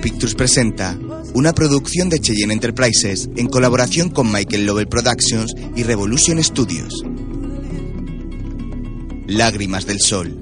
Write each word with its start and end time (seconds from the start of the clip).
Pictures 0.00 0.34
presenta 0.34 0.98
una 1.34 1.52
producción 1.52 2.08
de 2.08 2.20
Cheyenne 2.20 2.54
Enterprises 2.54 3.28
en 3.36 3.48
colaboración 3.48 4.10
con 4.10 4.32
Michael 4.32 4.66
Lovell 4.66 4.88
Productions 4.88 5.54
y 5.76 5.82
Revolution 5.82 6.42
Studios. 6.42 7.04
Lágrimas 9.26 9.86
del 9.86 10.00
Sol. 10.00 10.38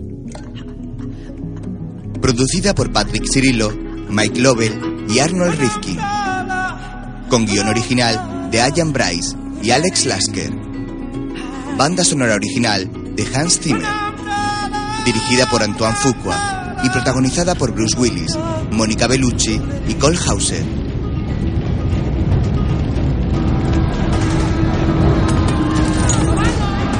Producida 2.21 2.75
por 2.75 2.93
Patrick 2.93 3.25
Cirillo, 3.31 3.71
Mike 4.09 4.41
Lovell 4.41 5.07
y 5.09 5.19
Arnold 5.19 5.59
Rifkin. 5.59 5.98
Con 7.29 7.47
guion 7.47 7.69
original 7.69 8.51
de 8.51 8.59
Ian 8.77 8.93
Bryce 8.93 9.37
y 9.62 9.71
Alex 9.71 10.07
Lasker. 10.07 10.53
Banda 11.77 12.05
sonora 12.05 12.35
original 12.35 12.91
de 13.17 13.27
Hans 13.35 13.59
Zimmer. 13.61 13.89
Dirigida 15.05 15.48
por 15.48 15.62
Antoine 15.62 15.97
Fuqua 15.97 16.61
y 16.85 16.89
protagonizada 16.91 17.55
por 17.55 17.73
Bruce 17.73 17.98
Willis, 17.98 18.37
Mónica 18.71 19.07
Bellucci 19.07 19.61
y 19.89 19.95
Cole 19.95 20.19
Hauser. 20.27 20.63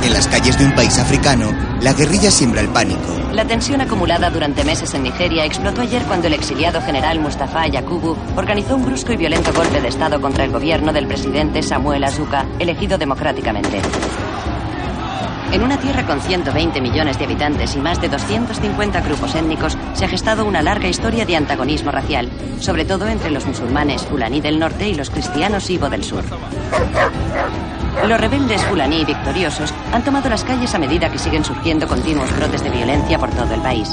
En 0.03 0.13
las 0.13 0.27
calles 0.29 0.59
de 0.59 0.65
un 0.65 0.75
país 0.75 0.99
africano, 0.99 1.53
la 1.83 1.93
guerrilla 1.93 2.31
siembra 2.31 2.61
el 2.61 2.69
pánico. 2.69 2.99
La 3.33 3.47
tensión 3.47 3.81
acumulada 3.81 4.29
durante 4.31 4.65
meses 4.65 4.93
en 4.95 5.05
Nigeria 5.05 5.45
explotó 5.45 5.83
ayer 5.83 6.03
cuando 6.03 6.27
el 6.27 6.35
exiliado 6.35 6.81
general 6.83 7.21
Mustafa 7.21 7.69
Yakubu 7.69 8.17
organizó 8.37 8.75
un 8.75 8.85
brusco 8.85 9.13
y 9.13 9.17
violento 9.17 9.53
golpe 9.53 9.81
de 9.81 9.89
Estado 9.89 10.21
contra 10.21 10.45
el 10.45 10.51
gobierno 10.51 10.93
del 10.93 11.07
presidente 11.07 11.63
Samuel 11.63 12.05
Azuka, 12.05 12.47
elegido 12.59 12.99
democráticamente. 12.99 13.81
En 15.53 15.65
una 15.65 15.81
tierra 15.81 16.07
con 16.07 16.21
120 16.21 16.81
millones 16.81 17.19
de 17.19 17.25
habitantes 17.25 17.75
y 17.75 17.81
más 17.81 18.01
de 18.01 18.09
250 18.09 19.01
grupos 19.01 19.35
étnicos, 19.35 19.77
se 19.95 20.05
ha 20.05 20.09
gestado 20.09 20.45
una 20.45 20.63
larga 20.63 20.87
historia 20.87 21.25
de 21.25 21.35
antagonismo 21.35 21.91
racial, 21.91 22.31
sobre 22.61 22.85
todo 22.85 23.09
entre 23.09 23.33
los 23.33 23.47
musulmanes 23.47 24.03
fulaní 24.03 24.41
del 24.41 24.61
norte 24.61 24.89
y 24.89 24.95
los 24.95 25.11
cristianos 25.11 25.69
Ibo 25.69 25.91
del 25.91 26.05
sur. 26.05 26.23
Los 28.07 28.21
rebeldes 28.21 28.63
fulaní 28.65 29.05
victoriosos 29.05 29.75
han 29.93 30.05
tomado 30.05 30.31
las 30.31 30.45
calles 30.45 30.73
a 30.75 30.79
medida 30.79 31.11
que 31.11 31.19
siguen 31.19 31.45
surgiendo 31.45 31.89
continuos 31.89 32.35
brotes 32.37 32.63
de 32.63 32.71
violencia 32.71 33.19
por 33.19 33.31
todo 33.31 33.53
el 33.53 33.61
país. 33.61 33.93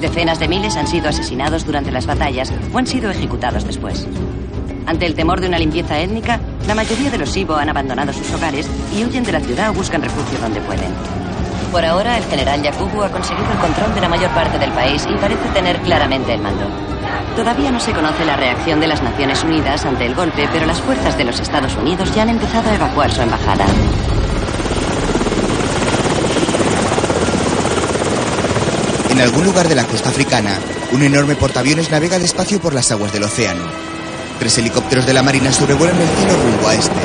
Decenas 0.00 0.38
de 0.38 0.48
miles 0.48 0.76
han 0.76 0.86
sido 0.86 1.10
asesinados 1.10 1.66
durante 1.66 1.92
las 1.92 2.06
batallas 2.06 2.50
o 2.72 2.78
han 2.78 2.86
sido 2.86 3.10
ejecutados 3.10 3.64
después. 3.64 4.08
Ante 4.86 5.04
el 5.04 5.14
temor 5.14 5.40
de 5.40 5.48
una 5.48 5.58
limpieza 5.58 5.98
étnica, 5.98 6.40
la 6.66 6.74
mayoría 6.74 7.10
de 7.10 7.18
los 7.18 7.36
Ibo 7.36 7.56
han 7.56 7.68
abandonado 7.68 8.12
sus 8.12 8.30
hogares 8.32 8.66
y 8.94 9.04
huyen 9.04 9.24
de 9.24 9.32
la 9.32 9.40
ciudad 9.40 9.70
o 9.70 9.74
buscan 9.74 10.02
refugio 10.02 10.38
donde 10.40 10.60
pueden. 10.60 10.92
Por 11.70 11.84
ahora, 11.84 12.16
el 12.18 12.24
general 12.24 12.62
Yakubu 12.62 13.02
ha 13.02 13.10
conseguido 13.10 13.50
el 13.52 13.58
control 13.58 13.94
de 13.94 14.00
la 14.00 14.08
mayor 14.08 14.30
parte 14.30 14.58
del 14.58 14.72
país 14.72 15.06
y 15.08 15.16
parece 15.18 15.48
tener 15.50 15.78
claramente 15.80 16.32
el 16.34 16.40
mando. 16.40 16.66
Todavía 17.36 17.70
no 17.70 17.80
se 17.80 17.92
conoce 17.92 18.24
la 18.24 18.36
reacción 18.36 18.80
de 18.80 18.86
las 18.86 19.02
Naciones 19.02 19.44
Unidas 19.44 19.84
ante 19.84 20.06
el 20.06 20.14
golpe, 20.14 20.48
pero 20.52 20.66
las 20.66 20.80
fuerzas 20.80 21.16
de 21.18 21.24
los 21.24 21.38
Estados 21.38 21.76
Unidos 21.76 22.14
ya 22.14 22.22
han 22.22 22.30
empezado 22.30 22.70
a 22.70 22.74
evacuar 22.74 23.12
su 23.12 23.22
embajada. 23.22 23.66
En 29.10 29.20
algún 29.20 29.44
lugar 29.44 29.68
de 29.68 29.74
la 29.74 29.84
costa 29.84 30.08
africana, 30.08 30.58
un 30.92 31.02
enorme 31.02 31.36
portaaviones 31.36 31.90
navega 31.90 32.18
despacio 32.18 32.60
por 32.60 32.74
las 32.74 32.90
aguas 32.90 33.12
del 33.12 33.24
océano. 33.24 33.95
Tres 34.38 34.58
helicópteros 34.58 35.06
de 35.06 35.14
la 35.14 35.22
Marina 35.22 35.50
sobrevuelan 35.50 36.00
el 36.00 36.08
cielo 36.08 36.34
rumbo 36.42 36.68
a 36.68 36.74
este. 36.74 37.00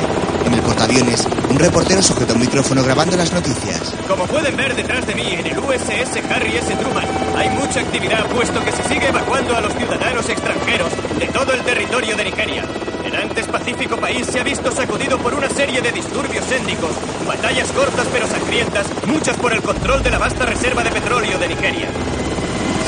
En 0.46 0.54
el 0.54 0.62
portaaviones, 0.62 1.28
un 1.50 1.58
reportero 1.58 2.02
sujeta 2.02 2.34
un 2.34 2.42
micrófono 2.42 2.84
grabando 2.84 3.16
las 3.16 3.32
noticias. 3.32 3.94
Como 4.08 4.26
pueden 4.26 4.56
ver 4.58 4.76
detrás 4.76 5.06
de 5.08 5.16
mí, 5.16 5.28
en 5.32 5.48
el 5.48 5.58
USS 5.58 6.18
Harry 6.30 6.58
S. 6.58 6.76
Truman, 6.76 7.08
hay 7.38 7.50
mucha 7.52 7.80
actividad 7.80 8.26
puesto 8.28 8.64
que 8.66 8.72
se 8.72 8.84
sigue 8.84 9.08
evacuando 9.08 9.56
a 9.56 9.62
los 9.62 9.74
ciudadanos 9.74 10.28
extranjeros 10.30 10.90
de 11.18 11.28
todo 11.28 11.54
el 11.54 11.62
territorio 11.62 12.18
de 12.18 12.24
Nigeria. 12.26 12.66
El 13.06 13.16
antes 13.16 13.48
pacífico 13.48 13.98
país 13.98 14.28
se 14.28 14.40
ha 14.40 14.44
visto 14.44 14.72
sacudido 14.72 15.18
por 15.20 15.34
una 15.34 15.50
serie 15.50 15.82
de 15.82 15.92
disturbios 15.92 16.52
étnicos, 16.52 16.92
batallas 17.28 17.72
cortas 17.72 18.08
pero 18.12 18.28
sangrientas, 18.28 18.88
muchas 19.06 19.38
por 19.38 19.54
el 19.54 19.62
control 19.62 20.04
de 20.04 20.12
la 20.12 20.18
vasta 20.18 20.46
reserva 20.46 20.84
de 20.84 20.92
petróleo 20.92 21.38
de 21.38 21.48
Nigeria. 21.48 21.88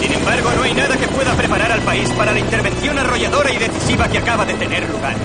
Sin 0.03 0.12
embargo, 0.12 0.52
no 0.53 0.64
hay 0.64 0.74
nada 0.74 0.97
que 0.97 1.08
pueda 1.08 1.34
preparar 1.34 1.72
al 1.72 1.80
país 1.80 2.09
para 2.18 2.34
la 2.34 2.40
intervención 2.40 3.00
arrolladora 3.00 3.50
y 3.53 3.58
decisiva 3.58 4.06
que 4.09 4.18
acaba 4.18 4.44
de 4.44 4.53
tener 4.56 4.90
lugar. 4.90 5.16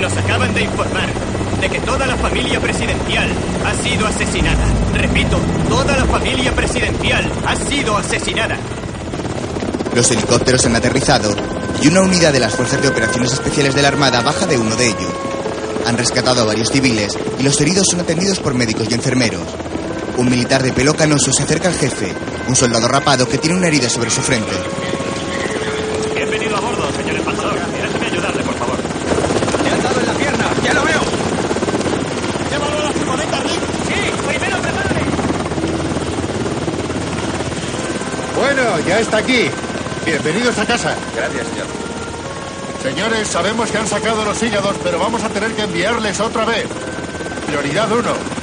Nos 0.00 0.16
acaban 0.16 0.54
de 0.54 0.62
informar 0.62 1.06
de 1.60 1.68
que 1.68 1.80
toda 1.80 2.06
la 2.06 2.16
familia 2.16 2.58
presidencial 2.58 3.28
ha 3.66 3.86
sido 3.86 4.06
asesinada. 4.06 4.64
Repito, 4.94 5.38
toda 5.68 5.94
la 5.94 6.06
familia 6.06 6.52
presidencial 6.52 7.30
ha 7.46 7.56
sido 7.56 7.98
asesinada. 7.98 8.56
Los 9.94 10.10
helicópteros 10.10 10.64
han 10.64 10.76
aterrizado 10.76 11.36
y 11.82 11.88
una 11.88 12.00
unidad 12.00 12.32
de 12.32 12.40
las 12.40 12.54
Fuerzas 12.54 12.80
de 12.80 12.88
Operaciones 12.88 13.34
Especiales 13.34 13.74
de 13.74 13.82
la 13.82 13.88
Armada 13.88 14.22
baja 14.22 14.46
de 14.46 14.56
uno 14.56 14.74
de 14.74 14.86
ellos. 14.86 15.12
Han 15.86 15.98
rescatado 15.98 16.40
a 16.40 16.46
varios 16.46 16.70
civiles 16.70 17.12
y 17.38 17.42
los 17.42 17.60
heridos 17.60 17.88
son 17.90 18.00
atendidos 18.00 18.40
por 18.40 18.54
médicos 18.54 18.88
y 18.90 18.94
enfermeros. 18.94 19.42
Un 20.16 20.30
militar 20.30 20.62
de 20.62 20.72
pelo 20.72 20.94
canoso 20.94 21.32
se 21.32 21.42
acerca 21.42 21.68
al 21.68 21.74
jefe, 21.74 22.14
un 22.46 22.54
soldado 22.54 22.86
rapado 22.86 23.28
que 23.28 23.38
tiene 23.38 23.56
una 23.56 23.66
herida 23.66 23.88
sobre 23.88 24.10
su 24.10 24.20
frente. 24.22 24.52
Bienvenido 26.14 26.56
a 26.56 26.60
bordo, 26.60 26.92
señor 26.92 27.16
embajador. 27.16 27.54
Déjeme 27.54 28.06
ayudarle, 28.06 28.42
por 28.44 28.54
favor. 28.54 28.76
¡Le 29.64 29.70
han 29.70 29.82
dado 29.82 30.00
en 30.00 30.06
la 30.06 30.12
pierna! 30.14 30.44
¡Ya 30.62 30.74
lo 30.74 30.84
veo! 30.84 31.00
¿Llévalo 32.50 32.78
a 32.78 32.82
la 32.84 32.92
furgoneta, 32.92 33.40
Rick? 33.40 33.60
Sí, 33.88 34.28
primero 34.28 34.58
prepárale. 34.62 35.00
Bueno, 38.36 38.80
ya 38.86 39.00
está 39.00 39.16
aquí. 39.18 39.50
Bienvenidos 40.06 40.58
a 40.58 40.66
casa. 40.66 40.94
Gracias, 41.16 41.46
señor. 41.48 41.66
Señores, 42.82 43.28
sabemos 43.28 43.70
que 43.70 43.78
han 43.78 43.88
sacado 43.88 44.24
los 44.24 44.40
hígados, 44.42 44.76
pero 44.84 44.98
vamos 45.00 45.24
a 45.24 45.28
tener 45.28 45.52
que 45.54 45.62
enviarles 45.62 46.20
otra 46.20 46.44
vez. 46.44 46.66
Prioridad 47.46 47.90
uno. 47.90 48.33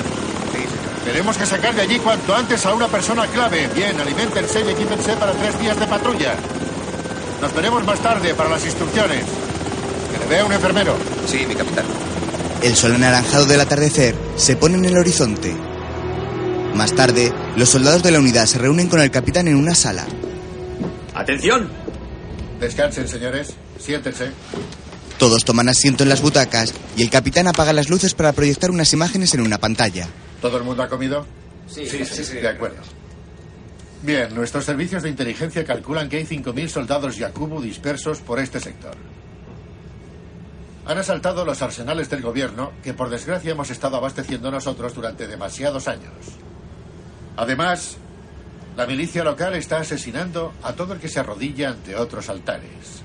Tenemos 1.05 1.37
que 1.37 1.45
sacar 1.45 1.73
de 1.73 1.81
allí 1.81 1.97
cuanto 1.99 2.35
antes 2.35 2.65
a 2.65 2.73
una 2.73 2.87
persona 2.87 3.25
clave. 3.27 3.67
Bien, 3.73 3.99
alimentense 3.99 4.61
y 4.61 4.69
equípense 4.69 5.13
para 5.13 5.31
tres 5.33 5.59
días 5.59 5.79
de 5.79 5.87
patrulla. 5.87 6.35
Nos 7.41 7.53
veremos 7.55 7.83
más 7.83 7.99
tarde 8.01 8.35
para 8.35 8.49
las 8.49 8.63
instrucciones. 8.63 9.25
Que 10.11 10.19
le 10.19 10.25
vea 10.27 10.45
un 10.45 10.51
enfermero. 10.51 10.95
Sí, 11.25 11.45
mi 11.47 11.55
capitán. 11.55 11.85
El 12.61 12.75
sol 12.75 12.93
anaranjado 12.93 13.45
del 13.45 13.61
atardecer 13.61 14.15
se 14.35 14.55
pone 14.55 14.77
en 14.77 14.85
el 14.85 14.97
horizonte. 14.97 15.55
Más 16.75 16.93
tarde, 16.93 17.33
los 17.55 17.69
soldados 17.69 18.03
de 18.03 18.11
la 18.11 18.19
unidad 18.19 18.45
se 18.45 18.59
reúnen 18.59 18.87
con 18.87 19.01
el 19.01 19.09
capitán 19.09 19.47
en 19.47 19.55
una 19.55 19.73
sala. 19.73 20.05
¡Atención! 21.15 21.67
Descansen, 22.59 23.07
señores. 23.07 23.53
Siéntense. 23.79 24.29
Todos 25.17 25.43
toman 25.45 25.67
asiento 25.67 26.03
en 26.03 26.09
las 26.09 26.21
butacas 26.21 26.73
y 26.95 27.01
el 27.01 27.09
capitán 27.09 27.47
apaga 27.47 27.73
las 27.73 27.89
luces 27.89 28.13
para 28.13 28.33
proyectar 28.33 28.69
unas 28.69 28.93
imágenes 28.93 29.33
en 29.33 29.41
una 29.41 29.57
pantalla. 29.57 30.07
¿Todo 30.41 30.57
el 30.57 30.63
mundo 30.63 30.83
ha 30.83 30.89
comido? 30.89 31.25
Sí, 31.67 31.85
sí, 31.85 32.03
sí. 32.03 32.35
De 32.35 32.47
acuerdo. 32.47 32.81
Bien, 34.01 34.33
nuestros 34.33 34.65
servicios 34.65 35.03
de 35.03 35.09
inteligencia 35.09 35.63
calculan 35.63 36.09
que 36.09 36.17
hay 36.17 36.25
5.000 36.25 36.67
soldados 36.67 37.17
Yakubu 37.17 37.61
dispersos 37.61 38.19
por 38.19 38.39
este 38.39 38.59
sector. 38.59 38.95
Han 40.87 40.97
asaltado 40.97 41.45
los 41.45 41.61
arsenales 41.61 42.09
del 42.09 42.23
gobierno 42.23 42.71
que 42.83 42.95
por 42.95 43.09
desgracia 43.09 43.51
hemos 43.51 43.69
estado 43.69 43.97
abasteciendo 43.97 44.49
nosotros 44.49 44.95
durante 44.95 45.27
demasiados 45.27 45.87
años. 45.87 46.11
Además, 47.37 47.97
la 48.75 48.87
milicia 48.87 49.23
local 49.23 49.53
está 49.53 49.77
asesinando 49.77 50.53
a 50.63 50.73
todo 50.73 50.93
el 50.93 50.99
que 50.99 51.07
se 51.07 51.19
arrodilla 51.19 51.69
ante 51.69 51.95
otros 51.95 52.29
altares. 52.29 53.03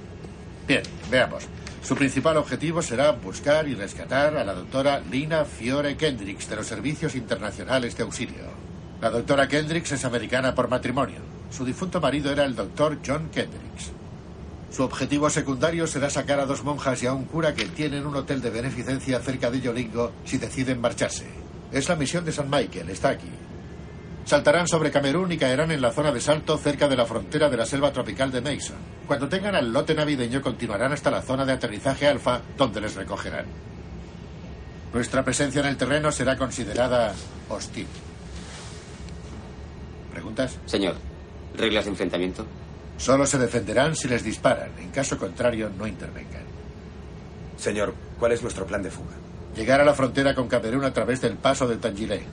Bien, 0.67 0.83
veamos. 1.11 1.45
Su 1.87 1.95
principal 1.95 2.37
objetivo 2.37 2.83
será 2.83 3.13
buscar 3.13 3.69
y 3.69 3.77
rescatar 3.77 4.37
a 4.37 4.43
la 4.43 4.55
doctora 4.55 4.99
Lina 5.09 5.45
Fiore 5.45 5.97
Kendricks 5.97 6.49
de 6.51 6.57
los 6.57 6.67
Servicios 6.67 7.15
Internacionales 7.15 7.97
de 7.97 8.03
Auxilio. 8.03 8.43
La 9.01 9.09
doctora 9.09 9.47
Kendricks 9.47 9.93
es 9.93 10.05
americana 10.05 10.53
por 10.53 10.69
matrimonio. 10.69 11.21
Su 11.49 11.65
difunto 11.65 12.01
marido 12.01 12.33
era 12.33 12.45
el 12.45 12.57
doctor 12.57 12.99
John 13.07 13.31
Kendricks. 13.31 13.93
Su 14.69 14.83
objetivo 14.83 15.31
secundario 15.31 15.87
será 15.87 16.11
sacar 16.11 16.41
a 16.41 16.47
dos 16.47 16.65
monjas 16.65 17.05
y 17.05 17.07
a 17.07 17.13
un 17.13 17.25
cura 17.25 17.55
que 17.55 17.67
tienen 17.67 18.05
un 18.05 18.17
hotel 18.17 18.43
de 18.43 18.51
beneficencia 18.51 19.21
cerca 19.21 19.49
de 19.53 19.61
Yolingo 19.61 20.11
si 20.25 20.39
deciden 20.39 20.81
marcharse. 20.81 21.29
Es 21.71 21.89
la 21.89 21.95
misión 21.95 22.25
de 22.25 22.33
San 22.33 22.51
Michael, 22.51 22.91
está 22.91 23.11
aquí. 23.11 23.31
Saltarán 24.27 24.67
sobre 24.67 24.91
Camerún 24.91 25.31
y 25.31 25.39
caerán 25.39 25.71
en 25.71 25.81
la 25.81 25.93
zona 25.93 26.11
de 26.11 26.21
salto 26.21 26.59
cerca 26.59 26.89
de 26.89 26.97
la 26.97 27.07
frontera 27.07 27.49
de 27.49 27.57
la 27.57 27.65
selva 27.65 27.93
tropical 27.93 28.33
de 28.33 28.41
Mason. 28.41 28.77
Cuando 29.07 29.29
tengan 29.29 29.55
al 29.55 29.73
lote 29.73 29.95
navideño 29.95 30.43
continuarán 30.43 30.93
hasta 30.93 31.13
la 31.13 31.23
zona 31.23 31.45
de 31.45 31.53
aterrizaje 31.53 32.09
alfa, 32.09 32.41
donde 32.57 32.81
les 32.81 32.97
recogerán. 32.97 33.47
Nuestra 34.93 35.25
presencia 35.25 35.61
en 35.61 35.69
el 35.69 35.77
terreno 35.77 36.11
será 36.11 36.37
considerada 36.37 37.15
hostil. 37.49 37.87
¿Preguntas? 40.13 40.59
Señor, 40.67 40.97
¿reglas 41.57 41.85
de 41.85 41.93
enfrentamiento? 41.93 42.45
Solo 42.99 43.27
se 43.27 43.39
defenderán 43.39 43.95
si 43.95 44.09
les 44.09 44.25
disparan. 44.25 44.71
En 44.81 44.91
caso 44.91 45.19
contrario, 45.19 45.71
no 45.79 45.87
intervengan. 45.87 46.43
Señor, 47.57 47.95
¿cuál 48.19 48.33
es 48.33 48.43
nuestro 48.43 48.67
plan 48.67 48.83
de 48.83 48.91
fuga? 48.91 49.15
Llegar 49.55 49.81
a 49.81 49.85
la 49.85 49.95
frontera 49.95 50.35
con 50.35 50.49
Camerún 50.49 50.85
a 50.85 50.93
través 50.93 51.21
del 51.21 51.37
paso 51.37 51.69
del 51.69 51.79
Tangilé. 51.79 52.25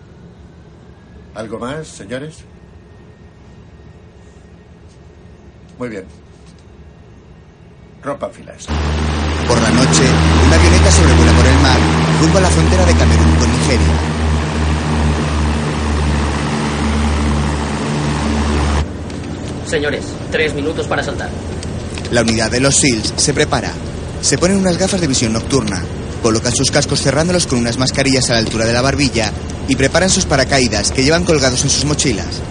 ¿Algo 1.35 1.57
más, 1.57 1.88
señores? 1.88 2.38
Muy 5.80 5.89
bien. 5.89 6.06
Rompan 8.03 8.31
filas. 8.31 8.68
Por 9.47 9.62
la 9.62 9.69
noche, 9.71 10.03
una 10.45 10.56
avioneta 10.56 10.91
sobrevuela 10.91 11.31
por 11.33 11.45
el 11.45 11.59
mar 11.59 11.80
rumbo 12.21 12.38
a 12.38 12.41
la 12.41 12.50
frontera 12.50 12.85
de 12.85 12.94
Camerún 12.94 13.35
con 13.35 13.51
Nigeria. 13.51 14.13
Señores, 19.65 20.06
tres 20.31 20.53
minutos 20.53 20.86
para 20.88 21.01
saltar. 21.01 21.29
La 22.12 22.21
unidad 22.21 22.51
de 22.51 22.59
los 22.59 22.75
SEALs 22.75 23.13
se 23.15 23.33
prepara. 23.33 23.74
Se 24.21 24.38
ponen 24.38 24.57
unas 24.57 24.77
gafas 24.77 25.01
de 25.01 25.07
visión 25.07 25.33
nocturna, 25.33 25.83
colocan 26.24 26.56
sus 26.56 26.72
cascos 26.72 27.02
cerrándolos 27.02 27.46
con 27.46 27.60
unas 27.60 27.78
mascarillas 27.78 28.30
a 28.30 28.34
la 28.34 28.40
altura 28.40 28.66
de 28.66 28.74
la 28.74 28.81
barbilla 28.81 29.31
y 29.68 29.75
preparan 29.75 30.10
sus 30.10 30.25
paracaídas 30.25 30.92
que 30.92 31.04
llevan 31.04 31.25
colgados 31.25 31.64
en 31.64 31.70
sus 31.70 31.86
mochilas. 31.86 32.42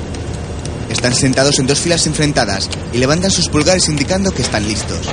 Están 0.90 1.14
sentados 1.14 1.58
en 1.58 1.66
dos 1.66 1.80
filas 1.80 2.06
enfrentadas 2.06 2.68
y 2.92 2.98
levantan 2.98 3.30
sus 3.30 3.48
pulgares 3.48 3.88
indicando 3.88 4.30
que 4.30 4.42
están 4.42 4.68
listos. 4.68 5.08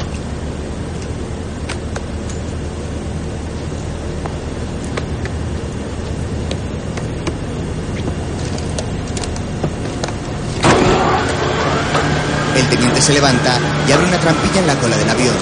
El 12.60 12.68
teniente 12.68 13.02
se 13.02 13.14
levanta 13.14 13.58
y 13.88 13.92
abre 13.94 14.08
una 14.08 14.20
trampilla 14.20 14.60
en 14.60 14.68
la 14.68 14.76
cola 14.76 14.98
del 14.98 15.10
avión. 15.10 15.36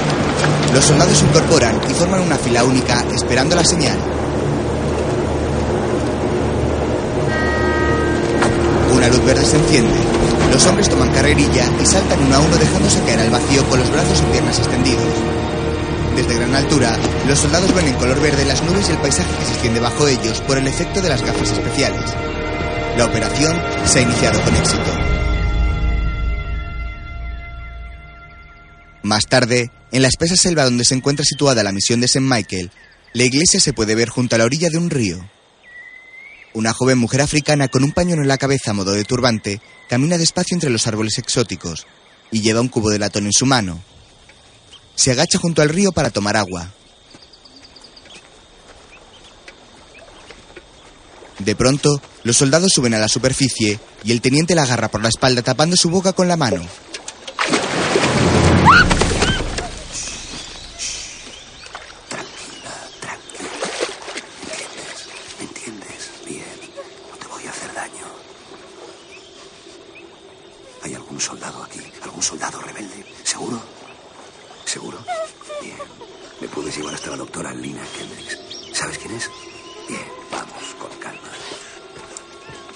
Los 0.71 0.85
soldados 0.85 1.17
se 1.17 1.25
incorporan 1.25 1.81
y 1.89 1.93
forman 1.95 2.21
una 2.21 2.37
fila 2.37 2.63
única 2.63 3.03
esperando 3.11 3.55
la 3.55 3.65
señal. 3.65 3.97
Una 8.93 9.07
luz 9.07 9.25
verde 9.25 9.43
se 9.45 9.57
enciende. 9.57 9.97
Los 10.51 10.63
hombres 10.67 10.89
toman 10.89 11.11
carrerilla 11.11 11.65
y 11.81 11.85
saltan 11.87 12.23
uno 12.23 12.35
a 12.35 12.39
uno 12.39 12.55
dejándose 12.55 13.01
caer 13.01 13.21
al 13.21 13.31
vacío 13.31 13.67
con 13.67 13.79
los 13.79 13.89
brazos 13.89 14.21
y 14.21 14.31
piernas 14.31 14.59
extendidos. 14.59 15.13
Desde 16.15 16.35
gran 16.35 16.53
altura, 16.53 16.95
los 17.27 17.39
soldados 17.39 17.73
ven 17.73 17.87
en 17.87 17.95
color 17.95 18.21
verde 18.21 18.45
las 18.45 18.61
nubes 18.61 18.89
y 18.89 18.91
el 18.91 18.99
paisaje 18.99 19.35
que 19.39 19.45
se 19.45 19.53
extiende 19.53 19.79
bajo 19.79 20.07
ellos 20.07 20.39
por 20.41 20.59
el 20.59 20.67
efecto 20.67 21.01
de 21.01 21.09
las 21.09 21.23
gafas 21.23 21.49
especiales. 21.49 22.13
La 22.95 23.05
operación 23.05 23.59
se 23.85 23.99
ha 23.99 24.01
iniciado 24.03 24.39
con 24.43 24.55
éxito. 24.55 25.16
Más 29.07 29.27
tarde, 29.27 29.71
en 29.93 30.01
la 30.01 30.09
espesa 30.09 30.35
selva 30.35 30.65
donde 30.65 30.83
se 30.83 30.93
encuentra 30.93 31.23
situada 31.23 31.63
la 31.63 31.71
misión 31.71 32.01
de 32.01 32.07
St. 32.07 32.19
Michael, 32.19 32.71
la 33.13 33.23
iglesia 33.23 33.57
se 33.57 33.71
puede 33.71 33.95
ver 33.95 34.09
junto 34.09 34.35
a 34.35 34.37
la 34.37 34.43
orilla 34.43 34.69
de 34.69 34.77
un 34.77 34.89
río. 34.89 35.25
Una 36.53 36.73
joven 36.73 36.97
mujer 36.97 37.21
africana 37.21 37.69
con 37.69 37.85
un 37.85 37.93
pañuelo 37.93 38.21
en 38.21 38.27
la 38.27 38.37
cabeza 38.37 38.71
a 38.71 38.73
modo 38.73 38.91
de 38.91 39.05
turbante 39.05 39.61
camina 39.87 40.17
despacio 40.17 40.55
entre 40.55 40.69
los 40.69 40.87
árboles 40.87 41.17
exóticos 41.19 41.87
y 42.31 42.41
lleva 42.41 42.59
un 42.59 42.67
cubo 42.67 42.89
de 42.89 42.99
latón 42.99 43.27
en 43.27 43.31
su 43.31 43.45
mano. 43.45 43.81
Se 44.95 45.11
agacha 45.11 45.39
junto 45.39 45.61
al 45.61 45.69
río 45.69 45.93
para 45.93 46.09
tomar 46.09 46.35
agua. 46.35 46.73
De 51.39 51.55
pronto, 51.55 52.01
los 52.23 52.35
soldados 52.35 52.73
suben 52.73 52.93
a 52.93 52.99
la 52.99 53.07
superficie 53.07 53.79
y 54.03 54.11
el 54.11 54.19
teniente 54.19 54.53
la 54.53 54.63
agarra 54.63 54.91
por 54.91 55.01
la 55.01 55.07
espalda 55.07 55.43
tapando 55.43 55.77
su 55.77 55.89
boca 55.89 56.11
con 56.11 56.27
la 56.27 56.35
mano. 56.35 56.61
¿Me 65.39 65.45
entiendes? 65.45 66.11
Bien. 66.25 66.43
No 67.11 67.17
te 67.17 67.27
voy 67.27 67.45
a 67.45 67.49
hacer 67.49 67.73
daño. 67.73 68.05
¿Hay 70.83 70.93
algún 70.95 71.19
soldado 71.19 71.63
aquí? 71.63 71.81
¿Algún 72.03 72.23
soldado 72.23 72.59
rebelde? 72.61 73.05
¿Seguro? 73.23 73.61
¿Seguro? 74.65 74.97
Bien. 75.61 75.77
¿Me 76.77 76.83
puedes 76.83 76.93
llevar 76.93 76.93
hasta 76.93 77.09
la 77.09 77.17
doctora 77.17 77.53
Lina 77.55 77.81
Kendricks? 77.97 78.77
¿Sabes 78.77 78.99
quién 78.99 79.15
es? 79.15 79.29
Bien, 79.89 80.01
vamos, 80.31 80.75
con 80.79 80.91
calma. 80.99 81.29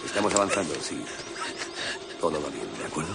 Estamos 0.03 0.33
avanzando, 0.33 0.73
sí. 0.81 0.99
Todo 2.19 2.41
va 2.41 2.49
bien, 2.49 2.67
¿de 2.79 2.85
acuerdo? 2.85 3.13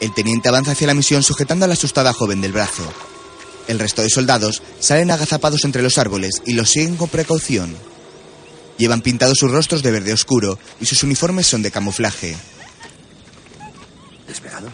El 0.00 0.14
teniente 0.14 0.48
avanza 0.48 0.72
hacia 0.72 0.86
la 0.86 0.94
misión 0.94 1.22
sujetando 1.22 1.66
a 1.66 1.68
la 1.68 1.74
asustada 1.74 2.14
joven 2.14 2.40
del 2.40 2.52
brazo. 2.52 2.82
El 3.68 3.78
resto 3.78 4.00
de 4.00 4.08
soldados 4.08 4.62
salen 4.80 5.10
agazapados 5.10 5.64
entre 5.64 5.82
los 5.82 5.98
árboles 5.98 6.40
y 6.46 6.54
los 6.54 6.70
siguen 6.70 6.96
con 6.96 7.10
precaución. 7.10 7.76
Llevan 8.78 9.02
pintados 9.02 9.36
sus 9.38 9.50
rostros 9.50 9.82
de 9.82 9.90
verde 9.90 10.14
oscuro 10.14 10.58
y 10.80 10.86
sus 10.86 11.02
uniformes 11.02 11.46
son 11.46 11.60
de 11.60 11.70
camuflaje. 11.70 12.36
¿Despegado? 14.26 14.72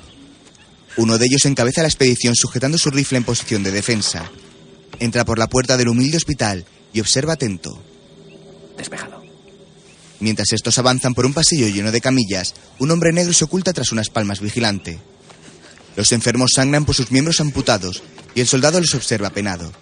Uno 0.97 1.19
de 1.19 1.27
ellos 1.27 1.45
encabeza 1.47 1.83
la 1.83 1.89
expedición 1.89 2.37
sujetando 2.37 2.79
su 2.79 2.91
rifle 2.91 3.19
en 3.19 3.25
posición 3.25 3.65
de 3.65 3.73
defensa. 3.73 4.31
Entra 5.01 5.25
por 5.25 5.39
la 5.39 5.49
puerta 5.49 5.77
del 5.77 5.89
humilde 5.89 6.19
hospital 6.19 6.65
y 6.93 7.01
observa 7.01 7.33
atento. 7.33 7.83
Despejado. 8.77 9.23
Mientras 10.21 10.53
estos 10.53 10.79
avanzan 10.79 11.15
por 11.15 11.25
un 11.25 11.33
pasillo 11.33 11.67
lleno 11.69 11.91
de 11.91 12.03
camillas, 12.03 12.55
un 12.79 12.91
hombre 12.91 13.11
negro 13.13 13.33
se 13.33 13.45
oculta 13.45 13.73
tras 13.73 13.91
unas 13.93 14.11
palmas 14.11 14.41
vigilante. 14.41 15.01
Los 15.97 16.13
enfermos 16.13 16.53
sangran 16.55 16.85
por 16.85 16.95
sus 16.95 17.11
miembros 17.11 17.41
amputados 17.41 18.03
y 18.35 18.41
el 18.41 18.47
soldado 18.47 18.79
los 18.79 18.95
observa 18.95 19.31
penado. 19.31 19.73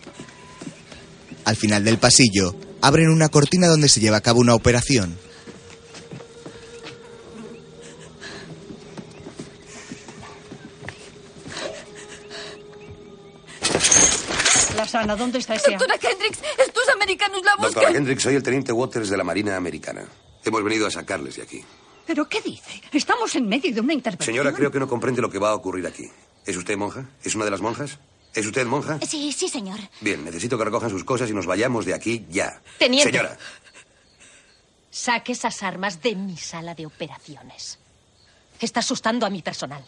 Al 1.45 1.57
final 1.57 1.85
del 1.85 1.99
pasillo, 1.99 2.55
abren 2.81 3.09
una 3.09 3.29
cortina 3.29 3.67
donde 3.67 3.89
se 3.89 4.01
lleva 4.01 4.19
a 4.19 4.23
cabo 4.23 4.41
una 4.41 4.55
operación. 4.55 5.17
Sana, 14.89 15.17
¿dónde 15.17 15.39
está 15.39 15.55
ese? 15.55 15.73
Doctora 15.73 15.95
Hendricks, 16.01 16.39
estos 16.59 16.89
americanos 16.89 17.43
la 17.45 17.53
buscan. 17.57 17.73
Doctora 17.75 17.91
Hendricks, 17.97 18.23
soy 18.23 18.35
el 18.35 18.43
teniente 18.43 18.73
Waters 18.73 19.11
de 19.11 19.17
la 19.17 19.25
Marina 19.25 19.57
Americana. 19.57 20.05
Hemos 20.45 20.65
venido 20.65 20.87
a 20.87 20.91
sacarles 20.91 21.37
de 21.37 21.43
aquí. 21.43 21.65
¿Pero 22.07 22.29
qué 22.29 22.41
dice? 22.41 22.83
Estamos 22.93 23.35
en 23.37 23.47
medio 23.47 23.73
de 23.73 23.81
una 23.81 23.93
intervención. 23.93 24.35
Señora, 24.35 24.53
creo 24.53 24.71
que 24.71 24.81
no 24.81 24.89
comprende 24.89 25.21
lo 25.21 25.31
que 25.31 25.39
va 25.39 25.51
a 25.51 25.55
ocurrir 25.55 25.87
aquí. 25.87 26.11
¿Es 26.47 26.57
usted 26.57 26.77
monja? 26.77 27.05
¿Es 27.23 27.35
una 27.35 27.45
de 27.45 27.51
las 27.51 27.61
monjas? 27.61 27.99
¿Es 28.35 28.47
usted 28.47 28.67
monja? 28.67 28.99
Sí, 29.07 29.33
sí, 29.33 29.49
señor. 29.49 29.79
Bien, 30.01 30.25
necesito 30.25 30.57
que 30.57 30.65
recojan 30.65 30.89
sus 30.91 31.05
cosas 31.05 31.29
y 31.29 31.35
nos 31.35 31.45
vayamos 31.45 31.85
de 31.85 31.93
aquí 31.95 32.25
ya. 32.31 32.63
Teniente. 32.79 33.11
Señora, 33.11 33.37
Saque 34.91 35.33
esas 35.33 35.63
armas 35.63 36.01
de 36.03 36.17
mi 36.17 36.37
sala 36.37 36.75
de 36.75 36.87
operaciones. 36.87 37.79
Está 38.59 38.81
asustando 38.81 39.27
a 39.27 39.31
mi 39.31 39.43
personal. 39.43 39.85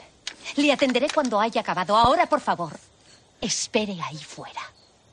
Le 0.57 0.73
atenderé 0.73 1.09
cuando 1.13 1.41
haya 1.41 1.63
acabado. 1.63 1.97
Ahora, 1.97 2.29
por 2.29 2.41
favor, 2.41 2.79
espere 3.41 3.97
ahí 4.03 4.19
fuera. 4.19 4.61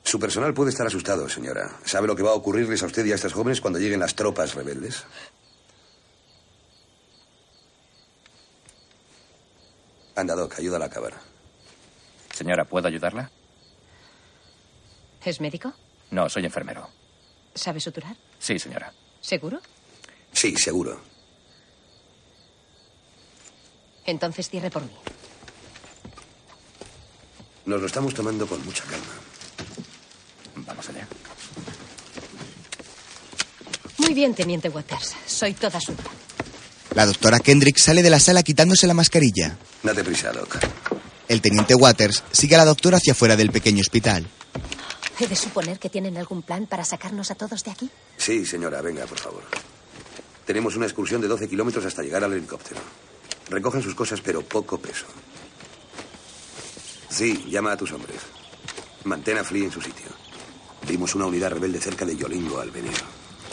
Su 0.08 0.18
personal 0.18 0.54
puede 0.54 0.70
estar 0.70 0.86
asustado, 0.86 1.28
señora. 1.28 1.70
¿Sabe 1.84 2.06
lo 2.06 2.16
que 2.16 2.22
va 2.22 2.30
a 2.30 2.34
ocurrirles 2.34 2.82
a 2.82 2.86
usted 2.86 3.04
y 3.04 3.12
a 3.12 3.14
estas 3.14 3.34
jóvenes 3.34 3.60
cuando 3.60 3.78
lleguen 3.78 4.00
las 4.00 4.14
tropas 4.14 4.54
rebeldes? 4.54 5.04
Anda, 10.16 10.34
Doc, 10.34 10.58
ayúdala 10.58 10.86
a 10.86 10.88
acabar. 10.88 11.12
Señora, 12.34 12.64
¿puedo 12.64 12.88
ayudarla? 12.88 13.30
¿Es 15.26 15.42
médico? 15.42 15.74
No, 16.10 16.26
soy 16.30 16.46
enfermero. 16.46 16.88
¿Sabe 17.54 17.78
suturar? 17.78 18.16
Sí, 18.38 18.58
señora. 18.58 18.90
¿Seguro? 19.20 19.60
Sí, 20.32 20.56
seguro. 20.56 21.02
Entonces 24.06 24.48
cierre 24.48 24.70
por 24.70 24.84
mí. 24.84 24.96
Nos 27.66 27.78
lo 27.78 27.86
estamos 27.86 28.14
tomando 28.14 28.46
con 28.46 28.64
mucha 28.64 28.84
calma. 28.84 29.28
Vamos 30.66 30.88
allá. 30.88 31.06
Muy 33.98 34.14
bien, 34.14 34.34
teniente 34.34 34.68
Waters. 34.68 35.14
Soy 35.26 35.54
toda 35.54 35.80
suya. 35.80 35.98
La 36.94 37.06
doctora 37.06 37.40
Kendrick 37.40 37.78
sale 37.78 38.02
de 38.02 38.10
la 38.10 38.20
sala 38.20 38.42
quitándose 38.42 38.86
la 38.86 38.94
mascarilla. 38.94 39.56
Date 39.82 40.02
prisa, 40.04 40.32
Doc. 40.32 40.58
El 41.28 41.40
teniente 41.40 41.74
Waters 41.74 42.22
sigue 42.32 42.54
a 42.54 42.58
la 42.58 42.64
doctora 42.64 42.96
hacia 42.96 43.12
afuera 43.12 43.36
del 43.36 43.50
pequeño 43.50 43.80
hospital. 43.80 44.26
¿He 45.20 45.26
de 45.26 45.36
suponer 45.36 45.78
que 45.78 45.90
tienen 45.90 46.16
algún 46.16 46.42
plan 46.42 46.66
para 46.66 46.84
sacarnos 46.84 47.30
a 47.30 47.34
todos 47.34 47.64
de 47.64 47.70
aquí? 47.72 47.90
Sí, 48.16 48.46
señora, 48.46 48.80
venga, 48.80 49.04
por 49.04 49.18
favor. 49.18 49.42
Tenemos 50.46 50.76
una 50.76 50.86
excursión 50.86 51.20
de 51.20 51.28
12 51.28 51.48
kilómetros 51.48 51.84
hasta 51.84 52.02
llegar 52.02 52.24
al 52.24 52.32
helicóptero. 52.32 52.80
Recojan 53.50 53.82
sus 53.82 53.94
cosas, 53.94 54.20
pero 54.20 54.42
poco 54.42 54.78
peso. 54.78 55.06
Sí, 57.10 57.44
llama 57.48 57.72
a 57.72 57.76
tus 57.76 57.92
hombres. 57.92 58.18
Mantén 59.04 59.38
a 59.38 59.44
Flea 59.44 59.64
en 59.64 59.72
su 59.72 59.80
sitio. 59.80 60.06
Vimos 60.88 61.14
una 61.14 61.26
unidad 61.26 61.50
rebelde 61.50 61.78
cerca 61.80 62.06
de 62.06 62.16
Yolingo, 62.16 62.58
Albenero. 62.60 63.04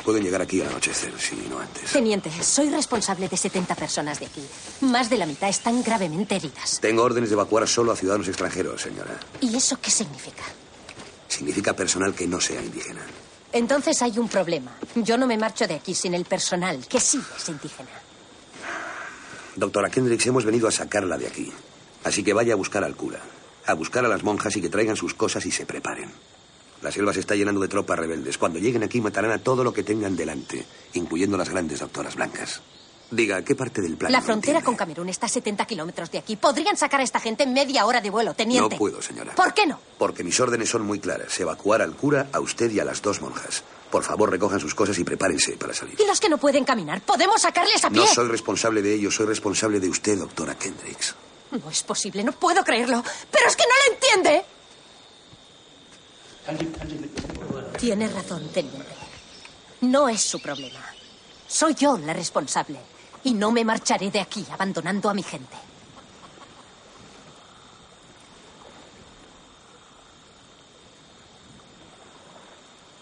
Pueden 0.06 0.24
llegar 0.24 0.42
aquí 0.42 0.62
al 0.62 0.68
anochecer, 0.68 1.14
si 1.20 1.36
no 1.50 1.60
antes. 1.60 1.92
Teniente, 1.92 2.32
soy 2.42 2.70
responsable 2.70 3.28
de 3.28 3.36
70 3.36 3.76
personas 3.76 4.20
de 4.20 4.28
aquí. 4.28 4.42
Más 4.82 5.10
de 5.10 5.18
la 5.18 5.26
mitad 5.26 5.50
están 5.50 5.84
gravemente 5.84 6.36
heridas. 6.36 6.80
Tengo 6.80 7.04
órdenes 7.04 7.30
de 7.30 7.34
evacuar 7.34 7.68
solo 7.68 7.92
a 7.92 7.96
ciudadanos 7.96 8.28
extranjeros, 8.28 8.82
señora. 8.82 9.20
¿Y 9.42 9.56
eso 9.56 9.78
qué 9.82 9.92
significa? 9.92 10.44
Significa 11.28 11.74
personal 11.74 12.14
que 12.14 12.26
no 12.26 12.40
sea 12.40 12.62
indígena. 12.62 13.02
Entonces 13.52 14.02
hay 14.02 14.18
un 14.18 14.30
problema. 14.30 14.78
Yo 14.96 15.18
no 15.18 15.28
me 15.28 15.38
marcho 15.38 15.68
de 15.68 15.74
aquí 15.74 15.94
sin 15.94 16.14
el 16.14 16.24
personal, 16.24 16.88
que 16.88 17.00
sí 17.00 17.20
es 17.36 17.50
indígena. 17.50 17.90
Doctora 19.56 19.90
Kendricks, 19.90 20.28
hemos 20.28 20.46
venido 20.46 20.68
a 20.68 20.72
sacarla 20.72 21.18
de 21.18 21.28
aquí. 21.28 21.52
Así 22.04 22.24
que 22.24 22.34
vaya 22.34 22.54
a 22.54 22.58
buscar 22.58 22.84
al 22.84 22.96
cura, 22.96 23.20
a 23.66 23.74
buscar 23.74 24.06
a 24.06 24.08
las 24.08 24.24
monjas 24.24 24.56
y 24.56 24.62
que 24.62 24.70
traigan 24.70 24.96
sus 24.96 25.14
cosas 25.14 25.46
y 25.46 25.52
se 25.52 25.66
preparen. 25.66 26.12
La 26.82 26.92
selva 26.92 27.14
se 27.14 27.22
está 27.22 27.36
llenando 27.36 27.62
de 27.62 27.68
tropas 27.68 27.98
rebeldes. 27.98 28.38
Cuando 28.38 28.60
lleguen 28.60 28.84
aquí 28.84 29.02
matarán 29.02 29.32
a 29.32 29.40
todo 29.40 29.64
lo 29.64 29.74
que 29.74 29.84
tengan 29.84 30.16
delante, 30.16 30.66
incluyendo 30.94 31.38
las 31.38 31.50
grandes 31.50 31.80
doctoras 31.80 32.16
blancas. 32.16 32.62
Diga, 33.12 33.44
¿qué 33.44 33.56
parte 33.56 33.82
del 33.82 33.98
plan? 33.98 34.12
La 34.12 34.22
frontera 34.22 34.64
con 34.64 34.76
Camerún 34.76 35.10
está 35.10 35.28
a 35.28 35.30
70 35.30 35.66
kilómetros 35.66 36.10
de 36.12 36.18
aquí. 36.18 36.36
Podrían 36.36 36.76
sacar 36.76 37.00
a 37.02 37.04
esta 37.04 37.20
gente 37.20 37.44
en 37.44 37.54
media 37.54 37.86
hora 37.86 38.02
de 38.02 38.10
vuelo, 38.10 38.34
teniente. 38.34 38.76
No 38.76 38.80
puedo, 38.80 39.02
señora. 39.02 39.36
¿Por 39.36 39.54
qué 39.54 39.68
no? 39.68 39.80
Porque 40.00 40.24
mis 40.24 40.40
órdenes 40.40 40.70
son 40.70 40.82
muy 40.82 41.00
claras. 41.00 41.40
Evacuar 41.40 41.82
al 41.84 41.96
cura, 41.96 42.30
a 42.34 42.40
usted 42.40 42.72
y 42.72 42.80
a 42.80 42.84
las 42.84 43.02
dos 43.02 43.22
monjas. 43.22 43.64
Por 43.92 44.04
favor, 44.04 44.32
recojan 44.32 44.60
sus 44.60 44.74
cosas 44.74 44.98
y 44.98 45.04
prepárense 45.04 45.54
para 45.54 45.74
salir. 45.74 45.96
¿Y 46.02 46.08
los 46.08 46.20
que 46.20 46.30
no 46.30 46.40
pueden 46.40 46.66
caminar? 46.66 47.02
¿Podemos 47.02 47.42
sacarles 47.42 47.86
a 47.86 47.90
pie? 47.90 48.00
No 48.00 48.08
soy 48.08 48.28
responsable 48.28 48.82
de 48.82 48.96
ellos, 48.96 49.14
soy 49.16 49.28
responsable 49.28 49.80
de 49.80 49.88
usted, 49.88 50.18
doctora 50.18 50.56
Kendricks. 50.56 51.16
No 51.52 51.70
es 51.70 51.84
posible, 51.84 52.24
no 52.24 52.32
puedo 52.32 52.64
creerlo. 52.64 53.04
Pero 53.32 53.48
es 53.48 53.56
que 53.56 53.64
no 53.64 53.70
lo 53.88 53.94
entiende. 53.94 54.46
Tiene 57.80 58.08
razón, 58.08 58.48
teniente. 58.54 58.86
No 59.82 60.10
es 60.10 60.22
su 60.22 60.40
problema. 60.40 60.80
Soy 61.48 61.76
yo 61.76 61.98
la 61.98 62.14
responsable. 62.14 62.80
Y 63.24 63.34
no 63.34 63.52
me 63.52 63.66
marcharé 63.66 64.12
de 64.12 64.20
aquí 64.20 64.46
abandonando 64.52 65.10
a 65.10 65.14
mi 65.14 65.24
gente. 65.24 65.56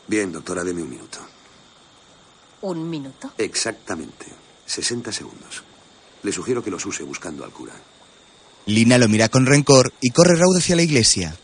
Bien, 0.07 0.31
doctora, 0.31 0.63
deme 0.63 0.83
un 0.83 0.89
minuto. 0.89 1.19
¿Un 2.61 2.89
minuto? 2.89 3.31
Exactamente. 3.37 4.27
60 4.65 5.11
segundos. 5.11 5.63
Le 6.21 6.31
sugiero 6.31 6.63
que 6.63 6.71
los 6.71 6.85
use 6.85 7.03
buscando 7.03 7.43
al 7.43 7.51
cura. 7.51 7.73
Lina 8.67 8.97
lo 8.97 9.09
mira 9.09 9.27
con 9.27 9.45
rencor 9.45 9.91
y 9.99 10.11
corre 10.11 10.35
raudo 10.35 10.59
hacia 10.59 10.75
la 10.75 10.83
iglesia. 10.83 11.35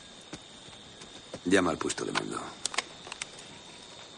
Llama 1.50 1.72
al 1.72 1.80
puesto 1.80 2.06
de 2.06 2.12
mando. 2.12 2.40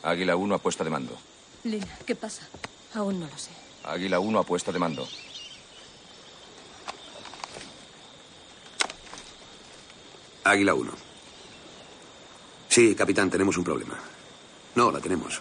Águila 0.03 0.35
1 0.35 0.55
a 0.55 0.57
puesto 0.57 0.83
de 0.83 0.89
mando. 0.89 1.17
Lina, 1.63 1.97
¿qué 2.05 2.13
pasa? 2.13 2.45
Aún 2.93 3.21
no 3.21 3.25
lo 3.25 3.37
sé. 3.37 3.51
Águila 3.85 4.19
1 4.19 4.39
a 4.39 4.43
puesto 4.43 4.73
de 4.73 4.79
mando. 4.79 5.07
Águila 10.43 10.73
1. 10.73 10.91
Sí, 12.67 12.95
capitán, 12.95 13.29
tenemos 13.29 13.55
un 13.55 13.63
problema. 13.63 13.97
No, 14.75 14.91
la 14.91 14.99
tenemos. 14.99 15.39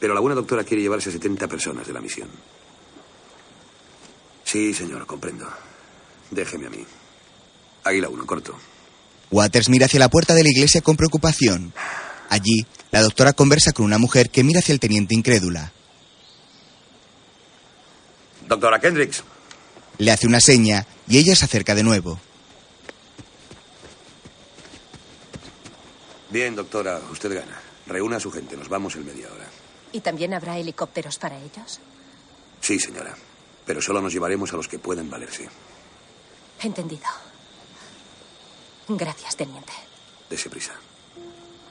Pero 0.00 0.14
la 0.14 0.20
buena 0.20 0.34
doctora 0.34 0.64
quiere 0.64 0.82
llevarse 0.82 1.10
a 1.10 1.12
70 1.12 1.46
personas 1.46 1.86
de 1.86 1.92
la 1.92 2.00
misión. 2.00 2.28
Sí, 4.42 4.74
señor, 4.74 5.06
comprendo. 5.06 5.46
Déjeme 6.32 6.66
a 6.66 6.70
mí. 6.70 6.84
Águila 7.84 8.08
1, 8.08 8.26
corto. 8.26 8.58
Waters 9.30 9.68
mira 9.68 9.86
hacia 9.86 10.00
la 10.00 10.08
puerta 10.08 10.34
de 10.34 10.42
la 10.42 10.48
iglesia 10.48 10.80
con 10.80 10.96
preocupación. 10.96 11.72
Allí, 12.28 12.66
la 12.90 13.02
doctora 13.02 13.32
conversa 13.32 13.72
con 13.72 13.84
una 13.84 13.98
mujer 13.98 14.30
que 14.30 14.44
mira 14.44 14.60
hacia 14.60 14.72
el 14.72 14.80
teniente 14.80 15.14
incrédula. 15.14 15.72
Doctora 18.46 18.80
Kendricks. 18.80 19.22
Le 19.98 20.10
hace 20.10 20.26
una 20.26 20.40
seña 20.40 20.86
y 21.06 21.18
ella 21.18 21.36
se 21.36 21.44
acerca 21.44 21.74
de 21.74 21.82
nuevo. 21.82 22.18
Bien, 26.30 26.54
doctora, 26.54 27.00
usted 27.10 27.34
gana. 27.34 27.60
Reúna 27.86 28.16
a 28.16 28.20
su 28.20 28.30
gente, 28.30 28.56
nos 28.56 28.68
vamos 28.68 28.94
en 28.96 29.06
media 29.06 29.26
hora. 29.32 29.46
¿Y 29.92 30.00
también 30.00 30.34
habrá 30.34 30.58
helicópteros 30.58 31.18
para 31.18 31.38
ellos? 31.38 31.80
Sí, 32.60 32.78
señora. 32.78 33.14
Pero 33.64 33.80
solo 33.80 34.00
nos 34.00 34.12
llevaremos 34.12 34.52
a 34.52 34.56
los 34.56 34.68
que 34.68 34.78
pueden 34.78 35.10
valerse. 35.10 35.48
Entendido. 36.62 37.06
Gracias, 38.88 39.36
teniente. 39.36 39.72
Dese 40.30 40.48
prisa. 40.50 40.72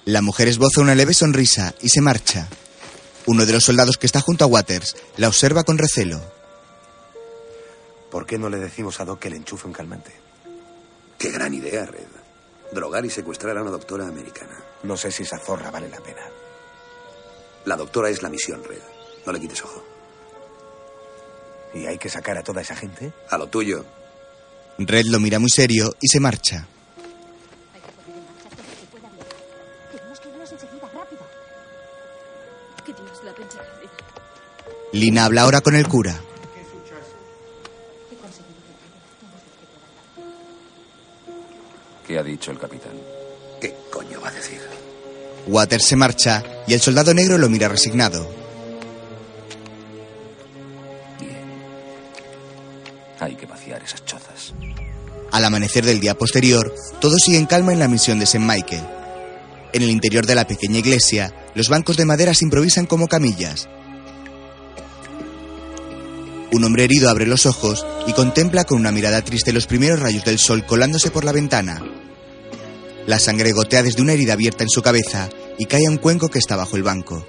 La 0.06 0.22
mujer 0.22 0.48
esboza 0.48 0.82
una 0.82 0.96
leve 0.96 1.14
sonrisa 1.14 1.74
y 1.82 1.90
se 1.90 2.02
marcha. 2.02 2.48
Uno 3.26 3.46
de 3.46 3.54
los 3.54 3.66
soldados 3.66 3.98
que 3.98 4.06
está 4.06 4.22
junto 4.22 4.46
a 4.46 4.48
Waters 4.48 4.96
la 5.18 5.28
observa 5.28 5.64
con 5.64 5.78
recelo. 5.78 6.22
¿Por 8.10 8.26
qué 8.26 8.38
no 8.38 8.50
le 8.50 8.58
decimos 8.58 9.00
a 9.00 9.06
Doc 9.06 9.20
que 9.20 9.30
le 9.30 9.36
enchufe 9.36 9.68
un 9.68 9.74
calmante? 9.74 10.14
Qué 11.18 11.32
gran 11.32 11.54
idea, 11.54 11.86
Red. 11.86 12.08
Drogar 12.72 13.06
y 13.06 13.10
secuestrar 13.10 13.58
a 13.58 13.62
una 13.62 13.72
doctora 13.72 14.08
americana. 14.08 14.58
No 14.84 14.96
sé 14.96 15.12
si 15.12 15.24
esa 15.24 15.40
zorra 15.40 15.72
vale 15.72 15.90
la 15.90 16.00
pena. 16.00 16.22
La 17.66 17.76
doctora 17.76 18.10
es 18.10 18.22
la 18.22 18.30
misión, 18.30 18.64
Red. 18.64 18.82
No 19.26 19.34
le 19.34 19.42
quites 19.42 19.62
ojo. 19.64 19.84
¿Y 21.74 21.86
hay 21.86 21.98
que 21.98 22.10
sacar 22.10 22.38
a 22.38 22.44
toda 22.44 22.62
esa 22.62 22.76
gente? 22.76 23.12
A 23.30 23.38
lo 23.38 23.48
tuyo. 23.48 23.84
Red 24.78 25.08
lo 25.08 25.20
mira 25.20 25.40
muy 25.40 25.50
serio 25.50 25.96
y 26.00 26.08
se 26.08 26.20
marcha. 26.20 26.68
Lina 34.94 35.26
habla 35.26 35.42
ahora 35.42 35.62
con 35.62 35.76
el 35.76 35.88
cura. 35.88 36.22
¿Qué 42.08 42.18
ha 42.18 42.24
dicho 42.24 42.52
el 42.52 42.58
capitán? 42.58 42.94
¿Qué 43.60 43.76
coño 43.92 44.22
va 44.22 44.30
a 44.30 44.32
decir? 44.32 44.62
Waters 45.48 45.86
se 45.86 45.96
marcha 45.98 46.44
y 46.66 46.74
el 46.74 46.80
soldado 46.80 47.14
negro 47.14 47.38
lo 47.38 47.50
mira 47.50 47.68
resignado. 47.68 48.30
Hay 53.20 53.36
que 53.36 53.46
vaciar 53.46 53.84
esas 53.84 54.06
chozas. 54.06 54.54
Al 55.32 55.44
amanecer 55.44 55.86
del 55.86 56.00
día 56.00 56.18
posterior, 56.18 56.74
todos 57.02 57.22
siguen 57.22 57.46
calma 57.46 57.74
en 57.74 57.80
la 57.80 57.90
misión 57.90 58.20
de 58.20 58.24
St. 58.24 58.40
Michael. 58.40 58.86
En 59.74 59.82
el 59.82 59.90
interior 59.90 60.26
de 60.26 60.36
la 60.36 60.48
pequeña 60.48 60.80
iglesia, 60.80 61.34
los 61.56 61.68
bancos 61.68 61.98
de 61.98 62.06
madera 62.06 62.34
se 62.34 62.46
improvisan 62.46 62.86
como 62.86 63.08
camillas. 63.08 63.68
Un 66.52 66.64
hombre 66.64 66.86
herido 66.86 67.10
abre 67.10 67.26
los 67.26 67.46
ojos 67.46 67.86
y 68.08 68.14
contempla 68.14 68.64
con 68.64 68.80
una 68.80 68.92
mirada 68.92 69.22
triste 69.22 69.52
los 69.52 69.68
primeros 69.68 70.00
rayos 70.00 70.24
del 70.24 70.40
sol 70.40 70.66
colándose 70.66 71.12
por 71.12 71.26
la 71.26 71.34
ventana. 71.34 71.82
La 73.06 73.20
sangre 73.20 73.52
gotea 73.52 73.84
desde 73.84 74.02
una 74.02 74.14
herida 74.14 74.34
abierta 74.34 74.64
en 74.64 74.70
su 74.70 74.82
cabeza 74.82 75.30
y 75.58 75.66
cae 75.66 75.88
a 75.88 75.90
un 75.90 75.98
cuenco 75.98 76.30
que 76.30 76.40
está 76.40 76.56
bajo 76.56 76.76
el 76.76 76.84
banco. 76.84 77.26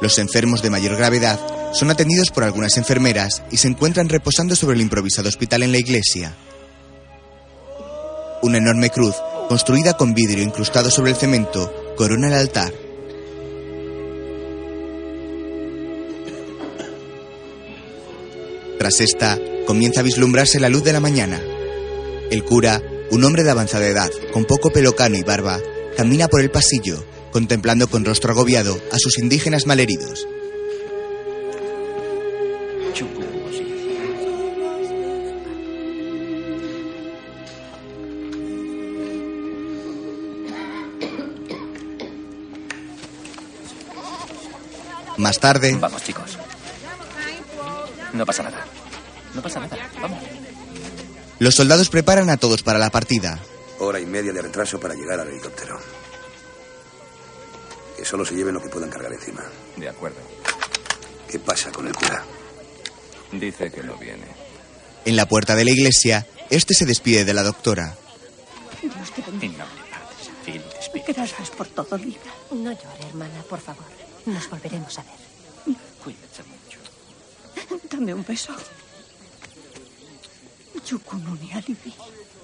Los 0.00 0.18
enfermos 0.18 0.62
de 0.62 0.70
mayor 0.70 0.96
gravedad 0.96 1.38
son 1.72 1.90
atendidos 1.90 2.30
por 2.30 2.44
algunas 2.44 2.76
enfermeras 2.78 3.42
y 3.50 3.58
se 3.58 3.68
encuentran 3.68 4.08
reposando 4.08 4.56
sobre 4.56 4.76
el 4.76 4.82
improvisado 4.82 5.28
hospital 5.28 5.62
en 5.62 5.72
la 5.72 5.78
iglesia. 5.78 6.34
Una 8.42 8.58
enorme 8.58 8.88
cruz, 8.88 9.14
construida 9.48 9.94
con 9.94 10.14
vidrio 10.14 10.42
incrustado 10.42 10.90
sobre 10.90 11.10
el 11.10 11.16
cemento, 11.16 11.94
corona 11.96 12.28
el 12.28 12.34
altar. 12.34 12.72
Esta, 18.98 19.38
comienza 19.66 20.00
a 20.00 20.02
vislumbrarse 20.02 20.58
la 20.58 20.68
luz 20.68 20.82
de 20.82 20.92
la 20.92 20.98
mañana. 20.98 21.40
El 22.28 22.42
cura, 22.44 22.82
un 23.12 23.22
hombre 23.22 23.44
de 23.44 23.50
avanzada 23.50 23.86
edad, 23.86 24.10
con 24.32 24.44
poco 24.44 24.70
pelo 24.70 24.96
cano 24.96 25.16
y 25.16 25.22
barba, 25.22 25.60
camina 25.96 26.26
por 26.26 26.40
el 26.40 26.50
pasillo, 26.50 27.04
contemplando 27.30 27.86
con 27.86 28.04
rostro 28.04 28.32
agobiado 28.32 28.76
a 28.90 28.98
sus 28.98 29.18
indígenas 29.18 29.66
malheridos. 29.66 30.26
Más 45.16 45.38
tarde, 45.38 45.76
Vamos, 45.78 46.02
chicos. 46.02 46.38
No 48.12 48.26
pasa 48.26 48.42
nada. 48.42 48.66
No 49.34 49.42
pasa 49.42 49.60
nada. 49.60 49.76
Vamos. 50.00 50.18
Los 51.38 51.54
soldados 51.54 51.88
preparan 51.88 52.28
a 52.30 52.36
todos 52.36 52.62
para 52.62 52.78
la 52.78 52.90
partida. 52.90 53.38
Hora 53.78 53.98
y 54.00 54.06
media 54.06 54.32
de 54.32 54.42
retraso 54.42 54.78
para 54.78 54.94
llegar 54.94 55.20
al 55.20 55.28
helicóptero. 55.28 55.78
Que 57.96 58.04
solo 58.04 58.24
se 58.24 58.34
lleven 58.34 58.54
lo 58.54 58.62
que 58.62 58.68
puedan 58.68 58.90
cargar 58.90 59.12
encima. 59.12 59.42
De 59.76 59.88
acuerdo. 59.88 60.18
¿Qué 61.28 61.38
pasa 61.38 61.70
con 61.70 61.86
el 61.86 61.94
cura? 61.94 62.24
Dice 63.32 63.70
que 63.70 63.82
no 63.82 63.96
viene. 63.96 64.26
En 65.04 65.16
la 65.16 65.26
puerta 65.26 65.54
de 65.54 65.64
la 65.64 65.70
iglesia, 65.70 66.26
este 66.50 66.74
se 66.74 66.84
despide 66.84 67.24
de 67.24 67.32
la 67.34 67.42
doctora. 67.42 67.96
Dios 68.82 69.12
te 69.14 69.22
bendiga. 69.22 69.66
Gracias 71.06 71.50
por 71.50 71.66
todo, 71.68 71.96
Lina. 71.98 72.16
No 72.50 72.72
llore, 72.72 73.06
hermana, 73.08 73.42
por 73.48 73.60
favor. 73.60 73.84
Nos 74.26 74.48
volveremos 74.48 74.98
a 74.98 75.02
ver. 75.02 75.76
Cuídate 76.02 76.42
mucho. 76.44 76.78
Dame 77.90 78.14
un 78.14 78.24
beso. 78.24 78.54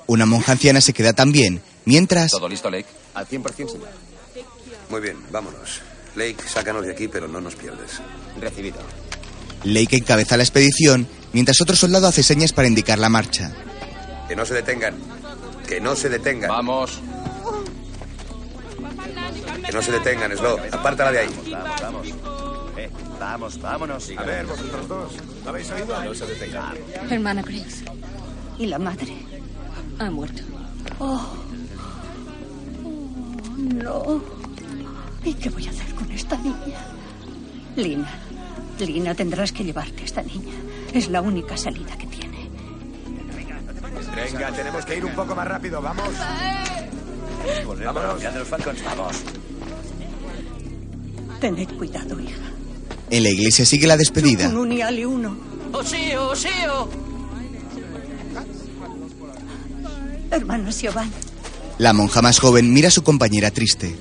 Una 0.07 0.27
monja 0.27 0.53
anciana 0.53 0.81
se 0.81 0.93
queda 0.93 1.13
también, 1.13 1.63
mientras 1.85 2.31
¿Todo 2.31 2.49
listo, 2.49 2.71
Lake? 2.71 2.87
Al 3.15 3.27
100%, 3.27 3.69
señor. 3.69 3.89
Muy 4.89 5.01
bien, 5.01 5.17
vámonos. 5.31 5.81
Lake, 6.15 6.37
sácanos 6.49 6.85
de 6.87 6.93
aquí, 6.93 7.09
pero 7.09 7.29
no 7.29 7.41
nos 7.41 7.57
pierdes. 7.57 8.01
Recibido. 8.41 8.79
Lake 9.65 9.97
encabeza 9.97 10.37
la 10.37 10.45
expedición, 10.45 11.09
mientras 11.33 11.61
otro 11.61 11.75
soldado 11.77 12.07
hace 12.07 12.23
señas 12.23 12.53
para 12.53 12.69
indicar 12.69 12.99
la 12.99 13.09
marcha. 13.09 13.53
Que 14.29 14.37
no 14.37 14.47
se 14.47 14.55
detengan. 14.55 14.95
Que 15.67 15.81
no 15.81 15.97
se 15.97 16.09
detengan. 16.09 16.49
Vamos. 16.49 17.01
Que 19.65 19.73
no 19.73 19.83
se 19.83 19.93
detengan, 19.93 20.37
Slow. 20.37 20.59
Apártala 20.71 21.13
de 21.13 21.19
ahí. 21.21 21.41
Vamos, 21.51 21.81
vamos. 21.81 22.09
Eh, 22.77 22.91
vamos, 23.19 23.61
vámonos. 23.61 24.11
A 24.17 24.23
ver, 24.23 24.47
vosotros 24.47 24.89
dos. 24.89 25.13
¿Lo 25.45 25.51
habéis 25.51 25.71
oído? 25.71 26.05
No 26.05 26.15
se 26.15 26.27
detengan. 26.27 26.77
Hermana 27.11 27.43
Grace. 27.43 27.85
¿Y 28.59 28.67
la 28.67 28.79
madre? 28.79 29.17
Ha 29.99 30.11
muerto. 30.11 30.43
Oh. 30.99 31.27
Oh, 32.85 33.57
no. 33.57 34.23
¿Y 35.25 35.35
qué 35.35 35.51
voy 35.51 35.67
a 35.67 35.71
hacer 35.71 35.95
con 35.95 36.11
esta 36.11 36.37
niña? 36.37 36.79
Lina, 37.77 38.09
Lina, 38.79 39.15
tendrás 39.15 39.53
que 39.53 39.65
llevarte 39.65 40.03
a 40.03 40.05
esta 40.05 40.23
niña. 40.23 40.55
Es 40.93 41.09
la 41.11 41.21
única 41.21 41.57
salida 41.57 41.97
que 41.97 42.07
tiene. 42.07 42.49
Venga, 44.15 44.53
tenemos 44.53 44.85
que 44.87 44.97
ir 44.97 45.05
un 45.05 45.15
poco 45.15 45.35
más 45.35 45.47
rápido, 45.47 45.83
vamos. 45.83 46.09
Vámonos. 47.85 48.23
Los 48.35 48.49
Falcons, 48.49 48.83
vamos. 48.85 49.17
Tened 51.41 51.69
cuidado, 51.77 52.19
hija. 52.19 52.41
En 53.11 53.23
la 53.23 53.29
iglesia 53.29 53.65
sigue 53.67 53.87
la 53.87 53.97
despedida. 53.97 54.51
Ali 54.87 55.05
uno. 55.05 55.37
¡Osío, 55.73 56.31
osío! 56.31 57.06
Hermano 60.31 60.73
Siobhan, 60.73 61.11
La 61.79 61.93
monja 61.93 62.23
más 62.23 62.39
joven 62.39 62.73
mira 62.73 62.89
a 62.89 62.91
su 62.91 63.03
compañera 63.03 63.51
triste. 63.51 63.97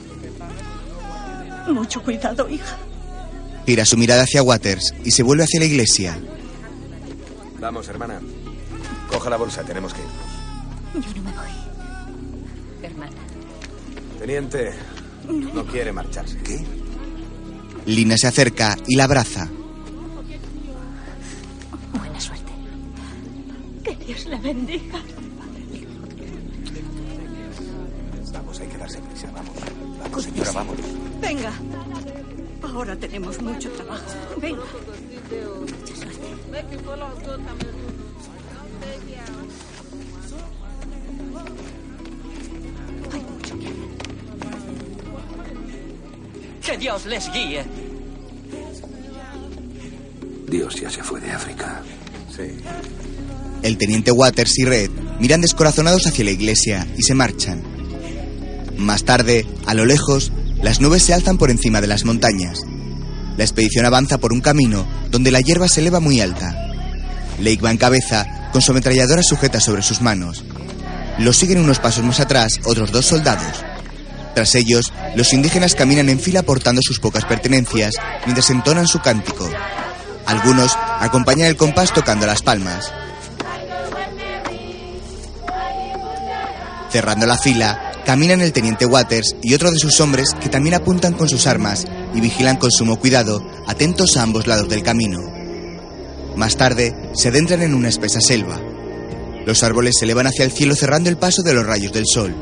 mucho 1.71 2.01
cuidado, 2.03 2.47
hija. 2.49 2.77
Gira 3.65 3.85
su 3.85 3.97
mirada 3.97 4.23
hacia 4.23 4.43
Waters 4.43 4.93
y 5.03 5.11
se 5.11 5.23
vuelve 5.23 5.43
hacia 5.43 5.59
la 5.59 5.65
iglesia. 5.65 6.17
Vamos, 7.59 7.87
hermana. 7.87 8.19
Coja 9.09 9.29
la 9.29 9.37
bolsa, 9.37 9.63
tenemos 9.63 9.93
que 9.93 10.01
irnos. 10.01 11.05
Yo 11.07 11.21
no 11.21 11.29
me 11.29 11.35
voy. 11.35 12.83
Hermana. 12.83 13.11
Teniente, 14.19 14.71
no 15.53 15.65
quiere 15.65 15.91
marcharse. 15.91 16.37
¿Qué? 16.39 16.63
Lina 17.87 18.17
se 18.17 18.27
acerca 18.27 18.77
y 18.87 18.95
la 18.95 19.05
abraza. 19.05 19.49
Buena 21.97 22.19
suerte. 22.19 22.51
Que 23.83 23.95
Dios 24.05 24.25
la 24.27 24.37
bendiga. 24.37 24.99
Darse 28.85 28.99
prisa, 29.01 29.27
vamos. 29.33 29.55
Vamos, 29.99 30.23
señora, 30.23 30.51
vamos. 30.51 30.77
Venga. 31.19 31.51
Ahora 32.61 32.95
tenemos 32.95 33.41
mucho 33.41 33.71
trabajo. 33.71 34.05
Venga. 34.39 34.61
Mucha 34.61 35.95
suerte. 35.95 36.27
Hay 43.11 43.21
mucho 43.21 43.59
que 43.59 43.67
hacer. 43.67 43.85
¡Que 46.61 46.77
Dios 46.77 47.05
les 47.05 47.31
guíe! 47.31 47.63
Dios 50.47 50.75
ya 50.75 50.89
se 50.89 51.03
fue 51.03 51.19
de 51.21 51.31
África. 51.31 51.81
Sí. 52.35 52.57
El 53.63 53.77
teniente 53.77 54.11
Waters 54.11 54.59
y 54.59 54.65
Red 54.65 54.91
miran 55.19 55.41
descorazonados 55.41 56.05
hacia 56.05 56.23
la 56.25 56.31
iglesia 56.31 56.87
y 56.95 57.01
se 57.01 57.15
marchan. 57.15 57.74
Más 58.77 59.03
tarde, 59.03 59.45
a 59.65 59.73
lo 59.73 59.85
lejos, 59.85 60.31
las 60.61 60.81
nubes 60.81 61.03
se 61.03 61.13
alzan 61.13 61.37
por 61.37 61.51
encima 61.51 61.81
de 61.81 61.87
las 61.87 62.05
montañas. 62.05 62.61
La 63.37 63.43
expedición 63.43 63.85
avanza 63.85 64.17
por 64.17 64.33
un 64.33 64.41
camino 64.41 64.87
donde 65.11 65.31
la 65.31 65.41
hierba 65.41 65.67
se 65.67 65.81
eleva 65.81 65.99
muy 65.99 66.21
alta. 66.21 66.55
Lake 67.39 67.61
va 67.61 67.71
en 67.71 67.77
cabeza, 67.77 68.49
con 68.51 68.61
su 68.61 68.71
ametralladora 68.71 69.23
sujeta 69.23 69.59
sobre 69.59 69.81
sus 69.81 70.01
manos. 70.01 70.43
Lo 71.17 71.33
siguen 71.33 71.59
unos 71.59 71.79
pasos 71.79 72.03
más 72.03 72.19
atrás 72.19 72.59
otros 72.65 72.91
dos 72.91 73.05
soldados. 73.05 73.63
Tras 74.33 74.55
ellos, 74.55 74.91
los 75.15 75.31
indígenas 75.33 75.75
caminan 75.75 76.09
en 76.09 76.19
fila 76.19 76.43
portando 76.43 76.81
sus 76.81 76.99
pocas 76.99 77.25
pertenencias 77.25 77.95
mientras 78.25 78.49
entonan 78.49 78.87
su 78.87 78.99
cántico. 78.99 79.49
Algunos 80.25 80.77
acompañan 80.99 81.47
el 81.47 81.55
compás 81.55 81.93
tocando 81.93 82.25
las 82.25 82.41
palmas. 82.41 82.91
Cerrando 86.91 87.25
la 87.25 87.37
fila, 87.37 87.91
caminan 88.05 88.41
el 88.41 88.53
teniente 88.53 88.85
Waters 88.85 89.35
y 89.41 89.53
otro 89.53 89.71
de 89.71 89.79
sus 89.79 89.99
hombres 89.99 90.35
que 90.39 90.49
también 90.49 90.75
apuntan 90.75 91.13
con 91.13 91.27
sus 91.27 91.47
armas 91.47 91.85
y 92.13 92.21
vigilan 92.21 92.57
con 92.57 92.71
sumo 92.71 92.99
cuidado, 92.99 93.45
atentos 93.67 94.15
a 94.15 94.23
ambos 94.23 94.47
lados 94.47 94.69
del 94.69 94.83
camino. 94.83 95.19
Más 96.35 96.55
tarde, 96.55 96.93
se 97.13 97.29
adentran 97.29 97.61
en 97.61 97.73
una 97.73 97.89
espesa 97.89 98.21
selva. 98.21 98.59
Los 99.45 99.63
árboles 99.63 99.95
se 99.97 100.05
elevan 100.05 100.27
hacia 100.27 100.45
el 100.45 100.51
cielo 100.51 100.75
cerrando 100.75 101.09
el 101.09 101.17
paso 101.17 101.41
de 101.43 101.53
los 101.53 101.65
rayos 101.65 101.93
del 101.93 102.05
sol. 102.05 102.35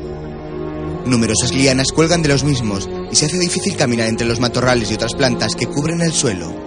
Numerosas 1.06 1.52
lianas 1.52 1.92
cuelgan 1.92 2.22
de 2.22 2.28
los 2.28 2.44
mismos 2.44 2.88
y 3.10 3.16
se 3.16 3.26
hace 3.26 3.38
difícil 3.38 3.76
caminar 3.76 4.08
entre 4.08 4.26
los 4.26 4.40
matorrales 4.40 4.90
y 4.90 4.94
otras 4.94 5.14
plantas 5.14 5.54
que 5.54 5.66
cubren 5.66 6.00
el 6.00 6.12
suelo. 6.12 6.63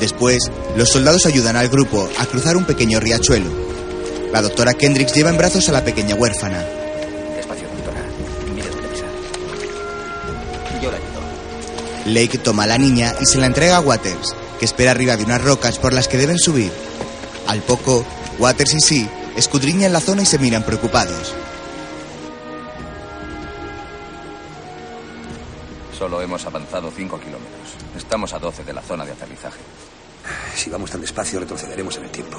Después, 0.00 0.50
los 0.76 0.88
soldados 0.88 1.26
ayudan 1.26 1.56
al 1.56 1.68
grupo 1.68 2.08
a 2.18 2.24
cruzar 2.26 2.56
un 2.56 2.64
pequeño 2.64 2.98
riachuelo. 3.00 3.50
La 4.32 4.40
doctora 4.40 4.72
Kendricks 4.74 5.12
lleva 5.12 5.28
en 5.30 5.36
brazos 5.36 5.68
a 5.68 5.72
la 5.72 5.84
pequeña 5.84 6.14
huérfana. 6.14 6.64
Despacio, 7.36 7.68
doctora. 7.68 8.02
Mire 8.54 8.70
dónde. 8.70 8.88
Yo 10.82 10.90
la 10.90 10.96
ayudo. 10.96 11.20
Lake 12.06 12.38
toma 12.38 12.62
a 12.64 12.68
la 12.68 12.78
niña 12.78 13.14
y 13.20 13.26
se 13.26 13.38
la 13.38 13.46
entrega 13.46 13.76
a 13.76 13.80
Waters, 13.80 14.34
que 14.58 14.64
espera 14.64 14.92
arriba 14.92 15.18
de 15.18 15.24
unas 15.24 15.42
rocas 15.42 15.78
por 15.78 15.92
las 15.92 16.08
que 16.08 16.16
deben 16.16 16.38
subir. 16.38 16.72
Al 17.46 17.60
poco, 17.60 18.06
Waters 18.38 18.74
y 18.74 18.80
sí 18.80 19.08
escudriñan 19.36 19.92
la 19.92 20.00
zona 20.00 20.22
y 20.22 20.26
se 20.26 20.38
miran 20.38 20.64
preocupados. 20.64 21.34
Solo 26.00 26.22
hemos 26.22 26.46
avanzado 26.46 26.90
5 26.90 27.20
kilómetros. 27.20 27.76
Estamos 27.94 28.32
a 28.32 28.38
12 28.38 28.64
de 28.64 28.72
la 28.72 28.80
zona 28.80 29.04
de 29.04 29.12
aterrizaje. 29.12 29.60
Si 30.56 30.70
vamos 30.70 30.90
tan 30.90 31.02
despacio, 31.02 31.38
retrocederemos 31.38 31.94
en 31.98 32.04
el 32.04 32.10
tiempo. 32.10 32.38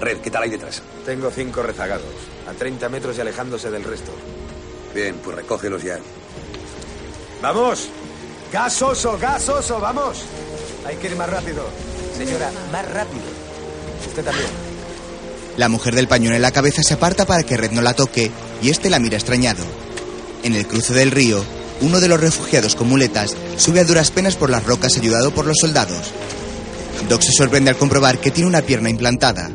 Red, 0.00 0.18
¿qué 0.18 0.30
tal 0.30 0.44
ahí 0.44 0.50
detrás? 0.50 0.82
Tengo 1.04 1.32
cinco 1.32 1.64
rezagados, 1.64 2.06
a 2.48 2.52
30 2.52 2.88
metros 2.90 3.18
y 3.18 3.22
alejándose 3.22 3.72
del 3.72 3.82
resto. 3.82 4.12
Bien, 4.94 5.16
pues 5.16 5.34
recógelos 5.34 5.82
ya. 5.82 5.98
¡Vamos! 7.42 7.88
¡Gasoso, 8.52 9.18
gasoso, 9.18 9.80
vamos! 9.80 10.22
Hay 10.86 10.98
que 10.98 11.08
ir 11.08 11.16
más 11.16 11.28
rápido. 11.28 11.64
Señora, 12.16 12.52
más 12.70 12.88
rápido. 12.88 13.24
Usted 14.06 14.24
también. 14.24 14.50
La 15.56 15.68
mujer 15.68 15.96
del 15.96 16.06
pañuelo 16.06 16.36
en 16.36 16.42
la 16.42 16.52
cabeza 16.52 16.84
se 16.84 16.94
aparta 16.94 17.26
para 17.26 17.42
que 17.42 17.56
Red 17.56 17.72
no 17.72 17.82
la 17.82 17.94
toque 17.94 18.30
y 18.62 18.70
este 18.70 18.90
la 18.90 19.00
mira 19.00 19.16
extrañado. 19.16 19.64
En 20.44 20.54
el 20.54 20.68
cruce 20.68 20.94
del 20.94 21.10
río, 21.10 21.42
uno 21.80 22.00
de 22.00 22.08
los 22.08 22.20
refugiados 22.20 22.74
con 22.74 22.88
muletas 22.88 23.36
sube 23.56 23.80
a 23.80 23.84
duras 23.84 24.10
penas 24.10 24.36
por 24.36 24.50
las 24.50 24.64
rocas 24.64 24.96
ayudado 24.96 25.34
por 25.34 25.46
los 25.46 25.58
soldados. 25.60 26.12
Doc 27.08 27.22
se 27.22 27.32
sorprende 27.32 27.70
al 27.70 27.76
comprobar 27.76 28.20
que 28.20 28.30
tiene 28.30 28.48
una 28.48 28.62
pierna 28.62 28.90
implantada. 28.90 29.50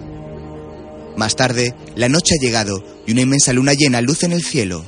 Más 1.17 1.35
tarde, 1.35 1.75
la 1.95 2.09
noche 2.09 2.35
ha 2.35 2.43
llegado 2.43 2.83
y 3.05 3.11
una 3.11 3.21
inmensa 3.21 3.53
luna 3.53 3.73
llena 3.73 4.01
luce 4.01 4.25
en 4.25 4.31
el 4.31 4.43
cielo. 4.43 4.85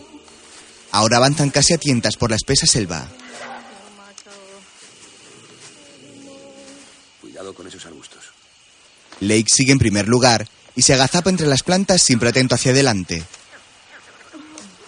Ahora 0.91 1.17
avanzan 1.17 1.50
casi 1.50 1.74
a 1.74 1.78
tientas 1.78 2.15
por 2.15 2.30
la 2.30 2.36
espesa 2.36 2.65
selva. 2.65 3.08
Cuidado 7.19 7.54
con 7.54 7.67
esos 7.67 7.86
arbustos. 7.86 8.24
Lake 9.19 9.48
sigue 9.48 9.72
en 9.72 9.80
primer 9.80 10.08
lugar 10.08 10.48
y 10.76 10.84
se 10.84 10.93
agazapa 10.93 11.30
entre 11.30 11.48
las 11.48 11.63
plantas 11.63 12.02
siempre 12.02 12.30
atento 12.30 12.56
hacia 12.56 12.72
adelante. 12.72 13.24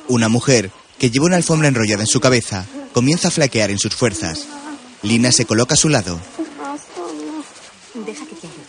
Una 0.08 0.30
mujer, 0.30 0.72
que 0.98 1.10
lleva 1.10 1.26
una 1.26 1.36
alfombra 1.36 1.68
enrollada 1.68 2.04
en 2.04 2.08
su 2.08 2.20
cabeza, 2.20 2.66
comienza 2.94 3.28
a 3.28 3.32
flaquear 3.32 3.72
en 3.72 3.80
sus 3.80 3.96
fuerzas. 3.96 4.46
Lina 5.02 5.32
se 5.32 5.46
coloca 5.46 5.74
a 5.74 5.78
su 5.78 5.90
lado. 5.90 6.20
Deja 7.94 8.26
que 8.26 8.36
te 8.36 8.48
ayude. 8.48 8.66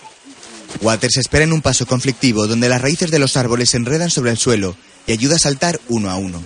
Waters 0.82 1.16
espera 1.16 1.44
en 1.44 1.52
un 1.52 1.62
paso 1.62 1.86
conflictivo 1.86 2.46
donde 2.46 2.68
las 2.68 2.82
raíces 2.82 3.10
de 3.10 3.18
los 3.18 3.36
árboles 3.36 3.70
se 3.70 3.76
enredan 3.76 4.10
sobre 4.10 4.30
el 4.30 4.38
suelo 4.38 4.76
y 5.06 5.12
ayuda 5.12 5.36
a 5.36 5.38
saltar 5.38 5.80
uno 5.88 6.10
a 6.10 6.16
uno. 6.16 6.42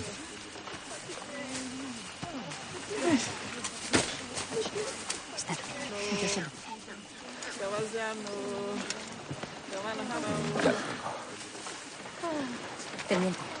Teniente. 13.09 13.60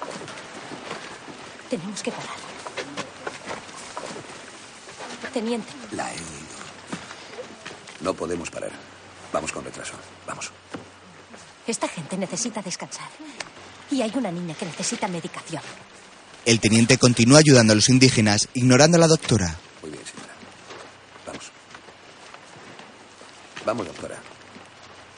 Tenemos 1.71 2.03
que 2.03 2.11
parar. 2.11 2.35
Teniente. 5.33 5.71
La 5.93 6.11
he 6.11 6.15
oído. 6.15 6.57
No 8.01 8.13
podemos 8.13 8.51
parar. 8.51 8.71
Vamos 9.31 9.53
con 9.53 9.63
retraso. 9.63 9.93
Vamos. 10.27 10.51
Esta 11.65 11.87
gente 11.87 12.17
necesita 12.17 12.61
descansar. 12.61 13.07
Y 13.89 14.01
hay 14.01 14.11
una 14.15 14.33
niña 14.33 14.53
que 14.53 14.65
necesita 14.65 15.07
medicación. 15.07 15.63
El 16.43 16.59
teniente 16.59 16.97
continúa 16.97 17.39
ayudando 17.39 17.71
a 17.71 17.77
los 17.77 17.87
indígenas, 17.87 18.49
ignorando 18.53 18.97
a 18.97 18.99
la 18.99 19.07
doctora. 19.07 19.55
Muy 19.81 19.91
bien, 19.91 20.03
señora. 20.05 20.33
Vamos. 21.25 21.51
Vamos, 23.65 23.87
doctora. 23.87 24.19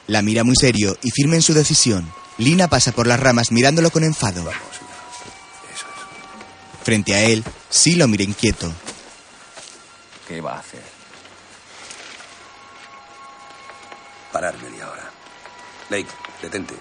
La 0.06 0.22
mira 0.22 0.44
muy 0.44 0.54
serio 0.54 0.96
y 1.02 1.10
firme 1.10 1.34
en 1.34 1.42
su 1.42 1.52
decisión. 1.52 2.12
Lina 2.38 2.68
pasa 2.68 2.92
por 2.92 3.08
las 3.08 3.18
ramas 3.18 3.50
mirándolo 3.50 3.90
con 3.90 4.04
enfado. 4.04 4.44
Vamos. 4.44 4.73
Frente 6.84 7.14
a 7.14 7.22
él, 7.22 7.42
sí 7.70 7.94
lo 7.94 8.06
mira 8.06 8.24
inquieto. 8.24 8.70
¿Qué 10.28 10.42
va 10.42 10.56
a 10.56 10.58
hacer? 10.58 10.82
Parar 14.30 14.54
media 14.62 14.90
hora. 14.90 15.10
Lake, 15.88 16.08
detente. 16.42 16.74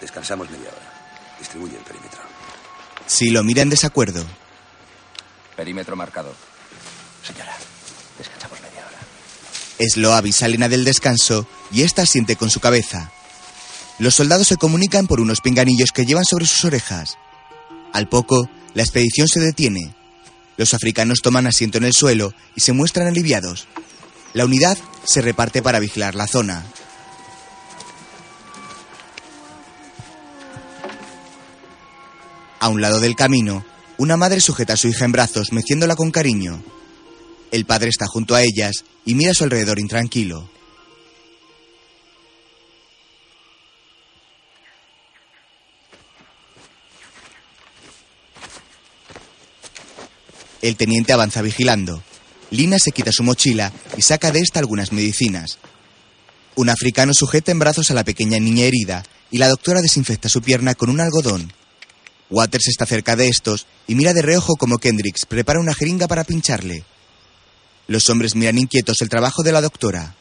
Descansamos 0.00 0.50
media 0.50 0.68
hora. 0.68 1.36
Distribuye 1.38 1.76
el 1.76 1.82
perímetro. 1.84 2.20
Sí 3.06 3.30
lo 3.30 3.42
mira 3.42 3.62
en 3.62 3.70
desacuerdo. 3.70 4.24
Perímetro 5.56 5.96
marcado. 5.96 6.34
Señora, 7.26 7.56
descansamos 8.18 8.60
media 8.60 8.84
hora. 8.86 9.88
Sloab 9.88 10.26
y 10.26 10.32
Salena 10.32 10.68
del 10.68 10.84
descanso 10.84 11.46
y 11.72 11.82
ésta 11.82 12.04
siente 12.04 12.36
con 12.36 12.50
su 12.50 12.60
cabeza. 12.60 13.10
Los 13.98 14.16
soldados 14.16 14.48
se 14.48 14.56
comunican 14.56 15.06
por 15.06 15.20
unos 15.20 15.40
pinganillos 15.40 15.92
que 15.92 16.04
llevan 16.04 16.24
sobre 16.24 16.46
sus 16.46 16.64
orejas. 16.64 17.16
Al 17.92 18.08
poco, 18.08 18.48
la 18.74 18.82
expedición 18.82 19.28
se 19.28 19.40
detiene. 19.40 19.94
Los 20.56 20.74
africanos 20.74 21.20
toman 21.22 21.46
asiento 21.46 21.78
en 21.78 21.84
el 21.84 21.92
suelo 21.92 22.34
y 22.54 22.60
se 22.60 22.72
muestran 22.72 23.08
aliviados. 23.08 23.66
La 24.34 24.44
unidad 24.44 24.78
se 25.04 25.22
reparte 25.22 25.62
para 25.62 25.80
vigilar 25.80 26.14
la 26.14 26.26
zona. 26.26 26.64
A 32.60 32.68
un 32.68 32.80
lado 32.80 33.00
del 33.00 33.16
camino, 33.16 33.64
una 33.96 34.16
madre 34.16 34.40
sujeta 34.40 34.74
a 34.74 34.76
su 34.76 34.88
hija 34.88 35.04
en 35.04 35.12
brazos, 35.12 35.52
meciéndola 35.52 35.96
con 35.96 36.10
cariño. 36.10 36.62
El 37.50 37.64
padre 37.64 37.88
está 37.88 38.06
junto 38.06 38.34
a 38.34 38.42
ellas 38.42 38.84
y 39.04 39.14
mira 39.14 39.32
a 39.32 39.34
su 39.34 39.44
alrededor 39.44 39.80
intranquilo. 39.80 40.50
El 50.62 50.76
teniente 50.76 51.12
avanza 51.12 51.42
vigilando. 51.42 52.02
Lina 52.50 52.78
se 52.78 52.92
quita 52.92 53.12
su 53.12 53.22
mochila 53.22 53.72
y 53.96 54.02
saca 54.02 54.30
de 54.30 54.40
esta 54.40 54.58
algunas 54.58 54.92
medicinas. 54.92 55.58
Un 56.56 56.68
africano 56.68 57.14
sujeta 57.14 57.52
en 57.52 57.58
brazos 57.58 57.90
a 57.90 57.94
la 57.94 58.04
pequeña 58.04 58.38
niña 58.38 58.64
herida 58.64 59.04
y 59.30 59.38
la 59.38 59.48
doctora 59.48 59.80
desinfecta 59.80 60.28
su 60.28 60.42
pierna 60.42 60.74
con 60.74 60.90
un 60.90 61.00
algodón. 61.00 61.52
Waters 62.28 62.68
está 62.68 62.86
cerca 62.86 63.16
de 63.16 63.28
estos 63.28 63.66
y 63.86 63.94
mira 63.94 64.12
de 64.12 64.22
reojo 64.22 64.56
como 64.56 64.78
Kendricks 64.78 65.26
prepara 65.26 65.60
una 65.60 65.74
jeringa 65.74 66.08
para 66.08 66.24
pincharle. 66.24 66.84
Los 67.86 68.10
hombres 68.10 68.34
miran 68.34 68.58
inquietos 68.58 69.00
el 69.00 69.08
trabajo 69.08 69.42
de 69.42 69.52
la 69.52 69.60
doctora. 69.60 70.14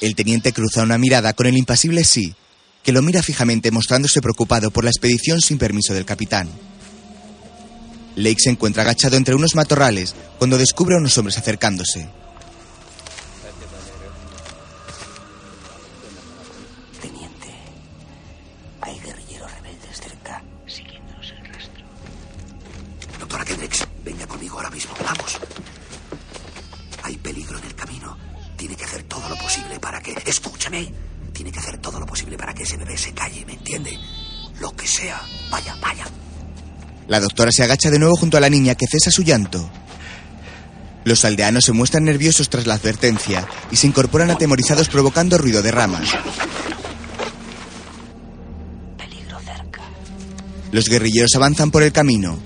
El 0.00 0.14
teniente 0.14 0.52
cruza 0.52 0.82
una 0.82 0.96
mirada 0.96 1.34
con 1.34 1.46
el 1.46 1.58
impasible 1.58 2.04
Sí, 2.04 2.34
que 2.82 2.92
lo 2.92 3.02
mira 3.02 3.22
fijamente 3.22 3.70
mostrándose 3.70 4.20
preocupado 4.20 4.70
por 4.70 4.84
la 4.84 4.90
expedición 4.90 5.40
sin 5.40 5.58
permiso 5.58 5.94
del 5.94 6.04
capitán. 6.04 6.48
Lake 8.16 8.40
se 8.40 8.50
encuentra 8.50 8.82
agachado 8.82 9.16
entre 9.16 9.34
unos 9.34 9.54
matorrales 9.54 10.14
cuando 10.38 10.58
descubre 10.58 10.94
a 10.94 10.98
unos 10.98 11.16
hombres 11.18 11.38
acercándose. 11.38 12.08
Entiende? 33.76 33.98
Lo 34.60 34.74
que 34.74 34.86
sea. 34.86 35.20
Vaya, 35.50 35.76
vaya. 35.80 36.06
La 37.08 37.20
doctora 37.20 37.50
se 37.52 37.62
agacha 37.62 37.90
de 37.90 37.98
nuevo 37.98 38.16
junto 38.16 38.36
a 38.36 38.40
la 38.40 38.50
niña 38.50 38.74
que 38.74 38.86
cesa 38.86 39.10
su 39.10 39.22
llanto. 39.22 39.70
Los 41.04 41.24
aldeanos 41.24 41.64
se 41.64 41.72
muestran 41.72 42.04
nerviosos 42.04 42.50
tras 42.50 42.66
la 42.66 42.74
advertencia 42.74 43.46
y 43.70 43.76
se 43.76 43.86
incorporan 43.86 44.30
atemorizados 44.30 44.88
provocando 44.88 45.38
ruido 45.38 45.62
de 45.62 45.70
ramas. 45.70 46.10
Peligro 48.98 49.38
cerca. 49.40 49.82
Los 50.72 50.88
guerrilleros 50.88 51.34
avanzan 51.34 51.70
por 51.70 51.82
el 51.82 51.92
camino. 51.92 52.38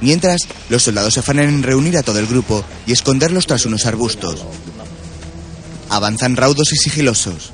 Mientras, 0.00 0.42
los 0.68 0.82
soldados 0.82 1.14
se 1.14 1.20
afanan 1.20 1.48
en 1.48 1.62
reunir 1.62 1.96
a 1.96 2.02
todo 2.02 2.18
el 2.18 2.26
grupo 2.26 2.64
y 2.86 2.92
esconderlos 2.92 3.46
tras 3.46 3.66
unos 3.66 3.86
arbustos. 3.86 4.44
Avanzan 5.88 6.36
raudos 6.36 6.72
y 6.72 6.76
sigilosos. 6.76 7.52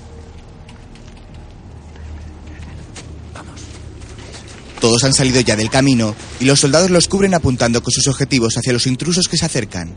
Todos 4.81 5.03
han 5.05 5.13
salido 5.13 5.41
ya 5.41 5.57
del 5.57 5.71
camino 5.71 6.15
y 6.41 6.45
los 6.45 6.61
soldados 6.61 6.91
los 6.91 7.09
cubren 7.09 7.35
apuntando 7.35 7.83
con 7.83 7.93
sus 7.93 8.07
objetivos 8.07 8.57
hacia 8.57 8.73
los 8.73 8.87
intrusos 8.87 9.29
que 9.29 9.37
se 9.37 9.47
acercan. 9.47 9.95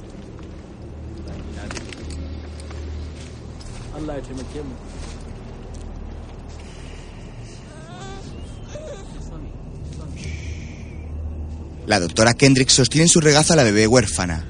La 11.88 12.00
doctora 12.00 12.34
Kendrick 12.34 12.70
sostiene 12.70 13.04
en 13.04 13.10
su 13.10 13.20
regazo 13.20 13.54
a 13.54 13.56
la 13.56 13.64
bebé 13.64 13.86
huérfana. 13.86 14.46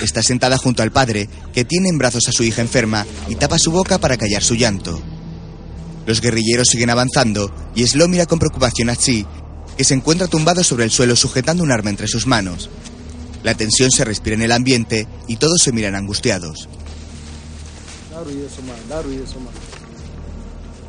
Está 0.00 0.22
sentada 0.22 0.56
junto 0.56 0.82
al 0.82 0.90
padre, 0.90 1.28
que 1.52 1.64
tiene 1.64 1.88
en 1.88 1.98
brazos 1.98 2.28
a 2.28 2.32
su 2.32 2.42
hija 2.42 2.62
enferma 2.62 3.04
y 3.28 3.34
tapa 3.34 3.58
su 3.58 3.70
boca 3.70 3.98
para 3.98 4.16
callar 4.16 4.42
su 4.42 4.54
llanto. 4.54 5.02
Los 6.10 6.20
guerrilleros 6.20 6.66
siguen 6.66 6.90
avanzando 6.90 7.54
y 7.72 7.86
Slow 7.86 8.08
mira 8.08 8.26
con 8.26 8.40
preocupación 8.40 8.90
a 8.90 8.96
Chi, 8.96 9.24
que 9.76 9.84
se 9.84 9.94
encuentra 9.94 10.26
tumbado 10.26 10.64
sobre 10.64 10.82
el 10.82 10.90
suelo 10.90 11.14
sujetando 11.14 11.62
un 11.62 11.70
arma 11.70 11.88
entre 11.88 12.08
sus 12.08 12.26
manos. 12.26 12.68
La 13.44 13.54
tensión 13.54 13.92
se 13.92 14.04
respira 14.04 14.34
en 14.34 14.42
el 14.42 14.50
ambiente 14.50 15.06
y 15.28 15.36
todos 15.36 15.62
se 15.62 15.70
miran 15.70 15.94
angustiados. 15.94 16.68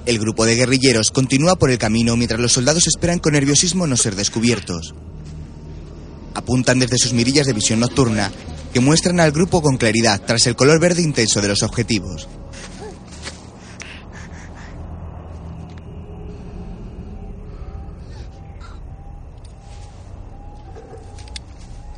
El 0.08 0.18
grupo 0.18 0.46
de 0.46 0.56
guerrilleros 0.56 1.12
continúa 1.12 1.56
por 1.56 1.70
el 1.70 1.78
camino 1.78 2.18
mientras 2.18 2.42
los 2.42 2.54
soldados 2.54 2.88
esperan 2.88 3.20
con 3.20 3.34
nerviosismo 3.34 3.86
no 3.86 3.98
ser 3.98 4.16
descubiertos. 4.16 4.96
Apuntan 6.34 6.80
desde 6.80 6.98
sus 6.98 7.14
mirillas 7.14 7.46
de 7.46 7.54
visión 7.54 7.80
nocturna 7.80 8.32
que 8.74 8.80
muestran 8.80 9.20
al 9.20 9.32
grupo 9.32 9.62
con 9.62 9.78
claridad 9.78 10.20
tras 10.26 10.48
el 10.48 10.56
color 10.56 10.80
verde 10.80 11.04
intenso 11.04 11.42
de 11.42 11.50
los 11.50 11.62
objetivos. 11.62 12.28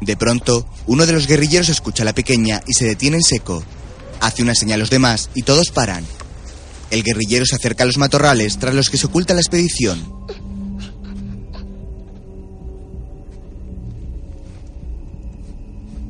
De 0.03 0.17
pronto, 0.17 0.65
uno 0.85 1.05
de 1.05 1.13
los 1.13 1.27
guerrilleros 1.27 1.69
escucha 1.69 2.03
a 2.03 2.05
la 2.05 2.13
pequeña 2.13 2.61
y 2.67 2.73
se 2.73 2.85
detiene 2.85 3.17
en 3.17 3.23
seco. 3.23 3.63
Hace 4.19 4.41
una 4.41 4.53
señal 4.53 4.79
a 4.79 4.83
los 4.83 4.89
demás 4.89 5.29
y 5.33 5.43
todos 5.43 5.69
paran. 5.69 6.05
El 6.91 7.03
guerrillero 7.03 7.45
se 7.45 7.55
acerca 7.55 7.83
a 7.83 7.87
los 7.87 7.97
matorrales 7.97 8.59
tras 8.59 8.75
los 8.75 8.89
que 8.89 8.97
se 8.97 9.07
oculta 9.07 9.33
la 9.33 9.39
expedición. 9.39 10.13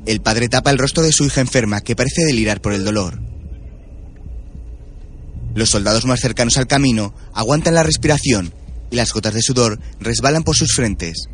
El 0.08 0.22
padre 0.22 0.50
tapa 0.50 0.72
el 0.72 0.80
rostro 0.80 1.04
de 1.04 1.14
su 1.14 1.24
hija 1.24 1.42
enferma 1.42 1.82
que 1.82 1.96
parece 1.96 2.26
delirar 2.26 2.62
por 2.62 2.74
el 2.74 2.84
dolor. 2.84 3.22
Los 5.54 5.70
soldados 5.70 6.06
más 6.06 6.20
cercanos 6.20 6.58
al 6.58 6.68
camino 6.68 7.14
aguantan 7.34 7.76
la 7.76 7.84
respiración 7.84 8.54
y 8.90 8.96
las 8.96 9.14
gotas 9.14 9.36
de 9.36 9.42
sudor 9.42 9.80
resbalan 10.00 10.44
por 10.44 10.56
sus 10.56 10.74
frentes. 10.74 11.30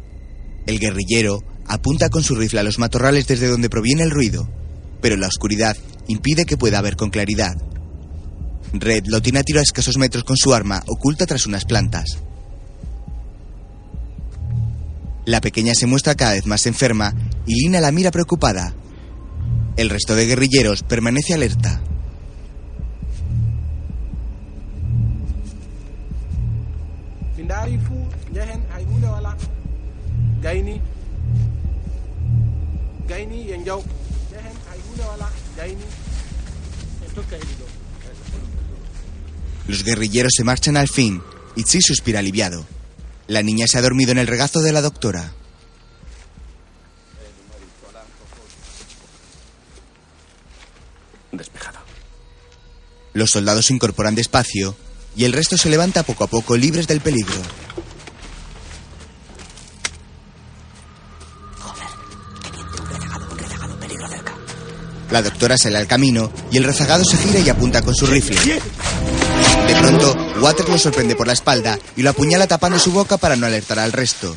El 0.67 0.77
guerrillero 0.77 1.39
apunta 1.69 2.09
con 2.09 2.23
su 2.23 2.35
rifle 2.35 2.59
a 2.59 2.63
los 2.63 2.79
matorrales 2.79 3.27
desde 3.27 3.47
donde 3.47 3.69
proviene 3.69 4.03
el 4.03 4.11
ruido, 4.11 4.49
pero 5.01 5.15
la 5.15 5.27
oscuridad 5.27 5.77
impide 6.07 6.45
que 6.45 6.57
pueda 6.57 6.81
ver 6.81 6.97
con 6.97 7.11
claridad. 7.11 7.55
Red 8.73 9.05
lo 9.05 9.21
tiene 9.21 9.39
a 9.39 9.43
tiro 9.43 9.59
a 9.59 9.63
escasos 9.63 9.97
metros 9.97 10.23
con 10.23 10.35
su 10.35 10.53
arma 10.53 10.83
oculta 10.87 11.25
tras 11.25 11.45
unas 11.45 11.65
plantas. 11.65 12.17
La 15.25 15.41
pequeña 15.41 15.75
se 15.75 15.85
muestra 15.85 16.15
cada 16.15 16.33
vez 16.33 16.47
más 16.47 16.65
enferma 16.65 17.13
y 17.45 17.53
Lina 17.61 17.79
la 17.79 17.91
mira 17.91 18.09
preocupada. 18.09 18.73
El 19.77 19.89
resto 19.89 20.15
de 20.15 20.25
guerrilleros 20.25 20.81
permanece 20.81 21.35
alerta. 21.35 21.81
Los 39.67 39.83
guerrilleros 39.83 40.33
se 40.35 40.43
marchan 40.43 40.77
al 40.77 40.87
fin. 40.87 41.21
Itzi 41.55 41.81
suspira 41.81 42.19
aliviado. 42.19 42.65
La 43.27 43.43
niña 43.43 43.67
se 43.67 43.77
ha 43.77 43.81
dormido 43.81 44.11
en 44.11 44.17
el 44.17 44.27
regazo 44.27 44.61
de 44.61 44.71
la 44.71 44.81
doctora. 44.81 45.33
Despejado. 51.31 51.79
Los 53.13 53.31
soldados 53.31 53.65
se 53.65 53.73
incorporan 53.73 54.15
despacio 54.15 54.75
y 55.15 55.25
el 55.25 55.33
resto 55.33 55.57
se 55.57 55.69
levanta 55.69 56.03
poco 56.03 56.23
a 56.23 56.27
poco 56.27 56.57
libres 56.57 56.87
del 56.87 57.01
peligro. 57.01 57.41
La 65.11 65.21
doctora 65.21 65.57
sale 65.57 65.77
al 65.77 65.87
camino 65.87 66.31
y 66.51 66.57
el 66.57 66.63
rezagado 66.63 67.03
se 67.03 67.17
gira 67.17 67.39
y 67.39 67.49
apunta 67.49 67.81
con 67.81 67.95
su 67.95 68.05
rifle. 68.05 68.37
De 69.67 69.75
pronto, 69.75 70.15
Waters 70.41 70.69
lo 70.69 70.77
sorprende 70.77 71.15
por 71.15 71.27
la 71.27 71.33
espalda 71.33 71.79
y 71.95 72.03
lo 72.03 72.11
apuñala 72.11 72.47
tapando 72.47 72.79
su 72.79 72.91
boca 72.91 73.17
para 73.17 73.35
no 73.35 73.45
alertar 73.45 73.79
al 73.79 73.91
resto. 73.91 74.35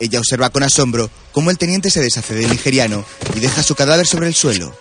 Ella 0.00 0.18
observa 0.18 0.50
con 0.50 0.62
asombro 0.62 1.10
cómo 1.32 1.50
el 1.50 1.58
teniente 1.58 1.90
se 1.90 2.00
deshace 2.00 2.34
del 2.34 2.50
nigeriano 2.50 3.04
y 3.34 3.40
deja 3.40 3.62
su 3.62 3.74
cadáver 3.74 4.06
sobre 4.06 4.26
el 4.26 4.34
suelo. 4.34 4.76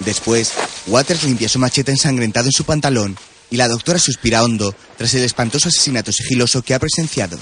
Después, 0.00 0.52
Waters 0.86 1.24
limpia 1.24 1.48
su 1.48 1.58
machete 1.58 1.90
ensangrentado 1.90 2.46
en 2.46 2.52
su 2.52 2.64
pantalón 2.64 3.18
y 3.50 3.56
la 3.56 3.68
doctora 3.68 3.98
suspira 3.98 4.42
hondo 4.42 4.74
tras 4.96 5.12
el 5.14 5.24
espantoso 5.24 5.68
asesinato 5.68 6.12
sigiloso 6.12 6.62
que 6.62 6.74
ha 6.74 6.78
presenciado. 6.78 7.38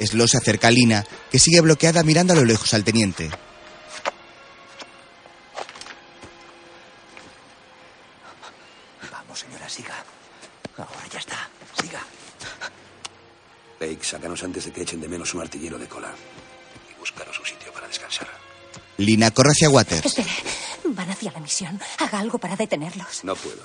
Slow 0.00 0.26
se 0.26 0.38
acerca 0.38 0.68
a 0.68 0.70
Lina, 0.70 1.04
que 1.30 1.38
sigue 1.38 1.60
bloqueada 1.60 2.02
mirando 2.02 2.32
a 2.32 2.36
lo 2.36 2.44
lejos 2.44 2.74
al 2.74 2.82
teniente. 2.82 3.30
Lake, 13.82 14.04
sácanos 14.04 14.42
antes 14.44 14.64
de 14.66 14.72
que 14.72 14.82
echen 14.82 15.00
de 15.00 15.08
menos 15.08 15.34
un 15.34 15.40
artillero 15.40 15.76
de 15.76 15.88
cola. 15.88 16.14
Y 16.90 16.98
búscanos 17.00 17.38
un 17.40 17.46
sitio 17.46 17.72
para 17.72 17.88
descansar. 17.88 18.28
Lina 18.98 19.30
corre 19.32 19.50
hacia 19.50 19.68
Waters. 19.70 20.06
Espere, 20.06 20.30
van 20.84 21.10
hacia 21.10 21.32
la 21.32 21.40
misión. 21.40 21.80
Haga 21.98 22.20
algo 22.20 22.38
para 22.38 22.54
detenerlos. 22.54 23.24
No 23.24 23.34
puedo. 23.34 23.64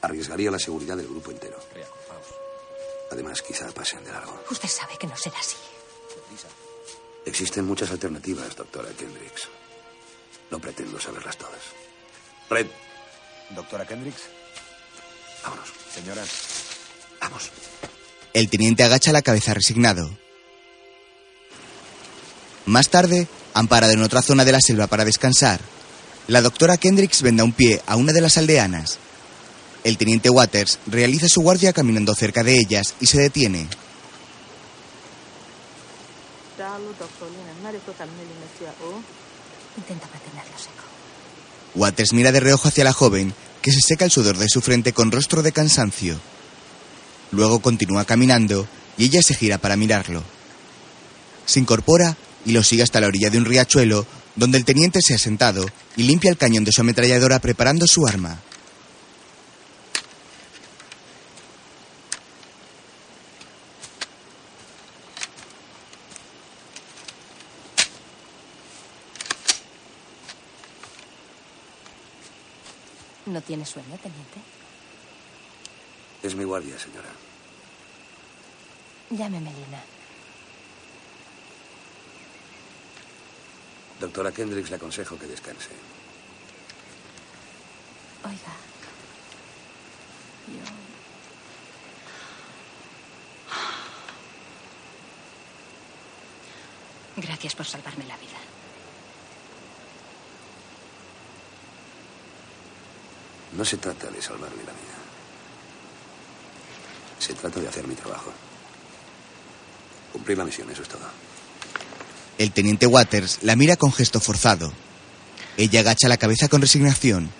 Arriesgaría 0.00 0.50
la 0.50 0.58
seguridad 0.58 0.96
del 0.96 1.06
grupo 1.06 1.30
entero. 1.30 1.58
Además, 3.12 3.40
quizá 3.42 3.70
pasen 3.70 4.02
de 4.04 4.10
largo. 4.10 4.42
Usted 4.50 4.68
sabe 4.68 4.96
que 4.98 5.06
no 5.06 5.16
será 5.16 5.38
así. 5.38 5.56
Existen 7.24 7.64
muchas 7.64 7.90
alternativas, 7.90 8.56
doctora 8.56 8.88
Kendricks. 8.98 9.48
No 10.50 10.58
pretendo 10.58 10.98
saberlas 11.00 11.36
todas. 11.36 11.60
Red, 12.50 12.66
Doctora 13.50 13.86
Kendricks. 13.86 14.22
vámonos. 15.44 15.68
Señora. 15.94 16.24
Vamos. 17.20 17.50
El 18.34 18.48
teniente 18.48 18.82
agacha 18.82 19.12
la 19.12 19.22
cabeza 19.22 19.52
resignado. 19.52 20.10
Más 22.64 22.88
tarde, 22.88 23.28
han 23.54 23.68
parado 23.68 23.92
en 23.92 24.02
otra 24.02 24.22
zona 24.22 24.44
de 24.44 24.52
la 24.52 24.60
selva 24.60 24.86
para 24.86 25.04
descansar. 25.04 25.60
La 26.28 26.40
doctora 26.40 26.76
Kendricks 26.76 27.22
venda 27.22 27.44
un 27.44 27.52
pie 27.52 27.82
a 27.86 27.96
una 27.96 28.12
de 28.12 28.20
las 28.20 28.38
aldeanas. 28.38 28.98
El 29.84 29.98
teniente 29.98 30.30
Waters 30.30 30.78
realiza 30.86 31.28
su 31.28 31.42
guardia 31.42 31.72
caminando 31.72 32.14
cerca 32.14 32.42
de 32.42 32.54
ellas 32.54 32.94
y 33.00 33.06
se 33.06 33.20
detiene. 33.20 33.68
Intenta 39.76 40.06
mantenerlo 40.06 40.58
seco. 40.58 40.84
Waters 41.74 42.12
mira 42.12 42.32
de 42.32 42.40
reojo 42.40 42.68
hacia 42.68 42.84
la 42.84 42.92
joven, 42.92 43.34
que 43.60 43.72
se 43.72 43.80
seca 43.80 44.04
el 44.04 44.10
sudor 44.10 44.38
de 44.38 44.48
su 44.48 44.60
frente 44.60 44.92
con 44.92 45.10
rostro 45.10 45.42
de 45.42 45.52
cansancio. 45.52 46.20
Luego 47.32 47.60
continúa 47.60 48.04
caminando 48.04 48.68
y 48.96 49.06
ella 49.06 49.22
se 49.22 49.34
gira 49.34 49.58
para 49.58 49.76
mirarlo. 49.76 50.22
Se 51.46 51.58
incorpora 51.58 52.16
y 52.44 52.52
lo 52.52 52.62
sigue 52.62 52.82
hasta 52.82 53.00
la 53.00 53.06
orilla 53.06 53.30
de 53.30 53.38
un 53.38 53.46
riachuelo, 53.46 54.06
donde 54.36 54.58
el 54.58 54.64
teniente 54.64 55.00
se 55.02 55.14
ha 55.14 55.18
sentado 55.18 55.66
y 55.96 56.04
limpia 56.04 56.30
el 56.30 56.36
cañón 56.36 56.64
de 56.64 56.72
su 56.72 56.82
ametralladora 56.82 57.38
preparando 57.40 57.86
su 57.86 58.06
arma. 58.06 58.40
¿No 73.24 73.40
tiene 73.40 73.64
sueño, 73.64 73.96
teniente? 74.02 74.40
Es 76.22 76.34
mi 76.34 76.44
guardia, 76.44 76.78
señora. 76.78 77.08
Llámeme 79.12 79.52
Lina. 79.52 79.82
Doctora 84.00 84.32
Kendricks, 84.32 84.70
le 84.70 84.76
aconsejo 84.76 85.18
que 85.18 85.26
descanse. 85.26 85.68
Oiga. 88.24 88.54
Yo. 90.48 90.64
Gracias 97.22 97.54
por 97.54 97.66
salvarme 97.66 98.04
la 98.06 98.16
vida. 98.16 98.38
No 103.52 103.64
se 103.66 103.76
trata 103.76 104.10
de 104.10 104.22
salvarme 104.22 104.64
la 104.64 104.72
vida. 104.72 104.96
Se 107.18 107.34
trata 107.34 107.60
de 107.60 107.68
hacer 107.68 107.86
mi 107.86 107.94
trabajo. 107.94 108.32
Cumplir 110.12 110.38
la 110.38 110.44
misión, 110.44 110.70
eso 110.70 110.82
es 110.82 110.88
todo. 110.88 111.00
El 112.38 112.52
teniente 112.52 112.86
Waters 112.86 113.38
la 113.42 113.56
mira 113.56 113.76
con 113.76 113.92
gesto 113.92 114.20
forzado. 114.20 114.72
Ella 115.56 115.80
agacha 115.80 116.08
la 116.08 116.16
cabeza 116.16 116.48
con 116.48 116.60
resignación, 116.60 117.30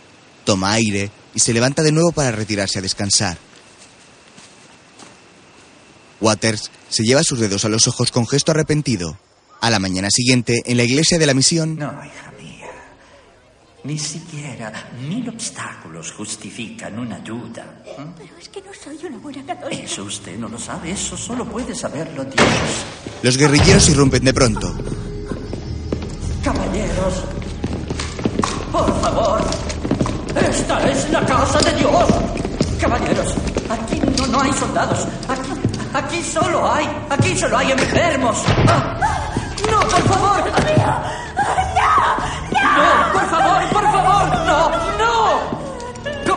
toma 0.44 0.72
aire 0.72 1.11
y 1.35 1.40
se 1.40 1.52
levanta 1.52 1.82
de 1.82 1.92
nuevo 1.92 2.12
para 2.12 2.30
retirarse 2.30 2.78
a 2.78 2.82
descansar. 2.82 3.38
Waters 6.20 6.70
se 6.88 7.02
lleva 7.02 7.22
sus 7.24 7.40
dedos 7.40 7.64
a 7.64 7.68
los 7.68 7.88
ojos 7.88 8.11
con 8.12 8.26
gesto 8.28 8.52
arrepentido. 8.52 9.18
A 9.61 9.70
la 9.70 9.78
mañana 9.78 10.08
siguiente, 10.11 10.61
en 10.66 10.76
la 10.76 10.82
iglesia 10.82 11.18
de 11.18 11.26
la 11.26 11.35
misión, 11.35 11.76
No, 11.76 11.92
hija. 12.04 12.32
Ni 13.85 13.99
siquiera 13.99 14.73
mil 15.09 15.29
obstáculos 15.29 16.12
justifican 16.12 16.99
una 17.01 17.16
ayuda. 17.16 17.83
¿eh? 17.85 18.07
Pero 18.16 18.37
es 18.38 18.49
que 18.49 18.62
no 18.62 18.71
soy 18.73 18.97
una 19.07 19.18
buena 19.18 19.45
católica. 19.45 19.83
Eso 19.83 20.05
usted 20.05 20.38
no 20.38 20.49
lo 20.49 20.57
sabe, 20.57 20.92
eso 20.92 21.16
solo 21.16 21.45
puede 21.45 21.75
saberlo 21.75 22.25
Dios. 22.25 22.47
los 23.23 23.37
guerrilleros 23.37 23.88
irrumpen 23.88 24.25
de 24.25 24.33
pronto. 24.33 24.73
Caballeros, 26.45 27.25
por 28.71 29.01
favor, 29.01 29.40
esta 30.49 30.90
es 30.90 31.11
la 31.11 31.27
casa 31.27 31.59
de 31.61 31.79
Dios. 31.79 32.05
Caballeros, 32.81 33.35
aquí 33.68 34.01
no, 34.16 34.27
no 34.29 34.40
hay 34.42 34.53
soldados, 34.53 35.09
aquí, 35.29 35.51
aquí 35.92 36.23
solo 36.23 36.73
hay, 36.73 36.87
aquí 37.11 37.37
solo 37.37 37.59
hay 37.59 37.73
enfermos. 37.73 38.45
Ah, 38.68 38.99
no, 39.71 39.81
por 39.81 40.03
favor. 40.09 41.21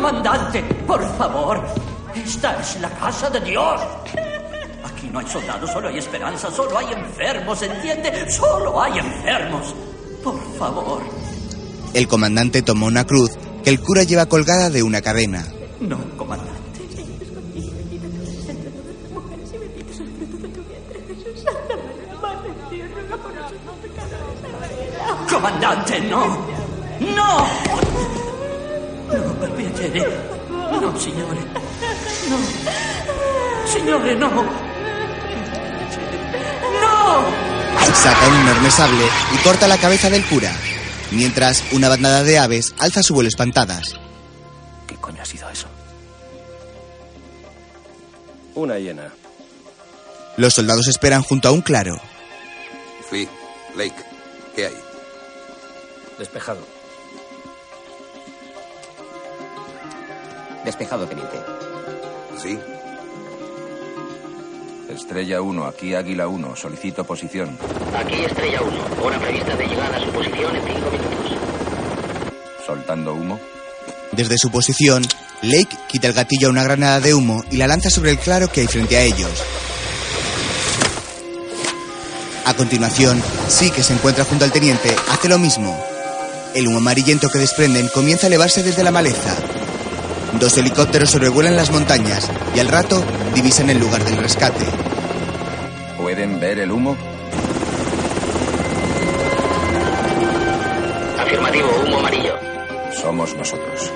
comandante, 0.06 0.62
por 0.86 1.18
favor. 1.18 1.60
Esta 2.14 2.62
es 2.62 2.80
la 2.80 2.90
casa 2.92 3.28
de 3.32 3.40
Dios. 3.40 3.82
Aquí 4.84 5.10
no 5.12 5.18
hay 5.18 5.28
soldados, 5.28 5.72
solo 5.72 5.88
hay 5.88 5.98
esperanza, 5.98 6.52
solo 6.52 6.78
hay 6.78 6.94
enfermos, 6.94 7.60
¿entiende? 7.64 8.30
Solo 8.30 8.80
hay 8.80 9.00
enfermos. 9.00 9.74
Por 10.24 10.40
favor. 10.60 11.02
El 11.96 12.08
comandante 12.08 12.62
tomó 12.62 12.86
una 12.86 13.04
cruz 13.04 13.32
que 13.64 13.72
el 13.72 13.80
cura 13.80 14.04
lleva 14.04 14.28
colgada 14.28 14.70
de 14.70 14.84
una 14.84 15.02
cadena. 15.02 15.44
No, 15.80 15.98
comandante. 16.18 16.54
Comandante, 25.28 26.00
no. 26.02 26.38
No. 27.00 28.15
No, 29.12 29.34
per 29.40 29.52
piacere. 29.52 30.06
No, 30.50 31.00
signore. 31.00 31.42
No. 32.30 32.38
Signore, 33.66 34.16
no. 34.16 34.30
No. 36.82 37.24
Saca 37.94 38.28
un 38.28 38.36
enorme 38.36 38.72
sable 38.72 39.06
y 39.34 39.38
corta 39.44 39.68
la 39.68 39.78
cabeza 39.78 40.10
del 40.10 40.26
cura. 40.26 40.52
Mientras, 41.12 41.64
una 41.72 41.90
bandada 41.90 42.24
de 42.24 42.40
aves 42.40 42.74
alza 42.80 43.04
su 43.04 43.14
vuelo 43.14 43.30
espantadas. 43.30 43.94
¿Qué 44.88 44.96
coño 44.96 45.22
ha 45.22 45.26
sido 45.26 45.50
eso? 45.50 45.68
Una 48.56 48.80
hiena. 48.80 49.14
Los 50.38 50.56
soldados 50.56 50.88
esperan 50.88 51.22
junto 51.22 51.48
a 51.48 51.52
un 51.52 51.62
claro. 51.62 52.00
Flea, 53.10 53.30
Lake, 53.76 54.04
¿qué 54.56 54.68
hay? 54.68 54.76
Despejado. 56.18 56.62
Despejado, 60.66 61.06
teniente. 61.06 61.38
¿Sí? 62.42 62.58
Estrella 64.90 65.42
1, 65.42 65.66
aquí 65.66 65.94
Águila 65.94 66.28
1. 66.28 66.56
Solicito 66.56 67.04
posición. 67.04 67.56
Aquí 67.96 68.24
Estrella 68.24 68.62
1. 68.64 69.06
Hora 69.06 69.20
prevista 69.20 69.56
de 69.56 69.68
llegada 69.68 69.98
a 69.98 70.00
su 70.00 70.10
posición 70.10 70.56
en 70.56 70.64
cinco 70.66 70.92
minutos. 70.92 71.38
Soltando 72.66 73.14
humo. 73.14 73.40
Desde 74.12 74.38
su 74.40 74.50
posición, 74.50 75.04
Lake 75.44 75.78
quita 75.88 76.08
el 76.08 76.14
gatillo 76.14 76.48
a 76.48 76.52
una 76.52 76.64
granada 76.64 77.00
de 77.00 77.14
humo 77.14 77.44
y 77.52 77.58
la 77.58 77.68
lanza 77.68 77.92
sobre 77.92 78.12
el 78.12 78.18
claro 78.18 78.48
que 78.48 78.62
hay 78.62 78.68
frente 78.68 78.98
a 78.98 79.04
ellos. 79.04 79.44
A 82.46 82.54
continuación, 82.56 83.22
sí 83.50 83.70
que 83.70 83.84
se 83.84 83.94
encuentra 83.94 84.24
junto 84.24 84.46
al 84.46 84.52
teniente, 84.52 84.96
hace 85.12 85.30
lo 85.30 85.38
mismo. 85.38 85.78
El 86.56 86.68
humo 86.68 86.78
amarillento 86.78 87.30
que 87.30 87.40
desprenden 87.40 87.88
comienza 87.90 88.26
a 88.26 88.30
elevarse 88.30 88.64
desde 88.64 88.84
la 88.84 88.92
maleza. 88.92 89.36
Dos 90.40 90.58
helicópteros 90.58 91.10
sobrevuelan 91.12 91.56
las 91.56 91.72
montañas 91.72 92.30
y 92.54 92.60
al 92.60 92.68
rato 92.68 93.04
divisan 93.34 93.70
el 93.70 93.80
lugar 93.80 94.04
del 94.04 94.18
rescate. 94.18 94.66
¿Pueden 95.98 96.40
ver 96.40 96.60
el 96.60 96.72
humo? 96.72 96.96
Afirmativo, 101.20 101.70
humo 101.86 102.00
amarillo. 102.00 102.34
Somos 103.02 103.36
nosotros. 103.36 103.92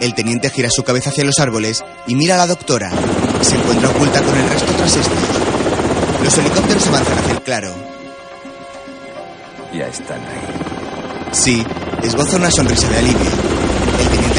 El 0.00 0.14
teniente 0.14 0.50
gira 0.50 0.68
su 0.70 0.84
cabeza 0.84 1.10
hacia 1.10 1.24
los 1.24 1.38
árboles 1.38 1.84
y 2.06 2.14
mira 2.14 2.34
a 2.34 2.38
la 2.38 2.46
doctora. 2.46 2.90
Se 3.42 3.56
encuentra 3.56 3.90
oculta 3.90 4.22
con 4.22 4.36
el 4.36 4.48
resto 4.48 4.72
tras 4.72 4.96
estos. 4.96 5.18
Los 6.24 6.38
helicópteros 6.38 6.86
avanzan 6.86 7.18
hacia 7.18 7.32
el 7.32 7.42
claro. 7.42 7.74
Ya 9.74 9.86
están 9.86 10.20
ahí. 10.20 11.32
Sí, 11.32 11.64
esboza 12.02 12.36
una 12.36 12.50
sonrisa 12.50 12.88
de 12.88 12.98
alivio. 12.98 13.61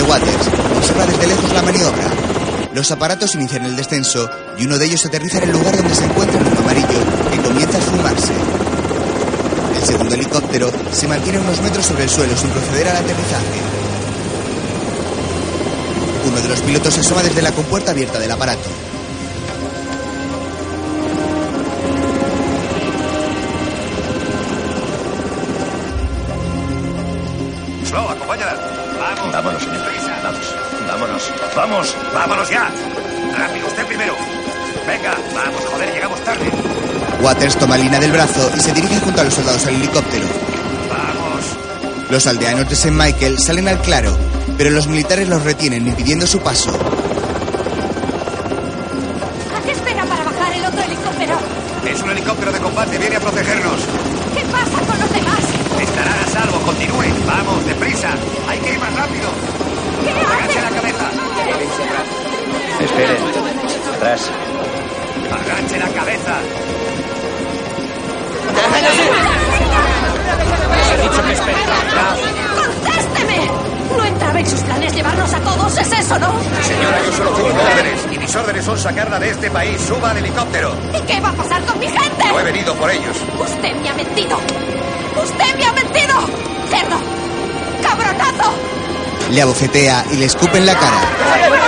Waters 0.01 0.47
observa 0.77 1.05
desde 1.05 1.27
lejos 1.27 1.53
la 1.53 1.61
maniobra. 1.61 2.11
Los 2.73 2.91
aparatos 2.91 3.35
inician 3.35 3.65
el 3.65 3.75
descenso 3.75 4.29
y 4.57 4.65
uno 4.65 4.77
de 4.77 4.85
ellos 4.85 5.05
aterriza 5.05 5.37
en 5.37 5.43
el 5.43 5.51
lugar 5.51 5.77
donde 5.77 5.93
se 5.93 6.05
encuentra 6.05 6.39
el 6.39 6.57
amarillo 6.57 6.99
que 7.31 7.37
comienza 7.41 7.77
a 7.77 7.79
esfumarse. 7.79 8.33
El 9.79 9.87
segundo 9.87 10.15
helicóptero 10.15 10.71
se 10.91 11.07
mantiene 11.07 11.39
unos 11.39 11.61
metros 11.61 11.85
sobre 11.85 12.03
el 12.03 12.09
suelo 12.09 12.35
sin 12.35 12.49
proceder 12.49 12.87
al 12.89 12.97
aterrizaje. 12.97 13.61
Uno 16.27 16.41
de 16.41 16.47
los 16.47 16.61
pilotos 16.61 16.97
asoma 16.97 17.21
desde 17.21 17.41
la 17.41 17.51
compuerta 17.51 17.91
abierta 17.91 18.17
del 18.17 18.31
aparato. 18.31 18.82
Vamos. 31.73 31.97
Vámonos 32.13 32.49
ya. 32.51 32.69
Rápido, 33.35 33.65
usted 33.65 33.83
primero. 33.87 34.15
Venga, 34.85 35.17
vamos, 35.33 35.65
joder, 35.65 35.91
llegamos 35.91 36.23
tarde. 36.23 36.51
Waters 37.19 37.57
toma 37.57 37.73
a 37.73 37.77
Lina 37.79 37.99
del 37.99 38.11
brazo 38.11 38.51
y 38.55 38.59
se 38.59 38.73
dirige 38.73 38.99
junto 38.99 39.21
a 39.21 39.23
los 39.23 39.33
soldados 39.33 39.65
al 39.65 39.73
helicóptero. 39.73 40.25
Vamos. 40.87 42.11
Los 42.11 42.27
aldeanos 42.27 42.69
de 42.69 42.75
St. 42.75 42.91
Michael 42.91 43.39
salen 43.39 43.67
al 43.67 43.81
claro, 43.81 44.15
pero 44.55 44.69
los 44.69 44.85
militares 44.85 45.27
los 45.27 45.43
retienen 45.43 45.87
impidiendo 45.87 46.27
su 46.27 46.41
paso. 46.41 46.77
Le 89.33 89.41
abofetea 89.41 90.05
y 90.11 90.17
le 90.17 90.25
escupe 90.25 90.59
en 90.59 90.65
la 90.67 90.75
cara. 90.75 91.62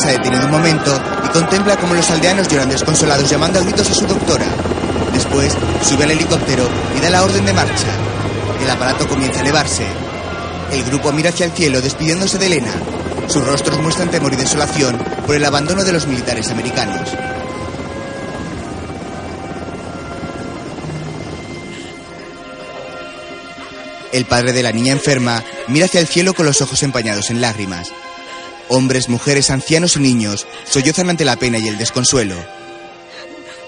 Se 0.00 0.12
detenido 0.12 0.46
un 0.46 0.50
momento 0.50 0.98
y 1.24 1.28
contempla 1.28 1.76
cómo 1.76 1.94
los 1.94 2.10
aldeanos 2.10 2.48
lloran 2.48 2.70
desconsolados 2.70 3.28
llamando 3.28 3.58
a 3.58 3.62
gritos 3.62 3.90
a 3.90 3.94
su 3.94 4.06
doctora. 4.06 4.46
Después 5.12 5.52
sube 5.82 6.04
al 6.04 6.12
helicóptero 6.12 6.68
y 6.96 7.00
da 7.00 7.10
la 7.10 7.22
orden 7.22 7.44
de 7.44 7.52
marcha. 7.52 7.88
El 8.62 8.70
aparato 8.70 9.06
comienza 9.06 9.40
a 9.40 9.42
elevarse. 9.42 9.86
El 10.72 10.84
grupo 10.84 11.12
mira 11.12 11.30
hacia 11.30 11.46
el 11.46 11.52
cielo 11.52 11.82
despidiéndose 11.82 12.38
de 12.38 12.46
Elena. 12.46 12.72
Sus 13.28 13.44
rostros 13.44 13.78
muestran 13.80 14.10
temor 14.10 14.32
y 14.32 14.36
desolación 14.36 14.96
por 15.26 15.36
el 15.36 15.44
abandono 15.44 15.84
de 15.84 15.92
los 15.92 16.06
militares 16.06 16.50
americanos. 16.50 17.10
El 24.12 24.24
padre 24.24 24.52
de 24.52 24.62
la 24.62 24.72
niña 24.72 24.92
enferma 24.92 25.44
mira 25.68 25.86
hacia 25.86 26.00
el 26.00 26.08
cielo 26.08 26.32
con 26.32 26.46
los 26.46 26.60
ojos 26.62 26.82
empañados 26.82 27.30
en 27.30 27.40
lágrimas. 27.40 27.92
Hombres, 28.72 29.08
mujeres, 29.08 29.50
ancianos 29.50 29.96
y 29.96 29.98
niños 29.98 30.46
sollozan 30.64 31.10
ante 31.10 31.24
la 31.24 31.34
pena 31.34 31.58
y 31.58 31.66
el 31.66 31.76
desconsuelo. 31.76 32.36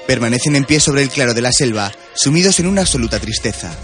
Permanecen 0.06 0.54
en 0.54 0.64
pie 0.64 0.78
sobre 0.78 1.02
el 1.02 1.10
claro 1.10 1.34
de 1.34 1.42
la 1.42 1.50
selva, 1.50 1.90
sumidos 2.14 2.60
en 2.60 2.68
una 2.68 2.82
absoluta 2.82 3.18
tristeza. 3.18 3.76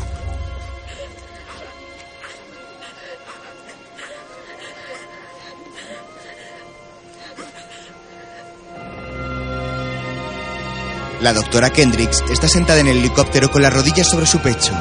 La 11.21 11.33
doctora 11.33 11.71
Kendricks 11.71 12.23
está 12.31 12.47
sentada 12.47 12.79
en 12.79 12.87
el 12.87 12.99
helicóptero 12.99 13.51
con 13.51 13.62
las 13.62 13.73
rodillas 13.73 14.09
sobre 14.09 14.27
su 14.27 14.39
pecho. 14.39 14.73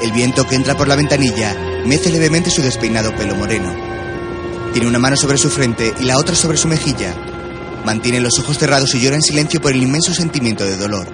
El 0.00 0.12
viento 0.12 0.46
que 0.46 0.54
entra 0.54 0.76
por 0.76 0.86
la 0.86 0.94
ventanilla 0.94 1.56
mece 1.84 2.10
levemente 2.10 2.50
su 2.50 2.62
despeinado 2.62 3.12
pelo 3.16 3.34
moreno. 3.34 3.99
Tiene 4.72 4.86
una 4.86 5.00
mano 5.00 5.16
sobre 5.16 5.36
su 5.36 5.50
frente 5.50 5.92
y 5.98 6.04
la 6.04 6.16
otra 6.16 6.36
sobre 6.36 6.56
su 6.56 6.68
mejilla. 6.68 7.14
Mantiene 7.84 8.20
los 8.20 8.38
ojos 8.38 8.56
cerrados 8.56 8.94
y 8.94 9.00
llora 9.00 9.16
en 9.16 9.22
silencio 9.22 9.60
por 9.60 9.72
el 9.72 9.82
inmenso 9.82 10.14
sentimiento 10.14 10.64
de 10.64 10.76
dolor. 10.76 11.08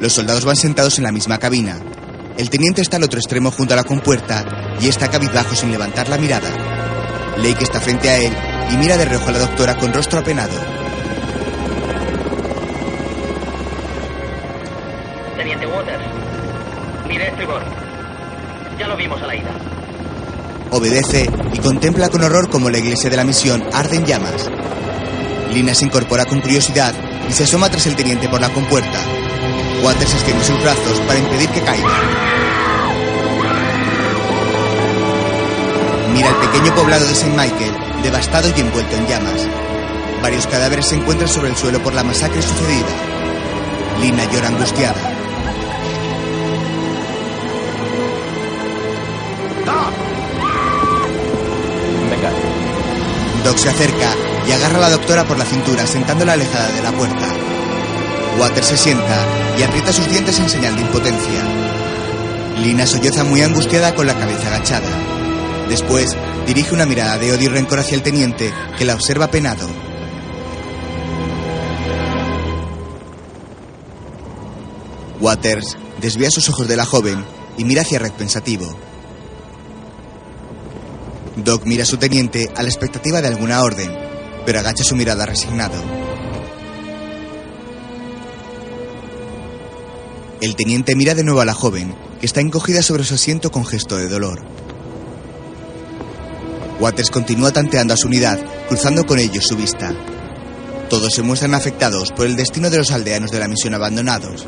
Los 0.00 0.12
soldados 0.12 0.44
van 0.44 0.56
sentados 0.56 0.98
en 0.98 1.04
la 1.04 1.12
misma 1.12 1.38
cabina. 1.38 1.80
El 2.36 2.50
teniente 2.50 2.82
está 2.82 2.98
al 2.98 3.04
otro 3.04 3.18
extremo 3.18 3.50
junto 3.50 3.72
a 3.72 3.76
la 3.76 3.84
compuerta 3.84 4.44
y 4.80 4.88
está 4.88 5.08
cabizbajo 5.08 5.54
sin 5.54 5.70
levantar 5.70 6.08
la 6.10 6.18
mirada. 6.18 6.50
Lake 7.38 7.64
está 7.64 7.80
frente 7.80 8.10
a 8.10 8.18
él 8.18 8.36
y 8.70 8.76
mira 8.76 8.98
de 8.98 9.06
reojo 9.06 9.28
a 9.28 9.32
la 9.32 9.38
doctora 9.38 9.76
con 9.78 9.92
rostro 9.92 10.18
apenado. 10.18 10.54
Teniente 15.36 15.66
Waters. 15.66 16.04
Mire 17.08 17.28
estribor. 17.28 17.62
Ya 18.78 18.88
lo 18.88 18.96
vimos 18.96 19.22
a 19.22 19.26
la 19.26 19.36
ida. 19.36 19.73
Obedece 20.76 21.30
y 21.52 21.58
contempla 21.60 22.08
con 22.08 22.24
horror 22.24 22.50
como 22.50 22.68
la 22.68 22.78
iglesia 22.78 23.08
de 23.08 23.16
la 23.16 23.22
misión 23.22 23.62
arde 23.72 23.94
en 23.96 24.06
llamas. 24.06 24.50
Lina 25.52 25.72
se 25.72 25.84
incorpora 25.84 26.24
con 26.24 26.40
curiosidad 26.40 26.92
y 27.30 27.32
se 27.32 27.44
asoma 27.44 27.70
tras 27.70 27.86
el 27.86 27.94
teniente 27.94 28.28
por 28.28 28.40
la 28.40 28.48
compuerta. 28.48 28.98
Waters 29.84 30.14
extiende 30.14 30.42
sus 30.44 30.60
brazos 30.60 30.98
para 31.06 31.20
impedir 31.20 31.48
que 31.50 31.60
caiga. 31.60 31.88
Mira 36.12 36.28
el 36.28 36.48
pequeño 36.48 36.74
poblado 36.74 37.06
de 37.06 37.12
St. 37.12 37.30
Michael, 37.30 38.02
devastado 38.02 38.48
y 38.56 38.60
envuelto 38.60 38.96
en 38.96 39.06
llamas. 39.06 39.46
Varios 40.22 40.48
cadáveres 40.48 40.88
se 40.88 40.96
encuentran 40.96 41.28
sobre 41.28 41.50
el 41.50 41.56
suelo 41.56 41.80
por 41.84 41.94
la 41.94 42.02
masacre 42.02 42.42
sucedida. 42.42 42.88
Lina 44.00 44.24
llora 44.32 44.48
angustiada. 44.48 45.03
Doc 53.44 53.58
se 53.58 53.68
acerca 53.68 54.10
y 54.48 54.52
agarra 54.52 54.78
a 54.78 54.80
la 54.80 54.90
doctora 54.90 55.24
por 55.24 55.38
la 55.38 55.44
cintura, 55.44 55.86
sentándola 55.86 56.32
alejada 56.32 56.72
de 56.72 56.82
la 56.82 56.92
puerta. 56.92 57.28
Waters 58.40 58.66
se 58.66 58.76
sienta 58.78 59.26
y 59.58 59.62
aprieta 59.62 59.92
sus 59.92 60.08
dientes 60.08 60.38
en 60.38 60.48
señal 60.48 60.74
de 60.74 60.80
impotencia. 60.80 61.42
Lina 62.62 62.86
solloza 62.86 63.22
muy 63.22 63.42
angustiada 63.42 63.94
con 63.94 64.06
la 64.06 64.14
cabeza 64.14 64.48
agachada. 64.48 64.88
Después, 65.68 66.16
dirige 66.46 66.74
una 66.74 66.86
mirada 66.86 67.18
de 67.18 67.32
odio 67.32 67.44
y 67.44 67.48
rencor 67.48 67.80
hacia 67.80 67.96
el 67.96 68.02
teniente, 68.02 68.50
que 68.78 68.86
la 68.86 68.94
observa 68.94 69.28
penado. 69.28 69.68
Waters 75.20 75.76
desvía 76.00 76.30
sus 76.30 76.48
ojos 76.48 76.66
de 76.66 76.76
la 76.76 76.86
joven 76.86 77.24
y 77.58 77.64
mira 77.64 77.82
hacia 77.82 77.98
Red 77.98 78.12
pensativo. 78.12 78.74
Doc 81.36 81.64
mira 81.64 81.82
a 81.82 81.86
su 81.86 81.96
teniente 81.96 82.48
a 82.54 82.62
la 82.62 82.68
expectativa 82.68 83.20
de 83.20 83.28
alguna 83.28 83.62
orden, 83.62 83.90
pero 84.46 84.60
agacha 84.60 84.84
su 84.84 84.94
mirada 84.94 85.26
resignado. 85.26 85.74
El 90.40 90.54
teniente 90.54 90.94
mira 90.94 91.14
de 91.14 91.24
nuevo 91.24 91.40
a 91.40 91.44
la 91.44 91.54
joven, 91.54 91.94
que 92.20 92.26
está 92.26 92.40
encogida 92.40 92.82
sobre 92.82 93.04
su 93.04 93.14
asiento 93.14 93.50
con 93.50 93.64
gesto 93.64 93.96
de 93.96 94.08
dolor. 94.08 94.44
Waters 96.78 97.10
continúa 97.10 97.52
tanteando 97.52 97.94
a 97.94 97.96
su 97.96 98.08
unidad, 98.08 98.38
cruzando 98.68 99.04
con 99.04 99.18
ellos 99.18 99.44
su 99.44 99.56
vista. 99.56 99.92
Todos 100.88 101.14
se 101.14 101.22
muestran 101.22 101.54
afectados 101.54 102.12
por 102.12 102.26
el 102.26 102.36
destino 102.36 102.70
de 102.70 102.78
los 102.78 102.92
aldeanos 102.92 103.30
de 103.30 103.38
la 103.40 103.48
misión 103.48 103.74
abandonados. 103.74 104.46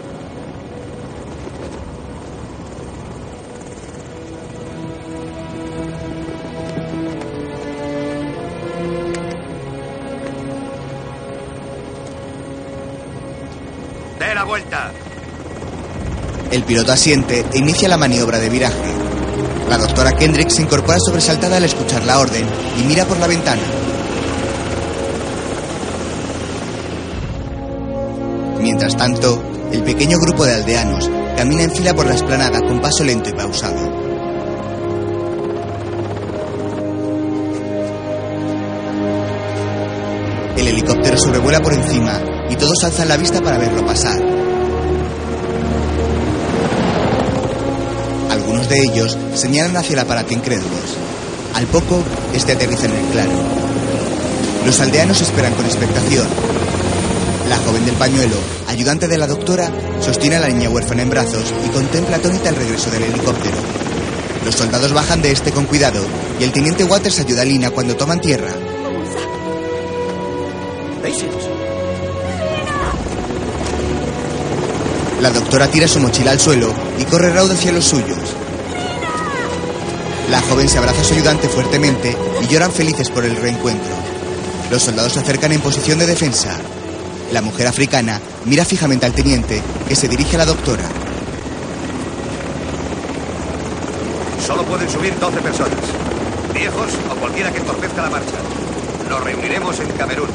El 16.57 16.65
piloto 16.65 16.91
asiente 16.91 17.45
e 17.53 17.59
inicia 17.59 17.87
la 17.87 17.99
maniobra 17.99 18.39
de 18.39 18.49
viraje. 18.49 18.91
La 19.69 19.77
doctora 19.77 20.17
Kendrick 20.17 20.49
se 20.49 20.63
incorpora 20.63 20.99
sobresaltada 20.99 21.59
al 21.59 21.65
escuchar 21.65 22.03
la 22.07 22.19
orden 22.19 22.47
y 22.81 22.85
mira 22.85 23.05
por 23.05 23.19
la 23.19 23.27
ventana. 23.27 23.61
Mientras 28.59 28.97
tanto, 28.97 29.43
el 29.71 29.83
pequeño 29.83 30.19
grupo 30.19 30.47
de 30.47 30.55
aldeanos 30.55 31.11
camina 31.37 31.65
en 31.65 31.73
fila 31.73 31.93
por 31.93 32.07
la 32.07 32.15
esplanada 32.15 32.63
con 32.63 32.81
paso 32.81 33.05
lento 33.05 33.29
y 33.29 33.35
pausado. 33.35 33.93
El 40.57 40.69
helicóptero 40.69 41.19
sobrevuela 41.19 41.61
por 41.61 41.75
encima 41.75 42.19
y 42.49 42.57
todos 42.57 42.83
alzan 42.83 43.09
la 43.09 43.19
vista 43.19 43.43
para 43.43 43.59
verlo 43.59 43.85
pasar. 43.85 44.36
De 48.69 48.81
ellos 48.81 49.17
señalan 49.35 49.77
hacia 49.77 49.95
el 49.95 50.01
aparato 50.01 50.35
incrédulos. 50.35 50.97
Al 51.55 51.67
poco, 51.67 52.03
este 52.35 52.53
aterriza 52.53 52.87
en 52.87 52.93
el 52.93 53.07
claro. 53.13 53.31
Los 54.65 54.81
aldeanos 54.81 55.21
esperan 55.21 55.55
con 55.55 55.65
expectación. 55.65 56.27
La 57.49 57.57
joven 57.59 57.87
del 57.87 57.95
pañuelo, 57.95 58.37
ayudante 58.67 59.07
de 59.07 59.19
la 59.19 59.29
doctora, 59.29 59.71
sostiene 60.01 60.37
a 60.37 60.41
la 60.41 60.49
niña 60.49 60.69
huérfana 60.69 61.03
en 61.03 61.11
brazos 61.11 61.55
y 61.65 61.69
contempla 61.69 62.17
atónita 62.17 62.49
el 62.49 62.57
regreso 62.57 62.91
del 62.91 63.05
helicóptero. 63.05 63.57
Los 64.45 64.57
soldados 64.57 64.93
bajan 64.93 65.23
de 65.23 65.31
este 65.31 65.53
con 65.53 65.67
cuidado 65.67 66.05
y 66.41 66.45
el 66.45 66.53
teniente 66.53 66.83
Waters 66.83 67.21
ayuda 67.21 67.43
a 67.43 67.45
Lina 67.45 67.71
cuando 67.71 67.95
toman 67.95 68.21
tierra. 68.21 68.51
La 75.21 75.31
doctora 75.31 75.69
tira 75.69 75.87
su 75.87 76.01
mochila 76.01 76.33
al 76.33 76.41
suelo 76.41 76.73
y 76.99 77.05
corre 77.05 77.31
raudo 77.31 77.55
hacia 77.55 77.73
los 77.73 77.85
suyos. 77.85 78.35
La 80.31 80.41
joven 80.43 80.69
se 80.69 80.79
abraza 80.79 81.01
a 81.01 81.05
su 81.05 81.15
ayudante 81.15 81.49
fuertemente 81.49 82.17
y 82.43 82.47
lloran 82.49 82.73
felices 82.73 83.11
por 83.11 83.25
el 83.25 83.37
reencuentro. 83.37 83.95
Los 84.71 84.83
soldados 84.83 85.13
se 85.13 85.21
acercan 85.21 85.53
en 85.53 85.61
posición 85.61 85.99
de 85.99 86.07
defensa. 86.07 86.59
La 87.33 87.43
mujer 87.43 87.69
africana 87.69 88.21
mira 88.45 88.65
fijamente 88.65 89.07
al 89.07 89.13
teniente, 89.13 89.63
que 89.89 89.95
se 89.95 90.09
dirige 90.09 90.35
a 90.35 90.41
la 90.41 90.47
doctora. 90.47 90.85
Solo 94.45 94.65
pueden 94.65 94.89
subir 94.89 95.17
12 95.19 95.41
personas. 95.41 95.79
Viejos 96.53 96.91
o 97.11 97.15
cualquiera 97.17 97.53
que 97.53 97.59
entorpezca 97.59 98.03
la 98.03 98.11
marcha. 98.11 98.37
Nos 99.09 99.23
reuniremos 99.23 99.79
en 99.79 99.89
Camerún. 99.93 100.29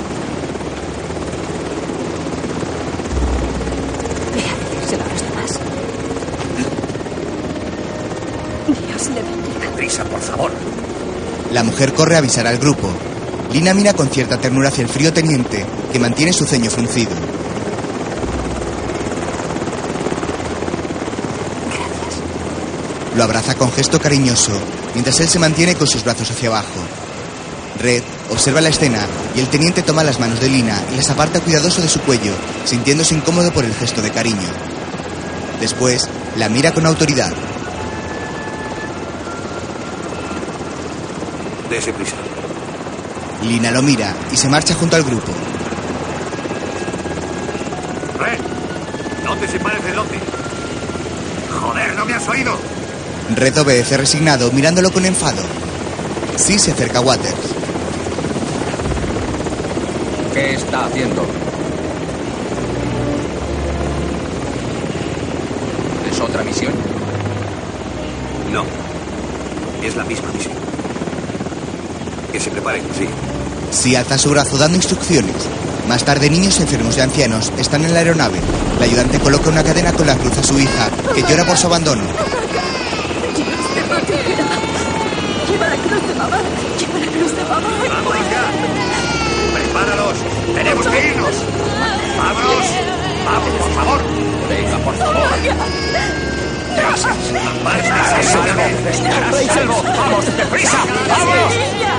Ve 4.33 4.41
a 4.41 4.55
decírselo 4.69 5.03
a 5.03 5.07
los 5.07 5.21
demás. 5.21 5.59
Dios 8.87 9.09
le 9.09 9.21
por 10.05 10.21
favor. 10.21 10.51
La 11.51 11.63
mujer 11.63 11.93
corre 11.93 12.15
a 12.15 12.19
avisar 12.19 12.47
al 12.47 12.57
grupo. 12.57 12.89
Lina 13.51 13.73
mira 13.73 13.93
con 13.93 14.09
cierta 14.09 14.39
ternura 14.39 14.69
hacia 14.69 14.83
el 14.83 14.89
frío 14.89 15.11
teniente, 15.11 15.65
que 15.91 15.99
mantiene 15.99 16.31
su 16.31 16.45
ceño 16.45 16.69
fruncido. 16.69 17.11
Lo 23.15 23.23
abraza 23.23 23.55
con 23.55 23.71
gesto 23.73 23.99
cariñoso, 23.99 24.53
mientras 24.93 25.19
él 25.19 25.27
se 25.27 25.39
mantiene 25.39 25.75
con 25.75 25.87
sus 25.87 26.03
brazos 26.03 26.31
hacia 26.31 26.47
abajo. 26.47 26.79
Red 27.79 28.03
observa 28.29 28.61
la 28.61 28.69
escena 28.69 29.05
y 29.35 29.39
el 29.39 29.47
teniente 29.47 29.81
toma 29.81 30.03
las 30.03 30.19
manos 30.19 30.39
de 30.39 30.47
Lina 30.47 30.81
y 30.93 30.95
las 30.95 31.09
aparta 31.09 31.41
cuidadoso 31.41 31.81
de 31.81 31.89
su 31.89 31.99
cuello, 32.01 32.33
sintiéndose 32.63 33.15
incómodo 33.15 33.51
por 33.51 33.65
el 33.65 33.73
gesto 33.73 34.01
de 34.01 34.11
cariño. 34.11 34.49
Después, 35.59 36.07
la 36.37 36.47
mira 36.47 36.73
con 36.73 36.85
autoridad. 36.85 37.33
Dese 41.72 41.93
prisa. 41.93 42.17
Lina 43.43 43.72
lo 43.72 43.82
mira 43.82 44.13
y 44.30 44.36
se 44.36 44.49
marcha 44.49 44.76
junto 44.76 44.97
al 44.97 45.03
grupo. 45.03 45.32
Red, 48.19 48.39
no 49.24 49.38
te 49.38 49.47
separes 49.47 49.82
del 49.82 49.95
lote. 49.95 50.19
Joder, 51.61 51.95
¿no 51.95 52.03
me 52.03 52.13
has 52.13 52.28
oído? 52.28 52.57
Red 53.38 53.57
obedece 53.57 53.95
resignado, 53.95 54.51
mirándolo 54.51 54.91
con 54.91 55.05
enfado. 55.05 55.41
Sí 56.36 56.59
se 56.59 56.74
acerca 56.74 56.99
a 56.99 57.03
Waters. 57.03 57.38
¿Qué 60.34 60.55
está 60.55 60.88
haciendo? 60.88 61.26
¿Es 66.11 66.19
otra 66.19 66.43
misión? 66.43 66.74
No. 68.51 68.65
Es 69.82 69.95
la 69.95 70.03
misma 70.03 70.30
misión. 70.34 70.61
Que 72.32 72.39
se 72.39 72.49
preparen, 72.49 72.84
sí. 72.97 73.07
Sí 73.71 73.95
alza 73.95 74.17
su 74.17 74.29
brazo 74.29 74.57
dando 74.57 74.77
instrucciones. 74.77 75.36
Más 75.88 76.03
tarde, 76.05 76.29
niños 76.29 76.59
enfermos 76.59 76.97
y 76.97 77.01
ancianos 77.01 77.51
están 77.57 77.84
en 77.84 77.93
la 77.93 77.99
aeronave. 77.99 78.39
La 78.79 78.86
ayudante 78.86 79.19
coloca 79.19 79.49
una 79.49 79.63
cadena 79.63 79.91
con 79.91 80.07
la 80.07 80.15
cruz 80.15 80.38
a 80.38 80.43
su 80.43 80.59
hija, 80.59 80.89
que 81.13 81.21
llora 81.23 81.43
por 81.45 81.57
su 81.57 81.67
abandono. 81.67 82.03
Dios 82.03 83.73
te 83.73 83.82
protegerá. 83.82 84.45
Lleva 85.49 85.67
la 85.67 85.75
cruz 85.75 86.07
de 86.07 86.15
mamá. 86.15 86.38
Lleva 86.79 86.99
la 86.99 87.07
cruz 87.07 87.36
de 87.36 87.43
mamá. 87.43 87.69
¡Vámonos 87.89 88.29
ya! 88.32 88.43
¡Prepáralos! 89.53 90.17
¡Tenemos 90.55 90.86
¡Tenemos 90.86 90.88
que 90.88 91.07
irnos! 91.07 91.36
¡Vámonos! 92.17 92.65
¡Vamos, 93.25 93.53
por 93.59 93.71
favor! 93.73 94.01
Venga, 94.49 94.77
por 94.79 94.95
favor. 94.95 95.27
¡Estarás 96.71 97.01
salvo! 99.53 99.84
¡Vamos, 99.84 100.38
deprisa! 100.38 100.77
¡Vámonos! 101.09 101.90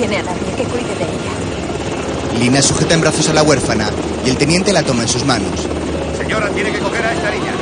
Tiene 0.00 0.16
a 0.16 0.22
nadie 0.22 0.54
que 0.56 0.64
cuide 0.64 0.94
de 0.96 1.04
ella. 1.04 2.38
Lina 2.38 2.62
sujeta 2.62 2.94
en 2.94 3.02
brazos 3.02 3.28
a 3.28 3.34
la 3.34 3.42
huérfana 3.42 3.90
y 4.24 4.30
el 4.30 4.38
teniente 4.38 4.72
la 4.72 4.82
toma 4.82 5.02
en 5.02 5.08
sus 5.08 5.26
manos. 5.26 5.68
Señora, 6.16 6.48
tiene 6.48 6.72
que 6.72 6.78
coger 6.78 7.04
a 7.04 7.12
esta 7.12 7.30
niña. 7.30 7.52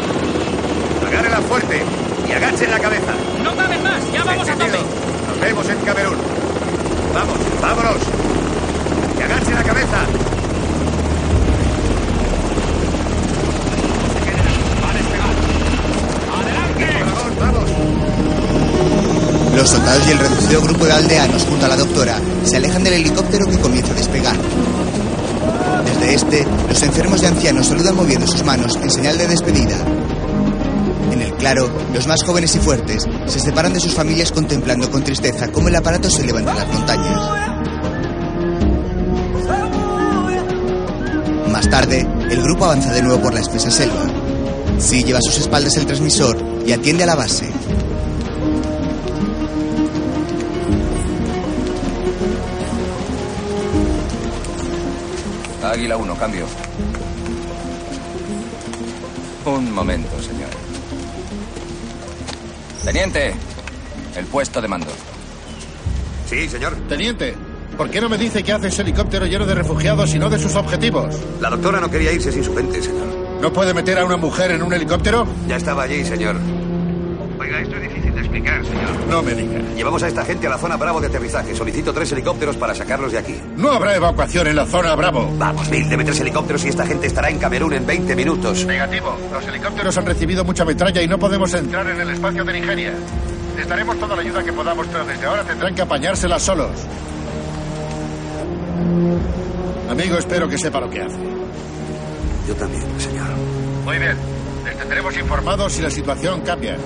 Agárrela 1.05 1.41
fuerte 1.41 1.83
y 2.29 2.33
agache 2.33 2.69
la 2.69 2.79
cabeza. 2.79 3.13
No 3.43 3.57
caben 3.57 3.83
más, 3.83 4.13
ya 4.13 4.23
vamos 4.23 4.49
a 4.49 4.53
tope. 4.53 4.79
Nos 5.27 5.41
vemos 5.41 5.69
en 5.69 5.79
Camerún. 5.79 6.17
Vamos, 7.13 7.39
vámonos. 7.61 8.03
Y 9.19 9.23
agache 9.23 9.55
la 9.55 9.65
cabeza. 9.65 10.28
Los 19.59 19.71
soldados 19.71 20.07
y 20.07 20.13
el 20.13 20.19
reducido 20.21 20.63
grupo 20.63 20.85
de 20.85 20.93
aldeanos 20.93 21.43
junto 21.43 21.67
a 21.67 21.69
la 21.69 21.77
doctora 21.77 22.21
se 22.45 22.59
alejan 22.59 22.85
del 22.85 22.93
helicóptero 22.95 23.45
que 23.45 23.59
comienza 23.59 23.91
a 23.91 23.97
despegar. 23.97 24.37
Desde 25.85 26.15
este, 26.15 26.47
los 26.69 26.81
enfermos 26.81 27.21
y 27.21 27.27
ancianos 27.27 27.67
saludan 27.67 27.97
moviendo 27.97 28.25
sus 28.29 28.45
manos 28.45 28.79
en 28.81 28.89
señal 28.89 29.19
de 29.19 29.27
despedida. 29.27 29.77
En 31.11 31.21
el 31.23 31.35
claro, 31.35 31.69
los 31.93 32.07
más 32.07 32.23
jóvenes 32.23 32.55
y 32.55 32.61
fuertes 32.61 33.05
se 33.27 33.41
separan 33.41 33.75
de 33.75 33.81
sus 33.81 33.95
familias 33.95 34.31
contemplando 34.31 34.89
con 34.93 35.03
tristeza 35.03 35.49
cómo 35.49 35.67
el 35.67 35.75
aparato 35.75 36.09
se 36.09 36.25
levanta 36.25 36.53
en 36.53 36.59
las 36.59 36.69
montañas. 36.69 37.21
Más 41.51 41.69
tarde, 41.69 42.07
el 42.31 42.43
grupo 42.43 42.67
avanza 42.67 42.93
de 42.93 43.03
nuevo 43.03 43.21
por 43.21 43.35
la 43.35 43.41
espesa 43.41 43.73
selva. 43.73 44.07
Sí 44.79 45.03
lleva 45.03 45.19
a 45.19 45.23
sus 45.23 45.37
espaldas 45.39 45.77
el 45.79 45.87
transmisor 45.87 46.39
y 46.65 46.71
atiende 46.71 47.03
a 47.03 47.07
la 47.07 47.17
base. 47.17 47.51
Águila 55.71 55.97
1, 55.97 56.15
cambio. 56.17 56.47
Un 59.45 59.73
momento, 59.73 60.23
señor. 60.23 60.49
Teniente, 62.85 63.35
el 64.17 64.27
puesto 64.27 64.61
de 64.61 64.69
mando. 64.69 64.91
Sí, 66.27 66.49
señor. 66.49 66.75
Teniente, 66.89 67.35
¿por 67.77 67.91
qué 67.91 68.01
no 68.01 68.09
me 68.09 68.19
dice 68.19 68.43
qué 68.43 68.53
hace 68.53 68.69
ese 68.69 68.83
helicóptero 68.83 69.27
lleno 69.27 69.47
de 69.47 69.55
refugiados 69.55 70.15
y 70.15 70.19
no 70.19 70.29
de 70.31 70.39
sus 70.39 70.55
objetivos? 70.57 71.15
La 71.41 71.51
doctora 71.51 71.81
no 71.81 71.91
quería 71.91 72.13
irse 72.13 72.33
sin 72.33 72.45
su 72.45 72.55
gente, 72.55 72.83
señor. 72.83 73.07
¿No 73.41 73.53
puede 73.53 73.73
meter 73.73 73.99
a 73.99 74.05
una 74.05 74.17
mujer 74.17 74.51
en 74.51 74.63
un 74.63 74.73
helicóptero? 74.73 75.27
Ya 75.47 75.57
estaba 75.57 75.85
allí, 75.85 76.05
señor. 76.05 76.37
Oiga, 77.39 77.61
esto 77.61 77.77
es 77.77 77.83
difícil 77.83 78.15
de 78.15 78.21
explicar, 78.21 78.65
señor. 78.65 78.98
No 79.09 79.23
me 79.23 79.35
diga. 79.35 79.61
Llevamos 79.75 80.03
a 80.03 80.09
esta 80.09 80.25
gente 80.25 80.47
a 80.47 80.51
la 80.51 80.59
zona 80.59 80.77
Bravo 80.77 81.01
de 81.01 81.07
aterrizaje. 81.07 81.55
Solicito 81.55 81.93
tres 81.93 82.13
helicópteros 82.13 82.57
para 82.57 82.75
sacarlos 82.75 83.13
de 83.13 83.19
aquí. 83.19 83.41
No 83.57 83.73
habrá 83.73 83.97
evacuación 83.97 84.47
en 84.47 84.57
la 84.57 84.67
zona 84.67 84.95
Bravo. 84.95 85.33
Vamos, 85.39 85.69
Bill, 85.71 85.89
deme 85.89 86.05
tres 86.05 86.21
helicópteros 86.21 86.65
y 86.65 86.69
esta 86.69 86.87
gente 86.87 87.07
estará 87.07 87.31
en 87.31 87.39
Camerún 87.39 87.73
en 87.73 87.87
20 87.87 88.15
minutos. 88.15 88.67
Negativo. 88.67 89.17
Los 89.33 89.47
helicópteros 89.47 89.97
han 89.97 90.07
recibido 90.07 90.45
mucha 90.45 90.65
metralla 90.65 91.01
y 91.03 91.09
no 91.09 91.19
podemos 91.19 91.53
entrar 91.55 91.87
en 91.89 92.01
el 92.01 92.11
espacio 92.11 92.45
de 92.45 92.53
Nigeria. 92.53 92.93
Les 93.57 93.67
daremos 93.67 93.99
toda 93.99 94.15
la 94.15 94.23
ayuda 94.23 94.45
que 94.45 94.53
podamos, 94.53 94.87
pero 94.87 95.05
desde 95.05 95.27
ahora 95.27 95.43
tendrán 95.43 95.75
que 95.75 95.83
apañárselas 95.83 96.43
solos. 96.43 96.71
Amigo, 99.91 100.19
espero 100.19 100.49
que 100.49 100.59
sepa 100.59 100.81
lo 100.81 100.91
que 100.91 101.01
hace. 101.03 101.19
Yo 102.47 102.55
también, 102.55 102.85
señor. 103.01 103.27
Muy 103.85 103.99
bien. 103.99 104.17
Les 104.65 104.77
tendremos 104.77 105.17
informados 105.17 105.73
si 105.73 105.83
la 105.83 105.91
situación 105.91 106.43
cambia. 106.43 106.77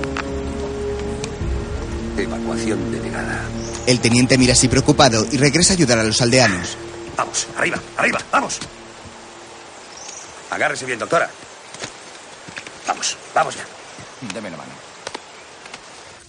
Evacuación 2.22 2.90
denegada. 2.90 3.42
El 3.86 4.00
teniente 4.00 4.38
mira 4.38 4.52
así 4.52 4.68
preocupado 4.68 5.26
y 5.30 5.36
regresa 5.36 5.72
a 5.72 5.76
ayudar 5.76 5.98
a 5.98 6.04
los 6.04 6.20
aldeanos. 6.22 6.76
Vamos, 7.16 7.46
arriba, 7.56 7.78
arriba, 7.96 8.20
vamos. 8.30 8.58
Agárrese 10.50 10.84
bien, 10.84 10.98
doctora. 10.98 11.30
Vamos, 12.86 13.16
vamos 13.34 13.54
ya. 13.56 13.64
Deme 14.34 14.50
la 14.50 14.56
mano. 14.56 14.72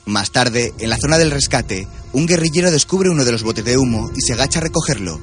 Más 0.06 0.32
tarde, 0.32 0.74
en 0.80 0.90
la 0.90 0.98
zona 0.98 1.18
del 1.18 1.32
rescate, 1.32 1.88
un 2.12 2.26
guerrillero 2.26 2.72
descubre 2.72 3.10
uno 3.10 3.24
de 3.24 3.32
los 3.32 3.44
botes 3.44 3.64
de 3.64 3.78
humo 3.78 4.12
y 4.16 4.22
se 4.22 4.34
agacha 4.34 4.60
a 4.60 4.64
recogerlo. 4.64 5.22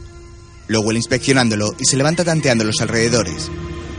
Lo 0.68 0.80
huele 0.80 0.98
inspeccionándolo 0.98 1.74
y 1.78 1.84
se 1.84 1.96
levanta 1.96 2.24
tanteando 2.24 2.64
los 2.64 2.80
alrededores. 2.80 3.50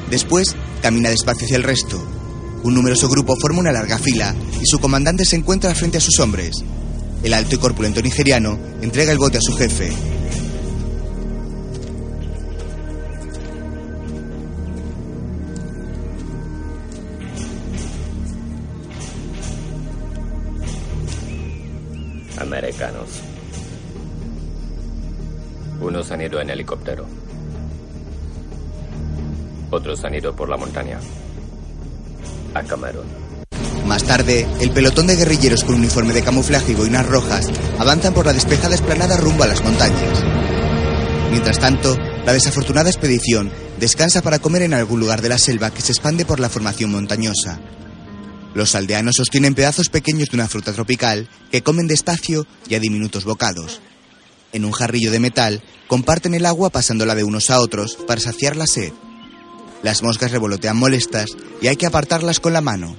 Después, 0.10 0.56
camina 0.82 1.10
despacio 1.10 1.46
hacia 1.46 1.58
el 1.58 1.64
resto. 1.64 2.21
Un 2.64 2.76
numeroso 2.76 3.10
grupo 3.10 3.36
forma 3.36 3.60
una 3.60 3.72
larga 3.72 3.98
fila 3.98 4.36
y 4.62 4.66
su 4.66 4.80
comandante 4.80 5.26
se 5.26 5.36
encuentra 5.36 5.74
frente 5.74 5.98
a 5.98 6.02
sus 6.02 6.20
hombres. 6.20 6.64
El 7.24 7.34
alto 7.34 7.56
y 7.56 7.58
corpulento 7.58 8.02
nigeriano 8.02 8.60
entrega 8.82 9.12
el 9.12 9.18
bote 9.18 9.40
a 9.40 9.42
su 9.42 9.56
jefe. 9.56 9.92
Americanos. 22.40 23.22
Unos 25.80 26.12
han 26.12 26.22
ido 26.22 26.40
en 26.40 26.50
helicóptero. 26.52 27.08
Otros 29.72 30.04
han 30.04 30.14
ido 30.14 30.36
por 30.36 30.48
la 30.48 30.58
montaña. 30.58 31.00
A 32.54 32.64
Camerún. 32.64 33.06
Más 33.86 34.04
tarde, 34.04 34.48
el 34.62 34.72
pelotón 34.72 35.08
de 35.08 35.16
guerrilleros 35.16 35.64
con 35.64 35.76
uniforme 35.76 36.14
de 36.14 36.24
camuflaje 36.24 36.72
y 36.72 36.76
boinas 36.76 37.06
rojas 37.06 37.50
avanzan 37.80 38.14
por 38.14 38.26
la 38.26 38.34
despejada 38.34 38.76
esplanada 38.76 39.18
rumbo 39.18 39.44
a 39.44 39.48
las 39.48 39.64
montañas. 39.64 40.24
Mientras 41.32 41.60
tanto, 41.60 41.98
la 42.26 42.34
desafortunada 42.34 42.90
expedición 42.90 43.52
descansa 43.80 44.22
para 44.22 44.40
comer 44.40 44.62
en 44.62 44.74
algún 44.74 45.00
lugar 45.00 45.22
de 45.22 45.30
la 45.30 45.38
selva 45.38 45.72
que 45.72 45.82
se 45.82 45.92
expande 45.92 46.26
por 46.26 46.40
la 46.40 46.50
formación 46.50 46.92
montañosa. 46.92 47.60
Los 48.54 48.76
aldeanos 48.76 49.16
sostienen 49.16 49.56
pedazos 49.56 49.90
pequeños 49.90 50.30
de 50.30 50.38
una 50.38 50.48
fruta 50.48 50.74
tropical 50.74 51.30
que 51.52 51.64
comen 51.64 51.88
despacio 51.88 52.46
y 52.68 52.76
a 52.76 52.80
diminutos 52.80 53.24
bocados. 53.24 53.82
En 54.54 54.66
un 54.66 54.74
jarrillo 54.74 55.12
de 55.12 55.20
metal 55.20 55.64
comparten 55.88 56.34
el 56.34 56.46
agua 56.46 56.70
pasándola 56.70 57.16
de 57.16 57.24
unos 57.24 57.50
a 57.50 57.62
otros 57.62 57.96
para 58.08 58.20
saciar 58.20 58.58
la 58.58 58.68
sed. 58.68 58.92
Las 59.84 60.04
moscas 60.04 60.32
revolotean 60.32 60.78
molestas 60.78 61.32
y 61.62 61.68
hay 61.68 61.76
que 61.76 61.86
apartarlas 61.86 62.40
con 62.40 62.54
la 62.54 62.62
mano. 62.62 62.96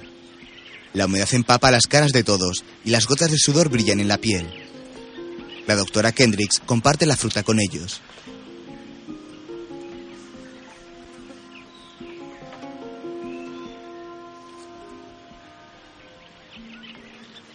La 0.95 1.07
humedad 1.07 1.29
empapa 1.33 1.71
las 1.71 1.87
caras 1.87 2.13
de 2.13 2.25
todos 2.25 2.65
y 2.85 2.91
las 2.91 3.07
gotas 3.07 3.31
de 3.31 3.39
sudor 3.39 3.69
brillan 3.69 4.01
en 4.01 4.09
la 4.09 4.19
piel. 4.19 4.49
La 5.67 5.77
doctora 5.77 6.13
Kendricks 6.13 6.61
comparte 6.67 7.07
la 7.07 7.17
fruta 7.17 7.43
con 7.43 7.61
ellos. 7.61 8.01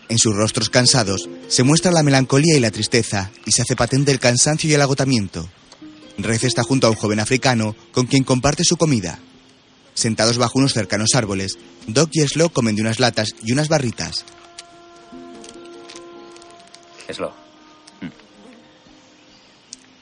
En 0.09 0.17
sus 0.17 0.35
rostros 0.35 0.69
cansados 0.69 1.27
se 1.49 1.63
muestra 1.63 1.91
la 1.91 2.01
melancolía 2.01 2.55
y 2.55 2.61
la 2.61 2.71
tristeza 2.71 3.29
y 3.45 3.51
se 3.51 3.61
hace 3.61 3.75
patente 3.75 4.11
el 4.11 4.19
cansancio 4.19 4.69
y 4.69 4.73
el 4.73 4.81
agotamiento. 4.81 5.49
Rez 6.17 6.43
está 6.43 6.63
junto 6.63 6.87
a 6.87 6.89
un 6.89 6.95
joven 6.95 7.19
africano 7.19 7.75
con 7.91 8.07
quien 8.07 8.23
comparte 8.23 8.63
su 8.63 8.77
comida. 8.77 9.19
Sentados 9.93 10.37
bajo 10.37 10.59
unos 10.59 10.73
cercanos 10.73 11.09
árboles, 11.15 11.57
Doc 11.87 12.09
y 12.13 12.27
Slow 12.27 12.49
comen 12.49 12.75
de 12.75 12.81
unas 12.81 12.99
latas 12.99 13.35
y 13.43 13.51
unas 13.51 13.67
barritas. 13.67 14.25
Slow. 17.11 17.31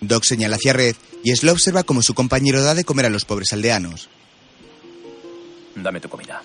Doc 0.01 0.23
señala 0.23 0.55
hacia 0.55 0.73
Red 0.73 0.95
y 1.23 1.35
Slow 1.35 1.53
observa 1.53 1.83
cómo 1.83 2.01
su 2.01 2.13
compañero 2.13 2.61
da 2.61 2.75
de 2.75 2.83
comer 2.83 3.05
a 3.05 3.09
los 3.09 3.25
pobres 3.25 3.53
aldeanos. 3.53 4.09
Dame 5.75 5.99
tu 5.99 6.09
comida. 6.09 6.41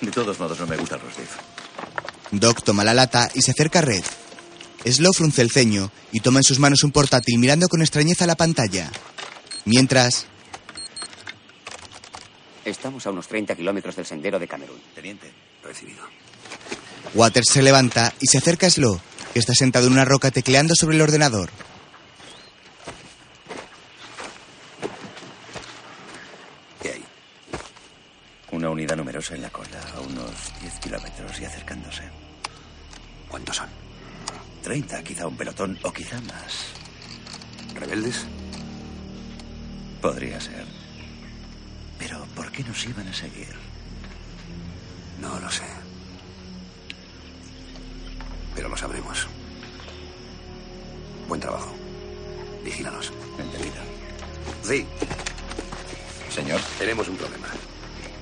De 0.00 0.10
todos 0.10 0.38
modos, 0.38 0.58
no 0.60 0.66
me 0.66 0.76
gusta 0.76 0.96
el 0.96 1.00
roast 1.00 1.16
beef. 1.16 1.36
Doc 2.30 2.62
toma 2.62 2.84
la 2.84 2.94
lata 2.94 3.30
y 3.34 3.42
se 3.42 3.52
acerca 3.52 3.78
a 3.78 3.82
Red. 3.82 4.04
Slow 4.84 5.12
frunce 5.12 5.42
el 5.42 5.50
ceño 5.50 5.90
y 6.12 6.20
toma 6.20 6.40
en 6.40 6.44
sus 6.44 6.58
manos 6.58 6.84
un 6.84 6.92
portátil 6.92 7.38
mirando 7.38 7.68
con 7.68 7.80
extrañeza 7.80 8.26
la 8.26 8.36
pantalla. 8.36 8.90
Mientras, 9.64 10.26
Estamos 12.64 13.06
a 13.06 13.10
unos 13.10 13.28
30 13.28 13.54
kilómetros 13.56 13.94
del 13.96 14.06
sendero 14.06 14.38
de 14.38 14.48
Camerún. 14.48 14.80
Teniente, 14.94 15.30
recibido. 15.62 16.02
Waters 17.14 17.48
se 17.52 17.62
levanta 17.62 18.12
y 18.20 18.26
se 18.26 18.38
acerca 18.38 18.66
a 18.66 18.70
Slow, 18.70 18.98
que 19.32 19.38
está 19.38 19.54
sentado 19.54 19.86
en 19.86 19.92
una 19.92 20.04
roca 20.06 20.30
tecleando 20.30 20.74
sobre 20.74 20.96
el 20.96 21.02
ordenador. 21.02 21.50
¿Qué 26.80 26.92
hay? 26.92 27.04
Una 28.50 28.70
unidad 28.70 28.96
numerosa 28.96 29.34
en 29.34 29.42
la 29.42 29.50
cola, 29.50 29.80
a 29.94 30.00
unos 30.00 30.32
10 30.62 30.78
kilómetros 30.80 31.38
y 31.40 31.44
acercándose. 31.44 32.02
¿Cuántos 33.28 33.56
son? 33.56 33.83
Treinta, 34.64 35.04
quizá 35.04 35.26
un 35.26 35.36
pelotón 35.36 35.78
o 35.82 35.92
quizá 35.92 36.18
más. 36.22 36.72
¿Rebeldes? 37.74 38.24
Podría 40.00 40.40
ser. 40.40 40.64
Pero 41.98 42.24
¿por 42.34 42.50
qué 42.50 42.64
nos 42.64 42.82
iban 42.86 43.06
a 43.06 43.12
seguir? 43.12 43.54
No 45.20 45.38
lo 45.38 45.50
sé. 45.50 45.66
Pero 48.54 48.70
lo 48.70 48.76
sabremos. 48.78 49.26
Buen 51.28 51.42
trabajo. 51.42 51.74
Vigílanos. 52.64 53.12
Entendido. 53.38 53.82
Sí. 54.62 54.86
Señor. 56.30 56.62
Tenemos 56.78 57.06
un 57.08 57.18
problema. 57.18 57.48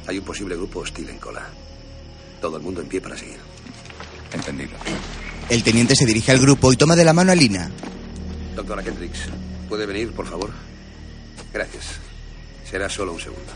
Hay 0.08 0.18
un 0.18 0.24
posible 0.24 0.56
grupo 0.56 0.80
hostil 0.80 1.08
en 1.08 1.18
cola. 1.18 1.46
Todo 2.40 2.56
el 2.56 2.64
mundo 2.64 2.80
en 2.80 2.88
pie 2.88 3.00
para 3.00 3.16
seguir. 3.16 3.38
Entendido. 4.32 4.76
El 5.48 5.62
teniente 5.62 5.94
se 5.94 6.06
dirige 6.06 6.32
al 6.32 6.38
grupo 6.38 6.72
y 6.72 6.76
toma 6.76 6.96
de 6.96 7.04
la 7.04 7.12
mano 7.12 7.32
a 7.32 7.34
Lina. 7.34 7.70
Doctora 8.56 8.82
Kendricks, 8.82 9.28
¿puede 9.68 9.86
venir, 9.86 10.12
por 10.12 10.26
favor? 10.26 10.50
Gracias. 11.52 11.84
Será 12.68 12.88
solo 12.88 13.12
un 13.12 13.20
segundo. 13.20 13.52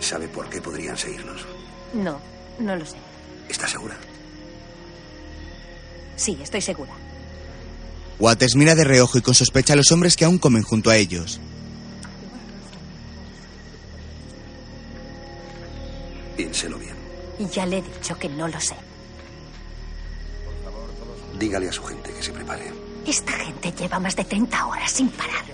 ¿Sabe 0.00 0.28
por 0.28 0.48
qué 0.48 0.60
podrían 0.60 0.96
seguirnos? 0.96 1.42
No, 1.94 2.20
no 2.58 2.76
lo 2.76 2.84
sé. 2.84 2.96
¿Está 3.48 3.66
segura? 3.66 3.96
Sí, 6.16 6.38
estoy 6.42 6.60
segura. 6.60 6.92
Waters 8.18 8.56
mira 8.56 8.74
de 8.74 8.84
reojo 8.84 9.18
y 9.18 9.22
con 9.22 9.34
sospecha 9.34 9.74
a 9.74 9.76
los 9.76 9.92
hombres 9.92 10.16
que 10.16 10.24
aún 10.24 10.38
comen 10.38 10.62
junto 10.62 10.90
a 10.90 10.96
ellos. 10.96 11.40
Piénselo 16.36 16.78
bien. 16.78 16.87
Y 17.38 17.46
ya 17.48 17.66
le 17.66 17.78
he 17.78 17.82
dicho 17.82 18.18
que 18.18 18.28
no 18.28 18.48
lo 18.48 18.60
sé. 18.60 18.74
Dígale 21.38 21.68
a 21.68 21.72
su 21.72 21.84
gente 21.84 22.12
que 22.12 22.22
se 22.22 22.32
prepare. 22.32 22.72
Esta 23.06 23.32
gente 23.32 23.72
lleva 23.72 23.98
más 24.00 24.16
de 24.16 24.24
30 24.24 24.66
horas 24.66 24.90
sin 24.90 25.08
parar. 25.08 25.44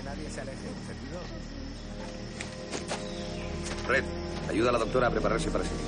Red, 3.87 4.03
ayuda 4.49 4.69
a 4.69 4.73
la 4.73 4.79
doctora 4.79 5.07
a 5.07 5.11
prepararse 5.11 5.49
para 5.51 5.63
seguir. 5.63 5.79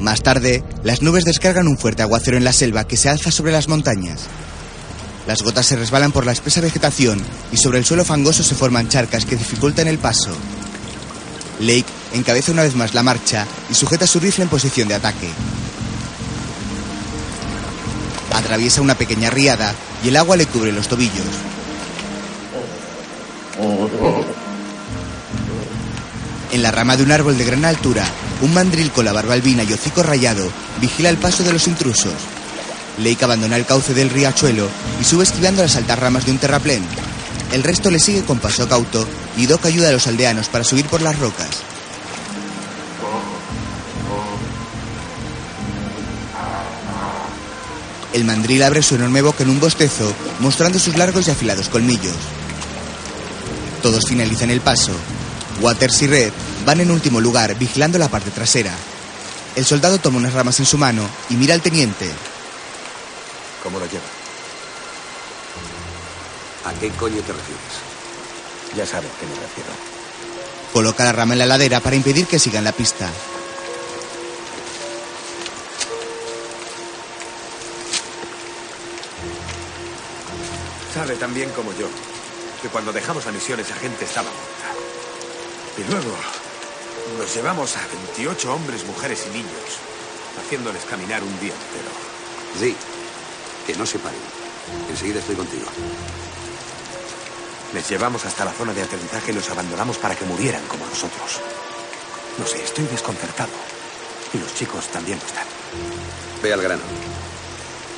Más 0.00 0.22
tarde, 0.22 0.64
las 0.82 1.02
nubes 1.02 1.24
descargan 1.24 1.68
un 1.68 1.78
fuerte 1.78 2.02
aguacero 2.02 2.36
en 2.36 2.44
la 2.44 2.52
selva 2.52 2.84
que 2.84 2.96
se 2.96 3.08
alza 3.08 3.30
sobre 3.30 3.52
las 3.52 3.68
montañas. 3.68 4.26
Las 5.26 5.42
gotas 5.42 5.66
se 5.66 5.76
resbalan 5.76 6.10
por 6.10 6.26
la 6.26 6.32
espesa 6.32 6.60
vegetación 6.60 7.22
y 7.52 7.56
sobre 7.58 7.78
el 7.78 7.84
suelo 7.84 8.04
fangoso 8.04 8.42
se 8.42 8.56
forman 8.56 8.88
charcas 8.88 9.24
que 9.24 9.36
dificultan 9.36 9.86
el 9.86 9.98
paso. 9.98 10.30
Lake 11.62 11.86
encabeza 12.12 12.52
una 12.52 12.62
vez 12.62 12.74
más 12.74 12.92
la 12.92 13.02
marcha 13.02 13.46
y 13.70 13.74
sujeta 13.74 14.06
su 14.06 14.20
rifle 14.20 14.44
en 14.44 14.50
posición 14.50 14.88
de 14.88 14.94
ataque. 14.94 15.30
Atraviesa 18.34 18.82
una 18.82 18.96
pequeña 18.96 19.30
riada 19.30 19.74
y 20.04 20.08
el 20.08 20.16
agua 20.16 20.36
le 20.36 20.46
cubre 20.46 20.72
los 20.72 20.88
tobillos. 20.88 21.26
En 26.50 26.62
la 26.62 26.70
rama 26.70 26.96
de 26.96 27.04
un 27.04 27.12
árbol 27.12 27.38
de 27.38 27.44
gran 27.44 27.64
altura, 27.64 28.04
un 28.42 28.52
mandril 28.52 28.90
con 28.90 29.04
la 29.04 29.12
barba 29.12 29.34
albina 29.34 29.62
y 29.62 29.72
hocico 29.72 30.02
rayado 30.02 30.50
vigila 30.80 31.08
el 31.08 31.16
paso 31.16 31.44
de 31.44 31.52
los 31.52 31.68
intrusos. 31.68 32.12
Lake 32.98 33.24
abandona 33.24 33.56
el 33.56 33.66
cauce 33.66 33.94
del 33.94 34.10
riachuelo 34.10 34.68
y 35.00 35.04
sube 35.04 35.24
esquivando 35.24 35.62
las 35.62 35.76
altas 35.76 35.98
ramas 35.98 36.26
de 36.26 36.32
un 36.32 36.38
terraplén. 36.38 36.82
El 37.52 37.62
resto 37.62 37.90
le 37.90 37.98
sigue 37.98 38.24
con 38.24 38.38
paso 38.38 38.66
cauto 38.66 39.06
y 39.36 39.44
Doc 39.44 39.66
ayuda 39.66 39.90
a 39.90 39.92
los 39.92 40.06
aldeanos 40.06 40.48
para 40.48 40.64
subir 40.64 40.86
por 40.86 41.02
las 41.02 41.18
rocas. 41.18 41.48
El 48.14 48.24
mandril 48.24 48.62
abre 48.62 48.82
su 48.82 48.94
enorme 48.94 49.22
boca 49.22 49.42
en 49.42 49.50
un 49.50 49.60
bostezo, 49.60 50.14
mostrando 50.40 50.78
sus 50.78 50.96
largos 50.96 51.28
y 51.28 51.30
afilados 51.30 51.68
colmillos. 51.68 52.16
Todos 53.82 54.04
finalizan 54.08 54.50
el 54.50 54.60
paso. 54.60 54.92
Waters 55.60 56.02
y 56.02 56.06
Red 56.06 56.32
van 56.64 56.80
en 56.80 56.90
último 56.90 57.20
lugar, 57.20 57.54
vigilando 57.58 57.98
la 57.98 58.08
parte 58.08 58.30
trasera. 58.30 58.72
El 59.56 59.64
soldado 59.66 59.98
toma 59.98 60.18
unas 60.18 60.32
ramas 60.32 60.58
en 60.60 60.66
su 60.66 60.78
mano 60.78 61.06
y 61.28 61.34
mira 61.34 61.54
al 61.54 61.62
teniente. 61.62 62.10
¿Cómo 63.62 63.78
lo 63.78 63.86
lleva? 63.86 64.21
¿A 66.64 66.72
qué 66.74 66.90
coño 66.90 67.20
te 67.22 67.32
refieres? 67.32 67.74
Ya 68.76 68.86
sabe 68.86 69.08
a 69.08 69.20
qué 69.20 69.26
me 69.26 69.34
refiero. 69.34 69.70
Coloca 70.72 71.04
la 71.04 71.12
rama 71.12 71.34
en 71.34 71.40
la 71.40 71.46
ladera 71.46 71.80
para 71.80 71.96
impedir 71.96 72.26
que 72.26 72.38
sigan 72.38 72.64
la 72.64 72.72
pista. 72.72 73.10
Sabe 80.94 81.16
tan 81.16 81.34
bien 81.34 81.50
como 81.50 81.72
yo 81.72 81.88
que 82.62 82.68
cuando 82.68 82.92
dejamos 82.92 83.26
la 83.26 83.32
misión 83.32 83.58
esa 83.58 83.74
gente 83.74 84.04
estaba 84.04 84.30
muerta. 84.30 84.82
Y 85.78 85.90
luego 85.90 86.16
nos 87.18 87.34
llevamos 87.34 87.76
a 87.76 87.80
28 88.16 88.54
hombres, 88.54 88.86
mujeres 88.86 89.26
y 89.26 89.30
niños, 89.30 89.80
haciéndoles 90.38 90.84
caminar 90.84 91.22
un 91.22 91.40
día 91.40 91.52
entero. 91.52 91.90
Sí, 92.58 92.76
que 93.66 93.74
no 93.74 93.84
se 93.84 93.98
paren. 93.98 94.20
Enseguida 94.88 95.18
estoy 95.18 95.36
contigo. 95.36 95.66
Les 97.74 97.88
llevamos 97.88 98.24
hasta 98.26 98.44
la 98.44 98.52
zona 98.52 98.74
de 98.74 98.82
aterrizaje 98.82 99.32
y 99.32 99.34
los 99.34 99.48
abandonamos 99.50 99.96
para 99.96 100.14
que 100.14 100.26
murieran 100.26 100.62
como 100.66 100.86
nosotros. 100.86 101.40
No 102.38 102.46
sé, 102.46 102.62
estoy 102.62 102.84
desconcertado. 102.86 103.50
Y 104.34 104.38
los 104.38 104.54
chicos 104.54 104.88
también 104.88 105.18
lo 105.18 105.26
están. 105.26 105.46
Ve 106.42 106.52
al 106.52 106.62
grano. 106.62 106.82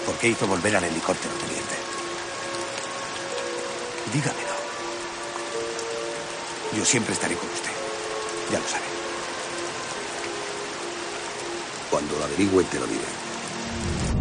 ¿Por 0.06 0.16
qué 0.16 0.28
hizo 0.28 0.46
volver 0.46 0.76
al 0.76 0.84
helicóptero, 0.84 1.34
teniente? 1.34 1.74
Dígamelo. 4.12 4.54
Yo 6.76 6.84
siempre 6.84 7.14
estaré 7.14 7.34
con 7.34 7.48
usted. 7.48 7.70
Ya 8.52 8.58
lo 8.58 8.66
sabe. 8.66 8.84
Cuando 11.90 12.18
lo 12.18 12.24
averigüe, 12.24 12.64
te 12.64 12.78
lo 12.78 12.86
diré. 12.86 13.04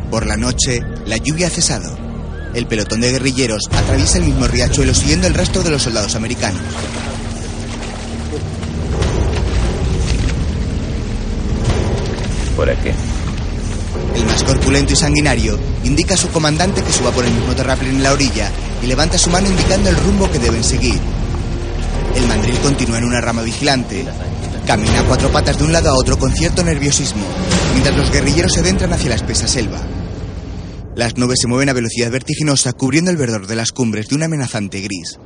Por 0.10 0.26
la 0.26 0.38
noche, 0.38 0.82
la 1.06 1.18
lluvia 1.18 1.47
ha 1.47 1.49
cesado. 1.49 2.03
El 2.54 2.68
pelotón 2.68 3.01
de 3.01 3.12
guerrilleros 3.12 3.64
atraviesa 3.72 4.20
el 4.20 4.26
mismo 4.26 4.47
riachuelo 4.47 4.93
siguiendo 4.93 5.26
el 5.26 5.34
rastro 5.34 5.64
de 5.64 5.72
los 5.72 5.82
soldados 5.82 6.16
americanos. 6.16 6.62
¿Por 12.56 12.70
aquí? 12.70 12.89
El 14.16 14.26
más 14.26 14.43
corpulento 14.43 14.93
y 14.93 14.95
sanguinario 14.95 15.60
indica 15.84 16.14
a 16.14 16.18
su 16.18 16.30
comandante 16.30 16.84
que 16.84 16.93
suba 16.93 17.12
por 17.12 17.26
el 17.26 17.34
mismo 17.34 17.56
terraplén 17.56 17.95
en 17.95 18.04
la 18.04 18.14
orilla 18.14 18.51
y 18.84 18.86
levanta 18.86 19.18
su 19.18 19.32
mano 19.32 19.47
indicando 19.47 19.89
el 19.89 19.95
rumbo 19.95 20.30
que 20.32 20.38
deben 20.38 20.64
seguir. 20.64 20.99
El 22.16 22.28
mandril 22.28 22.58
continúa 22.60 22.99
en 22.99 23.06
una 23.06 23.22
rama 23.22 23.41
vigilante. 23.41 24.06
Camina 24.68 24.99
a 24.99 25.04
cuatro 25.04 25.32
patas 25.32 25.58
de 25.58 25.64
un 25.64 25.74
lado 25.74 25.89
a 25.89 25.95
otro 25.95 26.20
con 26.20 26.32
cierto 26.32 26.64
nerviosismo, 26.64 27.24
mientras 27.72 27.97
los 27.97 28.12
guerrilleros 28.12 28.54
se 28.54 28.60
adentran 28.60 28.93
hacia 28.93 29.10
la 29.10 29.16
espesa 29.16 29.47
selva. 29.47 29.82
Las 30.96 31.18
nubes 31.18 31.39
se 31.41 31.48
mueven 31.48 31.70
a 31.70 31.74
velocidad 31.74 32.12
vertiginosa 32.12 32.74
cubriendo 32.74 33.12
el 33.12 33.18
verdor 33.18 33.48
de 33.48 33.56
las 33.56 33.72
cumbres 33.72 34.08
de 34.08 34.16
un 34.16 34.24
amenazante 34.24 34.80
gris. 34.82 35.20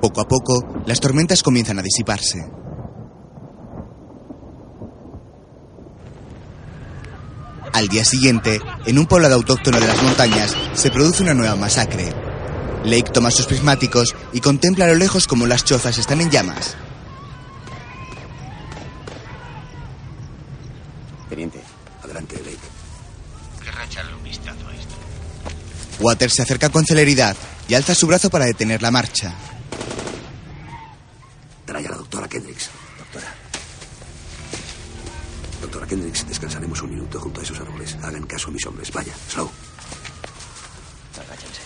Poco 0.00 0.20
a 0.20 0.28
poco, 0.28 0.82
las 0.86 1.00
tormentas 1.00 1.42
comienzan 1.42 1.78
a 1.78 1.82
disiparse. 1.82 2.44
Al 7.72 7.88
día 7.88 8.04
siguiente, 8.04 8.60
en 8.86 8.98
un 8.98 9.06
poblado 9.06 9.34
autóctono 9.34 9.80
de 9.80 9.86
las 9.86 10.02
montañas, 10.02 10.56
se 10.74 10.90
produce 10.90 11.22
una 11.22 11.34
nueva 11.34 11.56
masacre. 11.56 12.12
Lake 12.84 13.10
toma 13.12 13.30
sus 13.30 13.46
prismáticos 13.46 14.14
y 14.32 14.40
contempla 14.40 14.84
a 14.84 14.88
lo 14.88 14.94
lejos 14.94 15.26
como 15.26 15.46
las 15.46 15.64
chozas 15.64 15.98
están 15.98 16.20
en 16.20 16.30
llamas. 16.30 16.76
Teniente. 21.28 21.60
Adelante, 22.02 22.36
Lake. 22.44 22.58
Querrá 23.64 23.84
echarle 23.86 24.14
un 24.14 24.22
vistazo 24.22 24.68
a 24.68 24.74
esto. 24.74 24.94
Waters 26.04 26.34
se 26.34 26.42
acerca 26.42 26.68
con 26.68 26.84
celeridad 26.84 27.34
y 27.66 27.72
alza 27.74 27.94
su 27.94 28.06
brazo 28.06 28.28
para 28.28 28.44
detener 28.44 28.82
la 28.82 28.90
marcha. 28.90 29.32
Trae 31.64 31.86
a 31.86 31.90
la 31.90 31.96
doctora 31.96 32.28
Kendricks. 32.28 32.68
Doctora. 32.98 33.34
Doctora 35.62 35.86
Kendricks, 35.86 36.28
descansaremos 36.28 36.82
un 36.82 36.90
minuto 36.90 37.18
junto 37.18 37.40
a 37.40 37.42
esos 37.42 37.58
árboles. 37.58 37.96
Hagan 38.02 38.26
caso 38.26 38.48
a 38.48 38.50
mis 38.50 38.66
hombres. 38.66 38.92
Vaya, 38.92 39.14
Slow. 39.30 39.50
Agáchense. 41.26 41.60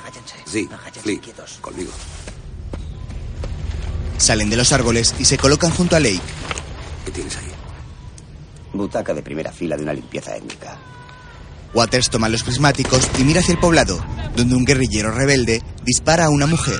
Agáchense. 0.00 0.34
Sí, 0.46 0.68
Agáchense 0.72 1.08
Lee, 1.08 1.18
quietos. 1.18 1.58
conmigo. 1.60 1.90
Salen 4.18 4.48
de 4.48 4.56
los 4.56 4.70
árboles 4.72 5.12
y 5.18 5.24
se 5.24 5.36
colocan 5.38 5.72
junto 5.72 5.96
a 5.96 6.00
Lake. 6.00 6.20
¿Qué 7.04 7.10
tienes 7.10 7.36
ahí? 7.36 7.50
Butaca 8.72 9.12
de 9.12 9.22
primera 9.22 9.50
fila 9.50 9.76
de 9.76 9.82
una 9.82 9.92
limpieza 9.92 10.36
étnica. 10.36 10.78
Waters 11.74 12.10
toma 12.10 12.28
los 12.28 12.42
prismáticos 12.42 13.10
y 13.18 13.24
mira 13.24 13.40
hacia 13.40 13.52
el 13.52 13.58
poblado, 13.58 13.98
donde 14.36 14.54
un 14.54 14.64
guerrillero 14.64 15.10
rebelde 15.10 15.62
dispara 15.84 16.26
a 16.26 16.30
una 16.30 16.46
mujer. 16.46 16.78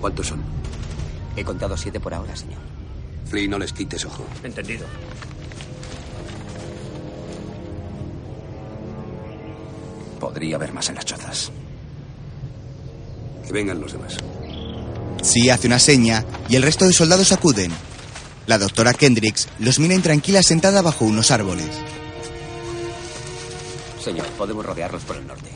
¿Cuántos 0.00 0.26
son? 0.26 0.42
He 1.36 1.44
contado 1.44 1.76
siete 1.76 2.00
por 2.00 2.12
ahora, 2.12 2.34
señor. 2.36 2.60
Flea, 3.26 3.48
no 3.48 3.58
les 3.58 3.72
quites 3.72 4.04
ojo. 4.04 4.24
Entendido. 4.42 4.86
Podría 10.20 10.56
haber 10.56 10.72
más 10.72 10.88
en 10.88 10.96
las 10.96 11.04
chozas. 11.04 11.50
Que 13.46 13.52
vengan 13.52 13.80
los 13.80 13.92
demás. 13.92 14.18
Sí 15.20 15.50
hace 15.50 15.66
una 15.66 15.78
seña 15.78 16.24
y 16.48 16.56
el 16.56 16.62
resto 16.62 16.86
de 16.86 16.92
soldados 16.92 17.32
acuden. 17.32 17.72
La 18.46 18.58
doctora 18.58 18.92
Kendricks 18.92 19.48
los 19.58 19.78
mira 19.78 19.94
intranquila 19.94 20.42
sentada 20.42 20.82
bajo 20.82 21.04
unos 21.04 21.30
árboles. 21.30 21.68
Señor, 24.02 24.26
podemos 24.38 24.66
rodearlos 24.66 25.02
por 25.02 25.16
el 25.16 25.26
norte. 25.26 25.50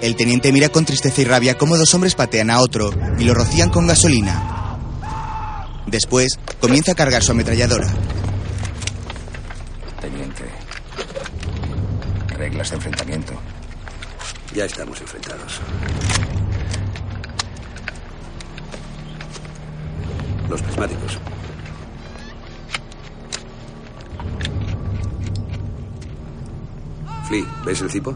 El 0.00 0.14
teniente 0.14 0.52
mira 0.52 0.68
con 0.68 0.84
tristeza 0.84 1.22
y 1.22 1.24
rabia 1.24 1.56
cómo 1.56 1.76
dos 1.76 1.92
hombres 1.94 2.14
patean 2.14 2.50
a 2.50 2.60
otro 2.60 2.90
y 3.18 3.24
lo 3.24 3.34
rocían 3.34 3.70
con 3.70 3.86
gasolina. 3.86 4.78
Después 5.86 6.38
comienza 6.60 6.92
a 6.92 6.94
cargar 6.94 7.22
su 7.22 7.32
ametralladora. 7.32 7.88
Teniente. 10.00 10.44
Reglas 12.36 12.70
de 12.70 12.76
enfrentamiento. 12.76 13.32
Ya 14.54 14.66
estamos 14.66 15.00
enfrentados. 15.00 15.60
Los 20.48 20.62
prismáticos. 20.62 21.18
Flea, 27.26 27.44
¿ves 27.64 27.80
el 27.80 27.90
cipo? 27.90 28.14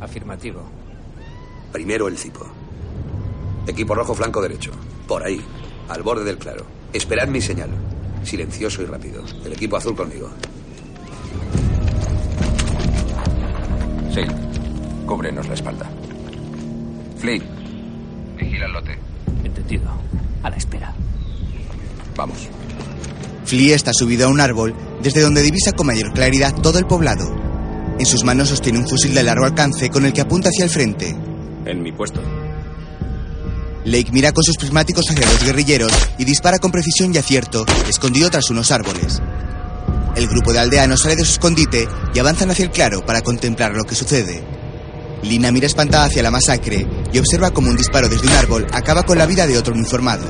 Afirmativo. 0.00 0.62
Primero 1.72 2.08
el 2.08 2.18
cipo. 2.18 2.46
Equipo 3.66 3.94
rojo 3.94 4.14
flanco 4.14 4.42
derecho. 4.42 4.72
Por 5.08 5.24
ahí, 5.24 5.40
al 5.88 6.02
borde 6.02 6.24
del 6.24 6.36
claro. 6.36 6.64
Esperad 6.92 7.28
mi 7.28 7.40
señal. 7.40 7.70
Silencioso 8.22 8.82
y 8.82 8.86
rápido. 8.86 9.24
El 9.44 9.52
equipo 9.54 9.76
azul 9.76 9.96
conmigo. 9.96 10.28
Sí. 14.12 14.20
Cúbrenos 15.06 15.48
la 15.48 15.54
espalda. 15.54 15.90
Flea. 17.16 17.40
Vigila 18.36 18.66
el 18.66 18.72
lote. 18.72 18.98
Entendido. 19.42 20.01
A 20.42 20.50
la 20.50 20.56
espera. 20.56 20.94
Vamos. 22.16 22.48
Flea 23.44 23.76
está 23.76 23.92
subido 23.92 24.26
a 24.26 24.30
un 24.30 24.40
árbol 24.40 24.74
desde 25.02 25.20
donde 25.20 25.42
divisa 25.42 25.72
con 25.72 25.86
mayor 25.86 26.12
claridad 26.12 26.54
todo 26.54 26.78
el 26.78 26.86
poblado. 26.86 27.34
En 27.98 28.06
sus 28.06 28.24
manos 28.24 28.48
sostiene 28.48 28.78
un 28.78 28.88
fusil 28.88 29.14
de 29.14 29.22
largo 29.22 29.44
alcance 29.44 29.90
con 29.90 30.04
el 30.04 30.12
que 30.12 30.20
apunta 30.20 30.48
hacia 30.48 30.64
el 30.64 30.70
frente. 30.70 31.14
En 31.66 31.82
mi 31.82 31.92
puesto. 31.92 32.20
Lake 33.84 34.10
mira 34.12 34.32
con 34.32 34.44
sus 34.44 34.56
prismáticos 34.56 35.10
hacia 35.10 35.26
los 35.26 35.44
guerrilleros 35.44 35.92
y 36.18 36.24
dispara 36.24 36.58
con 36.58 36.70
precisión 36.70 37.14
y 37.14 37.18
acierto, 37.18 37.66
escondido 37.88 38.30
tras 38.30 38.48
unos 38.50 38.70
árboles. 38.70 39.20
El 40.14 40.28
grupo 40.28 40.52
de 40.52 40.60
aldeanos 40.60 41.00
sale 41.02 41.16
de 41.16 41.24
su 41.24 41.32
escondite 41.32 41.88
y 42.14 42.18
avanzan 42.18 42.50
hacia 42.50 42.64
el 42.64 42.70
claro 42.70 43.04
para 43.04 43.22
contemplar 43.22 43.74
lo 43.74 43.84
que 43.84 43.94
sucede. 43.94 44.42
Lina 45.22 45.50
mira 45.50 45.66
espantada 45.66 46.04
hacia 46.04 46.22
la 46.22 46.30
masacre 46.30 46.86
y 47.12 47.18
observa 47.18 47.50
cómo 47.50 47.70
un 47.70 47.76
disparo 47.76 48.08
desde 48.08 48.26
un 48.26 48.34
árbol 48.34 48.66
acaba 48.72 49.02
con 49.02 49.18
la 49.18 49.26
vida 49.26 49.46
de 49.46 49.58
otro 49.58 49.74
uniformado. 49.74 50.24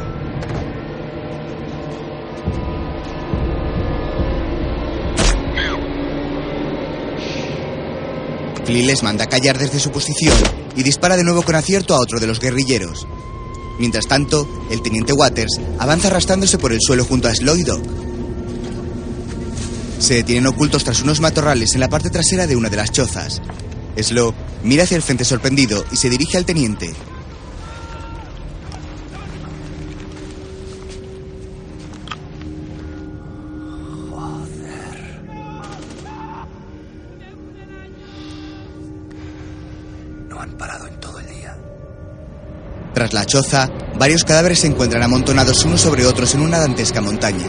Flea 8.64 8.86
les 8.86 9.02
manda 9.02 9.26
callar 9.26 9.58
desde 9.58 9.80
su 9.80 9.90
posición 9.90 10.36
y 10.76 10.82
dispara 10.82 11.16
de 11.16 11.24
nuevo 11.24 11.42
con 11.42 11.54
acierto 11.54 11.94
a 11.94 12.00
otro 12.00 12.20
de 12.20 12.26
los 12.26 12.40
guerrilleros. 12.40 13.06
Mientras 13.78 14.06
tanto, 14.06 14.46
el 14.70 14.82
teniente 14.82 15.12
Waters 15.12 15.60
avanza 15.78 16.08
arrastrándose 16.08 16.58
por 16.58 16.72
el 16.72 16.80
suelo 16.80 17.04
junto 17.04 17.28
a 17.28 17.34
Sloy 17.34 17.62
Dog. 17.62 17.82
Se 19.98 20.14
detienen 20.14 20.46
ocultos 20.46 20.84
tras 20.84 21.02
unos 21.02 21.20
matorrales 21.20 21.74
en 21.74 21.80
la 21.80 21.88
parte 21.88 22.10
trasera 22.10 22.46
de 22.46 22.56
una 22.56 22.68
de 22.68 22.76
las 22.76 22.90
chozas. 22.92 23.40
Slow 23.96 24.34
mira 24.62 24.84
hacia 24.84 24.96
el 24.96 25.02
frente 25.02 25.24
sorprendido 25.24 25.84
y 25.90 25.96
se 25.96 26.10
dirige 26.10 26.36
al 26.36 26.44
teniente. 26.44 26.92
No 40.28 40.40
han 40.40 40.56
parado 40.56 40.86
en 40.86 41.00
todo 41.00 41.18
el 41.18 41.26
día. 41.26 41.58
Tras 42.94 43.12
la 43.12 43.26
choza, 43.26 43.70
varios 43.98 44.24
cadáveres 44.24 44.60
se 44.60 44.66
encuentran 44.66 45.02
amontonados 45.02 45.64
unos 45.64 45.80
sobre 45.80 46.06
otros 46.06 46.34
en 46.34 46.42
una 46.42 46.58
dantesca 46.58 47.00
montaña. 47.00 47.46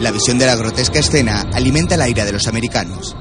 La 0.00 0.10
visión 0.10 0.38
de 0.38 0.46
la 0.46 0.56
grotesca 0.56 0.98
escena 0.98 1.44
alimenta 1.52 1.96
la 1.96 2.08
ira 2.08 2.24
de 2.24 2.32
los 2.32 2.48
americanos. 2.48 3.16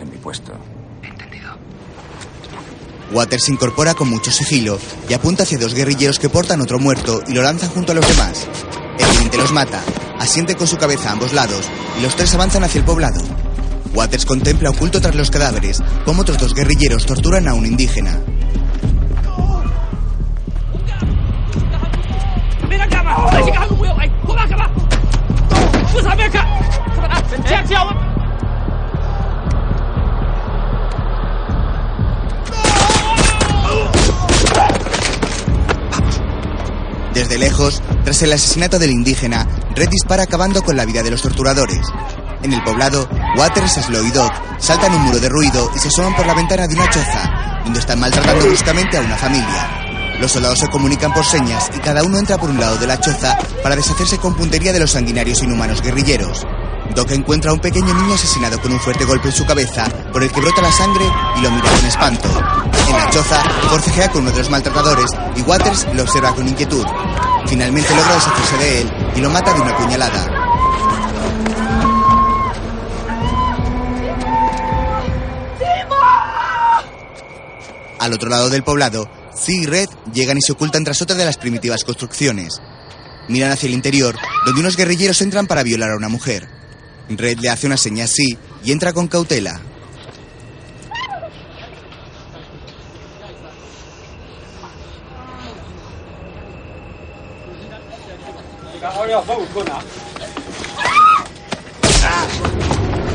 En 0.00 0.10
mi 0.10 0.16
puesto. 0.18 0.52
Waters 3.18 3.46
se 3.46 3.52
incorpora 3.52 3.94
con 3.94 4.08
mucho 4.08 4.30
sigilo 4.30 4.78
y 5.08 5.12
apunta 5.12 5.42
hacia 5.42 5.58
dos 5.58 5.74
guerrilleros 5.74 6.20
que 6.20 6.28
portan 6.28 6.60
otro 6.60 6.78
muerto 6.78 7.20
y 7.26 7.32
lo 7.32 7.42
lanzan 7.42 7.68
junto 7.70 7.90
a 7.90 7.96
los 7.96 8.06
demás. 8.06 8.46
El 8.96 9.06
teniente 9.08 9.36
los 9.36 9.50
mata, 9.50 9.82
asiente 10.20 10.54
con 10.54 10.68
su 10.68 10.76
cabeza 10.76 11.08
a 11.08 11.12
ambos 11.14 11.32
lados 11.32 11.68
y 11.98 12.02
los 12.02 12.14
tres 12.14 12.32
avanzan 12.34 12.62
hacia 12.62 12.78
el 12.78 12.84
poblado. 12.84 13.20
Waters 13.92 14.24
contempla 14.24 14.70
oculto 14.70 15.00
tras 15.00 15.16
los 15.16 15.32
cadáveres 15.32 15.82
cómo 16.04 16.22
otros 16.22 16.38
dos 16.38 16.54
guerrilleros 16.54 17.06
torturan 17.06 17.48
a 17.48 17.54
un 17.54 17.66
indígena. 17.66 18.20
Desde 37.18 37.36
lejos, 37.36 37.82
tras 38.04 38.22
el 38.22 38.32
asesinato 38.32 38.78
del 38.78 38.92
indígena, 38.92 39.44
Red 39.74 39.88
dispara 39.88 40.22
acabando 40.22 40.62
con 40.62 40.76
la 40.76 40.84
vida 40.84 41.02
de 41.02 41.10
los 41.10 41.20
torturadores. 41.20 41.84
En 42.44 42.52
el 42.52 42.62
poblado, 42.62 43.08
Waters, 43.36 43.72
Slow 43.72 44.06
y 44.06 44.12
Dog 44.12 44.30
saltan 44.60 44.94
un 44.94 45.02
muro 45.02 45.18
de 45.18 45.28
ruido 45.28 45.68
y 45.74 45.80
se 45.80 45.88
asoman 45.88 46.14
por 46.14 46.24
la 46.26 46.34
ventana 46.34 46.68
de 46.68 46.76
una 46.76 46.88
choza, 46.88 47.60
donde 47.64 47.80
están 47.80 47.98
maltratando 47.98 48.46
bruscamente 48.46 48.98
a 48.98 49.00
una 49.00 49.16
familia. 49.16 50.16
Los 50.20 50.30
soldados 50.30 50.60
se 50.60 50.68
comunican 50.68 51.12
por 51.12 51.24
señas 51.24 51.68
y 51.76 51.80
cada 51.80 52.04
uno 52.04 52.20
entra 52.20 52.38
por 52.38 52.50
un 52.50 52.60
lado 52.60 52.76
de 52.76 52.86
la 52.86 53.00
choza 53.00 53.36
para 53.64 53.74
deshacerse 53.74 54.18
con 54.18 54.36
puntería 54.36 54.72
de 54.72 54.78
los 54.78 54.92
sanguinarios 54.92 55.42
inhumanos 55.42 55.82
guerrilleros. 55.82 56.46
Doc 56.94 57.10
encuentra 57.10 57.50
a 57.50 57.54
un 57.54 57.60
pequeño 57.60 57.92
niño 57.94 58.14
asesinado 58.14 58.60
con 58.60 58.72
un 58.72 58.80
fuerte 58.80 59.04
golpe 59.04 59.28
en 59.28 59.34
su 59.34 59.44
cabeza, 59.44 59.86
por 60.12 60.22
el 60.22 60.30
que 60.30 60.40
brota 60.40 60.62
la 60.62 60.72
sangre 60.72 61.04
y 61.36 61.40
lo 61.40 61.50
mira 61.50 61.68
con 61.68 61.86
espanto. 61.86 62.28
En 62.88 62.96
la 62.96 63.10
choza, 63.10 63.42
forcejea 63.68 64.10
con 64.10 64.22
uno 64.22 64.30
de 64.30 64.38
los 64.38 64.50
maltratadores 64.50 65.10
y 65.36 65.42
Waters 65.42 65.86
lo 65.94 66.02
observa 66.02 66.34
con 66.34 66.48
inquietud. 66.48 66.86
Finalmente 67.48 67.94
logra 67.94 68.14
deshacerse 68.14 68.56
de 68.58 68.80
él 68.82 68.92
y 69.16 69.20
lo 69.20 69.30
mata 69.30 69.52
de 69.54 69.60
una 69.60 69.76
puñalada. 69.76 70.48
Al 77.98 78.12
otro 78.12 78.30
lado 78.30 78.48
del 78.48 78.62
poblado, 78.62 79.10
Zee 79.36 79.62
y 79.62 79.66
Red 79.66 79.88
llegan 80.12 80.38
y 80.38 80.42
se 80.42 80.52
ocultan 80.52 80.84
tras 80.84 81.02
otra 81.02 81.16
de 81.16 81.24
las 81.24 81.36
primitivas 81.36 81.84
construcciones. 81.84 82.60
Miran 83.28 83.50
hacia 83.50 83.66
el 83.66 83.74
interior, 83.74 84.16
donde 84.44 84.60
unos 84.60 84.76
guerrilleros 84.76 85.20
entran 85.20 85.46
para 85.46 85.62
violar 85.62 85.90
a 85.90 85.96
una 85.96 86.08
mujer. 86.08 86.48
Red 87.08 87.38
le 87.38 87.48
hace 87.48 87.66
una 87.66 87.76
seña 87.76 88.04
así 88.04 88.38
y 88.64 88.72
entra 88.72 88.92
con 88.92 89.08
cautela. 89.08 89.60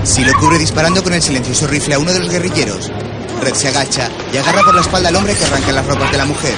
Si 0.03 0.23
lo 0.23 0.33
cubre 0.39 0.57
disparando 0.57 1.03
con 1.03 1.13
el 1.13 1.21
silencioso 1.21 1.67
rifle 1.67 1.93
a 1.95 1.99
uno 1.99 2.11
de 2.11 2.19
los 2.19 2.29
guerrilleros. 2.29 2.91
Red 3.41 3.53
se 3.53 3.67
agacha 3.67 4.09
y 4.33 4.37
agarra 4.37 4.61
por 4.63 4.73
la 4.73 4.81
espalda 4.81 5.09
al 5.09 5.15
hombre 5.15 5.35
que 5.35 5.45
arranca 5.45 5.71
las 5.71 5.85
ropas 5.85 6.11
de 6.11 6.17
la 6.17 6.25
mujer. 6.25 6.55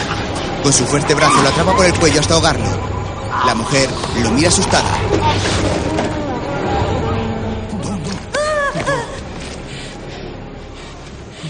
Con 0.64 0.72
su 0.72 0.86
fuerte 0.86 1.14
brazo 1.14 1.42
lo 1.42 1.50
atrapa 1.50 1.76
por 1.76 1.86
el 1.86 1.94
cuello 1.96 2.20
hasta 2.20 2.34
ahogarlo. 2.36 2.66
La 3.46 3.56
mujer 3.56 3.90
lo 4.24 4.32
mira 4.32 4.48
asustada. 4.50 4.98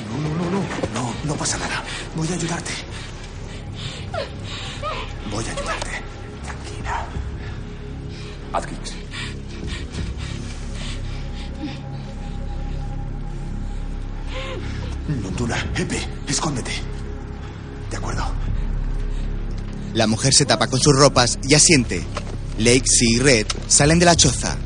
No, 0.09 0.17
no, 0.19 0.35
no, 0.35 0.49
no. 0.51 0.61
No, 0.93 1.13
no 1.23 1.35
pasa 1.35 1.57
nada. 1.57 1.83
Voy 2.15 2.27
a 2.29 2.33
ayudarte. 2.33 2.84
Epe, 15.77 15.99
escóndete. 16.27 16.71
De 17.91 17.97
acuerdo. 17.97 18.23
La 19.93 20.07
mujer 20.07 20.33
se 20.33 20.45
tapa 20.45 20.67
con 20.67 20.79
sus 20.79 20.95
ropas 20.95 21.37
y 21.43 21.53
asiente. 21.53 22.03
Lake, 22.57 22.83
C 22.85 23.05
y 23.09 23.19
Red 23.19 23.47
salen 23.67 23.99
de 23.99 24.05
la 24.05 24.15
choza. 24.15 24.57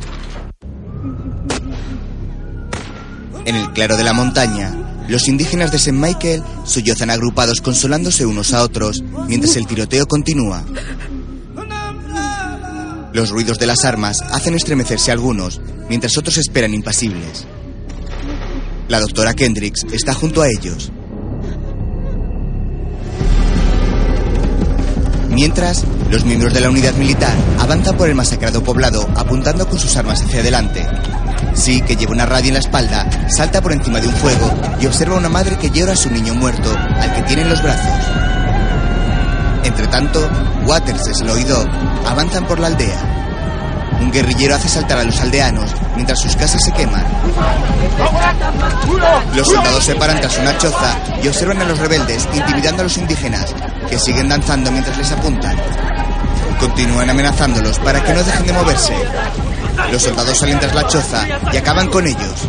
En 3.45 3.55
el 3.55 3.71
claro 3.73 3.97
de 3.97 4.03
la 4.03 4.13
montaña, 4.13 5.05
los 5.07 5.27
indígenas 5.27 5.71
de 5.71 5.77
St. 5.77 5.91
Michael 5.91 6.43
sollozan 6.65 7.09
agrupados 7.09 7.61
consolándose 7.61 8.27
unos 8.27 8.53
a 8.53 8.61
otros 8.61 9.03
mientras 9.27 9.55
el 9.55 9.65
tiroteo 9.65 10.05
continúa. 10.05 10.63
Los 13.13 13.31
ruidos 13.31 13.57
de 13.57 13.65
las 13.65 13.85
armas 13.85 14.21
hacen 14.21 14.53
estremecerse 14.53 15.09
a 15.09 15.15
algunos, 15.15 15.59
mientras 15.89 16.15
otros 16.19 16.37
esperan 16.37 16.75
impasibles. 16.75 17.47
La 18.87 18.99
doctora 18.99 19.33
Kendricks 19.33 19.85
está 19.91 20.13
junto 20.13 20.43
a 20.43 20.47
ellos. 20.47 20.91
Mientras, 25.39 25.85
los 26.09 26.25
miembros 26.25 26.53
de 26.53 26.59
la 26.59 26.69
unidad 26.69 26.93
militar 26.95 27.31
avanzan 27.59 27.95
por 27.95 28.09
el 28.09 28.13
masacrado 28.13 28.61
poblado 28.61 29.07
apuntando 29.15 29.65
con 29.69 29.79
sus 29.79 29.95
armas 29.95 30.21
hacia 30.21 30.41
adelante. 30.41 30.85
Sí, 31.53 31.79
que 31.79 31.95
lleva 31.95 32.11
una 32.11 32.25
radio 32.25 32.49
en 32.49 32.55
la 32.55 32.59
espalda, 32.59 33.09
salta 33.29 33.61
por 33.61 33.71
encima 33.71 34.01
de 34.01 34.09
un 34.09 34.13
fuego 34.15 34.51
y 34.81 34.85
observa 34.85 35.15
a 35.15 35.19
una 35.19 35.29
madre 35.29 35.57
que 35.57 35.69
llora 35.69 35.93
a 35.93 35.95
su 35.95 36.09
niño 36.09 36.35
muerto, 36.35 36.69
al 36.77 37.15
que 37.15 37.21
tiene 37.21 37.43
en 37.43 37.49
los 37.51 37.63
brazos. 37.63 38.05
Entre 39.63 39.87
tanto, 39.87 40.29
Waters 40.65 41.07
y 41.07 41.13
Sloy 41.13 41.45
Dog 41.45 41.69
avanzan 42.05 42.45
por 42.45 42.59
la 42.59 42.67
aldea. 42.67 43.19
Un 44.01 44.11
guerrillero 44.11 44.55
hace 44.55 44.67
saltar 44.67 44.97
a 44.97 45.03
los 45.05 45.21
aldeanos 45.21 45.71
mientras 45.95 46.19
sus 46.19 46.35
casas 46.35 46.61
se 46.61 46.73
queman. 46.73 47.05
Los 49.33 49.47
soldados 49.47 49.85
se 49.85 49.95
paran 49.95 50.19
tras 50.19 50.37
una 50.37 50.57
choza 50.57 50.97
y 51.23 51.29
observan 51.29 51.61
a 51.61 51.65
los 51.65 51.79
rebeldes 51.79 52.27
intimidando 52.33 52.81
a 52.81 52.83
los 52.83 52.97
indígenas, 52.97 53.55
que 53.89 53.99
siguen 53.99 54.29
danzando 54.29 54.71
mientras 54.71 54.97
les 54.97 55.11
apuntan. 55.11 55.57
Continúan 56.59 57.09
amenazándolos 57.09 57.79
para 57.79 58.03
que 58.03 58.13
no 58.13 58.23
dejen 58.23 58.45
de 58.45 58.53
moverse. 58.53 58.93
Los 59.91 60.03
soldados 60.03 60.37
salen 60.37 60.59
tras 60.59 60.75
la 60.75 60.87
choza 60.87 61.25
y 61.51 61.57
acaban 61.57 61.87
con 61.87 62.05
ellos. 62.05 62.47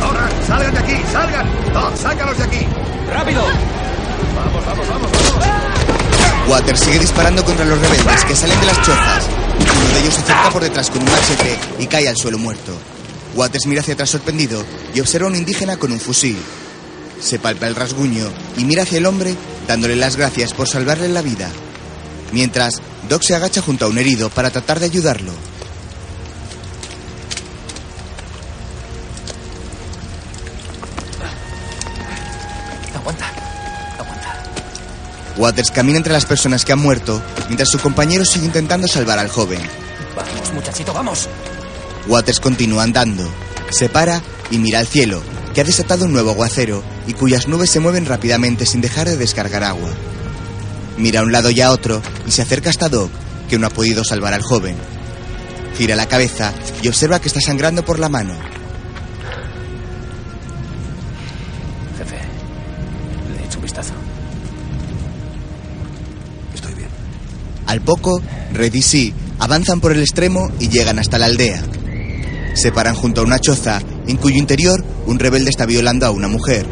¡Ahora! 0.00 0.28
¡Salgan 0.46 0.74
de 0.74 0.80
aquí! 0.80 1.02
¡Salgan! 1.12 1.46
¡No! 1.72 1.96
¡Sácalos 1.96 2.38
de 2.38 2.44
aquí! 2.44 2.66
¡Rápido! 3.12 3.42
¡Vamos, 4.36 4.66
vamos, 4.66 4.88
vamos! 4.88 5.10
vamos. 5.12 6.48
Waters 6.48 6.80
sigue 6.80 6.98
disparando 6.98 7.44
contra 7.44 7.64
los 7.64 7.78
rebeldes 7.80 8.24
que 8.24 8.34
salen 8.34 8.58
de 8.60 8.66
las 8.66 8.76
chozas. 8.82 9.28
Uno 9.58 9.94
de 9.94 10.00
ellos 10.00 10.14
se 10.14 10.20
acerca 10.22 10.50
por 10.50 10.62
detrás 10.62 10.90
con 10.90 11.02
un 11.02 11.10
machete 11.10 11.58
y 11.78 11.86
cae 11.86 12.08
al 12.08 12.16
suelo 12.16 12.38
muerto. 12.38 12.72
Waters 13.34 13.66
mira 13.66 13.80
hacia 13.80 13.94
atrás 13.94 14.10
sorprendido 14.10 14.64
y 14.94 15.00
observa 15.00 15.26
a 15.26 15.30
un 15.30 15.36
indígena 15.36 15.76
con 15.76 15.92
un 15.92 16.00
fusil. 16.00 16.36
Se 17.20 17.38
palpa 17.38 17.66
el 17.66 17.74
rasguño 17.74 18.28
y 18.56 18.64
mira 18.64 18.82
hacia 18.82 18.98
el 18.98 19.06
hombre 19.06 19.34
dándole 19.66 19.96
las 19.96 20.16
gracias 20.16 20.52
por 20.52 20.68
salvarle 20.68 21.08
la 21.08 21.22
vida. 21.22 21.50
Mientras, 22.32 22.80
Doc 23.08 23.22
se 23.22 23.34
agacha 23.34 23.62
junto 23.62 23.84
a 23.84 23.88
un 23.88 23.98
herido 23.98 24.30
para 24.30 24.50
tratar 24.50 24.80
de 24.80 24.86
ayudarlo. 24.86 25.32
Aguanta. 32.94 33.26
Aguanta. 33.98 34.34
Waters 35.36 35.70
camina 35.70 35.98
entre 35.98 36.12
las 36.12 36.26
personas 36.26 36.64
que 36.64 36.72
han 36.72 36.78
muerto 36.78 37.22
mientras 37.48 37.70
su 37.70 37.78
compañero 37.78 38.24
sigue 38.24 38.46
intentando 38.46 38.88
salvar 38.88 39.18
al 39.18 39.28
joven. 39.28 39.60
Vamos, 40.16 40.52
muchachito, 40.52 40.92
vamos. 40.92 41.28
Waters 42.08 42.40
continúa 42.40 42.82
andando. 42.82 43.28
Se 43.70 43.88
para 43.88 44.22
y 44.50 44.58
mira 44.58 44.80
al 44.80 44.86
cielo, 44.86 45.22
que 45.54 45.60
ha 45.60 45.64
desatado 45.64 46.04
un 46.04 46.12
nuevo 46.12 46.30
aguacero 46.30 46.82
y 47.06 47.14
cuyas 47.14 47.48
nubes 47.48 47.70
se 47.70 47.80
mueven 47.80 48.06
rápidamente 48.06 48.66
sin 48.66 48.80
dejar 48.80 49.08
de 49.08 49.16
descargar 49.16 49.64
agua. 49.64 49.90
Mira 50.98 51.20
a 51.20 51.22
un 51.22 51.32
lado 51.32 51.50
y 51.50 51.60
a 51.60 51.70
otro 51.70 52.02
y 52.26 52.30
se 52.32 52.42
acerca 52.42 52.70
hasta 52.70 52.88
Doc, 52.88 53.10
que 53.48 53.58
no 53.58 53.66
ha 53.66 53.70
podido 53.70 54.04
salvar 54.04 54.34
al 54.34 54.42
joven. 54.42 54.76
Gira 55.76 55.96
la 55.96 56.06
cabeza 56.06 56.52
y 56.82 56.88
observa 56.88 57.20
que 57.20 57.28
está 57.28 57.40
sangrando 57.40 57.84
por 57.84 57.98
la 57.98 58.08
mano. 58.08 58.34
Jefe, 61.96 62.16
le 63.34 63.42
he 63.42 63.46
hecho 63.46 63.58
un 63.58 63.62
vistazo. 63.62 63.94
Estoy 66.54 66.74
bien. 66.74 66.88
Al 67.66 67.80
poco, 67.80 68.20
Red 68.52 68.74
y 68.74 69.14
avanzan 69.38 69.80
por 69.80 69.92
el 69.92 70.00
extremo 70.00 70.50
y 70.60 70.68
llegan 70.68 70.98
hasta 70.98 71.18
la 71.18 71.26
aldea. 71.26 71.62
Se 72.54 72.70
paran 72.72 72.94
junto 72.94 73.20
a 73.20 73.24
una 73.24 73.38
choza 73.38 73.80
en 74.06 74.16
cuyo 74.16 74.36
interior 74.36 74.84
un 75.06 75.18
rebelde 75.18 75.50
está 75.50 75.66
violando 75.66 76.06
a 76.06 76.10
una 76.10 76.28
mujer. 76.28 76.66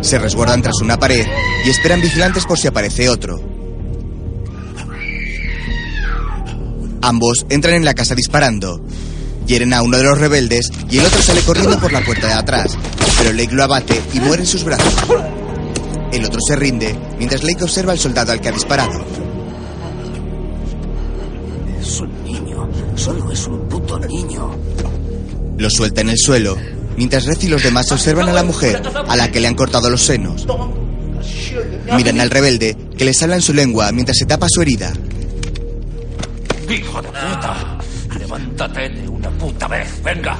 Se 0.00 0.18
resguardan 0.18 0.62
tras 0.62 0.80
una 0.82 0.98
pared 0.98 1.26
y 1.64 1.70
esperan 1.70 2.00
vigilantes 2.00 2.44
por 2.44 2.58
si 2.58 2.68
aparece 2.68 3.08
otro. 3.08 3.40
Ambos 7.00 7.46
entran 7.50 7.74
en 7.74 7.84
la 7.84 7.94
casa 7.94 8.14
disparando. 8.14 8.82
Hieren 9.46 9.74
a 9.74 9.82
uno 9.82 9.98
de 9.98 10.04
los 10.04 10.18
rebeldes 10.18 10.70
y 10.90 10.98
el 10.98 11.04
otro 11.04 11.20
sale 11.20 11.42
corriendo 11.42 11.78
por 11.78 11.92
la 11.92 12.02
puerta 12.02 12.28
de 12.28 12.32
atrás, 12.32 12.78
pero 13.18 13.32
Lake 13.32 13.54
lo 13.54 13.62
abate 13.62 14.00
y 14.14 14.20
muere 14.20 14.42
en 14.42 14.48
sus 14.48 14.64
brazos. 14.64 14.94
El 16.12 16.24
otro 16.24 16.40
se 16.46 16.56
rinde 16.56 16.96
mientras 17.18 17.42
Lake 17.42 17.62
observa 17.62 17.92
al 17.92 17.98
soldado 17.98 18.32
al 18.32 18.40
que 18.40 18.48
ha 18.48 18.52
disparado. 18.52 19.04
Es 21.94 22.00
un 22.00 22.24
niño. 22.24 22.68
Solo 22.96 23.30
es 23.30 23.46
un 23.46 23.68
puto 23.68 23.96
niño. 24.00 24.50
Lo 25.56 25.70
suelta 25.70 26.00
en 26.00 26.08
el 26.08 26.18
suelo, 26.18 26.56
mientras 26.96 27.24
Red 27.24 27.40
y 27.42 27.46
los 27.46 27.62
demás 27.62 27.92
observan 27.92 28.28
a 28.28 28.32
la 28.32 28.42
mujer 28.42 28.82
a 29.06 29.14
la 29.14 29.30
que 29.30 29.38
le 29.38 29.46
han 29.46 29.54
cortado 29.54 29.88
los 29.88 30.02
senos. 30.02 30.44
Miran 31.94 32.20
al 32.20 32.30
rebelde, 32.30 32.76
que 32.98 33.04
les 33.04 33.22
habla 33.22 33.36
en 33.36 33.42
su 33.42 33.54
lengua 33.54 33.92
mientras 33.92 34.18
se 34.18 34.26
tapa 34.26 34.48
su 34.48 34.60
herida. 34.60 34.92
¡Hijo 36.68 37.00
de 37.00 37.08
puta! 37.10 37.78
¡Levántate 38.18 38.88
de 38.88 39.08
una 39.08 39.30
puta 39.30 39.68
vez! 39.68 40.02
¡Venga! 40.02 40.36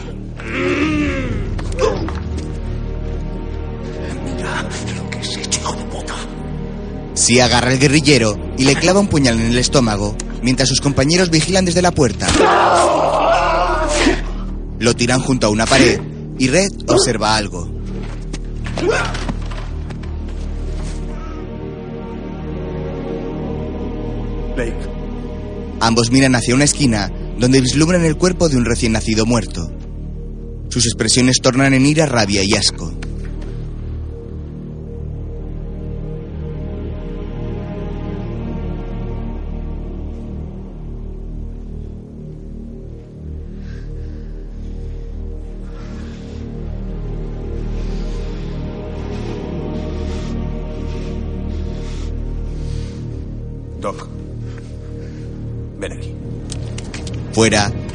Mira 4.24 4.68
lo 4.96 5.08
que 5.08 5.18
has 5.20 5.36
hecho, 5.36 5.60
hijo 5.60 5.72
de 5.74 5.84
puta. 5.84 6.14
Si 7.14 7.38
agarra 7.38 7.70
al 7.70 7.78
guerrillero 7.78 8.36
y 8.58 8.64
le 8.64 8.74
clava 8.74 8.98
un 8.98 9.06
puñal 9.06 9.38
en 9.38 9.52
el 9.52 9.58
estómago, 9.58 10.16
mientras 10.44 10.68
sus 10.68 10.80
compañeros 10.80 11.30
vigilan 11.30 11.64
desde 11.64 11.80
la 11.82 11.90
puerta. 11.90 12.28
Lo 14.78 14.94
tiran 14.94 15.20
junto 15.20 15.46
a 15.46 15.50
una 15.50 15.64
pared 15.64 15.98
y 16.38 16.48
Red 16.48 16.70
observa 16.86 17.34
algo. 17.34 17.70
Lake, 24.56 24.74
Ambos 25.80 26.10
miran 26.10 26.34
hacia 26.34 26.54
una 26.54 26.64
esquina 26.64 27.10
donde 27.38 27.62
vislumbran 27.62 28.04
el 28.04 28.16
cuerpo 28.16 28.48
de 28.48 28.58
un 28.58 28.66
recién 28.66 28.92
nacido 28.92 29.24
muerto. 29.24 29.72
Sus 30.68 30.84
expresiones 30.84 31.38
tornan 31.40 31.72
en 31.72 31.86
ira, 31.86 32.04
rabia 32.04 32.42
y 32.44 32.52
asco. 32.54 32.92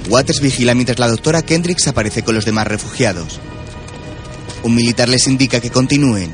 Waters 0.09 0.41
vigila 0.41 0.73
mientras 0.73 0.97
la 0.97 1.07
doctora 1.07 1.43
Kendricks 1.43 1.87
aparece 1.87 2.23
con 2.23 2.33
los 2.33 2.43
demás 2.43 2.65
refugiados. 2.65 3.39
Un 4.63 4.73
militar 4.73 5.07
les 5.07 5.27
indica 5.27 5.61
que 5.61 5.69
continúen. 5.69 6.33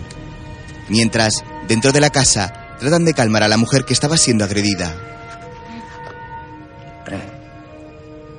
Mientras, 0.87 1.43
dentro 1.67 1.91
de 1.91 1.99
la 1.99 2.09
casa, 2.09 2.77
tratan 2.79 3.03
de 3.03 3.13
calmar 3.13 3.43
a 3.43 3.49
la 3.49 3.57
mujer 3.57 3.83
que 3.83 3.93
estaba 3.93 4.17
siendo 4.17 4.45
agredida. 4.45 4.95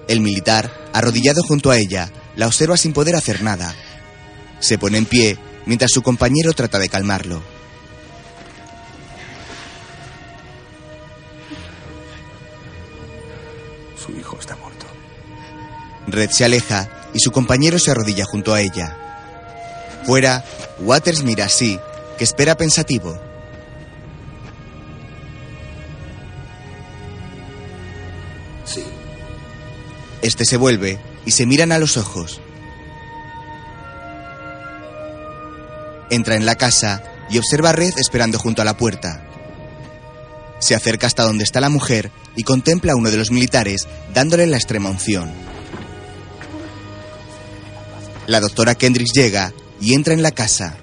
El 0.09 0.20
militar, 0.20 0.72
arrodillado 0.95 1.43
junto 1.43 1.70
a 1.70 1.76
ella, 1.76 2.11
la 2.34 2.47
observa 2.47 2.76
sin 2.78 2.95
poder 2.95 3.14
hacer 3.14 3.43
nada. 3.43 3.74
Se 4.61 4.78
pone 4.78 4.99
en 4.99 5.05
pie 5.05 5.37
mientras 5.66 5.91
su 5.91 6.03
compañero 6.03 6.53
trata 6.55 6.78
de 6.78 6.89
calmarlo. 6.89 7.55
Red 16.07 16.30
se 16.30 16.44
aleja 16.44 16.88
y 17.12 17.20
su 17.20 17.32
compañero 17.32 17.78
se 17.78 17.90
arrodilla 17.90 18.24
junto 18.24 18.54
a 18.54 18.61
ella. 18.61 18.96
Fuera, 20.04 20.44
Waters 20.80 21.24
mira 21.24 21.46
a 21.46 21.48
sí, 21.48 21.80
que 22.16 22.24
espera 22.24 22.57
pensativo. 22.57 23.18
Sí. 28.64 28.84
Este 30.22 30.44
se 30.44 30.57
vuelve 30.57 30.98
y 31.24 31.32
se 31.32 31.46
miran 31.46 31.72
a 31.72 31.78
los 31.78 31.96
ojos. 31.96 32.40
Entra 36.11 36.36
en 36.36 36.46
la 36.46 36.54
casa 36.54 37.02
y 37.28 37.38
observa 37.38 37.70
a 37.70 37.72
Red 37.72 37.94
esperando 37.98 38.38
junto 38.38 38.62
a 38.62 38.64
la 38.64 38.76
puerta. 38.76 39.22
Se 40.61 40.74
acerca 40.74 41.07
hasta 41.07 41.24
donde 41.24 41.44
está 41.44 41.61
la 41.61 41.68
mujer 41.68 42.12
y 42.36 42.44
contempla 42.44 42.92
a 42.92 42.96
uno 42.96 43.11
de 43.11 43.16
los 43.16 43.30
militares 43.30 43.88
dándole 44.14 44.46
la 44.46 44.57
extrema 44.57 44.90
unción. 44.90 45.55
La 48.26 48.40
doctora 48.40 48.74
Kendricks 48.74 49.12
llega 49.12 49.52
y 49.80 49.94
entra 49.94 50.12
en 50.12 50.22
la 50.22 50.32
casa. 50.32 50.76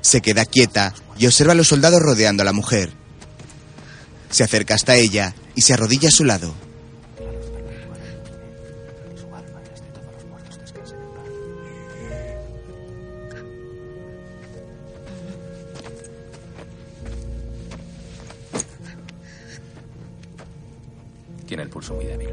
Se 0.00 0.20
queda 0.20 0.44
quieta 0.44 0.92
y 1.18 1.26
observa 1.26 1.52
a 1.52 1.56
los 1.56 1.68
soldados 1.68 2.00
rodeando 2.00 2.42
a 2.42 2.46
la 2.46 2.52
mujer. 2.52 2.90
Se 4.30 4.42
acerca 4.42 4.74
hasta 4.74 4.96
ella 4.96 5.34
y 5.54 5.62
se 5.62 5.74
arrodilla 5.74 6.08
a 6.08 6.12
su 6.12 6.24
lado. 6.24 6.52
Tiene 21.46 21.64
el 21.64 21.68
pulso 21.68 21.94
muy 21.94 22.04
débil. 22.06 22.30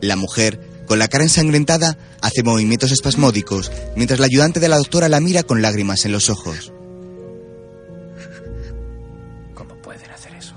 La 0.00 0.16
mujer, 0.16 0.71
con 0.86 0.98
la 0.98 1.08
cara 1.08 1.24
ensangrentada, 1.24 1.96
hace 2.20 2.42
movimientos 2.42 2.92
espasmódicos, 2.92 3.70
mientras 3.96 4.20
la 4.20 4.26
ayudante 4.26 4.60
de 4.60 4.68
la 4.68 4.76
doctora 4.76 5.08
la 5.08 5.20
mira 5.20 5.42
con 5.42 5.62
lágrimas 5.62 6.04
en 6.04 6.12
los 6.12 6.28
ojos. 6.30 6.72
¿Cómo 9.54 9.74
pueden 9.76 10.10
hacer 10.10 10.34
eso? 10.34 10.54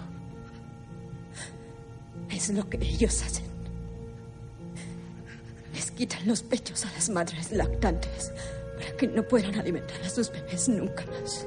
Es 2.30 2.49
lo 2.49 2.69
que 2.69 2.78
ellos 2.78 3.21
hacen. 3.21 3.45
Les 5.73 5.91
quitan 5.91 6.28
los 6.28 6.41
pechos 6.41 6.86
a 6.86 6.91
las 6.91 7.09
madres 7.09 7.51
lactantes 7.51 8.32
para 8.78 8.95
que 8.97 9.07
no 9.07 9.23
puedan 9.28 9.55
alimentar 9.55 10.01
a 10.03 10.09
sus 10.09 10.32
bebés 10.32 10.67
nunca 10.69 11.05
más. 11.05 11.45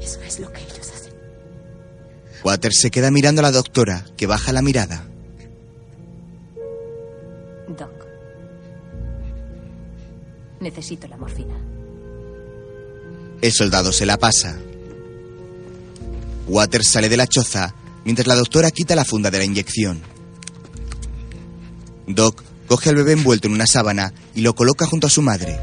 Eso 0.00 0.20
es 0.22 0.40
lo 0.40 0.52
que 0.52 0.62
ellos 0.62 0.90
hacen. 0.90 1.12
Waters 2.42 2.78
se 2.80 2.90
queda 2.90 3.10
mirando 3.10 3.40
a 3.40 3.42
la 3.42 3.52
doctora, 3.52 4.06
que 4.16 4.26
baja 4.26 4.52
la 4.52 4.62
mirada. 4.62 5.09
Necesito 10.60 11.08
la 11.08 11.16
morfina. 11.16 11.54
El 13.40 13.52
soldado 13.52 13.92
se 13.92 14.04
la 14.04 14.18
pasa. 14.18 14.58
Waters 16.46 16.90
sale 16.90 17.08
de 17.08 17.16
la 17.16 17.26
choza 17.26 17.74
mientras 18.04 18.26
la 18.26 18.34
doctora 18.34 18.70
quita 18.70 18.94
la 18.94 19.04
funda 19.04 19.30
de 19.30 19.38
la 19.38 19.44
inyección. 19.44 20.00
Doc 22.06 22.42
coge 22.66 22.90
al 22.90 22.96
bebé 22.96 23.12
envuelto 23.12 23.48
en 23.48 23.54
una 23.54 23.66
sábana 23.66 24.12
y 24.34 24.42
lo 24.42 24.54
coloca 24.54 24.86
junto 24.86 25.06
a 25.06 25.10
su 25.10 25.22
madre. 25.22 25.58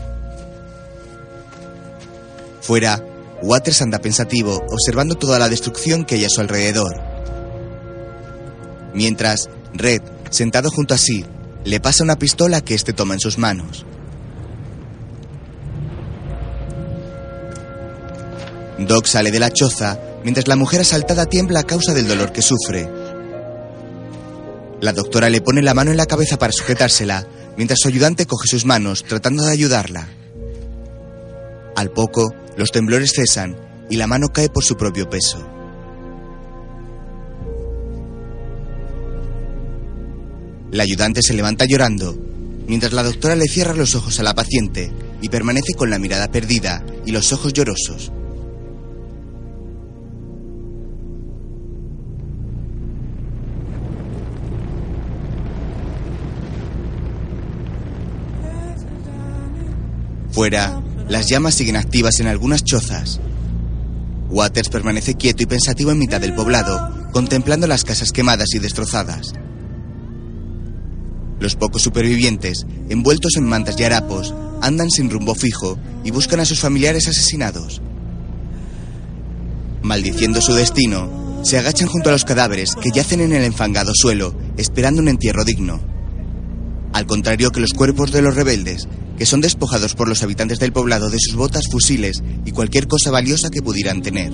Fuera, 2.62 3.04
Waters 3.44 3.82
anda 3.82 4.00
pensativo, 4.00 4.60
observando 4.70 5.16
toda 5.16 5.40
la 5.40 5.48
destrucción 5.48 6.06
que 6.06 6.16
hay 6.16 6.26
a 6.26 6.30
su 6.30 6.42
alrededor. 6.42 7.00
Mientras, 8.94 9.50
Red, 9.74 10.02
sentado 10.32 10.72
junto 10.72 10.94
a 10.94 10.98
sí, 10.98 11.24
le 11.64 11.80
pasa 11.80 12.04
una 12.04 12.18
pistola 12.18 12.62
que 12.62 12.74
éste 12.74 12.94
toma 12.94 13.14
en 13.14 13.20
sus 13.20 13.38
manos. 13.38 13.86
Doc 18.80 19.08
sale 19.08 19.32
de 19.32 19.40
la 19.40 19.52
choza 19.52 20.00
mientras 20.24 20.48
la 20.48 20.56
mujer 20.56 20.82
asaltada 20.82 21.26
tiembla 21.26 21.62
a 21.62 21.64
causa 21.64 21.94
del 21.94 22.08
dolor 22.08 22.32
que 22.32 22.42
sufre. 22.42 22.90
La 24.82 24.94
doctora 24.94 25.30
le 25.30 25.42
pone 25.42 25.62
la 25.62 25.74
mano 25.74 25.92
en 25.92 25.98
la 25.98 26.06
cabeza 26.06 26.38
para 26.38 26.54
sujetársela, 26.54 27.26
mientras 27.58 27.80
su 27.82 27.88
ayudante 27.88 28.28
coge 28.28 28.48
sus 28.48 28.66
manos 28.66 29.04
tratando 29.04 29.44
de 29.44 29.52
ayudarla. 29.52 30.08
Al 31.76 31.92
poco, 31.92 32.34
los 32.56 32.72
temblores 32.72 33.14
cesan 33.16 33.56
y 33.90 33.96
la 33.98 34.06
mano 34.06 34.28
cae 34.30 34.50
por 34.50 34.64
su 34.64 34.76
propio 34.76 35.10
peso. 35.10 35.40
La 40.72 40.84
ayudante 40.84 41.22
se 41.24 41.34
levanta 41.34 41.66
llorando, 41.66 42.16
mientras 42.68 42.94
la 42.94 43.04
doctora 43.04 43.36
le 43.36 43.48
cierra 43.48 43.74
los 43.74 43.96
ojos 43.96 44.20
a 44.20 44.24
la 44.24 44.36
paciente 44.36 44.92
y 45.22 45.30
permanece 45.30 45.74
con 45.74 45.90
la 45.90 45.98
mirada 45.98 46.30
perdida 46.30 46.86
y 47.06 47.12
los 47.12 47.32
ojos 47.32 47.54
llorosos. 47.54 48.12
Fuera, 60.38 60.84
las 61.10 61.26
llamas 61.26 61.56
siguen 61.56 61.78
activas 61.78 62.20
en 62.20 62.28
algunas 62.28 62.64
chozas. 62.64 63.20
Waters 64.30 64.70
permanece 64.70 65.16
quieto 65.16 65.42
y 65.42 65.48
pensativo 65.48 65.90
en 65.90 65.98
mitad 65.98 66.22
del 66.22 66.36
poblado, 66.36 67.10
contemplando 67.12 67.66
las 67.66 67.84
casas 67.84 68.12
quemadas 68.12 68.50
y 68.54 68.60
destrozadas. 68.60 69.34
Los 71.40 71.56
pocos 71.56 71.82
supervivientes, 71.82 72.68
envueltos 72.88 73.36
en 73.36 73.46
mantas 73.46 73.80
y 73.80 73.84
harapos, 73.86 74.36
andan 74.62 74.92
sin 74.92 75.10
rumbo 75.10 75.34
fijo 75.34 75.80
y 76.04 76.12
buscan 76.12 76.40
a 76.40 76.46
sus 76.46 76.60
familiares 76.60 77.08
asesinados. 77.08 77.82
Maldiciendo 79.82 80.40
su 80.40 80.54
destino, 80.54 81.42
se 81.44 81.58
agachan 81.58 81.88
junto 81.88 82.10
a 82.10 82.12
los 82.12 82.26
cadáveres 82.26 82.76
que 82.76 82.92
yacen 82.92 83.22
en 83.22 83.34
el 83.34 83.44
enfangado 83.44 83.92
suelo, 83.96 84.36
esperando 84.56 85.02
un 85.02 85.08
entierro 85.08 85.44
digno. 85.44 85.97
Al 86.98 87.06
contrario 87.06 87.52
que 87.52 87.60
los 87.60 87.74
cuerpos 87.74 88.12
de 88.12 88.24
los 88.24 88.34
rebeldes, 88.34 88.88
que 89.20 89.28
son 89.28 89.40
despojados 89.40 89.94
por 89.94 90.10
los 90.10 90.24
habitantes 90.24 90.58
del 90.58 90.74
poblado 90.74 91.12
de 91.12 91.20
sus 91.20 91.36
botas, 91.36 91.68
fusiles 91.72 92.24
y 92.44 92.52
cualquier 92.54 92.88
cosa 92.88 93.12
valiosa 93.12 93.52
que 93.52 93.62
pudieran 93.62 94.02
tener. 94.02 94.32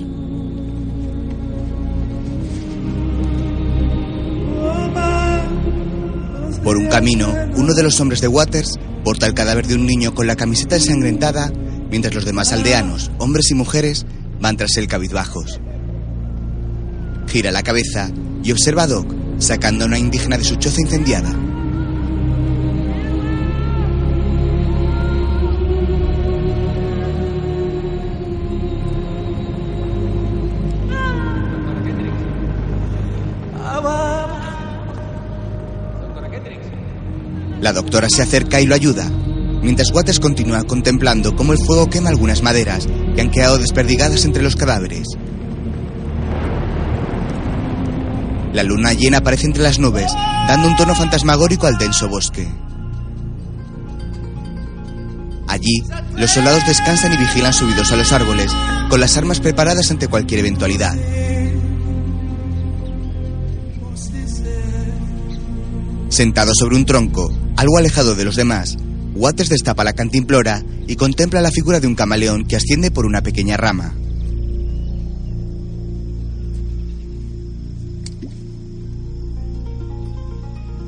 Por 6.64 6.78
un 6.78 6.88
camino, 6.88 7.34
uno 7.54 7.74
de 7.74 7.82
los 7.82 8.00
hombres 8.00 8.22
de 8.22 8.28
Waters 8.28 8.78
porta 9.04 9.26
el 9.26 9.34
cadáver 9.34 9.66
de 9.66 9.74
un 9.74 9.84
niño 9.84 10.14
con 10.14 10.26
la 10.26 10.34
camiseta 10.34 10.76
ensangrentada, 10.76 11.52
mientras 11.90 12.14
los 12.14 12.24
demás 12.24 12.50
aldeanos, 12.52 13.10
hombres 13.18 13.50
y 13.50 13.54
mujeres, 13.54 14.06
van 14.40 14.56
tras 14.56 14.74
él 14.78 14.88
cabizbajos. 14.88 15.60
Gira 17.26 17.52
la 17.52 17.62
cabeza 17.62 18.10
y 18.42 18.52
observa 18.52 18.84
a 18.84 18.86
Doc 18.86 19.14
sacando 19.36 19.84
a 19.84 19.88
una 19.88 19.98
indígena 19.98 20.38
de 20.38 20.44
su 20.44 20.56
choza 20.56 20.80
incendiada. 20.80 21.53
La 37.64 37.72
doctora 37.72 38.08
se 38.14 38.20
acerca 38.20 38.60
y 38.60 38.66
lo 38.66 38.74
ayuda, 38.74 39.08
mientras 39.62 39.90
Waters 39.90 40.20
continúa 40.20 40.64
contemplando 40.64 41.34
cómo 41.34 41.54
el 41.54 41.58
fuego 41.58 41.88
quema 41.88 42.10
algunas 42.10 42.42
maderas 42.42 42.86
que 43.14 43.22
han 43.22 43.30
quedado 43.30 43.56
desperdigadas 43.56 44.26
entre 44.26 44.42
los 44.42 44.54
cadáveres. 44.54 45.06
La 48.52 48.64
luna 48.64 48.92
llena 48.92 49.16
aparece 49.16 49.46
entre 49.46 49.62
las 49.62 49.78
nubes, 49.78 50.12
dando 50.46 50.68
un 50.68 50.76
tono 50.76 50.94
fantasmagórico 50.94 51.66
al 51.66 51.78
denso 51.78 52.06
bosque. 52.06 52.46
Allí, 55.48 55.82
los 56.18 56.32
soldados 56.32 56.66
descansan 56.66 57.14
y 57.14 57.16
vigilan 57.16 57.54
subidos 57.54 57.90
a 57.92 57.96
los 57.96 58.12
árboles, 58.12 58.52
con 58.90 59.00
las 59.00 59.16
armas 59.16 59.40
preparadas 59.40 59.90
ante 59.90 60.08
cualquier 60.08 60.40
eventualidad. 60.40 60.94
Sentado 66.10 66.52
sobre 66.54 66.76
un 66.76 66.84
tronco, 66.84 67.32
algo 67.56 67.78
alejado 67.78 68.14
de 68.14 68.24
los 68.24 68.36
demás, 68.36 68.76
Waters 69.14 69.48
destapa 69.48 69.84
la 69.84 69.92
cantimplora 69.92 70.64
y 70.88 70.96
contempla 70.96 71.40
la 71.40 71.52
figura 71.52 71.78
de 71.78 71.86
un 71.86 71.94
camaleón 71.94 72.46
que 72.46 72.56
asciende 72.56 72.90
por 72.90 73.06
una 73.06 73.22
pequeña 73.22 73.56
rama. 73.56 73.94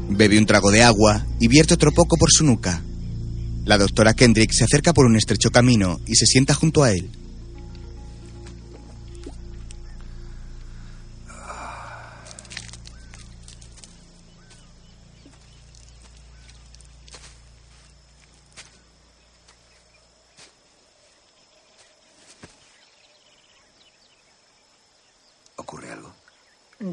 Bebe 0.09 0.39
un 0.39 0.47
trago 0.47 0.71
de 0.71 0.83
agua 0.83 1.27
y 1.39 1.47
vierte 1.49 1.75
otro 1.75 1.93
poco 1.93 2.17
por 2.17 2.31
su 2.33 2.45
nuca. 2.45 2.83
La 3.65 3.79
doctora 3.79 4.15
Kendrick 4.15 4.51
se 4.53 4.65
acerca 4.65 4.93
por 4.93 5.07
un 5.07 5.17
estrecho 5.17 5.51
camino 5.51 6.01
y 6.07 6.17
se 6.17 6.27
sienta 6.27 6.55
junto 6.55 6.83
a 6.83 6.93
él. 6.93 7.11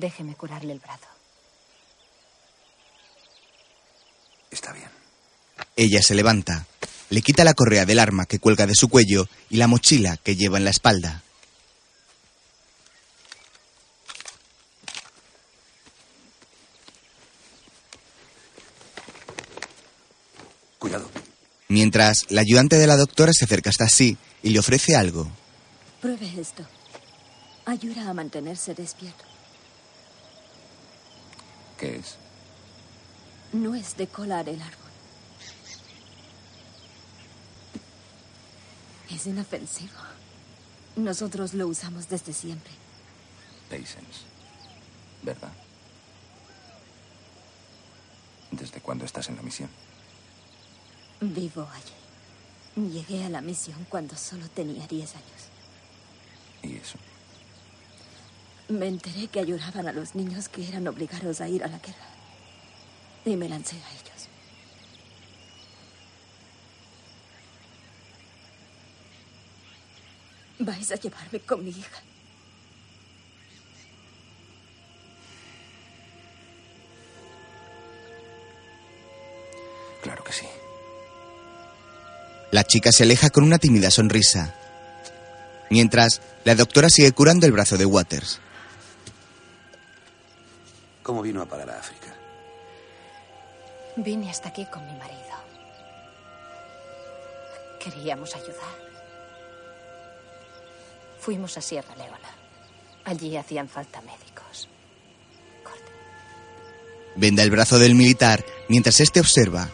Déjeme 0.03 0.35
curarle 0.35 0.73
el 0.73 0.79
brazo. 0.79 1.07
Está 4.51 4.73
bien. 4.73 4.89
Ella 5.77 6.01
se 6.01 6.13
levanta, 6.13 6.65
le 7.09 7.21
quita 7.21 7.45
la 7.45 7.53
correa 7.53 7.85
del 7.85 7.99
arma 7.99 8.25
que 8.25 8.37
cuelga 8.37 8.67
de 8.67 8.75
su 8.75 8.89
cuello 8.89 9.29
y 9.49 9.55
la 9.55 9.67
mochila 9.67 10.17
que 10.17 10.35
lleva 10.35 10.57
en 10.57 10.65
la 10.65 10.71
espalda. 10.71 11.23
Cuidado. 20.79 21.09
Mientras, 21.69 22.25
la 22.27 22.41
ayudante 22.41 22.77
de 22.77 22.87
la 22.87 22.97
doctora 22.97 23.31
se 23.31 23.45
acerca 23.45 23.69
hasta 23.69 23.87
sí 23.87 24.17
y 24.41 24.49
le 24.49 24.59
ofrece 24.59 24.97
algo. 24.97 25.31
Pruebe 26.01 26.29
esto. 26.37 26.65
Ayuda 27.63 28.09
a 28.09 28.13
mantenerse 28.13 28.73
despierto. 28.73 29.32
¿Qué 31.83 31.97
es? 31.97 32.15
No 33.51 33.75
es 33.75 33.97
de 33.97 34.07
cola 34.07 34.41
del 34.41 34.61
árbol. 34.61 34.91
Es 39.11 39.27
inofensivo. 39.27 39.99
Nosotros 40.95 41.53
lo 41.53 41.67
usamos 41.67 42.07
desde 42.07 42.31
siempre. 42.31 42.71
Patience. 43.69 44.21
¿Verdad? 45.23 45.51
¿Desde 48.51 48.79
cuándo 48.79 49.03
estás 49.03 49.27
en 49.27 49.35
la 49.35 49.41
misión? 49.41 49.69
Vivo 51.19 51.67
allí. 51.69 52.93
Llegué 52.93 53.25
a 53.25 53.29
la 53.29 53.41
misión 53.41 53.85
cuando 53.89 54.15
solo 54.15 54.47
tenía 54.47 54.87
10 54.87 55.15
años. 55.15 55.41
¿Y 56.61 56.77
eso? 56.77 56.97
Me 58.69 58.87
enteré 58.87 59.27
que 59.27 59.39
ayudaban 59.39 59.87
a 59.87 59.91
los 59.91 60.15
niños 60.15 60.47
que 60.49 60.67
eran 60.67 60.87
obligados 60.87 61.41
a 61.41 61.49
ir 61.49 61.63
a 61.63 61.67
la 61.67 61.79
guerra. 61.79 62.07
Y 63.25 63.35
me 63.35 63.49
lancé 63.49 63.75
a 63.75 63.91
ellos. 63.91 64.27
Vais 70.59 70.91
a 70.91 70.95
llevarme 70.95 71.39
con 71.41 71.63
mi 71.63 71.71
hija. 71.71 72.01
Claro 80.01 80.23
que 80.23 80.33
sí. 80.33 80.45
La 82.51 82.63
chica 82.63 82.91
se 82.91 83.03
aleja 83.03 83.29
con 83.29 83.43
una 83.43 83.57
tímida 83.57 83.89
sonrisa. 83.89 84.53
Mientras, 85.69 86.21
la 86.43 86.55
doctora 86.55 86.89
sigue 86.89 87.11
curando 87.13 87.45
el 87.45 87.51
brazo 87.51 87.77
de 87.77 87.85
Waters. 87.85 88.39
¿Cómo 91.03 91.21
vino 91.21 91.41
a 91.41 91.45
parar 91.45 91.69
a 91.69 91.77
África? 91.77 92.15
Vine 93.97 94.31
hasta 94.31 94.49
aquí 94.49 94.65
con 94.65 94.85
mi 94.85 94.97
marido. 94.97 95.35
Queríamos 97.79 98.33
ayudar. 98.35 98.75
Fuimos 101.19 101.57
a 101.57 101.61
Sierra 101.61 101.95
Leona. 101.95 102.29
Allí 103.03 103.35
hacían 103.35 103.67
falta 103.67 104.01
médicos. 104.01 104.69
Venda 107.15 107.43
el 107.43 107.51
brazo 107.51 107.77
del 107.77 107.95
militar 107.95 108.43
mientras 108.69 108.99
éste 108.99 109.19
observa. 109.19 109.69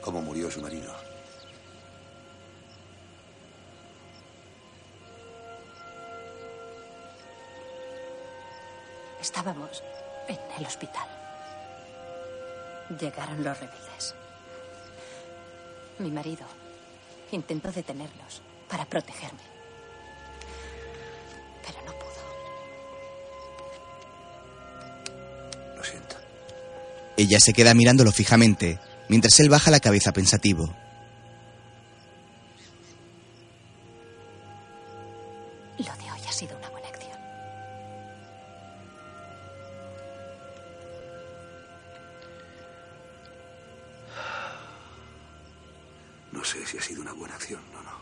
¿Cómo 0.00 0.22
murió 0.22 0.50
su 0.50 0.60
marido? 0.60 0.99
Estábamos 9.20 9.82
en 10.28 10.38
el 10.58 10.66
hospital. 10.66 11.06
Llegaron 12.98 13.44
los 13.44 13.58
rebeldes. 13.58 14.14
Mi 15.98 16.10
marido 16.10 16.46
intentó 17.30 17.70
detenerlos 17.70 18.42
para 18.68 18.86
protegerme. 18.86 19.40
Pero 21.66 21.78
no 21.84 21.92
pudo. 21.92 22.22
Lo 25.76 25.84
siento. 25.84 26.16
Ella 27.16 27.38
se 27.38 27.52
queda 27.52 27.74
mirándolo 27.74 28.12
fijamente 28.12 28.80
mientras 29.08 29.38
él 29.40 29.50
baja 29.50 29.70
la 29.70 29.80
cabeza 29.80 30.12
pensativo. 30.12 30.74
No 46.32 46.44
sé 46.44 46.64
si 46.66 46.78
ha 46.78 46.82
sido 46.82 47.02
una 47.02 47.12
buena 47.12 47.34
acción 47.34 47.62
o 47.76 47.82
no. 47.82 48.00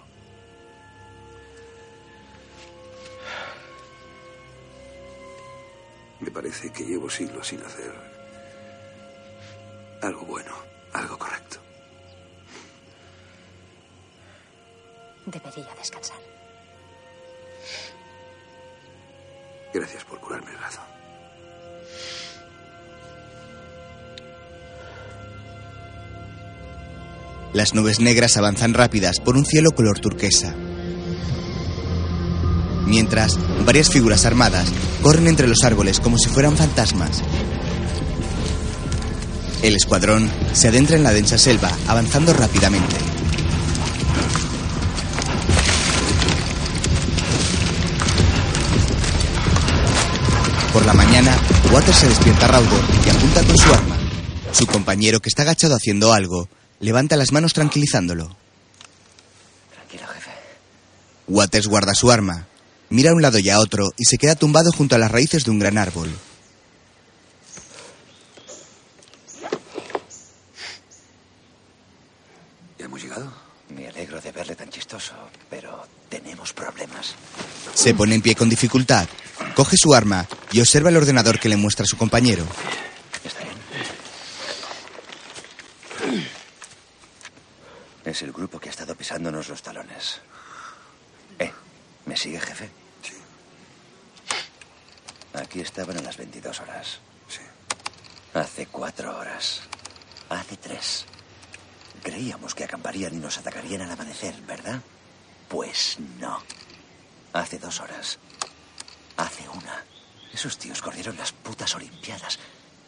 Me 6.21 6.31
parece 6.31 6.73
que 6.73 6.85
llevo 6.85 7.09
siglos 7.09 7.47
sin 7.47 7.63
hacer 7.63 7.93
algo 10.03 10.23
bueno, 10.23 10.53
algo 10.93 11.19
correcto. 11.19 11.59
Debería 15.27 15.75
descansar. 15.75 16.19
Gracias 19.73 20.05
por 20.05 20.19
curarme 20.21 20.51
el 20.51 20.57
brazo. 20.57 20.81
Las 27.59 27.75
nubes 27.75 27.99
negras 27.99 28.37
avanzan 28.37 28.73
rápidas 28.73 29.19
por 29.19 29.37
un 29.37 29.45
cielo 29.45 29.73
color 29.73 29.99
turquesa. 29.99 30.55
Mientras, 32.87 33.37
varias 33.67 33.91
figuras 33.91 34.25
armadas 34.27 34.69
corren 35.03 35.27
entre 35.27 35.49
los 35.49 35.65
árboles 35.65 35.99
como 35.99 36.19
si 36.19 36.29
fueran 36.29 36.57
fantasmas. 36.57 37.21
El 39.61 39.75
escuadrón 39.75 40.31
se 40.53 40.69
adentra 40.69 40.95
en 40.95 41.03
la 41.03 41.11
densa 41.11 41.37
selva, 41.37 41.73
avanzando 41.89 42.33
rápidamente. 42.33 42.95
Por 50.73 50.87
la 50.87 50.95
mañana, 50.95 51.37
Waters 51.73 51.99
se 51.99 52.09
despierta 52.09 52.47
raudo 52.47 52.81
y 53.05 53.11
apunta 53.11 53.43
con 53.43 53.59
su 53.59 53.75
arma. 53.75 53.99
Su 54.53 54.65
compañero, 54.65 55.19
que 55.19 55.29
está 55.29 55.43
agachado 55.43 55.75
haciendo 55.75 56.13
algo, 56.13 56.49
levanta 56.81 57.17
las 57.17 57.33
manos 57.33 57.53
tranquilizándolo. 57.53 58.37
Tranquilo, 59.73 60.07
jefe. 60.07 60.31
Waters 61.27 61.67
guarda 61.67 61.95
su 61.95 62.11
arma, 62.11 62.47
mira 62.91 63.11
a 63.11 63.15
un 63.15 63.23
lado 63.23 63.39
y 63.39 63.51
a 63.51 63.59
otro 63.59 63.93
y 63.97 64.05
se 64.05 64.19
queda 64.19 64.35
tumbado 64.35 64.71
junto 64.73 64.95
a 64.95 64.99
las 64.99 65.11
raíces 65.11 65.45
de 65.45 65.51
un 65.51 65.59
gran 65.59 65.79
árbol. 65.79 66.11
¿Ya 72.79 72.85
hemos 72.85 73.03
llegado? 73.03 73.33
Me 73.75 73.89
alegro 73.89 74.21
de 74.21 74.33
verle 74.33 74.55
tan 74.55 74.71
chistoso, 74.71 75.15
pero 75.51 75.87
tenemos 76.09 76.53
problemas. 76.53 77.15
Se 77.75 77.95
pone 77.95 78.15
en 78.15 78.23
pie 78.23 78.35
con 78.35 78.49
dificultad, 78.49 79.07
coge 79.55 79.77
su 79.77 79.93
arma 79.95 80.27
y 80.53 80.61
observa 80.61 80.89
el 80.89 80.97
ordenador 80.97 81.39
que 81.39 81.49
le 81.49 81.57
muestra 81.57 81.85
su 81.85 81.97
compañero. 81.97 82.47
¿Está 83.25 83.41
bien? 83.43 83.59
Es 88.09 88.23
el 88.23 88.33
grupo 88.33 88.59
que 88.59 88.71
ha 88.71 88.73
estado 88.73 88.95
pisándonos 88.95 89.51
los 89.51 89.61
talones. 89.61 90.23
¿Eh? 91.39 91.53
¿Me 92.07 92.17
sigue, 92.17 92.41
jefe? 92.41 92.71
Sí. 93.03 93.13
Aquí 95.35 95.61
estaban 95.61 95.99
a 95.99 96.01
las 96.01 96.17
22 96.17 96.59
horas. 96.61 97.01
Sí. 97.29 97.43
Hace 98.33 98.65
cuatro 98.65 99.15
horas. 99.15 99.61
Hace 100.31 100.57
tres. 100.57 101.05
Creíamos 102.03 102.55
que 102.55 102.65
acamparían 102.65 103.13
y 103.13 103.19
nos 103.19 103.37
atacarían 103.37 103.83
al 103.83 103.91
amanecer, 103.91 104.35
¿verdad? 104.47 104.81
Pues 105.47 105.99
no. 106.19 106.43
Hace 107.35 107.59
dos 107.59 107.79
horas. 107.79 108.19
Hace 109.19 109.47
una. 109.51 109.85
Esos 110.33 110.57
tíos 110.57 110.81
corrieron 110.81 111.19
las 111.19 111.33
putas 111.33 111.75
Olimpiadas. 111.75 112.39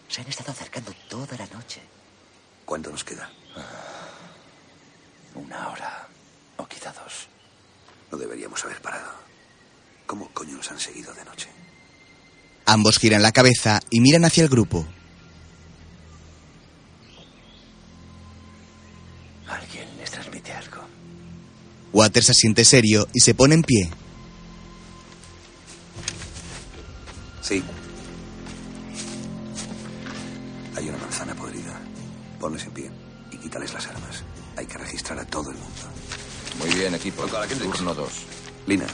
Se 0.09 0.23
han 0.23 0.29
estado 0.29 0.53
acercando 0.53 0.95
toda 1.11 1.37
la 1.37 1.47
noche. 1.49 1.83
¿Cuánto 2.65 2.89
nos 2.89 3.05
queda? 3.05 3.31
Una 5.35 5.69
hora. 5.69 6.09
O 6.57 6.67
quizá 6.67 6.93
dos. 6.93 7.29
No 8.11 8.19
deberíamos 8.19 8.65
haber 8.65 8.81
parado. 8.81 9.11
¿Cómo 10.07 10.29
coño 10.33 10.57
nos 10.57 10.71
han 10.71 10.81
seguido 10.81 11.13
de 11.15 11.25
noche? 11.25 11.49
Ambos 12.67 12.99
giran 12.99 13.23
la 13.23 13.33
cabeza 13.33 13.81
y 13.91 14.01
miran 14.01 14.25
hacia 14.25 14.43
el 14.43 14.49
grupo. 14.49 14.87
Alguien 19.49 19.89
les 19.99 20.11
transmite 20.11 20.53
algo. 20.53 20.83
Waters 21.93 22.27
se 22.27 22.35
siente 22.35 22.65
serio 22.65 23.09
y 23.13 23.21
se 23.21 23.35
pone 23.35 23.55
en 23.55 23.63
pie. 23.63 23.91
Sí. 27.43 27.63
Hay 30.77 30.89
una 30.89 30.99
manzana 30.99 31.35
podrida. 31.35 31.81
Ponles 32.39 32.65
en 32.65 32.71
pie 32.71 32.91
y 33.33 33.37
quítales 33.39 33.73
las 33.75 33.87
armas. 33.89 34.00
Registrar 34.91 35.21
a 35.21 35.25
todo 35.25 35.53
el 35.53 35.57
mundo. 35.57 35.83
Muy 36.59 36.69
bien, 36.75 36.93
equipo. 36.97 37.25
Turno 37.25 37.95
2. 37.95 38.13
Lina, 38.67 38.87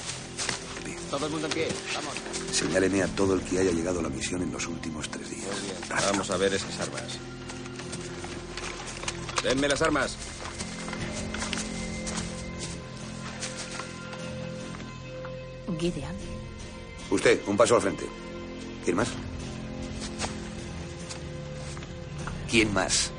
Todo 1.10 1.24
el 1.24 1.32
mundo 1.32 1.46
en 1.46 1.52
pie. 1.54 1.68
Vamos. 1.94 2.12
señáleme 2.52 3.02
a 3.02 3.06
todo 3.06 3.32
el 3.32 3.40
que 3.40 3.60
haya 3.60 3.70
llegado 3.70 4.00
a 4.00 4.02
la 4.02 4.10
misión 4.10 4.42
en 4.42 4.52
los 4.52 4.66
últimos 4.66 5.08
tres 5.08 5.30
días. 5.30 5.48
Vamos 5.88 6.30
a 6.30 6.36
ver 6.36 6.52
esas 6.52 6.78
armas. 6.80 7.18
Denme 9.42 9.68
las 9.68 9.80
armas. 9.80 10.18
Gideon. 15.78 16.14
Usted, 17.10 17.40
un 17.46 17.56
paso 17.56 17.76
al 17.76 17.80
frente. 17.80 18.04
¿Quién 18.84 18.98
más? 18.98 19.08
¿Quién 22.50 22.74
más? 22.74 23.10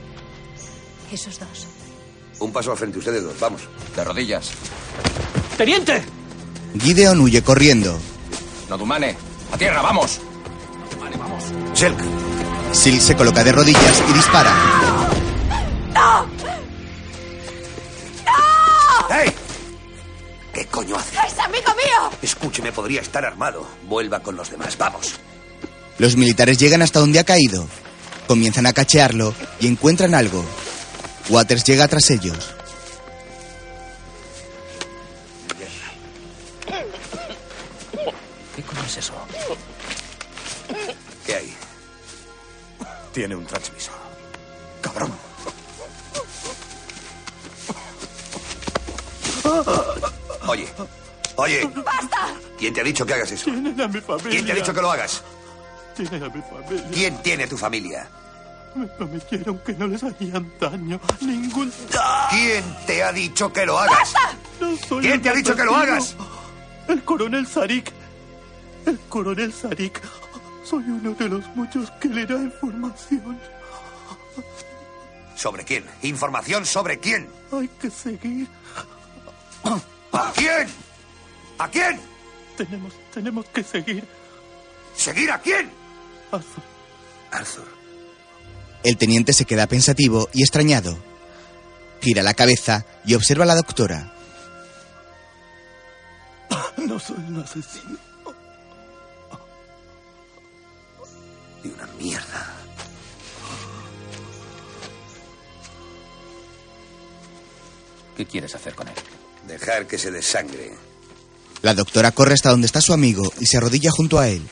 Esos 1.11 1.39
dos. 1.39 1.76
Un 2.39 2.51
paso 2.51 2.71
al 2.71 2.77
frente, 2.77 2.99
ustedes 2.99 3.23
dos, 3.23 3.39
vamos. 3.39 3.61
De 3.95 4.03
rodillas. 4.03 4.51
¡Teniente! 5.57 6.03
Gideon 6.79 7.19
huye 7.19 7.41
corriendo. 7.41 7.97
Nodumane, 8.69 9.15
a 9.51 9.57
tierra, 9.57 9.81
vamos. 9.81 10.19
Selk. 11.73 11.97
Silk 12.73 13.01
se 13.01 13.15
coloca 13.15 13.43
de 13.43 13.51
rodillas 13.51 14.03
y 14.09 14.13
dispara. 14.13 14.51
¡No! 15.93 16.23
¡No! 18.25 19.07
¡Hey! 19.09 19.31
¿Qué 20.53 20.65
coño 20.65 20.95
hace? 20.95 21.15
¡Es 21.27 21.39
amigo 21.39 21.71
mío! 21.75 22.17
Escúcheme, 22.21 22.71
podría 22.71 23.01
estar 23.01 23.23
armado. 23.25 23.67
Vuelva 23.87 24.21
con 24.21 24.35
los 24.35 24.49
demás, 24.49 24.77
vamos. 24.77 25.13
Los 25.99 26.15
militares 26.15 26.57
llegan 26.57 26.81
hasta 26.81 26.99
donde 26.99 27.19
ha 27.19 27.23
caído. 27.23 27.67
Comienzan 28.27 28.65
a 28.65 28.73
cachearlo 28.73 29.33
y 29.59 29.67
encuentran 29.67 30.13
algo. 30.13 30.43
Waters 31.29 31.63
llega 31.65 31.87
tras 31.87 32.09
ellos. 32.09 32.53
¿Qué 38.55 38.63
coño 38.63 38.83
es 38.85 38.97
eso? 38.97 39.13
¿Qué 41.25 41.35
hay? 41.35 41.53
Tiene 43.13 43.35
un 43.35 43.45
transmisor. 43.45 43.93
Cabrón. 44.81 45.13
Oye, 50.47 50.67
oye, 51.35 51.69
¡Basta! 51.83 52.33
¿quién 52.57 52.73
te 52.73 52.81
ha 52.81 52.83
dicho 52.83 53.05
que 53.05 53.13
hagas 53.13 53.31
eso? 53.31 53.45
Tienen 53.45 53.79
a 53.79 53.87
mi 53.87 53.99
familia. 53.99 54.29
¿Quién 54.31 54.45
te 54.45 54.51
ha 54.53 54.55
dicho 54.55 54.73
que 54.73 54.81
lo 54.81 54.91
hagas? 54.91 55.23
Tienen 55.95 56.23
a 56.23 56.29
mi 56.29 56.41
familia. 56.41 56.87
¿Quién 56.91 57.21
tiene 57.21 57.47
tu 57.47 57.57
familia? 57.57 58.07
Me 58.77 58.85
prometieron 58.85 59.57
que 59.59 59.73
no 59.73 59.87
les 59.87 60.03
harían 60.03 60.51
daño. 60.59 60.99
Ningún... 61.21 61.73
¿Quién 62.29 62.63
te 62.85 63.03
ha 63.03 63.11
dicho 63.11 63.51
que 63.51 63.65
lo 63.65 63.79
hagas? 63.79 64.13
No 64.61 64.77
soy 64.77 65.01
¿Quién 65.01 65.21
te 65.21 65.29
ha 65.29 65.33
dicho 65.33 65.55
que 65.55 65.63
lo 65.63 65.75
hagas? 65.75 66.15
El 66.87 67.03
coronel 67.03 67.47
Zarik. 67.47 67.91
El 68.85 68.99
coronel 69.09 69.51
Zarik. 69.51 69.99
Soy 70.63 70.83
uno 70.83 71.13
de 71.15 71.27
los 71.27 71.47
muchos 71.55 71.89
que 71.99 72.07
le 72.07 72.25
da 72.27 72.35
información. 72.35 73.39
¿Sobre 75.35 75.63
quién? 75.63 75.83
¿Información 76.03 76.65
sobre 76.65 76.99
quién? 76.99 77.29
Hay 77.51 77.67
que 77.79 77.89
seguir. 77.89 78.47
¿A 80.11 80.31
quién? 80.35 80.67
¿A 81.57 81.67
quién? 81.67 81.99
Tenemos, 82.57 82.93
tenemos 83.13 83.45
que 83.47 83.63
seguir. 83.63 84.03
¿Seguir 84.95 85.31
a 85.31 85.39
quién? 85.39 85.69
Arthur. 86.31 86.63
Arthur. 87.31 87.76
El 88.83 88.97
teniente 88.97 89.33
se 89.33 89.45
queda 89.45 89.67
pensativo 89.67 90.29
y 90.33 90.41
extrañado. 90.41 90.97
Gira 92.01 92.23
la 92.23 92.33
cabeza 92.33 92.85
y 93.05 93.15
observa 93.15 93.43
a 93.43 93.47
la 93.47 93.55
doctora. 93.55 94.13
No 96.77 96.99
soy 96.99 97.17
un 97.17 97.39
asesino. 97.39 97.97
Y 101.63 101.67
una 101.69 101.87
mierda. 101.99 102.53
¿Qué 108.15 108.25
quieres 108.25 108.55
hacer 108.55 108.73
con 108.73 108.87
él? 108.87 108.95
Dejar 109.47 109.85
que 109.85 109.97
se 109.97 110.11
desangre. 110.11 110.71
La 111.61 111.73
doctora 111.73 112.11
corre 112.11 112.33
hasta 112.33 112.49
donde 112.49 112.67
está 112.67 112.81
su 112.81 112.93
amigo 112.93 113.31
y 113.39 113.45
se 113.45 113.57
arrodilla 113.57 113.91
junto 113.91 114.19
a 114.19 114.27
él. 114.29 114.47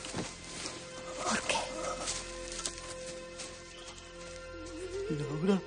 Ahora? 5.38 5.60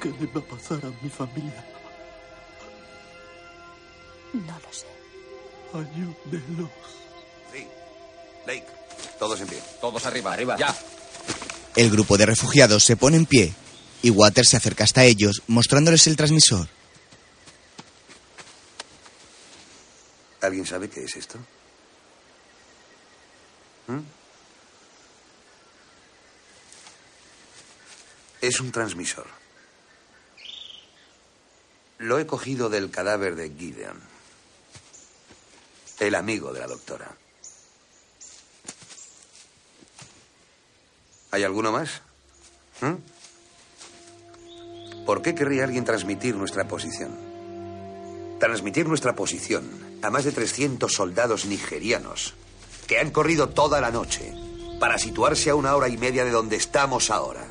¿Qué 0.00 0.08
le 0.20 0.26
va 0.26 0.40
a 0.40 0.44
pasar 0.44 0.84
a 0.84 0.90
mi 1.02 1.10
familia? 1.10 1.64
No 4.32 4.58
lo 4.58 4.72
sé. 4.72 4.86
Ayúdelos. 5.72 6.70
Sí. 7.52 7.66
Lake, 8.46 8.66
todos 9.18 9.40
en 9.40 9.48
pie. 9.48 9.58
Todos 9.80 10.04
arriba, 10.06 10.32
arriba. 10.32 10.56
Ya. 10.58 10.74
El 11.74 11.90
grupo 11.90 12.16
de 12.16 12.26
refugiados 12.26 12.84
se 12.84 12.96
pone 12.96 13.16
en 13.16 13.26
pie 13.26 13.52
y 14.02 14.10
Waters 14.10 14.50
se 14.50 14.56
acerca 14.56 14.84
hasta 14.84 15.04
ellos 15.04 15.42
mostrándoles 15.46 16.06
el 16.06 16.16
transmisor. 16.16 16.68
¿Alguien 20.40 20.66
sabe 20.66 20.88
qué 20.88 21.04
es 21.04 21.16
esto? 21.16 21.38
¿Mm? 23.88 24.00
Es 28.46 28.60
un 28.60 28.70
transmisor. 28.70 29.26
Lo 31.98 32.20
he 32.20 32.28
cogido 32.28 32.68
del 32.68 32.92
cadáver 32.92 33.34
de 33.34 33.50
Gideon, 33.50 34.00
el 35.98 36.14
amigo 36.14 36.52
de 36.52 36.60
la 36.60 36.68
doctora. 36.68 37.10
¿Hay 41.32 41.42
alguno 41.42 41.72
más? 41.72 42.02
¿Mm? 42.82 42.94
¿Por 45.04 45.22
qué 45.22 45.34
querría 45.34 45.64
alguien 45.64 45.84
transmitir 45.84 46.36
nuestra 46.36 46.68
posición? 46.68 47.18
Transmitir 48.38 48.86
nuestra 48.86 49.16
posición 49.16 49.98
a 50.02 50.10
más 50.10 50.22
de 50.22 50.30
300 50.30 50.92
soldados 50.92 51.46
nigerianos 51.46 52.34
que 52.86 53.00
han 53.00 53.10
corrido 53.10 53.48
toda 53.48 53.80
la 53.80 53.90
noche 53.90 54.32
para 54.78 54.98
situarse 54.98 55.50
a 55.50 55.56
una 55.56 55.74
hora 55.74 55.88
y 55.88 55.96
media 55.96 56.24
de 56.24 56.30
donde 56.30 56.54
estamos 56.54 57.10
ahora. 57.10 57.45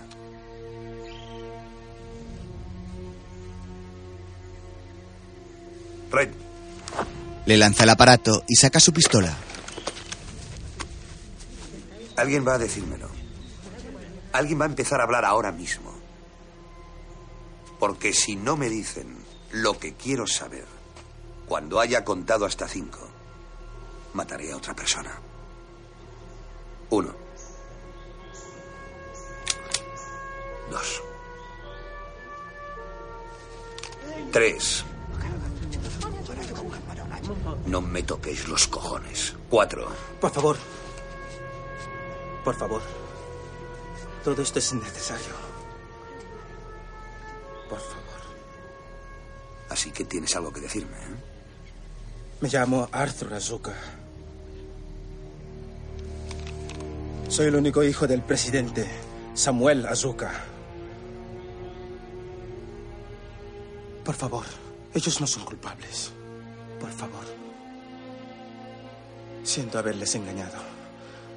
Red, 6.11 6.30
Le 7.45 7.57
lanza 7.57 7.84
el 7.84 7.90
aparato 7.90 8.44
y 8.48 8.56
saca 8.56 8.80
su 8.80 8.94
pistola. 8.94 9.36
alguien 12.15 12.48
va 12.48 12.53
a 12.56 12.57
decírmelo. 12.57 13.10
Alguien 14.32 14.60
va 14.60 14.65
a 14.65 14.69
empezar 14.69 14.99
a 14.99 15.03
hablar 15.03 15.26
ahora 15.26 15.52
mismo. 15.52 15.94
Porque 17.80 18.14
si 18.14 18.36
no 18.36 18.56
me 18.56 18.69
dicen 18.69 19.18
lo 19.52 19.77
que 19.77 19.94
quiero 19.95 20.26
saber, 20.26 20.65
cuando 21.45 21.80
haya 21.80 22.03
contado 22.03 22.45
hasta 22.45 22.68
cinco, 22.68 22.99
mataré 24.14 24.52
a 24.52 24.57
otra 24.57 24.73
persona. 24.76 25.19
Uno. 26.90 27.14
Dos. 30.72 31.02
Tres. 34.32 34.86
No 37.66 37.82
me 37.82 38.04
toquéis 38.04 38.48
los 38.48 38.68
cojones. 38.68 39.34
Cuatro. 39.50 39.88
Por 40.22 40.32
favor. 40.32 40.58
Por 42.44 42.56
favor. 42.56 42.82
Todo 44.24 44.42
esto 44.42 44.60
es 44.60 44.72
innecesario. 44.72 45.34
Por 47.70 47.80
favor. 47.80 48.22
Así 49.70 49.92
que 49.92 50.06
tienes 50.06 50.36
algo 50.36 50.54
que 50.54 50.62
decirme, 50.62 50.96
¿eh? 50.98 51.16
Me 52.42 52.50
llamo 52.50 52.88
Arthur 52.92 53.34
Azuka. 53.34 53.74
Soy 57.30 57.48
el 57.48 57.56
único 57.56 57.84
hijo 57.84 58.08
del 58.08 58.22
presidente 58.22 58.88
Samuel 59.34 59.86
Azuka. 59.88 60.32
Por 64.04 64.16
favor, 64.16 64.46
ellos 64.96 65.20
no 65.20 65.28
son 65.28 65.44
culpables. 65.44 66.12
Por 66.80 66.90
favor. 66.90 67.26
Siento 69.44 69.78
haberles 69.78 70.16
engañado, 70.16 70.58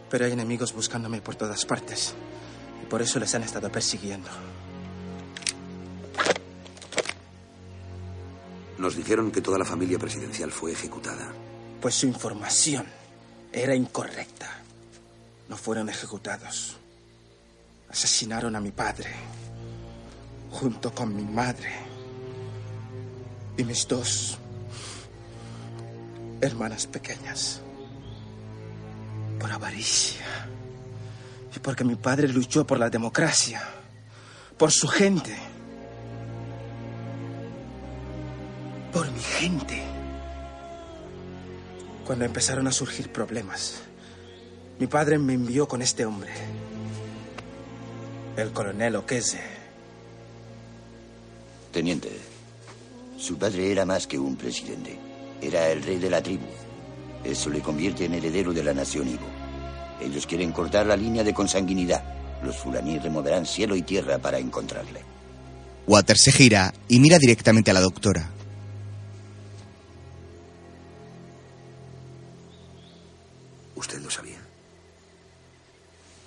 pero 0.09 0.25
hay 0.25 0.33
enemigos 0.33 0.73
buscándome 0.73 1.21
por 1.21 1.35
todas 1.35 1.67
partes 1.67 2.15
y 2.83 2.87
por 2.87 3.03
eso 3.03 3.19
les 3.19 3.35
han 3.35 3.43
estado 3.43 3.71
persiguiendo. 3.71 4.31
Nos 8.79 8.97
dijeron 8.97 9.33
que 9.33 9.41
toda 9.41 9.59
la 9.59 9.65
familia 9.65 9.99
presidencial 9.99 10.53
fue 10.53 10.73
ejecutada. 10.73 11.33
Pues 11.83 11.97
su 11.97 12.07
información 12.07 12.87
era 13.53 13.75
incorrecta. 13.75 14.63
No 15.49 15.57
fueron 15.57 15.89
ejecutados. 15.89 16.77
Asesinaron 17.91 18.55
a 18.55 18.61
mi 18.61 18.71
padre, 18.71 19.11
junto 20.51 20.95
con 20.95 21.15
mi 21.15 21.25
madre 21.25 21.88
y 23.59 23.65
mis 23.65 23.87
dos 23.87 24.39
hermanas 26.41 26.87
pequeñas. 26.87 27.61
Por 29.39 29.53
avaricia. 29.53 30.25
Y 31.55 31.59
porque 31.59 31.85
mi 31.85 31.97
padre 31.97 32.29
luchó 32.29 32.67
por 32.67 32.79
la 32.79 32.89
democracia, 32.89 33.63
por 34.57 34.71
su 34.71 34.87
gente, 34.87 35.37
por 38.93 39.11
mi 39.11 39.21
gente. 39.21 39.83
Cuando 42.07 42.25
empezaron 42.25 42.67
a 42.69 42.73
surgir 42.73 43.13
problemas, 43.13 43.81
mi 44.79 44.87
padre 44.87 45.19
me 45.19 45.35
envió 45.35 45.67
con 45.67 45.83
este 45.83 46.07
hombre, 46.07 46.33
el 48.37 48.53
coronel 48.53 48.97
Oquese. 48.97 49.41
Teniente, 51.73 52.11
su 53.19 53.37
padre 53.37 53.73
era 53.73 53.85
más 53.85 54.07
que 54.07 54.19
un 54.19 54.37
presidente. 54.37 54.97
Era 55.43 55.69
el 55.71 55.83
rey 55.83 55.99
de 55.99 56.09
la 56.09 56.23
tribu. 56.23 56.47
Eso 57.25 57.51
le 57.51 57.61
convierte 57.61 58.05
en 58.05 58.15
heredero 58.15 58.53
de 58.53 58.63
la 58.63 58.73
nación 58.73 59.09
Ivo. 59.09 59.27
Ellos 60.01 60.27
quieren 60.27 60.53
cortar 60.53 60.87
la 60.87 60.97
línea 60.97 61.25
de 61.25 61.35
consanguinidad. 61.35 62.03
Los 62.45 62.57
fulaní 62.57 62.99
removerán 62.99 63.45
cielo 63.45 63.75
y 63.75 63.83
tierra 63.83 64.19
para 64.19 64.39
encontrarle. 64.39 65.03
Water 65.89 66.17
se 66.17 66.31
gira 66.31 66.73
y 66.87 67.01
mira 67.01 67.19
directamente 67.19 67.73
a 67.73 67.75
la 67.75 67.81
doctora. 67.81 68.31
Usted 73.75 74.01
lo 74.01 74.11
sabía. 74.11 74.39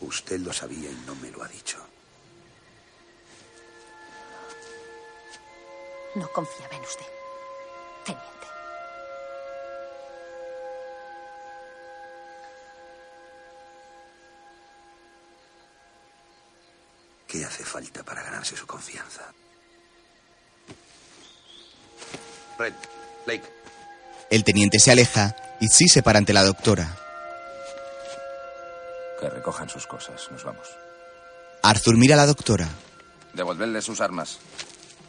Usted 0.01 0.39
lo 0.41 0.51
sabía 0.51 0.89
y 0.91 0.97
no 1.05 1.15
me 1.15 1.31
lo 1.31 1.43
ha 1.43 1.47
dicho. 1.47 1.77
No 6.15 6.27
confiaba 6.31 6.75
en 6.75 6.81
usted, 6.81 7.05
teniente. 8.05 8.47
¿Qué 17.27 17.45
hace 17.45 17.63
falta 17.63 18.03
para 18.03 18.23
ganarse 18.23 18.57
su 18.57 18.67
confianza? 18.67 19.31
Red, 22.59 22.73
Blake, 23.25 23.49
El 24.29 24.43
teniente 24.43 24.79
se 24.79 24.91
aleja 24.91 25.35
y 25.61 25.67
sí 25.69 25.87
se 25.87 26.03
para 26.03 26.19
ante 26.19 26.33
la 26.33 26.43
doctora. 26.43 26.97
Que 29.19 29.29
recojan 29.29 29.69
sus 29.69 29.87
cosas. 29.87 30.29
Nos 30.31 30.43
vamos. 30.43 30.67
Arthur 31.63 31.95
mira 31.95 32.15
a 32.15 32.17
la 32.17 32.25
doctora. 32.25 32.67
Devolvedle 33.33 33.81
sus 33.81 34.01
armas. 34.01 34.39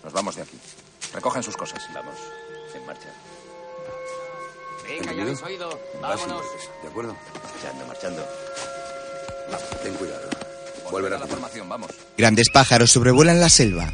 Nos 0.05 0.13
vamos 0.13 0.37
de 0.37 0.43
aquí. 0.43 0.59
Recojan 1.13 1.43
sus 1.43 1.57
cosas. 1.57 1.83
Vamos. 1.95 2.15
En 2.75 2.87
marcha. 2.87 3.09
Venga, 4.89 5.13
ya 5.13 5.23
habéis 5.23 5.43
oído. 5.43 5.81
Vámonos. 6.01 6.43
¿De 6.83 6.89
acuerdo? 6.89 7.17
Marchando, 7.35 7.87
marchando. 7.87 8.27
Ten 9.83 9.95
cuidado. 9.95 10.31
Vuelve 10.91 11.09
a 11.09 11.19
la 11.19 11.27
formación. 11.27 11.69
Vamos. 11.69 11.91
Grandes 12.17 12.51
pájaros 12.51 12.91
sobrevuelan 12.91 13.41
la 13.41 13.49
selva. 13.49 13.93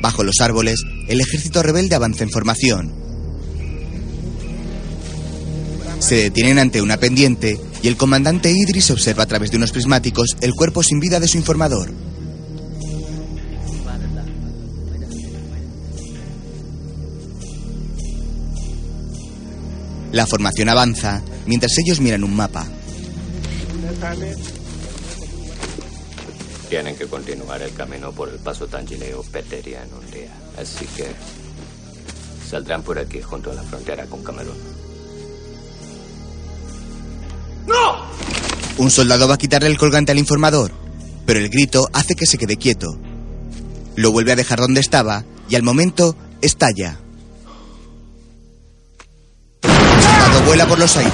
Bajo 0.00 0.22
los 0.22 0.36
árboles, 0.40 0.82
el 1.08 1.20
ejército 1.20 1.62
rebelde 1.62 1.94
avanza 1.94 2.24
en 2.24 2.30
formación. 2.30 3.04
Se 5.98 6.16
detienen 6.16 6.58
ante 6.58 6.82
una 6.82 6.98
pendiente 6.98 7.58
y 7.82 7.88
el 7.88 7.96
comandante 7.96 8.50
Idris 8.50 8.90
observa 8.90 9.22
a 9.22 9.26
través 9.26 9.50
de 9.50 9.56
unos 9.56 9.72
prismáticos 9.72 10.36
el 10.42 10.54
cuerpo 10.54 10.82
sin 10.82 11.00
vida 11.00 11.20
de 11.20 11.28
su 11.28 11.38
informador. 11.38 11.90
La 20.14 20.28
formación 20.28 20.68
avanza 20.68 21.22
mientras 21.44 21.76
ellos 21.76 21.98
miran 21.98 22.22
un 22.22 22.36
mapa. 22.36 22.64
Tienen 26.68 26.94
que 26.94 27.06
continuar 27.06 27.60
el 27.62 27.74
camino 27.74 28.12
por 28.12 28.28
el 28.28 28.36
paso 28.36 28.68
Tangileo 28.68 29.24
Peteria 29.24 29.82
en 29.82 29.92
un 29.92 30.08
día. 30.12 30.30
Así 30.56 30.86
que 30.96 31.08
saldrán 32.48 32.84
por 32.84 32.96
aquí 32.96 33.20
junto 33.20 33.50
a 33.50 33.54
la 33.54 33.64
frontera 33.64 34.06
con 34.06 34.22
Camerún. 34.22 34.56
¡No! 37.66 38.04
Un 38.78 38.92
soldado 38.92 39.26
va 39.26 39.34
a 39.34 39.38
quitarle 39.38 39.68
el 39.68 39.78
colgante 39.78 40.12
al 40.12 40.18
informador, 40.20 40.70
pero 41.26 41.40
el 41.40 41.48
grito 41.48 41.88
hace 41.92 42.14
que 42.14 42.26
se 42.26 42.38
quede 42.38 42.56
quieto. 42.56 43.00
Lo 43.96 44.12
vuelve 44.12 44.30
a 44.30 44.36
dejar 44.36 44.60
donde 44.60 44.80
estaba 44.80 45.24
y 45.48 45.56
al 45.56 45.64
momento 45.64 46.16
estalla. 46.40 47.00
Vuela 50.42 50.66
por 50.66 50.78
los 50.78 50.96
aires. 50.96 51.12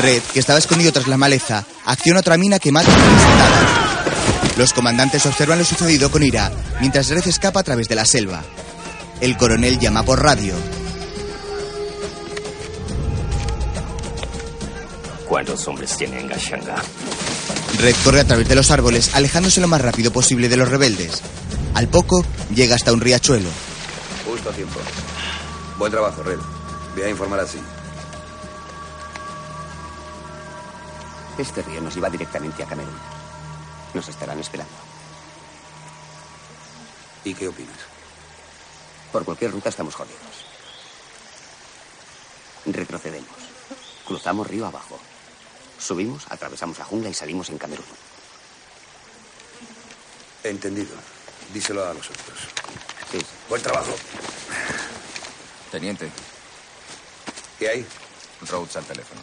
Red, 0.00 0.22
que 0.32 0.38
estaba 0.38 0.58
escondido 0.58 0.92
tras 0.92 1.08
la 1.08 1.16
maleza, 1.16 1.64
acciona 1.84 2.20
otra 2.20 2.36
mina 2.36 2.58
que 2.58 2.70
mata 2.70 2.88
a 2.88 2.94
soldada. 2.94 4.54
Los 4.56 4.72
comandantes 4.72 5.26
observan 5.26 5.58
lo 5.58 5.64
sucedido 5.64 6.10
con 6.10 6.22
ira, 6.22 6.52
mientras 6.80 7.08
Red 7.08 7.26
escapa 7.26 7.60
a 7.60 7.62
través 7.64 7.88
de 7.88 7.94
la 7.94 8.04
selva. 8.04 8.42
El 9.20 9.36
coronel 9.36 9.78
llama 9.78 10.04
por 10.04 10.22
radio. 10.22 10.54
¿Cuántos 15.26 15.66
hombres 15.68 15.96
tiene 15.96 16.20
en 16.20 16.28
Gashanga? 16.28 16.76
Red 17.80 17.94
corre 18.02 18.20
a 18.20 18.24
través 18.24 18.48
de 18.48 18.54
los 18.54 18.70
árboles, 18.70 19.10
alejándose 19.14 19.60
lo 19.60 19.68
más 19.68 19.80
rápido 19.80 20.12
posible 20.12 20.48
de 20.48 20.56
los 20.56 20.68
rebeldes. 20.68 21.22
Al 21.74 21.88
poco, 21.88 22.24
llega 22.54 22.76
hasta 22.76 22.92
un 22.92 23.00
riachuelo. 23.00 23.50
Justo 24.26 24.50
a 24.50 24.52
tiempo. 24.52 24.80
Buen 25.78 25.92
trabajo, 25.92 26.22
Red. 26.22 26.38
Voy 26.98 27.06
a 27.06 27.10
informar 27.10 27.38
así. 27.38 27.60
Este 31.38 31.62
río 31.62 31.80
nos 31.80 31.94
lleva 31.94 32.10
directamente 32.10 32.64
a 32.64 32.66
Camerún. 32.66 32.98
Nos 33.94 34.08
estarán 34.08 34.40
esperando. 34.40 34.74
¿Y 37.22 37.34
qué 37.34 37.46
opinas? 37.46 37.78
Por 39.12 39.24
cualquier 39.24 39.52
ruta 39.52 39.68
estamos 39.68 39.94
jodidos. 39.94 40.44
Retrocedemos. 42.66 43.30
Cruzamos 44.04 44.48
río 44.48 44.66
abajo. 44.66 44.98
Subimos, 45.78 46.26
atravesamos 46.30 46.80
la 46.80 46.84
jungla 46.84 47.10
y 47.10 47.14
salimos 47.14 47.48
en 47.50 47.58
Camerún. 47.58 47.86
Entendido. 50.42 50.96
Díselo 51.54 51.86
a 51.86 51.94
los 51.94 52.10
otros. 52.10 52.38
Sí. 53.12 53.24
Buen 53.48 53.62
trabajo. 53.62 53.94
Teniente. 55.70 56.10
¿Qué 57.58 57.68
hay? 57.68 57.86
Rhodes 58.48 58.76
al 58.76 58.84
teléfono. 58.84 59.20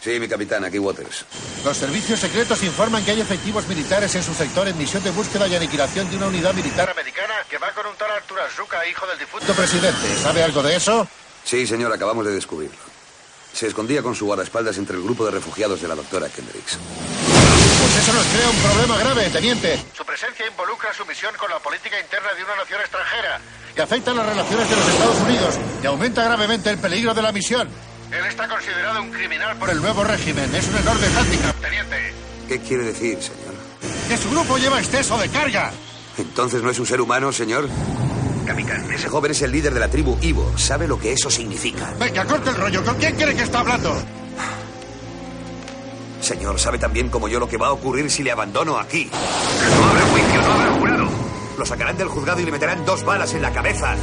Sí, 0.00 0.20
mi 0.20 0.28
capitán, 0.28 0.64
aquí 0.64 0.78
Waters. 0.78 1.24
Los 1.64 1.78
servicios 1.78 2.20
secretos 2.20 2.62
informan 2.62 3.02
que 3.04 3.12
hay 3.12 3.20
efectivos 3.22 3.66
militares 3.68 4.14
en 4.14 4.22
su 4.22 4.34
sector 4.34 4.68
en 4.68 4.76
misión 4.76 5.02
de 5.02 5.10
búsqueda 5.10 5.48
y 5.48 5.54
aniquilación 5.54 6.10
de 6.10 6.16
una 6.16 6.26
unidad 6.26 6.52
militar 6.52 6.90
americana 6.90 7.34
que 7.48 7.56
va 7.56 7.72
con 7.72 7.86
un 7.86 7.96
tal 7.96 8.10
Artur 8.10 8.38
Azuka, 8.40 8.86
hijo 8.86 9.06
del 9.06 9.18
difunto 9.18 9.54
presidente. 9.54 10.14
¿Sabe 10.22 10.42
algo 10.42 10.62
de 10.62 10.76
eso? 10.76 11.08
Sí, 11.44 11.66
señor, 11.66 11.90
acabamos 11.90 12.26
de 12.26 12.32
descubrirlo. 12.32 12.76
Se 13.54 13.68
escondía 13.68 14.02
con 14.02 14.14
su 14.14 14.26
guardaespaldas 14.26 14.76
entre 14.76 14.96
el 14.96 15.02
grupo 15.02 15.24
de 15.24 15.30
refugiados 15.30 15.80
de 15.80 15.88
la 15.88 15.94
doctora 15.94 16.28
Kendricks. 16.28 16.76
Pues 16.76 17.96
eso 17.96 18.12
nos 18.12 18.26
crea 18.26 18.50
un 18.50 18.58
problema 18.58 18.98
grave, 18.98 19.30
teniente. 19.30 19.82
Su 19.96 20.04
presencia 20.04 20.46
involucra 20.46 20.92
su 20.92 21.06
misión 21.06 21.34
con 21.38 21.48
la 21.48 21.60
política 21.60 21.98
interna 21.98 22.34
de 22.34 22.44
una 22.44 22.56
nación 22.56 22.80
extranjera 22.80 23.40
y 23.76 23.80
afecta 23.80 24.14
las 24.14 24.26
relaciones 24.26 24.70
de 24.70 24.76
los 24.76 24.88
Estados 24.88 25.20
Unidos 25.20 25.58
y 25.82 25.86
aumenta 25.86 26.24
gravemente 26.24 26.70
el 26.70 26.78
peligro 26.78 27.14
de 27.14 27.22
la 27.22 27.32
misión. 27.32 27.68
Él 28.10 28.24
está 28.26 28.48
considerado 28.48 29.02
un 29.02 29.10
criminal 29.10 29.56
por 29.56 29.70
el 29.70 29.80
nuevo 29.80 30.04
régimen. 30.04 30.54
Es 30.54 30.68
un 30.68 30.76
enorme 30.76 31.06
hándicap, 31.08 31.60
teniente. 31.60 32.14
¿Qué 32.48 32.60
quiere 32.60 32.84
decir, 32.84 33.18
señor? 33.20 33.54
Que 34.08 34.16
su 34.16 34.30
grupo 34.30 34.56
lleva 34.58 34.78
exceso 34.78 35.18
de 35.18 35.28
carga. 35.28 35.72
¿Entonces 36.18 36.62
no 36.62 36.70
es 36.70 36.78
un 36.78 36.86
ser 36.86 37.00
humano, 37.00 37.32
señor? 37.32 37.68
Capitán, 38.46 38.92
ese 38.92 39.08
joven 39.08 39.32
es 39.32 39.42
el 39.42 39.50
líder 39.50 39.74
de 39.74 39.80
la 39.80 39.88
tribu 39.88 40.16
Ivo. 40.20 40.56
¿Sabe 40.56 40.86
lo 40.86 40.98
que 40.98 41.12
eso 41.12 41.30
significa? 41.30 41.92
Venga, 41.98 42.24
corte 42.24 42.50
el 42.50 42.56
rollo. 42.56 42.84
¿Con 42.84 42.96
quién 42.96 43.16
cree 43.16 43.34
que 43.34 43.42
está 43.42 43.60
hablando? 43.60 43.96
Señor, 46.20 46.58
sabe 46.60 46.78
tan 46.78 46.92
bien 46.92 47.08
como 47.08 47.28
yo 47.28 47.40
lo 47.40 47.48
que 47.48 47.56
va 47.56 47.68
a 47.68 47.72
ocurrir 47.72 48.10
si 48.10 48.22
le 48.22 48.30
abandono 48.30 48.78
aquí. 48.78 49.10
No 49.10 49.84
habrá 49.88 50.00
juicio, 50.06 50.40
no 50.40 50.52
habrá 50.52 50.70
jurado. 50.72 51.23
Lo 51.58 51.64
sacarán 51.64 51.96
del 51.96 52.08
juzgado 52.08 52.40
y 52.40 52.44
le 52.44 52.52
meterán 52.52 52.84
dos 52.84 53.04
balas 53.04 53.32
en 53.34 53.42
la 53.42 53.52
cabeza. 53.52 53.94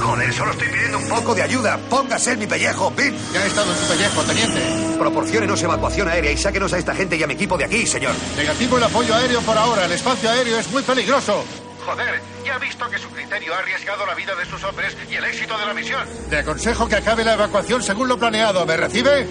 Joder, 0.00 0.32
solo 0.32 0.52
estoy 0.52 0.68
pidiendo 0.68 0.98
un 0.98 1.08
poco 1.08 1.34
de 1.34 1.42
ayuda. 1.42 1.78
Póngase 1.88 2.32
en 2.32 2.40
mi 2.40 2.46
pellejo, 2.46 2.90
Pim. 2.92 3.14
Ya 3.32 3.40
ha 3.40 3.46
estado 3.46 3.72
en 3.72 3.78
su 3.78 3.86
pellejo, 3.86 4.22
teniente. 4.22 4.60
Proporciónenos 4.98 5.62
evacuación 5.62 6.08
aérea 6.08 6.30
y 6.30 6.36
sáquenos 6.36 6.72
a 6.72 6.78
esta 6.78 6.94
gente 6.94 7.16
y 7.16 7.22
a 7.22 7.26
mi 7.26 7.34
equipo 7.34 7.56
de 7.56 7.64
aquí, 7.64 7.86
señor. 7.86 8.14
Negativo 8.36 8.76
el 8.76 8.84
apoyo 8.84 9.14
aéreo 9.14 9.40
por 9.40 9.56
ahora. 9.56 9.86
El 9.86 9.92
espacio 9.92 10.30
aéreo 10.30 10.58
es 10.58 10.70
muy 10.70 10.82
peligroso. 10.82 11.44
Joder, 11.86 12.20
ya 12.44 12.54
ha 12.54 12.58
visto 12.58 12.88
que 12.88 12.98
su 12.98 13.08
criterio 13.10 13.54
ha 13.54 13.58
arriesgado 13.58 14.06
la 14.06 14.14
vida 14.14 14.34
de 14.34 14.46
sus 14.46 14.62
hombres 14.64 14.96
y 15.10 15.14
el 15.14 15.24
éxito 15.24 15.56
de 15.58 15.66
la 15.66 15.74
misión. 15.74 16.08
Le 16.30 16.38
aconsejo 16.38 16.88
que 16.88 16.96
acabe 16.96 17.24
la 17.24 17.34
evacuación 17.34 17.82
según 17.82 18.08
lo 18.08 18.18
planeado. 18.18 18.64
¿Me 18.64 18.76
recibe? 18.76 19.26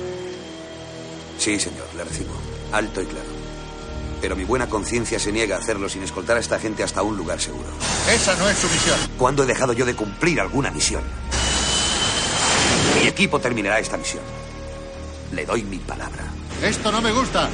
Sí, 1.38 1.60
señor, 1.60 1.88
le 1.96 2.04
recibo. 2.04 2.34
Alto 2.72 3.02
y 3.02 3.06
claro. 3.06 3.33
Pero 4.24 4.38
mi 4.38 4.46
buena 4.46 4.70
conciencia 4.70 5.20
se 5.20 5.34
niega 5.34 5.58
a 5.58 5.60
hacerlo 5.60 5.90
sin 5.90 6.02
escoltar 6.02 6.38
a 6.38 6.40
esta 6.40 6.58
gente 6.58 6.82
hasta 6.82 7.02
un 7.02 7.18
lugar 7.18 7.42
seguro. 7.42 7.68
Esa 8.10 8.34
no 8.38 8.48
es 8.48 8.58
su 8.58 8.70
misión. 8.70 8.98
¿Cuándo 9.18 9.44
he 9.44 9.46
dejado 9.46 9.74
yo 9.74 9.86
de 9.86 9.98
cumplir 9.98 10.40
alguna 10.40 10.72
misión? 10.72 11.04
Mi 12.96 13.06
equipo 13.06 13.42
terminará 13.42 13.80
esta 13.80 13.98
misión. 13.98 14.24
Le 15.34 15.46
doy 15.46 15.64
mi 15.64 15.78
palabra. 15.80 16.24
Esto 16.62 16.90
no 16.90 17.02
me 17.02 17.12
gusta. 17.12 17.50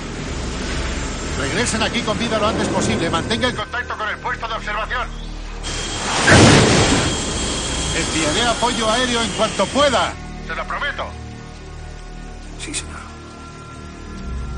Regresen 1.40 1.82
aquí 1.82 2.02
con 2.02 2.20
vida 2.20 2.38
lo 2.38 2.46
antes 2.46 2.68
posible. 2.68 3.10
Mantenga 3.10 3.48
el 3.48 3.56
contacto 3.56 3.98
con 3.98 4.08
el 4.08 4.18
puesto 4.20 4.48
de 4.48 4.54
observación. 4.54 5.08
Enviaré 7.98 8.44
apoyo 8.44 8.90
aéreo 8.92 9.24
en 9.24 9.30
cuanto 9.32 9.66
pueda. 9.66 10.14
Se 10.46 10.54
lo 10.54 10.68
prometo. 10.68 11.06
Sí, 12.64 12.76
señor. 12.76 13.00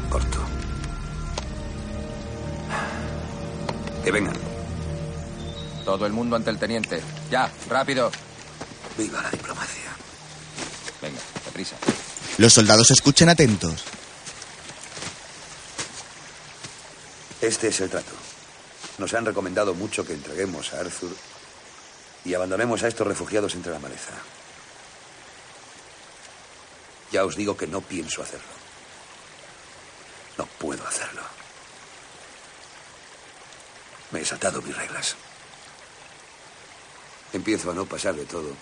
Corto. 0.09 0.41
Que 4.03 4.11
vengan. 4.11 4.35
Todo 5.85 6.06
el 6.06 6.14
mundo 6.14 6.35
ante 6.35 6.49
el 6.49 6.57
teniente. 6.57 7.02
Ya, 7.30 7.52
rápido. 7.69 8.11
Viva 8.98 9.22
la 9.22 9.30
diplomacia. 9.30 9.91
Venga, 11.02 11.19
deprisa. 11.45 11.76
Los 12.38 12.53
soldados 12.53 12.91
escuchan 12.91 13.30
atentos. 13.30 13.84
Este 17.41 17.69
es 17.69 17.81
el 17.81 17.89
trato. 17.89 18.11
Nos 18.99 19.14
han 19.14 19.26
recomendado 19.26 19.73
mucho 19.73 20.06
que 20.06 20.14
entreguemos 20.14 20.73
a 20.73 20.81
Arthur 20.81 21.15
y 22.23 22.34
abandonemos 22.35 22.84
a 22.84 22.88
estos 22.88 23.07
refugiados 23.07 23.56
entre 23.56 23.72
la 23.72 23.80
maleza. 23.80 24.14
Ya 27.11 27.26
os 27.26 27.35
digo 27.35 27.57
que 27.57 27.68
no 27.68 27.81
pienso 27.81 28.22
hacerlo. 28.22 28.45
No 30.38 30.45
puedo 30.45 30.85
hacerlo. 30.88 31.30
Me 34.11 34.21
he 34.21 34.25
saltado 34.25 34.61
mis 34.61 34.75
reglas. 34.75 35.15
Empiezo 37.33 37.71
a 37.71 37.73
no 37.73 37.85
pasar 37.85 38.15
de 38.15 38.25
todo 38.25 38.53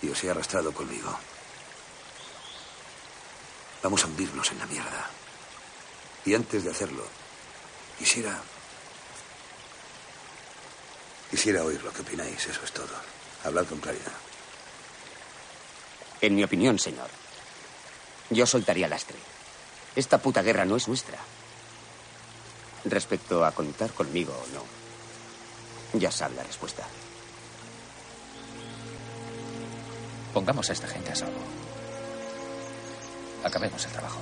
y 0.00 0.08
os 0.08 0.24
he 0.24 0.30
arrastrado 0.30 0.72
conmigo. 0.72 1.16
Vamos 3.82 4.02
a 4.02 4.06
hundirnos 4.06 4.50
en 4.50 4.58
la 4.58 4.66
mierda. 4.66 5.10
Y 6.24 6.34
antes 6.34 6.64
de 6.64 6.70
hacerlo, 6.70 7.04
quisiera... 7.98 8.40
Quisiera 11.30 11.64
oír 11.64 11.82
lo 11.82 11.92
que 11.92 12.02
opináis, 12.02 12.46
eso 12.46 12.60
es 12.62 12.72
todo. 12.72 12.94
Hablad 13.44 13.66
con 13.66 13.80
claridad. 13.80 14.12
En 16.20 16.36
mi 16.36 16.44
opinión, 16.44 16.78
señor, 16.78 17.08
yo 18.30 18.46
soltaría 18.46 18.86
lastre. 18.86 19.16
Esta 19.96 20.18
puta 20.18 20.42
guerra 20.42 20.64
no 20.64 20.76
es 20.76 20.86
nuestra. 20.86 21.18
Respecto 22.84 23.44
a 23.44 23.52
contar 23.52 23.92
conmigo 23.92 24.32
o 24.32 24.46
no, 24.54 25.98
ya 25.98 26.10
sabe 26.10 26.34
la 26.34 26.42
respuesta. 26.42 26.86
Pongamos 30.34 30.68
a 30.70 30.72
esta 30.72 30.88
gente 30.88 31.12
a 31.12 31.14
salvo. 31.14 31.40
Acabemos 33.44 33.84
el 33.84 33.92
trabajo. 33.92 34.20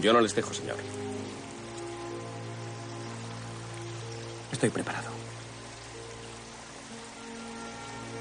Yo 0.00 0.12
no 0.12 0.20
les 0.20 0.34
dejo, 0.34 0.52
señor. 0.52 0.76
Estoy 4.50 4.70
preparado. 4.70 5.10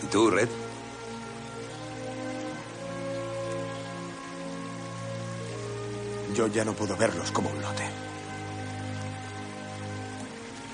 ¿Y 0.03 0.05
tú, 0.07 0.29
Red? 0.29 0.62
Yo 6.33 6.47
ya 6.47 6.65
no 6.65 6.73
puedo 6.73 6.97
verlos 6.97 7.31
como 7.31 7.49
un 7.49 7.61
lote. 7.61 7.83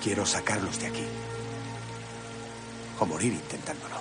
Quiero 0.01 0.25
sacarlos 0.25 0.79
de 0.79 0.87
aquí. 0.87 1.05
O 2.99 3.05
morir 3.05 3.33
intentándolo. 3.33 3.95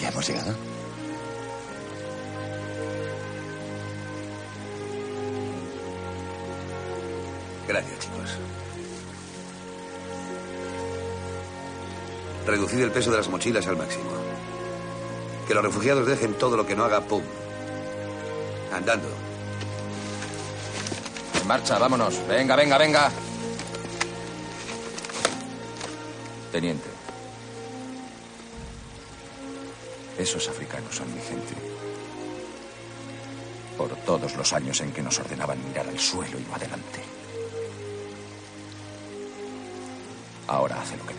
¿Ya 0.00 0.08
hemos 0.08 0.28
llegado? 0.28 0.54
Gracias, 7.66 7.98
chicos. 7.98 8.38
Reducid 12.48 12.80
el 12.80 12.90
peso 12.90 13.10
de 13.10 13.18
las 13.18 13.28
mochilas 13.28 13.66
al 13.66 13.76
máximo. 13.76 14.10
Que 15.46 15.52
los 15.52 15.62
refugiados 15.62 16.06
dejen 16.06 16.32
todo 16.32 16.56
lo 16.56 16.66
que 16.66 16.74
no 16.74 16.82
haga 16.82 17.02
pum. 17.02 17.22
Andando. 18.72 19.06
En 21.38 21.46
marcha, 21.46 21.78
vámonos. 21.78 22.26
Venga, 22.26 22.56
venga, 22.56 22.78
venga. 22.78 23.10
Teniente. 26.50 26.88
Esos 30.16 30.48
africanos 30.48 30.94
son 30.96 31.14
mi 31.14 31.20
gente. 31.20 31.54
Por 33.76 33.94
todos 34.06 34.34
los 34.36 34.52
años 34.54 34.80
en 34.80 34.90
que 34.92 35.02
nos 35.02 35.18
ordenaban 35.18 35.62
mirar 35.68 35.86
al 35.86 35.98
suelo 35.98 36.38
y 36.38 36.44
no 36.44 36.54
adelante. 36.54 37.02
Ahora 40.46 40.80
hace 40.80 40.96
lo 40.96 41.04
que 41.04 41.17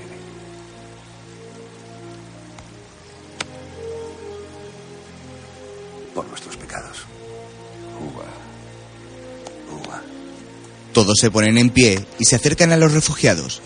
Todos 11.10 11.22
se 11.22 11.32
ponen 11.32 11.58
en 11.58 11.72
pie 11.72 12.06
y 12.20 12.26
se 12.26 12.36
acercan 12.36 12.72
a 12.72 12.78
los 12.78 12.94
refugiados. 12.94 13.64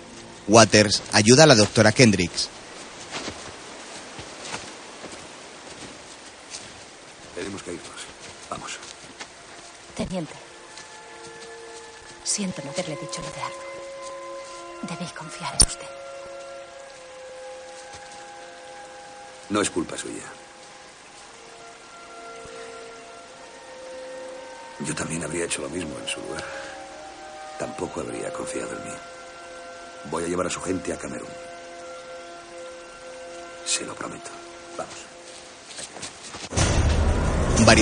Waters 0.47 1.03
ayuda 1.11 1.43
a 1.43 1.45
la 1.45 1.55
doctora 1.55 1.91
Kendricks. 1.91 2.47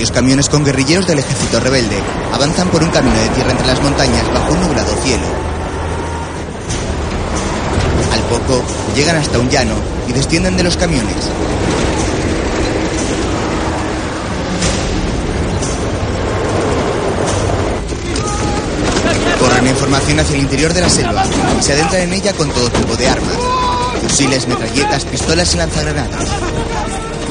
Varios 0.02 0.16
camiones 0.16 0.48
con 0.48 0.64
guerrilleros 0.64 1.06
del 1.06 1.20
ejército 1.20 1.60
rebelde 1.60 1.96
avanzan 2.32 2.68
por 2.70 2.82
un 2.82 2.90
camino 2.90 3.14
de 3.14 3.28
tierra 3.28 3.52
entre 3.52 3.68
las 3.68 3.80
montañas 3.80 4.26
bajo 4.34 4.52
un 4.52 4.60
nublado 4.60 4.92
cielo. 5.00 5.22
Al 8.12 8.20
poco 8.22 8.64
llegan 8.96 9.14
hasta 9.14 9.38
un 9.38 9.48
llano 9.48 9.76
y 10.08 10.12
descienden 10.12 10.56
de 10.56 10.64
los 10.64 10.76
camiones. 10.76 11.14
Corren 19.38 19.68
en 19.68 19.76
formación 19.76 20.18
hacia 20.18 20.34
el 20.34 20.42
interior 20.42 20.74
de 20.74 20.80
la 20.80 20.90
selva 20.90 21.24
y 21.60 21.62
se 21.62 21.74
adentran 21.74 22.02
en 22.02 22.12
ella 22.14 22.32
con 22.32 22.50
todo 22.50 22.68
tipo 22.70 22.96
de 22.96 23.06
armas. 23.06 23.36
Fusiles, 24.02 24.48
metralletas, 24.48 25.04
pistolas 25.04 25.54
y 25.54 25.58
lanzagranadas. 25.58 26.28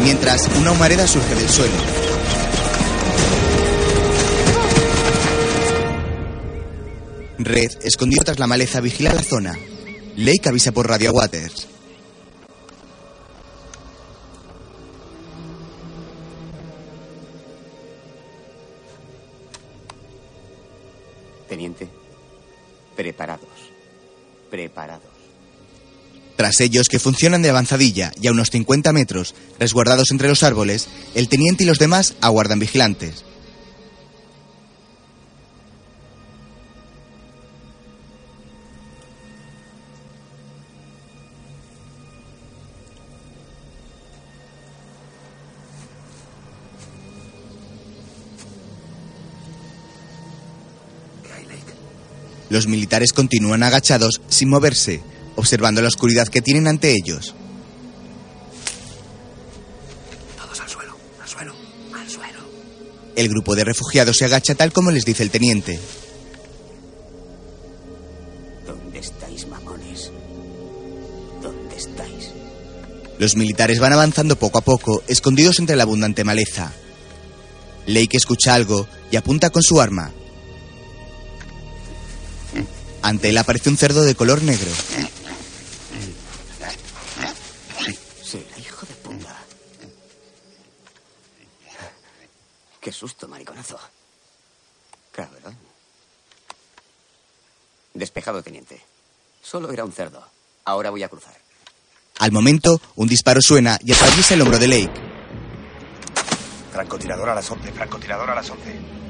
Mientras, 0.01 0.47
una 0.57 0.71
humareda 0.71 1.05
surge 1.05 1.35
del 1.35 1.49
suelo. 1.49 2.00
Red, 7.45 7.71
escondido 7.83 8.23
tras 8.23 8.39
la 8.39 8.47
maleza, 8.47 8.81
vigila 8.81 9.13
la 9.13 9.23
zona. 9.23 9.57
Lake 10.15 10.49
avisa 10.49 10.71
por 10.71 10.87
radio 10.87 11.11
Waters. 11.11 11.67
Teniente, 21.47 21.89
preparados. 22.95 23.49
Preparados. 24.49 25.03
Tras 26.35 26.59
ellos, 26.61 26.87
que 26.87 26.99
funcionan 26.99 27.41
de 27.41 27.49
avanzadilla 27.49 28.11
y 28.21 28.27
a 28.27 28.31
unos 28.31 28.49
50 28.49 28.93
metros, 28.93 29.35
resguardados 29.59 30.11
entre 30.11 30.27
los 30.27 30.43
árboles, 30.43 30.87
el 31.13 31.27
teniente 31.27 31.63
y 31.63 31.67
los 31.67 31.77
demás 31.77 32.15
aguardan 32.21 32.59
vigilantes. 32.59 33.25
Los 52.51 52.67
militares 52.67 53.13
continúan 53.13 53.63
agachados 53.63 54.19
sin 54.27 54.49
moverse, 54.49 55.01
observando 55.37 55.81
la 55.81 55.87
oscuridad 55.87 56.27
que 56.27 56.41
tienen 56.41 56.67
ante 56.67 56.91
ellos. 56.91 57.33
Todos 60.35 60.59
al 60.59 60.67
suelo, 60.67 60.97
al 61.21 61.29
suelo, 61.29 61.53
al 61.97 62.09
suelo. 62.09 62.39
El 63.15 63.29
grupo 63.29 63.55
de 63.55 63.63
refugiados 63.63 64.17
se 64.17 64.25
agacha 64.25 64.53
tal 64.53 64.73
como 64.73 64.91
les 64.91 65.05
dice 65.05 65.23
el 65.23 65.31
teniente. 65.31 65.79
¿Dónde 68.67 68.99
estáis, 68.99 69.47
mamones? 69.47 70.11
¿Dónde 71.41 71.77
estáis? 71.77 72.31
Los 73.17 73.37
militares 73.37 73.79
van 73.79 73.93
avanzando 73.93 74.35
poco 74.35 74.57
a 74.57 74.61
poco, 74.61 75.03
escondidos 75.07 75.57
entre 75.59 75.77
la 75.77 75.83
abundante 75.83 76.25
maleza. 76.25 76.73
Lake 77.87 78.17
escucha 78.17 78.53
algo 78.53 78.87
y 79.09 79.15
apunta 79.15 79.51
con 79.51 79.63
su 79.63 79.79
arma. 79.79 80.11
Ante 83.01 83.29
él 83.29 83.37
aparece 83.37 83.69
un 83.69 83.77
cerdo 83.77 84.03
de 84.03 84.15
color 84.15 84.41
negro. 84.41 84.69
Será 88.23 88.57
hijo 88.57 88.85
de 88.85 88.93
puta. 88.95 89.37
Qué 92.79 92.91
susto, 92.91 93.27
mariconazo. 93.27 93.79
Cabrón. 95.11 95.57
Despejado, 97.93 98.41
teniente. 98.41 98.81
Solo 99.41 99.71
era 99.71 99.83
un 99.83 99.91
cerdo. 99.91 100.25
Ahora 100.65 100.89
voy 100.91 101.03
a 101.03 101.09
cruzar. 101.09 101.35
Al 102.19 102.31
momento, 102.31 102.79
un 102.95 103.07
disparo 103.07 103.41
suena 103.41 103.79
y 103.83 103.91
atraviesa 103.91 104.35
el 104.35 104.41
hombro 104.41 104.59
de 104.59 104.67
Lake. 104.67 105.01
Francotirador 106.71 107.29
a 107.29 107.35
las 107.35 107.49
11, 107.49 107.71
francotirador 107.71 108.29
a 108.29 108.35
las 108.35 108.49
11. 108.49 109.00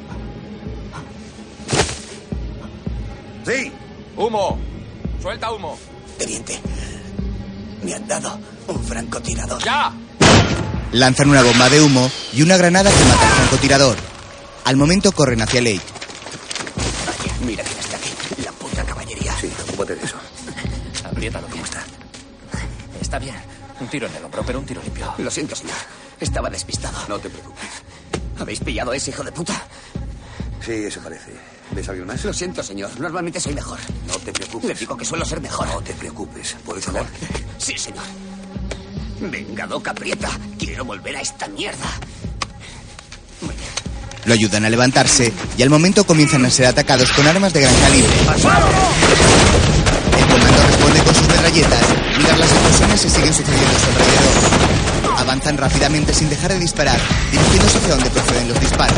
¡Sí! 3.46 3.72
¡Humo! 4.18 4.60
¡Suelta 5.22 5.52
humo! 5.52 5.78
Teniente, 6.18 6.60
me 7.84 7.94
han 7.94 8.08
dado 8.08 8.40
un 8.68 8.84
francotirador. 8.84 9.64
¡Ya! 9.64 9.92
Lanzan 10.92 11.30
una 11.30 11.42
bomba 11.42 11.70
de 11.70 11.82
humo 11.82 12.12
y 12.34 12.42
una 12.42 12.58
granada 12.58 12.92
que 12.92 13.06
mata 13.06 13.28
al 13.28 13.34
francotirador. 13.34 13.98
Al 14.66 14.76
momento 14.76 15.12
corren 15.12 15.42
hacia 15.42 15.62
Lake. 15.62 15.82
Mira 17.46 17.64
quién 17.64 17.80
está 17.80 17.98
aquí. 17.98 18.10
La 18.44 18.52
puta 18.52 18.84
caballería. 18.84 19.34
Sí, 19.40 19.52
ocúpate 19.68 19.96
de 19.96 20.06
eso. 20.06 20.18
Apriétalo. 21.04 21.48
¿Cómo 21.48 21.64
está? 21.64 21.84
Está 23.00 23.18
bien. 23.20 23.36
Un 23.80 23.88
tiro 23.88 24.06
en 24.06 24.16
el 24.16 24.26
hombro, 24.26 24.44
pero 24.46 24.60
un 24.60 24.66
tiro 24.66 24.82
limpio. 24.84 25.12
Lo 25.18 25.32
siento, 25.32 25.56
señor. 25.56 25.76
Estaba 26.20 26.50
despistado. 26.50 27.00
No 27.08 27.18
te 27.18 27.30
preocupes. 27.30 27.70
¿Habéis 28.38 28.60
pillado 28.60 28.92
a 28.92 28.96
ese 28.96 29.10
hijo 29.10 29.24
de 29.24 29.32
puta? 29.32 29.66
Sí, 30.64 30.74
eso 30.74 31.00
parece. 31.02 31.32
¿Ves 31.76 31.88
alguien 31.88 32.08
más? 32.08 32.24
Lo 32.26 32.34
siento, 32.34 32.62
señor. 32.62 32.90
Normalmente 33.00 33.40
soy 33.40 33.54
mejor. 33.54 33.80
No 34.08 34.16
te 34.16 34.32
preocupes. 34.34 34.68
Le 34.70 34.76
digo 34.76 34.98
que 34.98 35.06
suelo 35.06 35.26
ser 35.26 35.40
mejor. 35.42 35.68
No 35.68 35.82
te 35.82 35.94
preocupes. 35.94 36.56
¿Puedes 36.66 36.88
hablar? 36.88 37.06
Sí, 37.58 37.78
señor. 37.78 38.04
Venga, 39.22 39.68
Doca 39.68 39.94
Prieta. 39.94 40.30
Quiero 40.58 40.84
volver 40.84 41.16
a 41.16 41.22
esta 41.22 41.48
mierda. 41.48 41.88
Lo 44.26 44.34
ayudan 44.34 44.66
a 44.66 44.70
levantarse 44.70 45.34
y 45.58 45.64
al 45.64 45.70
momento 45.70 46.06
comienzan 46.06 46.46
a 46.46 46.50
ser 46.50 46.68
atacados 46.68 47.12
con 47.12 47.26
armas 47.26 47.54
de 47.54 47.62
gran 47.62 47.76
calibre. 47.76 48.12
El 50.18 50.28
comando 50.28 50.64
responde 50.68 51.04
con 51.04 51.16
sus 51.16 51.28
metralletas 51.28 51.82
mientras 52.18 52.40
las 52.40 52.52
explosiones 52.52 53.02
se 53.02 53.10
siguen 53.10 53.34
sucediendo 53.34 53.76
a 53.76 53.80
su 53.80 53.90
alrededor. 53.90 55.20
Avanzan 55.20 55.58
rápidamente 55.58 56.14
sin 56.14 56.30
dejar 56.30 56.54
de 56.54 56.60
disparar, 56.60 57.00
dirigiéndose 57.32 57.78
hacia 57.80 57.96
donde 57.96 58.10
proceden 58.12 58.48
los 58.48 58.60
disparos. 58.60 58.98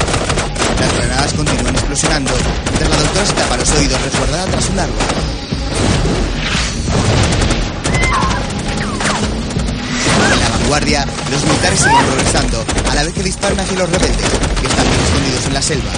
Las 0.79 0.93
granadas 0.97 1.33
continúan 1.33 1.75
explosionando 1.75 2.31
mientras 2.65 2.89
la 2.89 2.97
doctora 2.97 3.25
se 3.25 3.33
tapa 3.33 3.57
los 3.57 3.71
oídos 3.71 4.01
resguardada 4.01 4.45
tras 4.45 4.69
un 4.69 4.79
árbol. 4.79 4.97
En 10.33 10.39
la 10.39 10.49
vanguardia, 10.49 11.05
los 11.31 11.43
militares 11.43 11.79
siguen 11.79 12.05
progresando 12.05 12.65
a 12.89 12.95
la 12.95 13.03
vez 13.03 13.13
que 13.13 13.23
disparan 13.23 13.59
hacia 13.59 13.77
los 13.77 13.89
rebeldes, 13.89 14.29
que 14.61 14.67
están 14.67 14.85
bien 14.89 15.01
escondidos 15.01 15.45
en 15.47 15.53
la 15.53 15.61
selva. 15.61 15.91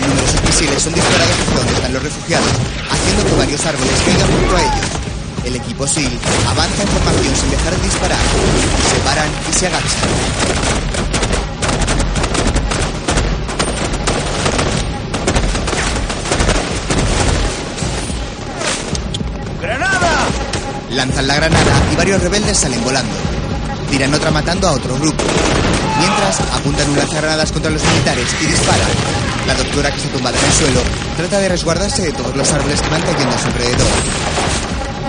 Numerosos 0.00 0.42
misiles 0.44 0.82
son 0.82 0.92
disparados 0.94 1.34
hacia 1.40 1.56
donde 1.56 1.72
están 1.72 1.92
los 1.92 2.02
refugiados, 2.02 2.52
haciendo 2.90 3.24
que 3.24 3.36
varios 3.36 3.66
árboles 3.66 3.94
caigan 4.04 4.28
junto 4.30 4.56
a 4.56 4.60
ellos. 4.60 4.90
El 5.44 5.56
equipo 5.56 5.86
SEAL 5.86 6.12
avanza 6.48 6.82
en 6.82 6.88
formación 6.88 7.36
sin 7.36 7.50
dejar 7.50 7.76
de 7.76 7.82
disparar. 7.82 8.18
Se 8.90 8.98
paran 9.00 9.30
y 9.48 9.52
se 9.54 9.66
agachan. 9.68 11.15
Lanzan 20.96 21.26
la 21.26 21.34
granada 21.34 21.72
y 21.92 21.96
varios 21.96 22.22
rebeldes 22.22 22.56
salen 22.56 22.82
volando. 22.82 23.12
Tiran 23.90 24.14
otra 24.14 24.30
matando 24.30 24.66
a 24.66 24.72
otro 24.72 24.98
grupo. 24.98 25.22
Mientras, 25.98 26.40
apuntan 26.54 26.88
un 26.88 26.96
lanzagranadas 26.96 27.52
contra 27.52 27.70
los 27.70 27.84
militares 27.84 28.26
y 28.40 28.46
disparan. 28.46 28.88
La 29.46 29.54
doctora, 29.56 29.90
que 29.90 29.98
está 29.98 30.08
tumbada 30.08 30.38
en 30.38 30.44
el 30.46 30.52
suelo, 30.52 30.80
trata 31.18 31.38
de 31.38 31.50
resguardarse 31.50 32.00
de 32.00 32.12
todos 32.12 32.34
los 32.34 32.50
árboles 32.50 32.80
que 32.80 32.88
van 32.88 33.02
cayendo 33.02 33.36
a 33.36 33.38
su 33.38 33.46
alrededor. 33.46 33.86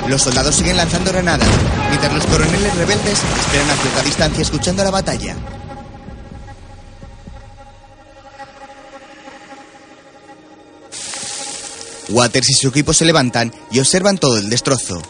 Los 0.09 0.22
soldados 0.22 0.55
siguen 0.55 0.76
lanzando 0.76 1.09
granadas, 1.09 1.47
mientras 1.88 2.14
los 2.14 2.26
coroneles 2.26 2.76
rebeldes 2.76 3.19
esperan 3.39 3.69
a 3.69 3.76
cierta 3.77 4.01
distancia 4.01 4.41
escuchando 4.41 4.84
la 4.84 4.91
batalla. 4.91 5.38
Waters 12.09 12.49
y 12.49 12.53
su 12.53 12.68
equipo 12.68 12.91
se 12.91 13.05
levantan 13.05 13.53
y 13.72 13.80
observan 13.80 14.18
todo 14.18 14.38
el 14.38 14.49
destrozo. 14.49 15.01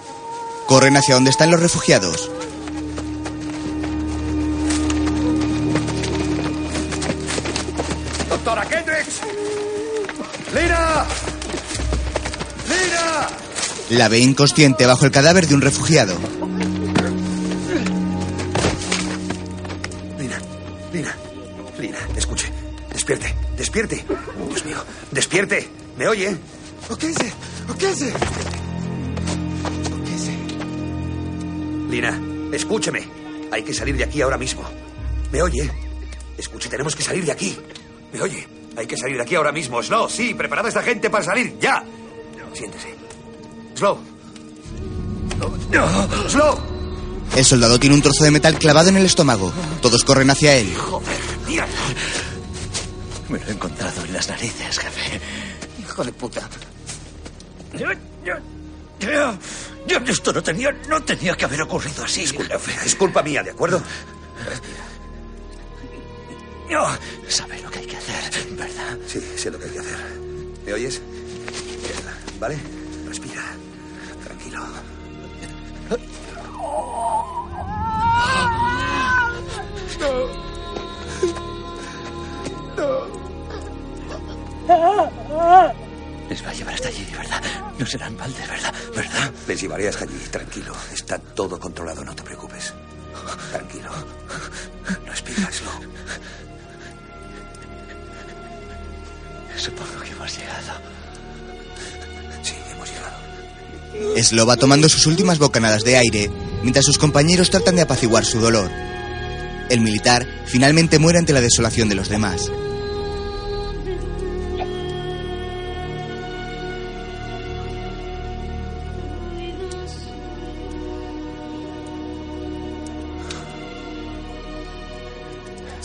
Corren 0.68 0.98
hacia 0.98 1.16
donde 1.16 1.30
están 1.30 1.50
los 1.50 1.62
refugiados. 1.62 2.30
¡Doctora 8.30 8.66
Kendricks! 8.66 9.22
¡Lina! 10.54 11.06
¡Lina! 12.68 13.28
La 13.92 14.10
ve 14.10 14.20
inconsciente 14.20 14.86
bajo 14.86 15.06
el 15.06 15.12
cadáver 15.12 15.48
de 15.48 15.56
un 15.56 15.62
refugiado. 15.62 16.16
Lina, 20.20 20.38
Lina, 20.92 21.16
Lina, 21.80 21.98
escuche. 22.18 22.52
Despierte, 22.92 23.34
despierte. 23.56 24.06
Dios 24.50 24.66
mío, 24.66 24.84
despierte. 25.12 25.70
¿Me 25.98 26.10
oye? 26.10 26.38
¿Qué 27.00 27.14
¿Qué 27.78 27.94
Lina, 31.90 32.20
escúcheme. 32.52 33.08
Hay 33.52 33.64
que 33.64 33.74
salir 33.74 33.96
de 33.98 34.04
aquí 34.04 34.22
ahora 34.22 34.38
mismo. 34.38 34.64
¿Me 35.32 35.42
oye? 35.42 35.70
Escuche, 36.38 36.70
tenemos 36.70 36.96
que 36.96 37.04
salir 37.04 37.26
de 37.26 37.32
aquí. 37.32 37.58
¿Me 38.14 38.22
oye? 38.22 38.48
Hay 38.76 38.86
que 38.86 38.98
salir 38.98 39.18
de 39.18 39.24
aquí 39.24 39.36
ahora 39.36 39.52
mismo. 39.52 39.82
Slow, 39.82 40.10
sí, 40.10 40.34
preparad 40.34 40.66
a 40.66 40.70
esta 40.70 40.84
gente 40.84 41.10
para 41.10 41.24
salir. 41.24 41.58
¡Ya! 41.60 41.84
Siéntese. 42.54 42.94
Slow. 43.76 44.00
Slow. 46.28 46.60
El 47.36 47.46
soldado 47.46 47.80
tiene 47.80 47.96
un 47.96 48.02
trozo 48.02 48.24
de 48.24 48.32
metal 48.32 48.58
clavado 48.58 48.90
en 48.90 48.98
el 48.98 49.06
estómago. 49.06 49.52
Todos 49.82 50.04
corren 50.04 50.30
hacia 50.30 50.56
él. 50.56 50.74
Joder, 50.76 51.20
mierda. 51.48 51.68
Me 53.30 53.40
lo 53.40 53.48
he 53.48 53.52
encontrado 53.52 54.04
en 54.06 54.14
las 54.14 54.30
narices, 54.30 54.80
jefe. 54.80 55.22
Hijo 55.80 56.04
de 56.04 56.12
puta. 56.14 56.50
Yo, 59.88 59.98
esto 60.06 60.34
no 60.34 60.44
tenía, 60.44 60.72
no 60.88 61.02
tenía 61.04 61.36
que 61.36 61.46
haber 61.46 61.62
ocurrido 61.62 62.04
así. 62.04 62.26
Es 62.86 62.96
culpa 62.96 63.24
mía, 63.24 63.42
¿de 63.42 63.52
acuerdo? 63.52 63.82
No, 66.70 66.86
sabe 67.30 67.62
lo 67.62 67.72
que 67.72 67.80
hay 67.80 67.86
que 67.86 67.96
hacer, 67.96 68.46
¿verdad? 68.52 68.98
Sí, 69.08 69.22
sé 69.38 69.50
lo 69.50 69.58
que 69.58 69.66
hay 69.66 69.72
que 69.72 69.80
hacer. 69.80 69.98
¿Me 70.66 70.74
oyes? 70.74 71.02
Mierda, 71.82 72.18
¿Vale? 72.40 72.58
Respira. 73.08 73.44
Tranquilo. 74.26 74.62
Será 87.86 88.08
en 88.08 88.18
balde, 88.18 88.40
¿verdad? 88.48 88.74
¿Verdad? 88.96 89.32
Les 89.48 89.62
llevaré 89.62 89.88
hasta 89.88 90.04
allí, 90.04 90.18
tranquilo. 90.30 90.74
Está 90.94 91.18
todo 91.18 91.60
controlado, 91.60 92.04
no 92.04 92.16
te 92.16 92.24
preocupes. 92.24 92.74
Tranquilo. 93.52 93.90
Respira, 95.06 95.52
Slow. 95.52 95.74
Supongo 99.58 100.02
que 100.04 100.12
hemos 100.12 100.38
llegado. 100.38 100.82
Sí, 102.44 102.54
hemos 102.72 102.90
llegado. 102.90 104.24
Slow 104.24 104.48
va 104.48 104.58
tomando 104.58 104.90
sus 104.90 105.06
últimas 105.08 105.40
bocanadas 105.40 105.84
de 105.84 105.98
aire 105.98 106.32
mientras 106.62 106.86
sus 106.86 106.98
compañeros 106.98 107.50
tratan 107.50 107.76
de 107.76 107.82
apaciguar 107.82 108.26
su 108.26 108.40
dolor. 108.40 108.70
El 109.70 109.82
militar 109.82 110.26
finalmente 110.46 111.00
muere 111.00 111.20
ante 111.20 111.34
la 111.34 111.42
desolación 111.42 111.90
de 111.90 111.96
los 111.96 112.10
demás. 112.10 112.52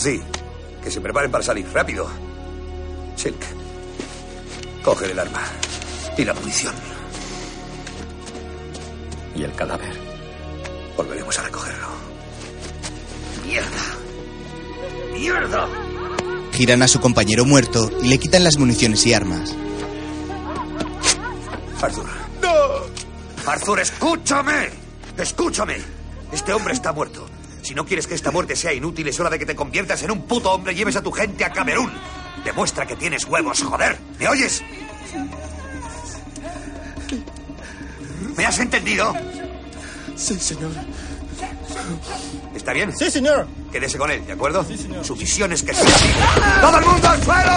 Sí, 0.03 0.21
que 0.83 0.91
se 0.91 1.01
preparen 1.01 1.31
para 1.31 1.45
salir. 1.45 1.65
Rápido. 1.73 2.09
Silk. 3.15 3.39
Coge 4.83 5.13
el 5.13 5.17
arma. 5.17 5.45
Y 6.19 6.25
la 6.25 6.35
munición. 6.35 6.75
¿Y 9.37 9.45
el 9.45 9.55
cadáver? 9.55 9.97
Volveremos 10.97 11.39
a 11.39 11.43
recogerlo. 11.43 11.87
¡Mierda! 13.47 13.69
¡Mierda! 15.13 15.69
Giran 16.51 16.83
a 16.83 16.89
su 16.89 16.99
compañero 16.99 17.45
muerto 17.45 17.89
y 18.03 18.09
le 18.09 18.19
quitan 18.19 18.43
las 18.43 18.59
municiones 18.59 19.07
y 19.07 19.15
armas. 19.15 19.55
Arthur. 21.81 22.07
¡No! 22.43 23.49
Arthur, 23.49 23.79
escúchame. 23.79 24.69
Escúchame. 25.17 25.77
Este 26.33 26.53
hombre 26.53 26.75
está 26.75 26.93
muerto. 26.93 27.25
Si 27.63 27.75
no 27.75 27.87
quieres 27.87 28.07
que 28.07 28.15
esta 28.15 28.31
muerte 28.31 28.57
sea 28.57 28.73
inútil, 28.73 29.07
es 29.09 29.19
hora 29.21 29.31
de 29.31 29.39
que 29.39 29.47
te 29.47 29.55
conviertas 29.55 30.03
en 30.03 30.11
un 30.11 30.23
puto 30.23 30.51
hombre 30.53 30.73
y 30.73 30.77
lleves 30.77 30.97
a 30.97 31.03
tu 31.03 31.13
gente 31.13 31.45
a 31.45 31.53
Camerún. 31.53 31.93
Demuestra 32.45 32.87
que 32.87 32.97
tienes 32.97 33.25
huevos, 33.25 33.63
joder. 33.63 33.99
¿Me 34.19 34.29
oyes? 34.29 34.63
¿Me 38.37 38.45
has 38.45 38.59
entendido? 38.59 39.15
Sí, 40.17 40.39
señor. 40.39 40.73
¿Está 42.55 42.73
bien? 42.73 42.93
Sí, 42.97 43.11
señor. 43.11 43.47
Quédese 43.71 43.99
con 43.99 44.11
él, 44.11 44.25
¿de 44.27 44.33
acuerdo? 44.33 44.65
Sí, 44.65 44.77
señor. 44.77 45.05
Su 45.05 45.17
misión 45.17 45.53
es 45.53 45.63
que 45.63 45.73
libre. 45.73 45.93
¡Todo 46.61 46.79
el 46.79 46.85
mundo 46.85 47.09
al 47.09 47.23
suelo! 47.23 47.57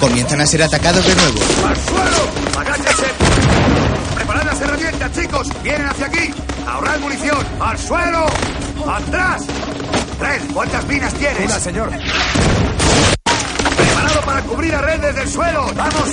Comienzan 0.00 0.40
a 0.40 0.46
ser 0.46 0.62
atacados 0.62 1.06
de 1.06 1.14
nuevo. 1.14 1.40
¡Al 1.66 1.76
suelo! 1.76 2.60
¡Agáchense! 2.60 3.06
¡Preparad 4.14 4.44
las 4.44 4.60
herramientas, 4.60 5.12
chicos! 5.12 5.48
¡Vienen 5.62 5.86
hacia 5.88 6.06
aquí! 6.06 6.30
¡Ahorrad 6.66 7.00
munición! 7.00 7.46
¡Al 7.60 7.78
suelo! 7.78 8.26
¡Atrás! 8.86 9.42
Red, 10.20 10.42
¿cuántas 10.52 10.86
minas 10.86 11.14
tienes? 11.14 11.44
Una, 11.46 11.60
señor. 11.60 11.90
¡Preparado 13.76 14.20
para 14.20 14.42
cubrir 14.42 14.74
a 14.74 14.80
Red 14.82 15.00
desde 15.00 15.22
el 15.22 15.28
suelo! 15.28 15.66
¡Vamos! 15.74 16.10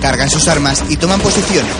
Cargan 0.00 0.28
sus 0.28 0.46
armas 0.48 0.82
y 0.88 0.96
toman 0.96 1.20
posiciones. 1.20 1.72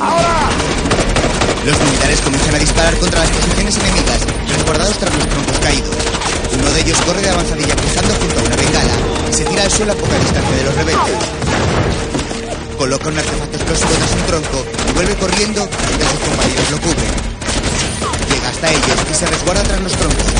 Los 0.00 1.78
militares 1.78 2.20
comienzan 2.22 2.54
a 2.54 2.58
disparar 2.58 2.96
contra 2.98 3.20
las 3.20 3.30
posiciones 3.30 3.76
enemigas, 3.76 4.20
resguardados 4.48 4.96
tras 4.96 5.14
los 5.14 5.28
troncos 5.28 5.58
caídos. 5.58 5.94
Uno 6.58 6.70
de 6.72 6.80
ellos 6.80 6.98
corre 7.04 7.20
de 7.20 7.28
avanzadilla 7.28 7.76
cruzando 7.76 8.14
junto 8.14 8.40
a 8.40 8.42
una 8.44 8.56
bengala 8.56 8.94
y 9.28 9.32
se 9.34 9.44
tira 9.44 9.62
al 9.62 9.70
suelo 9.70 9.92
a 9.92 9.96
poca 9.96 10.18
distancia 10.18 10.56
de 10.56 10.64
los 10.64 10.74
rebeldes. 10.74 11.20
Coloca 12.78 13.08
un 13.08 13.18
artefacto 13.18 13.56
explosivo 13.56 13.90
tras 13.90 14.12
un 14.12 14.26
tronco 14.26 14.66
y 14.88 14.92
vuelve 14.92 15.14
corriendo 15.16 15.68
mientras 15.68 16.10
sus 16.10 16.20
compañeros 16.20 16.70
lo 16.70 16.78
cubren. 16.80 17.12
Llega 18.32 18.48
hasta 18.48 18.70
ellos 18.72 18.98
y 19.04 19.14
se 19.14 19.26
resguarda 19.26 19.62
tras 19.64 19.80
los 19.82 19.92
troncos. 19.92 20.32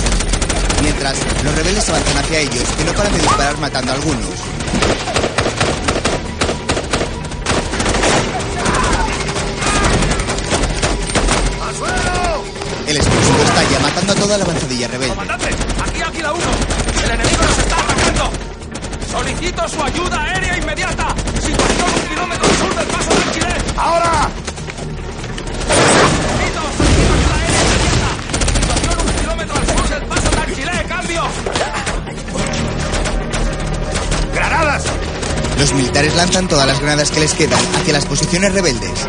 Mientras, 0.80 1.16
los 1.44 1.54
rebeldes 1.54 1.86
avanzan 1.90 2.16
hacia 2.16 2.38
ellos 2.38 2.64
y 2.80 2.84
no 2.84 2.92
paran 2.94 3.12
de 3.12 3.18
disparar 3.18 3.58
matando 3.58 3.92
a 3.92 3.94
algunos. 3.96 4.40
Matando 14.01 14.12
a 14.12 14.16
toda 14.16 14.39
la 14.39 14.44
avanzadilla 14.44 14.89
rebelde. 14.89 15.09
¡Comandante! 15.09 15.48
¡Aquí, 15.85 16.02
aquí 16.02 16.22
la 16.22 16.32
1! 16.32 16.43
¡El 17.05 17.10
enemigo 17.10 17.43
nos 17.43 17.59
está 17.59 17.77
atacando! 17.77 18.31
¡Solicito 19.10 19.68
su 19.68 19.82
ayuda 19.82 20.22
aérea 20.22 20.56
inmediata! 20.59 21.14
¡Situación 21.35 21.90
un 21.94 22.09
kilómetro 22.09 22.48
al 22.48 22.56
sur 22.56 22.74
del 22.77 22.86
paso 22.86 23.10
del 23.10 23.32
Chile! 23.32 23.55
¡Ahora! 23.77 24.31
¡Solicito, 26.31 26.60
solicito 26.77 27.12
ayuda 27.12 27.35
aérea 27.40 27.60
inmediata! 27.77 28.10
¡Situación 28.55 28.97
un 29.06 29.12
kilómetro 29.20 29.56
al 29.56 29.66
sur 29.66 29.89
del 29.89 30.02
paso 30.09 30.31
del 30.31 30.55
Chile! 30.55 30.72
¡Cambio! 30.89 31.22
¡Granadas! 34.35 34.85
Los 35.59 35.74
militares 35.74 36.14
lanzan 36.14 36.48
todas 36.48 36.66
las 36.66 36.81
granadas 36.81 37.10
que 37.10 37.20
les 37.20 37.35
quedan 37.35 37.60
hacia 37.77 37.93
las 37.93 38.06
posiciones 38.06 38.52
rebeldes. 38.55 39.06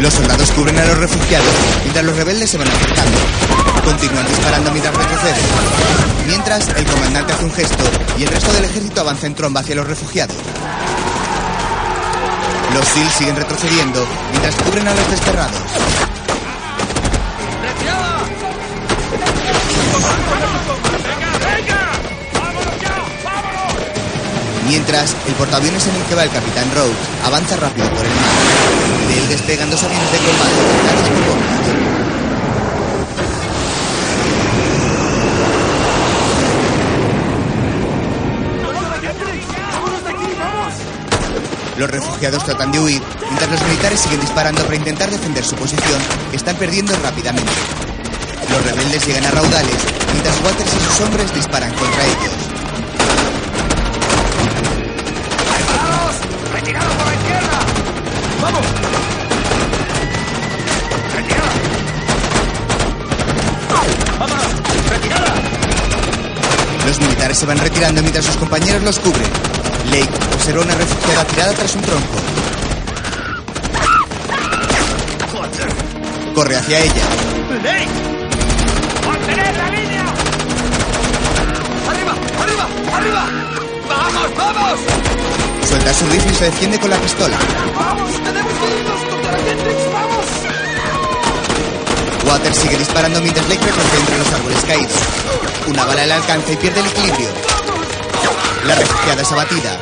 Los 0.00 0.14
soldados 0.14 0.50
cubren 0.52 0.78
a 0.78 0.84
los 0.86 0.96
refugiados 0.96 1.52
mientras 1.82 2.04
los 2.06 2.16
rebeldes 2.16 2.48
se 2.48 2.56
van 2.56 2.68
acercando. 2.68 3.18
Continúan 3.84 4.26
disparando 4.26 4.70
mientras 4.70 4.94
retroceden. 4.94 5.44
Mientras, 6.26 6.68
el 6.68 6.86
comandante 6.86 7.32
hace 7.34 7.44
un 7.44 7.52
gesto 7.52 7.84
y 8.16 8.22
el 8.22 8.28
resto 8.30 8.50
del 8.52 8.64
ejército 8.64 9.02
avanza 9.02 9.26
en 9.26 9.34
tromba 9.34 9.60
hacia 9.60 9.74
los 9.74 9.86
refugiados. 9.86 10.36
Los 12.72 12.88
SEAL 12.88 13.10
siguen 13.10 13.36
retrocediendo 13.36 14.06
mientras 14.30 14.54
cubren 14.56 14.88
a 14.88 14.94
los 14.94 15.10
desterrados. 15.10 15.60
Mientras, 24.66 25.14
el 25.26 25.34
portaaviones 25.34 25.86
en 25.86 25.96
el 25.96 26.02
que 26.04 26.14
va 26.14 26.24
el 26.24 26.30
capitán 26.30 26.70
Rhodes 26.74 26.96
avanza 27.26 27.56
rápido 27.56 27.86
por 27.90 28.06
el 28.06 28.14
mar. 28.14 28.59
De 29.10 29.18
él 29.18 29.28
despegan 29.28 29.68
dos 29.68 29.82
aviones 29.82 30.12
de 30.12 30.18
combate. 30.18 30.50
Los 41.76 41.90
refugiados 41.90 42.44
tratan 42.44 42.70
de 42.70 42.78
huir, 42.78 43.02
mientras 43.26 43.50
los 43.50 43.62
militares 43.62 43.98
siguen 43.98 44.20
disparando 44.20 44.62
para 44.62 44.76
intentar 44.76 45.10
defender 45.10 45.44
su 45.44 45.56
posición, 45.56 46.00
que 46.30 46.36
están 46.36 46.54
perdiendo 46.54 46.94
rápidamente. 47.02 47.50
Los 48.48 48.64
rebeldes 48.64 49.04
llegan 49.06 49.24
a 49.24 49.30
raudales, 49.32 49.76
mientras 50.12 50.40
Waters 50.44 50.72
y 50.72 50.80
sus 50.84 51.00
hombres 51.00 51.34
disparan 51.34 51.72
contra 51.74 52.04
ellos. 52.04 52.49
¡Vamos! 58.42 58.66
¡Retirada! 61.14 61.50
¡Vámonos! 64.18 64.46
¡Retirada! 64.90 65.34
Los 66.86 67.00
militares 67.00 67.38
se 67.38 67.46
van 67.46 67.58
retirando 67.58 68.00
mientras 68.00 68.24
sus 68.24 68.36
compañeros 68.36 68.82
los 68.82 68.98
cubren. 68.98 69.28
Lake 69.90 70.08
observa 70.34 70.62
una 70.62 70.74
refugiada 70.74 71.24
tirada 71.24 71.52
tras 71.52 71.74
un 71.74 71.82
tronco. 71.82 72.16
Corre 76.34 76.56
hacia 76.56 76.78
ella. 76.78 77.04
¡Lake! 77.62 77.88
¡Mantened 79.06 79.56
la 79.56 79.70
línea! 79.70 80.04
¡Arriba! 81.90 82.14
¡Arriba! 82.42 82.68
¡Arriba! 82.96 83.26
¡Vamos, 83.88 84.36
vamos! 84.36 85.29
Suelta 85.70 85.94
su 85.94 86.04
rifle 86.06 86.32
y 86.32 86.34
se 86.34 86.44
defiende 86.46 86.80
con 86.80 86.90
la 86.90 86.96
pistola. 86.96 87.38
¡Vamos! 87.76 88.10
¡Tenemos 88.24 88.52
que 88.54 88.80
irnos 88.80 89.04
contra 89.08 89.30
la 89.30 89.38
Hendrix! 89.38 89.92
¡Vamos! 89.92 90.26
Waters 92.26 92.56
sigue 92.56 92.76
disparando 92.76 93.20
mientras 93.20 93.48
Lake 93.48 93.64
recorre 93.64 94.00
entre 94.00 94.18
los 94.18 94.32
árboles 94.32 94.64
caídos. 94.64 94.92
Una 95.68 95.84
bala 95.84 96.06
le 96.06 96.12
alcanza 96.12 96.52
y 96.52 96.56
pierde 96.56 96.80
el 96.80 96.86
equilibrio. 96.86 97.28
La 98.66 98.74
refugiada 98.74 99.22
es 99.22 99.30
abatida. 99.30 99.78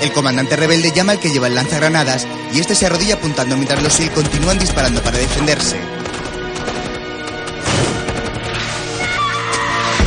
El 0.00 0.12
comandante 0.12 0.56
rebelde 0.56 0.90
llama 0.90 1.12
al 1.12 1.20
que 1.20 1.30
lleva 1.30 1.46
el 1.46 1.54
lanzagranadas 1.54 2.26
y 2.52 2.58
este 2.58 2.74
se 2.74 2.86
arrodilla 2.86 3.14
apuntando 3.14 3.54
mientras 3.54 3.84
los 3.84 3.92
SEAL 3.92 4.10
continúan 4.10 4.58
disparando 4.58 5.00
para 5.00 5.18
defenderse. 5.18 5.78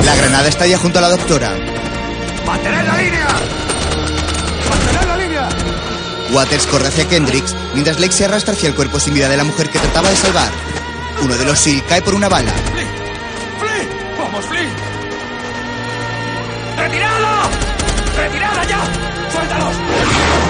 La 0.04 0.16
granada 0.18 0.50
estalla 0.50 0.78
junto 0.78 1.00
a 1.00 1.04
la 1.04 1.10
doctora. 1.10 1.73
¡Mantened 2.54 2.86
la 2.86 2.98
línea! 2.98 3.28
¡Mantened 4.70 5.08
la 5.08 5.18
línea! 5.18 5.50
Waters 6.34 6.68
corre 6.68 6.88
hacia 6.88 7.10
Kendricks 7.10 7.56
mientras 7.74 8.00
Lake 8.00 8.14
se 8.14 8.26
arrastra 8.26 8.54
hacia 8.54 8.70
el 8.70 8.76
cuerpo 8.76 9.00
sin 9.00 9.16
vida 9.16 9.28
de 9.28 9.38
la 9.38 9.44
mujer 9.44 9.72
que 9.72 9.80
trataba 9.80 10.08
de 10.08 10.16
salvar. 10.16 10.52
Uno 11.24 11.36
de 11.36 11.46
los 11.46 11.58
SEAL 11.58 11.84
cae 11.90 12.04
por 12.04 12.14
una 12.14 12.30
bala. 12.30 12.52
¡Flea! 13.60 13.88
¡Vamos, 14.20 14.46
Flea! 14.46 14.70
¡Retirada! 16.78 17.50
¡Retirada 18.18 18.64
ya! 18.66 18.80
¡Suéltalos! 19.32 19.76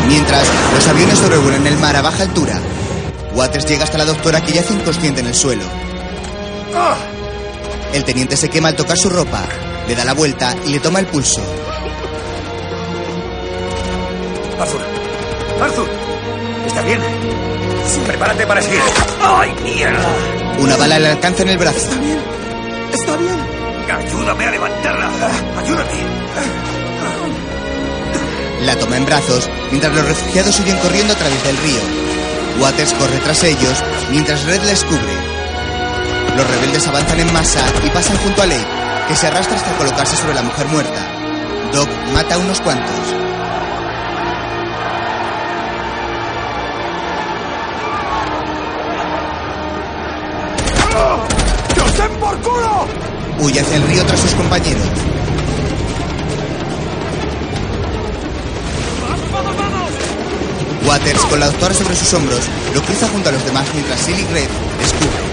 Mientras, 0.10 0.48
los 0.74 0.88
aviones 0.90 1.18
sobrevuelan 1.18 1.66
el 1.68 1.78
mar 1.78 1.96
a 1.96 2.02
baja 2.02 2.24
altura. 2.24 2.60
Waters 3.34 3.66
llega 3.66 3.86
hasta 3.86 3.98
la 3.98 4.06
doctora 4.06 4.42
que 4.42 4.52
yace 4.52 4.74
inconsciente 4.74 5.22
en 5.22 5.28
el 5.28 5.36
suelo. 5.36 5.64
El 7.94 8.04
teniente 8.04 8.36
se 8.36 8.50
quema 8.50 8.68
al 8.68 8.76
tocar 8.76 8.98
su 8.98 9.10
ropa, 9.10 9.46
le 9.88 9.96
da 9.96 10.04
la 10.04 10.14
vuelta 10.14 10.54
y 10.66 10.70
le 10.70 10.80
toma 10.80 11.00
el 11.00 11.06
pulso. 11.06 11.42
Arthur. 14.64 14.82
Arthur. 15.62 15.90
¿Está 16.66 16.82
bien? 16.84 17.02
Prepárate 18.08 18.48
para 18.48 18.62
seguir. 18.62 18.80
¡Ay, 19.22 19.54
mierda! 19.62 20.08
Una 20.58 20.78
bala 20.78 21.00
le 21.00 21.08
alcanza 21.10 21.44
en 21.44 21.50
el 21.50 21.58
brazo. 21.58 21.90
Está 22.94 23.18
bien. 23.18 23.38
Ayúdame 23.94 24.46
a 24.46 24.52
levantarla. 24.52 25.12
Ayúdame. 25.60 25.92
La 28.62 28.78
toma 28.78 28.96
en 28.96 29.06
brazos 29.06 29.50
mientras 29.70 29.94
los 29.94 30.06
refugiados 30.06 30.58
huyen 30.62 30.78
corriendo 30.78 31.12
a 31.12 31.18
través 31.18 31.44
del 31.44 31.58
río. 31.58 32.62
Waters 32.62 32.94
corre 32.94 33.18
tras 33.18 33.44
ellos 33.44 33.84
mientras 34.12 34.46
Red 34.46 34.64
les 34.64 34.82
cubre. 34.86 35.14
Los 36.38 36.50
rebeldes 36.50 36.88
avanzan 36.88 37.20
en 37.20 37.34
masa 37.34 37.60
y 37.86 37.90
pasan 37.90 38.18
junto 38.20 38.42
a 38.42 38.46
Lake, 38.46 38.66
que 39.10 39.16
se 39.18 39.28
arrastra 39.28 39.58
hasta 39.58 39.76
colocarse 39.76 40.16
sobre 40.16 40.36
la 40.36 40.44
mujer 40.44 40.68
muerta. 40.68 41.02
Doc 41.74 41.90
mata 42.14 42.36
a 42.36 42.38
unos 42.38 42.62
cuantos. 42.62 43.33
Huye 53.44 53.60
hacia 53.60 53.76
el 53.76 53.84
río 53.84 54.06
tras 54.06 54.22
sus 54.22 54.34
compañeros. 54.36 54.88
Waters, 60.88 61.20
con 61.26 61.40
la 61.42 61.48
doctora 61.48 61.74
sobre 61.74 61.94
sus 61.98 62.14
hombros, 62.14 62.40
lo 62.74 62.82
cruza 62.84 63.10
junto 63.10 63.28
a 63.28 63.32
los 63.34 63.44
demás 63.44 63.68
mientras 63.74 64.00
Silly 64.00 64.24
Red 64.32 64.48
descubre. 64.80 65.24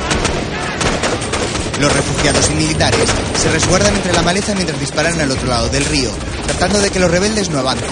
Los 1.80 1.92
refugiados 1.92 2.50
y 2.50 2.54
militares 2.54 3.08
se 3.40 3.48
resguardan 3.52 3.94
entre 3.94 4.12
la 4.12 4.22
maleza 4.22 4.56
mientras 4.56 4.80
disparan 4.80 5.20
al 5.20 5.30
otro 5.30 5.46
lado 5.46 5.68
del 5.68 5.84
río, 5.84 6.10
tratando 6.48 6.80
de 6.80 6.90
que 6.90 6.98
los 6.98 7.10
rebeldes 7.12 7.48
no 7.50 7.60
avancen. 7.60 7.88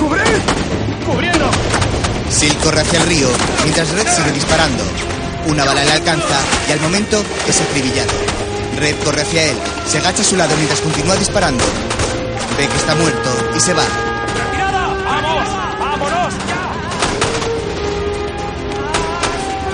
¡Cubrid! 0.00 1.06
¡Cubriendo! 1.06 1.50
Sil 2.42 2.58
corre 2.58 2.80
hacia 2.80 2.98
el 2.98 3.06
río 3.06 3.28
mientras 3.62 3.88
Red 3.90 4.08
sigue 4.08 4.32
disparando. 4.32 4.82
Una 5.46 5.64
bala 5.64 5.84
le 5.84 5.92
alcanza 5.92 6.40
y 6.68 6.72
al 6.72 6.80
momento 6.80 7.22
es 7.46 7.60
acribillado. 7.60 8.10
Red 8.78 8.96
corre 9.04 9.22
hacia 9.22 9.44
él, 9.44 9.56
se 9.86 9.98
agacha 9.98 10.22
a 10.22 10.24
su 10.24 10.34
lado 10.34 10.52
mientras 10.56 10.80
continúa 10.80 11.14
disparando. 11.14 11.62
Ve 12.58 12.66
que 12.66 12.76
está 12.76 12.96
muerto 12.96 13.30
y 13.56 13.60
se 13.60 13.72
va. 13.74 13.84
¡Retirada! 13.84 14.88
¡Vamos! 15.04 15.48
¡Vámonos 15.78 16.34
ya! 16.48 16.72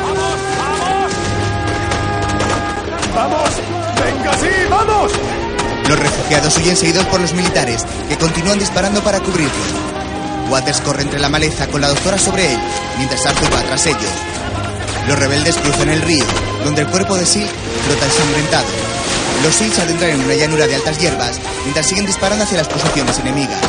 ¡Vamos! 0.05 0.39
¡Vamos! 0.59 1.13
¡Vamos! 3.15 3.51
¡Venga, 4.05 4.33
sí! 4.35 4.69
¡Vamos! 4.69 5.13
Los 5.89 5.99
refugiados 5.99 6.57
huyen 6.59 6.77
seguidos 6.77 7.07
por 7.07 7.19
los 7.19 7.33
militares, 7.33 7.87
que 8.11 8.19
continúan 8.19 8.59
disparando 8.59 9.03
para 9.03 9.21
cubrirlos. 9.21 9.98
Waters 10.51 10.81
corre 10.81 11.03
entre 11.03 11.21
la 11.21 11.29
maleza 11.29 11.67
con 11.67 11.81
la 11.81 11.89
doctora 11.89 12.19
sobre 12.19 12.53
él, 12.53 12.59
mientras 12.97 13.25
Arthur 13.27 13.55
va 13.55 13.63
tras 13.63 13.87
ellos. 13.87 14.11
Los 15.07 15.19
rebeldes 15.19 15.57
cruzan 15.57 15.91
el 15.91 16.03
río, 16.03 16.25
donde 16.65 16.83
el 16.83 16.89
cuerpo 16.89 17.17
de 17.17 17.27
Sil 17.27 17.47
flota 17.87 18.07
ensangrentado. 18.07 18.67
Los 19.43 19.55
Sil 19.57 19.73
se 19.73 19.83
adentran 19.83 20.11
en 20.11 20.25
una 20.25 20.35
llanura 20.35 20.67
de 20.67 20.75
altas 20.75 20.99
hierbas, 20.99 21.39
mientras 21.65 21.87
siguen 21.87 22.07
disparando 22.07 22.45
hacia 22.45 22.59
las 22.59 22.69
posiciones 22.69 23.19
enemigas. 23.19 23.61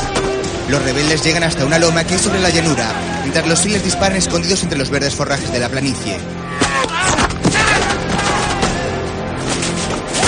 Los 0.70 0.82
rebeldes 0.82 1.24
llegan 1.24 1.44
hasta 1.44 1.66
una 1.66 1.80
loma 1.80 2.04
que 2.04 2.14
hay 2.14 2.20
sobre 2.20 2.40
la 2.40 2.50
llanura, 2.50 2.92
mientras 3.22 3.46
los 3.48 3.60
Sil 3.60 3.74
les 3.74 3.84
disparan 3.84 4.18
escondidos 4.18 4.64
entre 4.64 4.78
los 4.78 4.90
verdes 4.90 5.16
forrajes 5.16 5.52
de 5.52 5.60
la 5.60 5.70
planicie. 5.70 6.18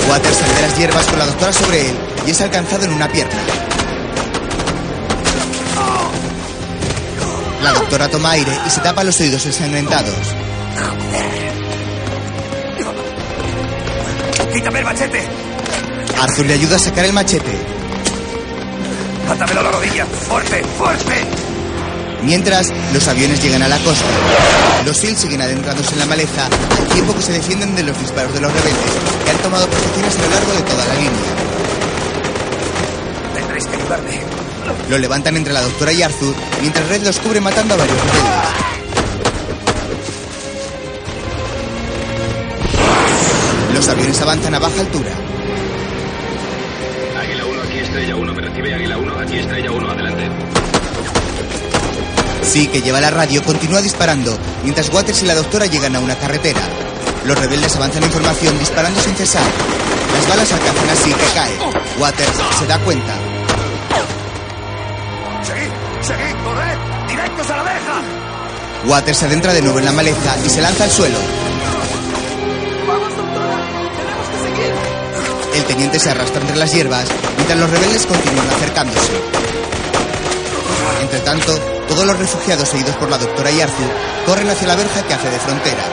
Waters 0.10 0.38
sale 0.38 0.54
de 0.54 0.62
las 0.62 0.78
hierbas 0.78 1.06
con 1.06 1.20
la 1.20 1.26
doctora 1.26 1.54
sobre 1.54 1.90
él 1.90 1.96
y 2.28 2.32
es 2.32 2.42
alcanzado 2.42 2.84
en 2.84 2.92
una 2.92 3.08
pierna. 3.08 3.61
La 7.64 7.74
doctora 7.74 8.10
toma 8.10 8.32
aire 8.32 8.52
y 8.66 8.70
se 8.70 8.82
tapa 8.82 9.04
los 9.04 9.20
oídos 9.20 9.46
ensangrentados. 9.46 10.16
¡Quítame 14.54 14.80
el 14.80 14.86
machete! 14.86 15.28
Arthur 16.20 16.46
le 16.46 16.54
ayuda 16.54 16.76
a 16.76 16.80
sacar 16.80 17.06
el 17.06 17.14
machete. 17.14 17.58
¡Átamelo 19.30 19.60
a 19.62 19.64
la 19.64 19.72
rodilla! 19.72 20.06
¡Fuerte! 20.06 20.64
¡Fuerte! 20.78 21.26
Mientras, 22.24 22.72
los 22.94 23.08
aviones 23.08 23.42
llegan 23.42 23.64
a 23.64 23.68
la 23.68 23.78
costa. 23.80 24.06
Los 24.86 24.98
SEAL 24.98 25.16
siguen 25.16 25.42
adentrándose 25.42 25.94
en 25.94 26.00
la 26.00 26.06
maleza 26.06 26.48
al 26.80 26.88
tiempo 26.90 27.16
que 27.16 27.22
se 27.22 27.32
defienden 27.32 27.76
de 27.76 27.84
los 27.84 27.98
disparos 28.00 28.34
de 28.34 28.42
los 28.42 28.52
rebeldes, 28.52 28.92
que 29.24 29.32
han 29.32 29.38
tomado 29.38 29.68
posiciones 29.68 30.16
a 30.18 30.22
lo 30.22 30.30
largo 30.30 30.54
de 30.54 30.62
toda 30.62 30.86
la 30.86 30.96
línea. 30.96 31.12
Tendréis 33.36 33.66
que 33.66 33.76
ayudarme. 33.76 34.31
Lo 34.92 34.98
levantan 34.98 35.38
entre 35.38 35.54
la 35.54 35.62
doctora 35.62 35.94
y 35.94 36.02
Arthur, 36.04 36.36
mientras 36.60 36.86
Red 36.90 37.04
los 37.04 37.18
cubre 37.20 37.40
matando 37.40 37.76
a 37.76 37.78
varios 37.78 37.98
rebeldes. 37.98 38.24
Los 43.74 43.88
aviones 43.88 44.22
avanzan 44.22 44.54
a 44.54 44.60
baja 44.60 44.82
altura. 44.82 45.12
Águila 47.22 47.46
1, 47.46 47.62
aquí 47.62 47.80
Estrella 47.80 48.16
1. 48.18 48.34
Me 48.34 48.42
recibe 48.42 48.74
Águila 48.74 48.98
1, 48.98 49.20
aquí 49.20 49.38
Estrella 49.38 49.72
1. 49.72 49.92
Adelante. 49.92 50.30
Sí, 52.44 52.68
que 52.68 52.82
lleva 52.82 53.00
la 53.00 53.12
radio, 53.12 53.42
continúa 53.44 53.82
disparando, 53.82 54.38
mientras 54.64 54.94
Waters 54.94 55.24
y 55.24 55.26
la 55.26 55.36
doctora 55.36 55.68
llegan 55.68 55.96
a 55.96 56.02
una 56.02 56.18
carretera. 56.18 56.60
Los 57.26 57.40
rebeldes 57.40 57.74
avanzan 57.78 58.04
en 58.04 58.12
formación 58.12 58.60
disparando 58.60 59.00
sin 59.00 59.16
cesar. 59.16 59.48
Las 60.16 60.28
balas 60.28 60.52
alcanzan 60.52 60.90
así 60.90 61.14
que 61.14 61.34
cae. 61.34 61.58
Waters 61.98 62.38
se 62.60 62.68
da 62.68 62.78
cuenta. 62.80 63.31
¡Corred! 66.44 66.78
¡Directos 67.08 67.50
a 67.50 67.58
la 67.58 67.64
verja! 67.64 68.02
Waters 68.86 69.18
se 69.18 69.26
adentra 69.26 69.54
de 69.54 69.62
nuevo 69.62 69.80
en 69.80 69.86
la 69.86 69.92
maleza 69.92 70.38
y 70.46 70.50
se 70.50 70.62
lanza 70.62 70.84
al 70.86 70.92
suelo. 70.92 71.18
¡Vamos, 72.88 73.16
doctora! 73.16 73.58
¡Tenemos 73.98 74.28
que 74.28 74.38
seguir! 74.50 74.74
El 75.56 75.64
teniente 75.66 76.00
se 76.00 76.10
arrastra 76.10 76.42
entre 76.42 76.58
las 76.58 76.74
hierbas, 76.74 77.06
mientras 77.36 77.60
los 77.60 77.70
rebeldes 77.70 78.06
continúan 78.06 78.50
acercándose. 78.50 79.12
Entre 81.02 81.20
tanto, 81.20 81.58
todos 81.88 82.06
los 82.06 82.18
refugiados 82.18 82.70
seguidos 82.70 82.96
por 82.96 83.10
la 83.10 83.18
doctora 83.18 83.52
y 83.52 83.62
Arthur 83.62 83.92
corren 84.26 84.50
hacia 84.50 84.68
la 84.68 84.76
verja 84.76 85.04
que 85.04 85.14
hace 85.14 85.30
de 85.30 85.40
frontera. 85.40 85.84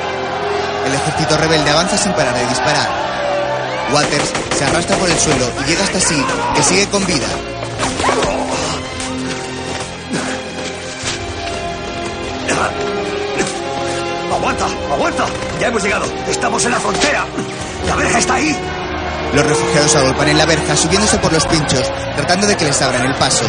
El 0.86 0.94
ejército 0.94 1.36
rebelde 1.36 1.70
avanza 1.70 1.98
sin 1.98 2.12
parar 2.12 2.34
de 2.34 2.46
disparar. 2.46 2.88
Waters 3.92 4.32
se 4.56 4.64
arrastra 4.64 4.96
por 4.96 5.10
el 5.10 5.18
suelo 5.18 5.50
y 5.60 5.68
llega 5.68 5.84
hasta 5.84 6.00
sí, 6.00 6.24
que 6.54 6.62
sigue 6.62 6.86
con 6.88 7.04
vida. 7.04 7.26
¡Aguanta! 14.48 14.94
¡Aguanta! 14.94 15.26
¡Ya 15.60 15.66
hemos 15.66 15.82
llegado! 15.82 16.06
¡Estamos 16.26 16.64
en 16.64 16.70
la 16.70 16.80
frontera! 16.80 17.26
¡La 17.86 17.96
verja 17.96 18.18
está 18.18 18.34
ahí! 18.36 18.56
Los 19.34 19.46
refugiados 19.46 19.94
agolpan 19.96 20.28
en 20.28 20.38
la 20.38 20.46
verja 20.46 20.74
subiéndose 20.74 21.18
por 21.18 21.30
los 21.30 21.46
pinchos, 21.46 21.92
tratando 22.16 22.46
de 22.46 22.56
que 22.56 22.64
les 22.64 22.80
abran 22.80 23.04
el 23.04 23.14
paso. 23.16 23.44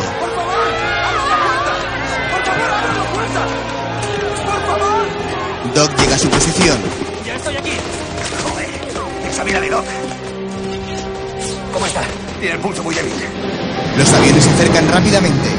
Doc 5.73 5.95
llega 5.95 6.15
a 6.15 6.19
su 6.19 6.29
posición. 6.29 6.77
¡Ya 7.25 7.35
estoy 7.35 7.55
aquí! 7.55 7.71
¡Joder! 8.43 8.69
¡Examínale, 9.25 9.69
Doc! 9.69 9.85
¿Cómo 11.71 11.85
está? 11.85 12.01
Tiene 12.41 12.55
el 12.55 12.61
pulso 12.61 12.83
muy 12.83 12.93
débil. 12.93 13.13
Los 13.97 14.13
aviones 14.13 14.43
se 14.43 14.49
acercan 14.49 14.89
rápidamente. 14.89 15.49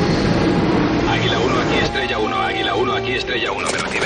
Águila 1.10 1.38
1, 1.38 1.60
aquí 1.60 1.78
Estrella 1.78 2.18
1. 2.18 2.38
Águila 2.42 2.74
1, 2.74 2.92
aquí 2.94 3.12
Estrella 3.14 3.52
1. 3.52 3.68
Me 3.70 3.78
recibe. 3.78 3.99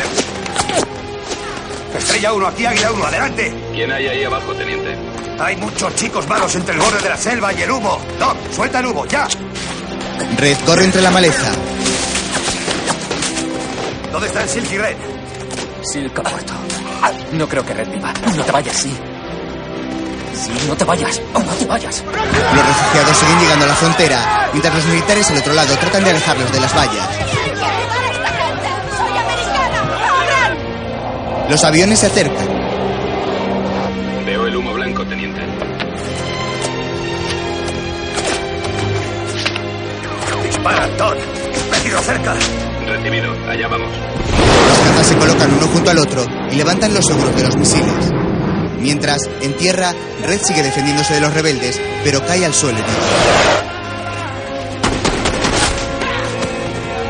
Estrella 2.14 2.32
1, 2.32 2.46
aquí 2.46 2.64
Águila 2.64 2.92
1, 2.92 3.06
adelante. 3.06 3.54
¿Quién 3.72 3.90
hay 3.90 4.06
ahí 4.06 4.22
abajo, 4.22 4.54
teniente? 4.54 4.96
Hay 5.40 5.56
muchos 5.56 5.92
chicos 5.96 6.28
malos 6.28 6.54
entre 6.54 6.74
el 6.74 6.80
borde 6.80 7.02
de 7.02 7.08
la 7.08 7.16
selva 7.16 7.52
y 7.52 7.62
el 7.62 7.70
humo. 7.72 7.98
Doc, 8.20 8.36
suelta 8.52 8.78
el 8.78 8.86
humo, 8.86 9.04
ya. 9.04 9.26
Red 10.38 10.56
corre 10.64 10.84
entre 10.84 11.02
la 11.02 11.10
maleza. 11.10 11.50
¿Dónde 14.12 14.28
están 14.28 14.48
Silk 14.48 14.70
y 14.70 14.78
Red? 14.78 14.96
Silk 15.82 16.16
ha 16.20 16.30
muerto. 16.30 16.52
No 17.32 17.48
creo 17.48 17.66
que 17.66 17.74
Red 17.74 17.88
viva. 17.88 18.12
No 18.36 18.44
te 18.44 18.52
vayas, 18.52 18.76
sí. 18.76 18.96
Sí, 20.34 20.52
no 20.68 20.76
te 20.76 20.84
vayas. 20.84 21.20
Oh, 21.32 21.40
no 21.40 21.52
te 21.52 21.66
vayas. 21.66 22.04
Los 22.04 22.66
refugiados 22.66 23.16
siguen 23.16 23.40
llegando 23.40 23.64
a 23.64 23.68
la 23.68 23.74
frontera, 23.74 24.50
mientras 24.52 24.72
los 24.72 24.86
militares 24.86 25.30
al 25.32 25.38
otro 25.38 25.52
lado 25.52 25.76
tratan 25.78 26.04
de 26.04 26.10
alejarlos 26.10 26.52
de 26.52 26.60
las 26.60 26.76
vallas. 26.76 27.03
Los 31.48 31.62
aviones 31.62 31.98
se 31.98 32.06
acercan. 32.06 32.48
Veo 34.24 34.46
el 34.46 34.56
humo 34.56 34.72
blanco, 34.72 35.04
teniente. 35.06 35.40
Dispara, 40.42 40.88
Todd. 40.96 41.16
Peligro 41.70 42.00
cerca. 42.00 42.34
Recibido. 42.86 43.30
Allá 43.48 43.68
vamos. 43.68 43.88
Los 44.68 44.78
cazas 44.78 45.06
se 45.06 45.16
colocan 45.16 45.52
uno 45.52 45.66
junto 45.66 45.90
al 45.90 45.98
otro 45.98 46.26
y 46.50 46.56
levantan 46.56 46.94
los 46.94 47.04
seguros 47.04 47.36
de 47.36 47.42
los 47.42 47.56
misiles. 47.56 48.10
Mientras, 48.80 49.18
en 49.42 49.54
tierra, 49.56 49.92
Red 50.22 50.40
sigue 50.42 50.62
defendiéndose 50.62 51.14
de 51.14 51.20
los 51.20 51.32
rebeldes, 51.32 51.80
pero 52.04 52.24
cae 52.26 52.44
al 52.44 52.54
suelo. 52.54 52.78
herido. 52.78 52.98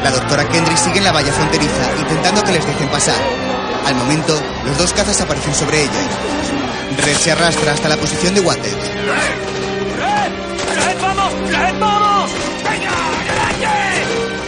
La 0.03 0.11
doctora 0.11 0.49
Kendrick 0.49 0.77
sigue 0.77 0.99
en 0.99 1.05
la 1.05 1.13
valla 1.13 1.33
fronteriza, 1.33 2.01
intentando 2.01 2.45
que 2.45 2.53
les 2.53 2.67
dejen 2.67 2.89
pasar. 2.89 3.54
Al 3.87 3.95
momento, 3.97 4.41
los 4.65 4.79
dos 4.79 4.93
cazas 4.93 5.21
aparecen 5.21 5.55
sobre 5.55 5.83
ella. 5.83 5.93
Red 7.05 7.17
se 7.17 7.33
arrastra 7.33 7.73
hasta 7.73 7.89
la 7.89 7.97
posición 7.97 8.35
de 8.35 8.41
Waters. 8.41 8.75
¡Red, 10.77 11.01
vamos! 11.01 11.33
¡Red, 11.51 11.79
vamos! 11.79 12.31
¡Venga, 12.63 12.91
adelante! 13.21 13.67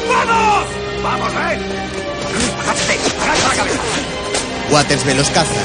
¡Vamos! 0.08 0.66
¡Vamos, 1.02 1.34
Red! 1.34 1.60
¡Agáchate! 2.62 2.98
¡Agacha 3.22 3.48
la 3.48 3.54
cabeza! 3.54 3.80
Waters 4.70 5.04
ve 5.04 5.14
los 5.14 5.30
cazas. 5.30 5.56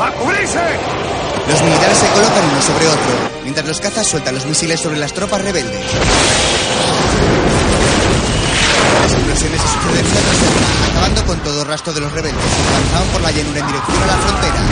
¡A! 0.00 0.10
Los 1.48 1.62
militares 1.62 1.98
se 1.98 2.06
colocan 2.08 2.44
uno 2.50 2.62
sobre 2.62 2.86
otro, 2.88 3.40
mientras 3.42 3.66
los 3.66 3.80
cazas 3.80 4.06
sueltan 4.06 4.34
los 4.34 4.46
misiles 4.46 4.80
sobre 4.80 4.98
las 4.98 5.12
tropas 5.12 5.42
rebeldes. 5.42 5.80
Las 9.02 9.12
explosiones 9.12 9.60
una 9.60 10.22
tras 10.22 10.38
otra, 10.46 10.90
acabando 10.92 11.26
con 11.26 11.38
todo 11.40 11.64
rastro 11.64 11.92
de 11.92 12.00
los 12.00 12.12
rebeldes 12.12 12.44
avanzaban 12.70 13.08
por 13.08 13.20
la 13.20 13.30
llanura 13.32 13.58
en 13.58 13.66
dirección 13.66 14.02
a 14.02 14.06
la 14.06 14.16
frontera. 14.16 14.62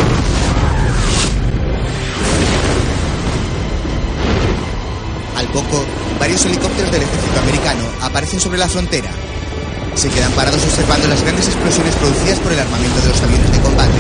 Al 5.37 5.47
poco, 5.49 5.85
varios 6.21 6.45
helicópteros 6.45 6.93
del 6.93 7.03
ejército 7.03 7.41
americano 7.41 7.85
aparecen 8.03 8.39
sobre 8.39 8.59
la 8.59 8.69
frontera. 8.69 9.11
Se 9.97 10.09
quedan 10.09 10.31
parados 10.33 10.63
observando 10.63 11.09
las 11.09 11.23
grandes 11.23 11.49
explosiones 11.49 11.95
producidas 11.97 12.39
por 12.39 12.53
el 12.53 12.61
armamento 12.61 13.01
de 13.01 13.09
los 13.09 13.23
aviones 13.23 13.51
de 13.51 13.61
combate. 13.61 13.99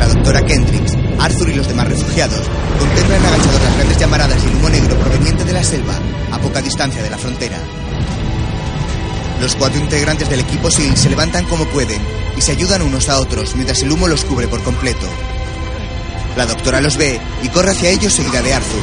La 0.00 0.08
doctora 0.08 0.42
Kendricks, 0.42 0.96
Arthur 1.20 1.50
y 1.50 1.54
los 1.54 1.68
demás 1.68 1.86
refugiados 1.88 2.42
contemplan 2.78 3.24
agachados 3.24 3.62
las 3.62 3.76
grandes 3.76 3.98
llamaradas 3.98 4.42
y 4.42 4.48
el 4.48 4.56
humo 4.56 4.68
negro 4.68 4.96
proveniente 4.98 5.44
de 5.44 5.52
la 5.52 5.62
selva, 5.62 5.94
a 6.32 6.38
poca 6.38 6.60
distancia 6.60 7.02
de 7.02 7.10
la 7.10 7.18
frontera. 7.18 7.58
Los 9.40 9.56
cuatro 9.56 9.80
integrantes 9.80 10.28
del 10.28 10.40
equipo 10.40 10.70
SEAL 10.70 10.96
se 10.98 11.08
levantan 11.08 11.46
como 11.46 11.64
pueden 11.64 12.00
y 12.36 12.42
se 12.42 12.52
ayudan 12.52 12.82
unos 12.82 13.08
a 13.08 13.18
otros 13.18 13.54
mientras 13.54 13.82
el 13.82 13.90
humo 13.90 14.06
los 14.06 14.24
cubre 14.24 14.46
por 14.48 14.62
completo. 14.62 15.06
La 16.36 16.44
doctora 16.44 16.80
los 16.82 16.98
ve 16.98 17.18
y 17.42 17.48
corre 17.48 17.70
hacia 17.70 17.88
ellos 17.88 18.12
seguida 18.12 18.42
de 18.42 18.52
Arthur. 18.52 18.82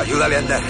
Ayúdale 0.00 0.36
a 0.36 0.38
andar. 0.38 0.62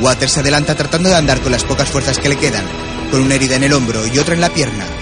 Waters 0.00 0.32
se 0.32 0.40
adelanta 0.40 0.74
tratando 0.74 1.08
de 1.08 1.16
andar 1.16 1.40
con 1.40 1.52
las 1.52 1.64
pocas 1.64 1.88
fuerzas 1.88 2.18
que 2.18 2.28
le 2.28 2.36
quedan, 2.36 2.64
con 3.10 3.22
una 3.22 3.34
herida 3.34 3.56
en 3.56 3.64
el 3.64 3.72
hombro 3.72 4.06
y 4.06 4.18
otra 4.18 4.34
en 4.34 4.40
la 4.42 4.50
pierna. 4.50 5.01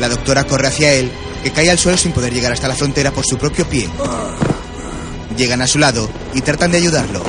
La 0.00 0.08
doctora 0.08 0.44
corre 0.44 0.68
hacia 0.68 0.92
él, 0.92 1.10
que 1.42 1.50
cae 1.52 1.70
al 1.70 1.78
suelo 1.78 1.96
sin 1.96 2.12
poder 2.12 2.32
llegar 2.32 2.52
hasta 2.52 2.68
la 2.68 2.74
frontera 2.74 3.10
por 3.12 3.24
su 3.24 3.38
propio 3.38 3.66
pie. 3.66 3.88
Llegan 5.36 5.62
a 5.62 5.66
su 5.66 5.78
lado 5.78 6.08
y 6.34 6.40
tratan 6.40 6.70
de 6.70 6.78
ayudarlo. 6.78 7.22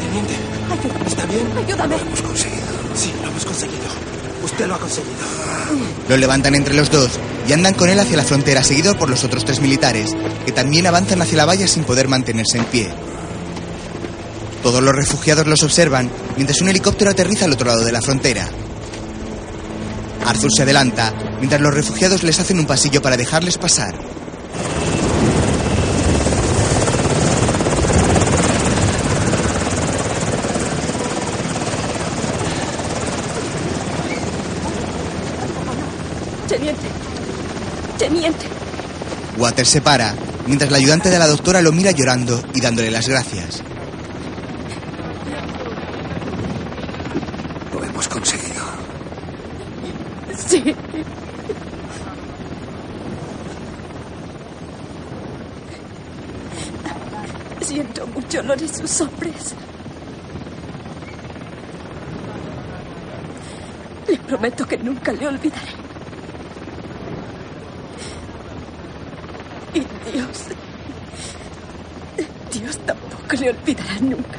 Teniente, 0.00 0.34
¿está 1.06 1.26
bien? 1.26 1.46
Ayúdame. 1.56 1.96
Lo 1.96 2.02
hemos 2.02 2.22
conseguido. 2.22 2.66
Sí, 2.94 3.12
lo 3.22 3.28
hemos 3.28 3.44
conseguido. 3.44 3.84
Usted 4.44 4.66
lo 4.66 4.74
ha 4.74 4.78
conseguido. 4.78 5.16
Lo 6.08 6.16
levantan 6.16 6.54
entre 6.54 6.74
los 6.74 6.90
dos 6.90 7.10
y 7.48 7.52
andan 7.52 7.74
con 7.74 7.88
él 7.88 7.98
hacia 7.98 8.16
la 8.16 8.24
frontera, 8.24 8.62
seguido 8.62 8.96
por 8.96 9.10
los 9.10 9.24
otros 9.24 9.44
tres 9.44 9.60
militares, 9.60 10.10
que 10.44 10.52
también 10.52 10.86
avanzan 10.86 11.22
hacia 11.22 11.36
la 11.36 11.44
valla 11.44 11.66
sin 11.66 11.84
poder 11.84 12.08
mantenerse 12.08 12.58
en 12.58 12.64
pie. 12.64 13.05
Todos 14.66 14.82
los 14.82 14.96
refugiados 14.96 15.46
los 15.46 15.62
observan 15.62 16.10
mientras 16.34 16.60
un 16.60 16.68
helicóptero 16.68 17.12
aterriza 17.12 17.44
al 17.44 17.52
otro 17.52 17.68
lado 17.68 17.84
de 17.84 17.92
la 17.92 18.02
frontera. 18.02 18.48
Arthur 20.26 20.50
se 20.52 20.62
adelanta 20.64 21.14
mientras 21.38 21.60
los 21.60 21.72
refugiados 21.72 22.24
les 22.24 22.40
hacen 22.40 22.58
un 22.58 22.66
pasillo 22.66 23.00
para 23.00 23.16
dejarles 23.16 23.58
pasar. 23.58 23.94
Teniente. 36.48 36.88
Teniente. 37.98 38.46
Waters 39.38 39.68
se 39.68 39.80
para 39.80 40.12
mientras 40.48 40.72
la 40.72 40.78
ayudante 40.78 41.08
de 41.08 41.20
la 41.20 41.28
doctora 41.28 41.62
lo 41.62 41.70
mira 41.70 41.92
llorando 41.92 42.42
y 42.52 42.60
dándole 42.60 42.90
las 42.90 43.06
gracias. 43.06 43.62
Lo 47.72 47.84
hemos 47.84 48.08
conseguido. 48.08 48.64
Sí. 50.36 50.74
Siento 57.60 58.06
mucho 58.06 58.42
lo 58.42 58.56
de 58.56 58.68
sus 58.68 59.00
hombres. 59.02 59.54
Le 64.08 64.18
prometo 64.18 64.66
que 64.66 64.78
nunca 65.06 65.12
le 65.12 65.28
olvidaré. 65.28 65.72
Y 69.74 69.80
Dios. 70.10 70.46
Dios 72.52 72.78
tampoco 72.78 73.36
le 73.38 73.50
olvidará 73.50 74.00
nunca, 74.00 74.38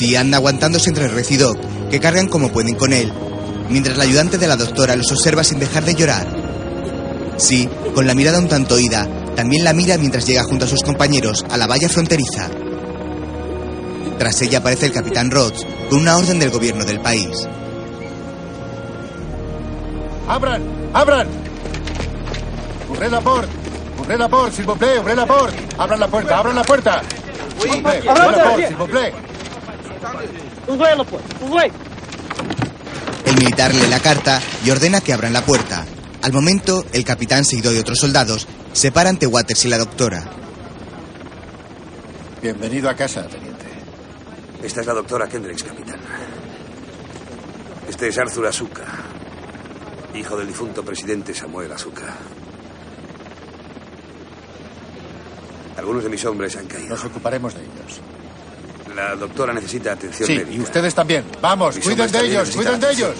Si 0.00 0.16
anda 0.16 0.38
aguantándose 0.38 0.88
entre 0.88 1.08
Doc, 1.36 1.58
que 1.90 2.00
cargan 2.00 2.26
como 2.26 2.50
pueden 2.50 2.74
con 2.74 2.94
él, 2.94 3.12
mientras 3.68 3.98
la 3.98 4.04
ayudante 4.04 4.38
de 4.38 4.46
la 4.46 4.56
doctora 4.56 4.96
los 4.96 5.12
observa 5.12 5.44
sin 5.44 5.58
dejar 5.58 5.84
de 5.84 5.94
llorar. 5.94 6.26
Sí, 7.36 7.68
con 7.94 8.06
la 8.06 8.14
mirada 8.14 8.38
un 8.38 8.48
tanto 8.48 8.76
oída, 8.76 9.06
también 9.36 9.62
la 9.62 9.74
mira 9.74 9.98
mientras 9.98 10.26
llega 10.26 10.44
junto 10.44 10.64
a 10.64 10.68
sus 10.68 10.82
compañeros 10.82 11.44
a 11.50 11.58
la 11.58 11.66
valla 11.66 11.90
fronteriza. 11.90 12.48
Tras 14.18 14.40
ella 14.40 14.60
aparece 14.60 14.86
el 14.86 14.92
capitán 14.92 15.30
Rhodes 15.30 15.66
con 15.90 15.98
una 15.98 16.16
orden 16.16 16.38
del 16.38 16.48
gobierno 16.48 16.86
del 16.86 17.00
país. 17.00 17.46
¡Abran! 20.28 20.62
¡Abran! 20.94 21.28
¡Ouvrez 22.88 23.10
la 23.10 23.20
la 24.18 24.28
s'il 24.50 24.64
vous 24.64 24.78
plaît! 24.78 24.98
¡Ouvrez 24.98 25.16
la! 25.16 25.26
¡Abran 25.76 26.00
la 26.00 26.08
puerta! 26.08 26.38
¡Abran 26.38 26.56
la 26.56 26.64
puerta! 26.64 27.02
Ouvrez 27.58 28.04
la 28.06 28.44
porte, 28.44 28.74
s'il! 28.78 29.29
La 30.78 31.04
porte, 31.04 31.44
ouvrez. 31.44 31.72
El 33.26 33.34
militar 33.34 33.74
lee 33.74 33.88
la 33.88 33.98
carta 33.98 34.40
y 34.64 34.70
ordena 34.70 35.00
que 35.00 35.12
abran 35.12 35.32
la 35.32 35.44
puerta. 35.44 35.84
Al 36.22 36.32
momento, 36.32 36.84
el 36.92 37.04
capitán, 37.04 37.44
seguido 37.44 37.72
de 37.72 37.80
otros 37.80 37.98
soldados, 37.98 38.46
se 38.72 38.92
para 38.92 39.10
ante 39.10 39.26
Waters 39.26 39.64
y 39.64 39.68
la 39.68 39.78
doctora. 39.78 40.30
Bienvenido 42.40 42.88
a 42.88 42.94
casa, 42.94 43.26
teniente. 43.26 43.66
Esta 44.62 44.82
es 44.82 44.86
la 44.86 44.94
doctora 44.94 45.28
Kendricks, 45.28 45.64
capitán. 45.64 45.98
Este 47.88 48.06
es 48.06 48.18
Arthur 48.18 48.46
Asuka, 48.46 48.86
hijo 50.14 50.36
del 50.36 50.46
difunto 50.46 50.84
presidente 50.84 51.34
Samuel 51.34 51.72
Asuka. 51.72 52.14
Algunos 55.76 56.04
de 56.04 56.10
mis 56.10 56.24
hombres 56.24 56.56
han 56.56 56.66
caído. 56.66 56.90
Nos 56.90 57.04
ocuparemos 57.04 57.54
de 57.54 57.62
ellos. 57.62 57.69
La 59.00 59.16
doctora 59.16 59.54
necesita 59.54 59.92
atención 59.92 60.26
Sí, 60.26 60.34
médica. 60.34 60.52
y 60.52 60.60
ustedes 60.60 60.94
también. 60.94 61.24
Vamos, 61.40 61.76
Mis 61.76 61.84
cuiden 61.84 62.10
de 62.12 62.20
ellos, 62.26 62.50
cuiden 62.50 62.78
de 62.78 62.90
ellos. 62.92 63.14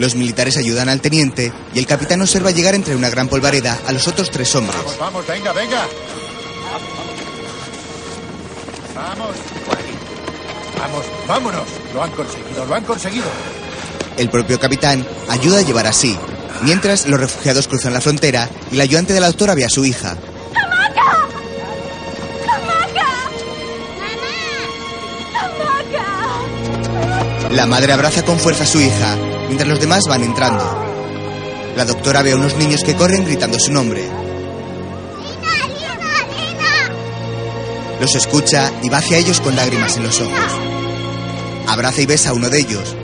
Los 0.00 0.16
militares 0.16 0.56
ayudan 0.56 0.88
al 0.88 1.00
teniente 1.00 1.52
y 1.72 1.78
el 1.78 1.86
capitán 1.86 2.20
observa 2.22 2.50
llegar 2.50 2.74
entre 2.74 2.96
una 2.96 3.08
gran 3.08 3.28
polvareda 3.28 3.78
a 3.86 3.92
los 3.92 4.08
otros 4.08 4.30
tres 4.30 4.52
hombres. 4.56 4.76
Vamos, 4.76 4.98
vamos, 4.98 5.26
venga, 5.28 5.52
venga. 5.52 5.86
Vamos. 8.94 9.36
Vamos, 10.78 11.04
vámonos. 11.28 11.68
Lo 11.94 12.02
han 12.02 12.10
conseguido, 12.10 12.64
lo 12.66 12.74
han 12.74 12.84
conseguido. 12.84 13.26
El 14.16 14.28
propio 14.28 14.58
capitán 14.58 15.06
ayuda 15.28 15.58
a 15.58 15.62
llevar 15.62 15.86
así, 15.86 16.16
mientras 16.62 17.06
los 17.06 17.20
refugiados 17.20 17.68
cruzan 17.68 17.92
la 17.92 18.00
frontera 18.00 18.48
y 18.72 18.76
la 18.76 18.82
ayudante 18.84 19.12
de 19.12 19.20
la 19.20 19.28
doctora 19.28 19.54
ve 19.54 19.64
a 19.64 19.68
su 19.70 19.84
hija. 19.84 20.16
La 27.50 27.66
madre 27.66 27.92
abraza 27.92 28.24
con 28.24 28.38
fuerza 28.38 28.62
a 28.62 28.66
su 28.66 28.80
hija, 28.80 29.16
mientras 29.46 29.68
los 29.68 29.80
demás 29.80 30.04
van 30.08 30.22
entrando. 30.22 30.64
La 31.76 31.84
doctora 31.84 32.22
ve 32.22 32.30
a 32.30 32.36
unos 32.36 32.56
niños 32.56 32.84
que 32.84 32.94
corren 32.94 33.24
gritando 33.24 33.58
su 33.58 33.72
nombre. 33.72 34.08
Los 38.00 38.14
escucha 38.14 38.70
y 38.82 38.88
va 38.88 38.98
hacia 38.98 39.18
ellos 39.18 39.40
con 39.40 39.56
lágrimas 39.56 39.96
en 39.96 40.04
los 40.04 40.20
ojos. 40.20 40.52
Abraza 41.66 42.00
y 42.00 42.06
besa 42.06 42.30
a 42.30 42.34
uno 42.34 42.48
de 42.48 42.60
ellos. 42.60 42.96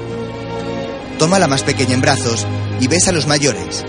Toma 1.18 1.36
a 1.36 1.40
la 1.40 1.48
más 1.48 1.64
pequeña 1.64 1.94
en 1.94 2.00
brazos 2.00 2.46
y 2.80 2.86
besa 2.86 3.10
a 3.10 3.14
los 3.14 3.26
mayores. 3.26 3.84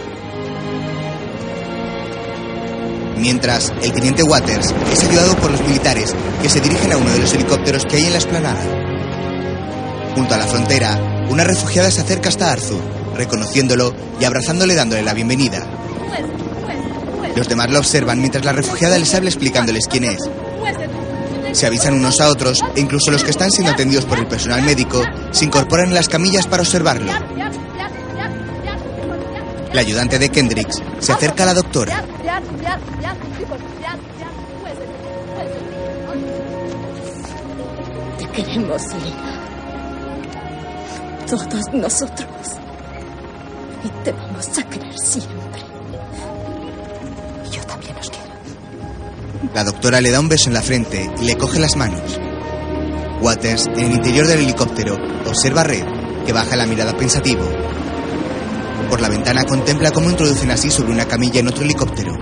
Mientras, 3.16 3.72
el 3.84 3.92
teniente 3.92 4.24
Waters 4.24 4.74
es 4.92 5.04
ayudado 5.04 5.36
por 5.38 5.52
los 5.52 5.62
militares 5.62 6.16
que 6.42 6.50
se 6.50 6.62
dirigen 6.62 6.94
a 6.94 6.98
uno 6.98 7.12
de 7.12 7.20
los 7.20 7.34
helicópteros 7.34 7.86
que 7.86 7.98
hay 7.98 8.06
en 8.06 8.14
la 8.14 8.20
esplanada. 8.20 8.87
Junto 10.18 10.34
a 10.34 10.38
la 10.40 10.48
frontera, 10.48 11.28
una 11.30 11.44
refugiada 11.44 11.92
se 11.92 12.02
acerca 12.02 12.30
hasta 12.30 12.52
Arthur, 12.52 12.82
reconociéndolo 13.16 13.94
y 14.20 14.26
abrazándole 14.26 14.74
dándole 14.74 15.04
la 15.04 15.14
bienvenida. 15.14 15.64
Los 17.36 17.48
demás 17.48 17.70
lo 17.70 17.78
observan 17.78 18.20
mientras 18.20 18.44
la 18.44 18.52
refugiada 18.52 18.98
les 18.98 19.14
habla 19.14 19.30
explicándoles 19.30 19.86
quién 19.88 20.06
es. 20.06 20.18
Se 21.52 21.68
avisan 21.68 21.94
unos 21.94 22.20
a 22.20 22.30
otros 22.30 22.64
e 22.76 22.80
incluso 22.80 23.12
los 23.12 23.24
que 23.24 23.30
están 23.30 23.52
siendo 23.52 23.72
atendidos 23.72 24.06
por 24.06 24.18
el 24.18 24.26
personal 24.26 24.64
médico 24.64 25.04
se 25.30 25.46
incorporan 25.46 25.90
en 25.90 25.94
las 25.94 26.10
camillas 26.10 26.48
para 26.48 26.64
observarlo. 26.64 27.12
La 29.72 29.82
ayudante 29.82 30.18
de 30.18 30.30
Kendricks 30.30 30.82
se 31.00 31.14
acerca 31.14 31.44
a 31.44 31.46
la 31.46 31.54
doctora. 31.54 32.04
Te 38.18 38.28
queremos. 38.30 38.82
Todos 41.28 41.74
nosotros. 41.74 42.30
Y 43.84 44.04
te 44.04 44.14
vamos 44.14 44.48
a 44.58 44.64
querer 44.64 44.94
siempre. 44.98 45.62
Yo 47.52 47.62
también 47.64 47.98
os 47.98 48.10
quiero. 48.10 49.54
La 49.54 49.66
doctora 49.66 50.00
le 50.00 50.12
da 50.12 50.22
un 50.22 50.30
beso 50.30 50.48
en 50.48 50.54
la 50.54 50.62
frente 50.62 51.12
y 51.20 51.26
le 51.26 51.38
coge 51.38 51.60
las 51.60 51.76
manos. 51.76 52.18
Waters, 53.22 53.68
en 53.68 53.80
el 53.80 53.92
interior 53.92 54.26
del 54.26 54.40
helicóptero, 54.40 54.96
observa 55.26 55.62
a 55.62 55.64
Red, 55.66 55.84
que 56.26 56.32
baja 56.32 56.56
la 56.56 56.66
mirada 56.66 56.96
pensativo. 56.96 57.44
Por 58.90 59.02
la 59.02 59.10
ventana 59.10 59.44
contempla 59.44 59.92
cómo 59.92 60.10
introducen 60.10 60.52
así 60.52 60.72
sobre 60.72 60.94
una 60.94 61.06
camilla 61.06 61.42
en 61.42 61.48
otro 61.50 61.64
helicóptero. 61.64 62.14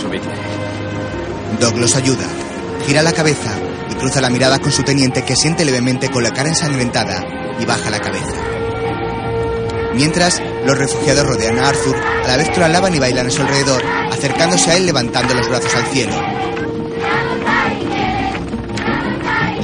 Subidme. 0.00 0.32
Doug 1.60 1.76
los 1.78 1.96
ayuda, 1.96 2.24
gira 2.88 3.02
la 3.02 3.12
cabeza 3.12 3.50
y 3.90 3.94
cruza 3.96 4.22
la 4.22 4.30
mirada 4.30 4.58
con 4.60 4.72
su 4.72 4.82
teniente 4.82 5.22
que 5.22 5.36
siente 5.36 5.62
levemente 5.66 6.08
con 6.08 6.22
la 6.22 6.30
cara 6.30 6.48
ensangrentada 6.48 7.22
y 7.60 7.66
baja 7.66 7.90
la 7.90 8.00
cabeza. 8.00 8.32
Mientras, 9.94 10.40
los 10.64 10.78
refugiados 10.78 11.26
rodean 11.26 11.58
a 11.58 11.68
Arthur, 11.68 11.96
a 12.24 12.28
la 12.28 12.38
vez 12.38 12.48
que 12.48 12.60
lo 12.60 12.64
alaban 12.64 12.94
y 12.94 12.98
bailan 12.98 13.26
a 13.26 13.30
su 13.30 13.42
alrededor, 13.42 13.82
acercándose 14.10 14.70
a 14.70 14.76
él 14.78 14.86
levantando 14.86 15.34
los 15.34 15.46
brazos 15.50 15.74
al 15.74 15.84
cielo. 15.88 16.14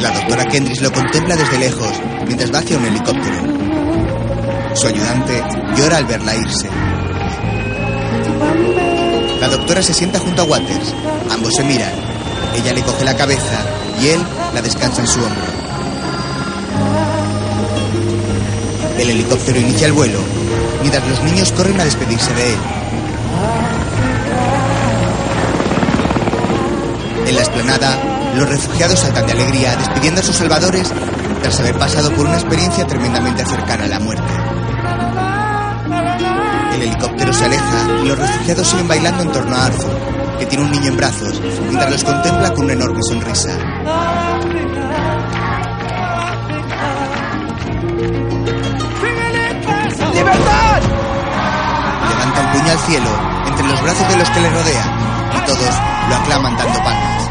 La 0.01 0.11
doctora 0.11 0.45
Kendrick 0.45 0.83
lo 0.83 0.93
contempla 0.93 1.35
desde 1.35 1.59
lejos, 1.59 1.93
mientras 2.27 2.53
va 2.53 2.59
hacia 2.59 2.77
un 2.77 2.85
helicóptero. 2.85 4.75
Su 4.75 4.87
ayudante 4.87 5.43
llora 5.79 5.97
al 5.97 6.05
verla 6.05 6.37
irse. 6.37 6.69
La 9.41 9.49
doctora 9.49 9.81
se 9.81 9.95
sienta 9.95 10.19
junto 10.19 10.43
a 10.43 10.45
Waters. 10.45 10.95
Ambos 11.31 11.55
se 11.55 11.65
miran. 11.65 12.04
Ella 12.55 12.73
le 12.73 12.83
coge 12.83 13.05
la 13.05 13.17
cabeza 13.17 13.65
y 14.01 14.09
él 14.09 14.25
la 14.55 14.63
descansa 14.63 15.01
en 15.01 15.07
su 15.07 15.21
hombro. 15.21 15.43
El 18.99 19.11
helicóptero 19.11 19.59
inicia 19.59 19.87
el 19.87 19.93
vuelo, 19.93 20.19
mientras 20.81 21.07
los 21.09 21.23
niños 21.25 21.53
corren 21.53 21.81
a 21.81 21.85
despedirse 21.85 22.33
de 22.35 22.53
él. 22.53 22.59
En 27.27 27.35
la 27.35 27.41
explanada, 27.41 27.99
los 28.37 28.49
refugiados 28.49 29.01
saltan 29.01 29.27
de 29.27 29.33
alegría 29.33 29.77
despidiendo 29.77 30.21
a 30.21 30.25
sus 30.25 30.37
salvadores 30.37 30.93
tras 31.43 31.61
haber 31.61 31.79
pasado 31.79 32.13
por 32.13 32.27
una 32.27 32.37
experiencia 32.37 32.87
tremendamente 32.87 33.45
cercana 33.45 33.85
a 33.85 33.89
la 33.89 34.01
muerte. 34.01 34.33
El 36.75 36.83
helicóptero 36.83 37.33
se 37.33 37.45
aleja 37.45 38.01
y 38.03 38.09
los 38.09 38.19
refugiados 38.19 38.67
siguen 38.67 38.89
bailando 38.89 39.23
en 39.23 39.33
torno 39.33 39.57
a 39.57 39.67
Arthur, 39.67 40.14
que 40.39 40.47
tiene 40.47 40.65
un 40.65 40.71
niño 40.71 40.89
en 40.89 40.97
brazos, 40.97 41.41
mientras 41.63 41.91
los 41.91 42.05
contempla 42.05 42.53
con 42.55 42.65
una 42.65 42.73
enorme 42.73 43.01
sonrisa. 43.03 43.51
¡Libertad! 50.15 50.83
Levanta 52.09 52.41
un 52.41 52.53
puño 52.53 52.73
al 52.73 52.79
cielo 52.79 53.11
entre 53.47 53.67
los 53.67 53.83
brazos 53.83 54.09
de 54.09 54.17
los 54.17 54.31
que 54.31 54.41
le 54.41 54.51
rodean 54.51 54.89
y 55.37 55.47
todos 55.47 55.75
lo 56.09 56.15
aclaman 56.17 56.57
dando 56.57 56.79
palmas. 56.85 57.31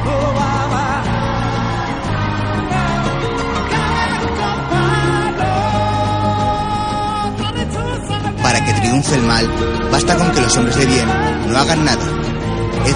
Para 8.41 8.65
que 8.65 8.73
triunfe 8.73 9.15
el 9.15 9.23
mal, 9.23 9.49
basta 9.91 10.15
con 10.17 10.31
que 10.31 10.41
los 10.41 10.57
hombres 10.57 10.75
de 10.75 10.85
bien 10.85 11.07
no 11.47 11.57
hagan 11.57 11.85
nada. 11.85 12.22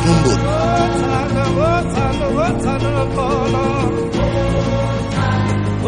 kumbu 0.07 0.31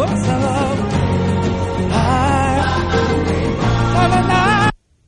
Oh, 0.02 0.89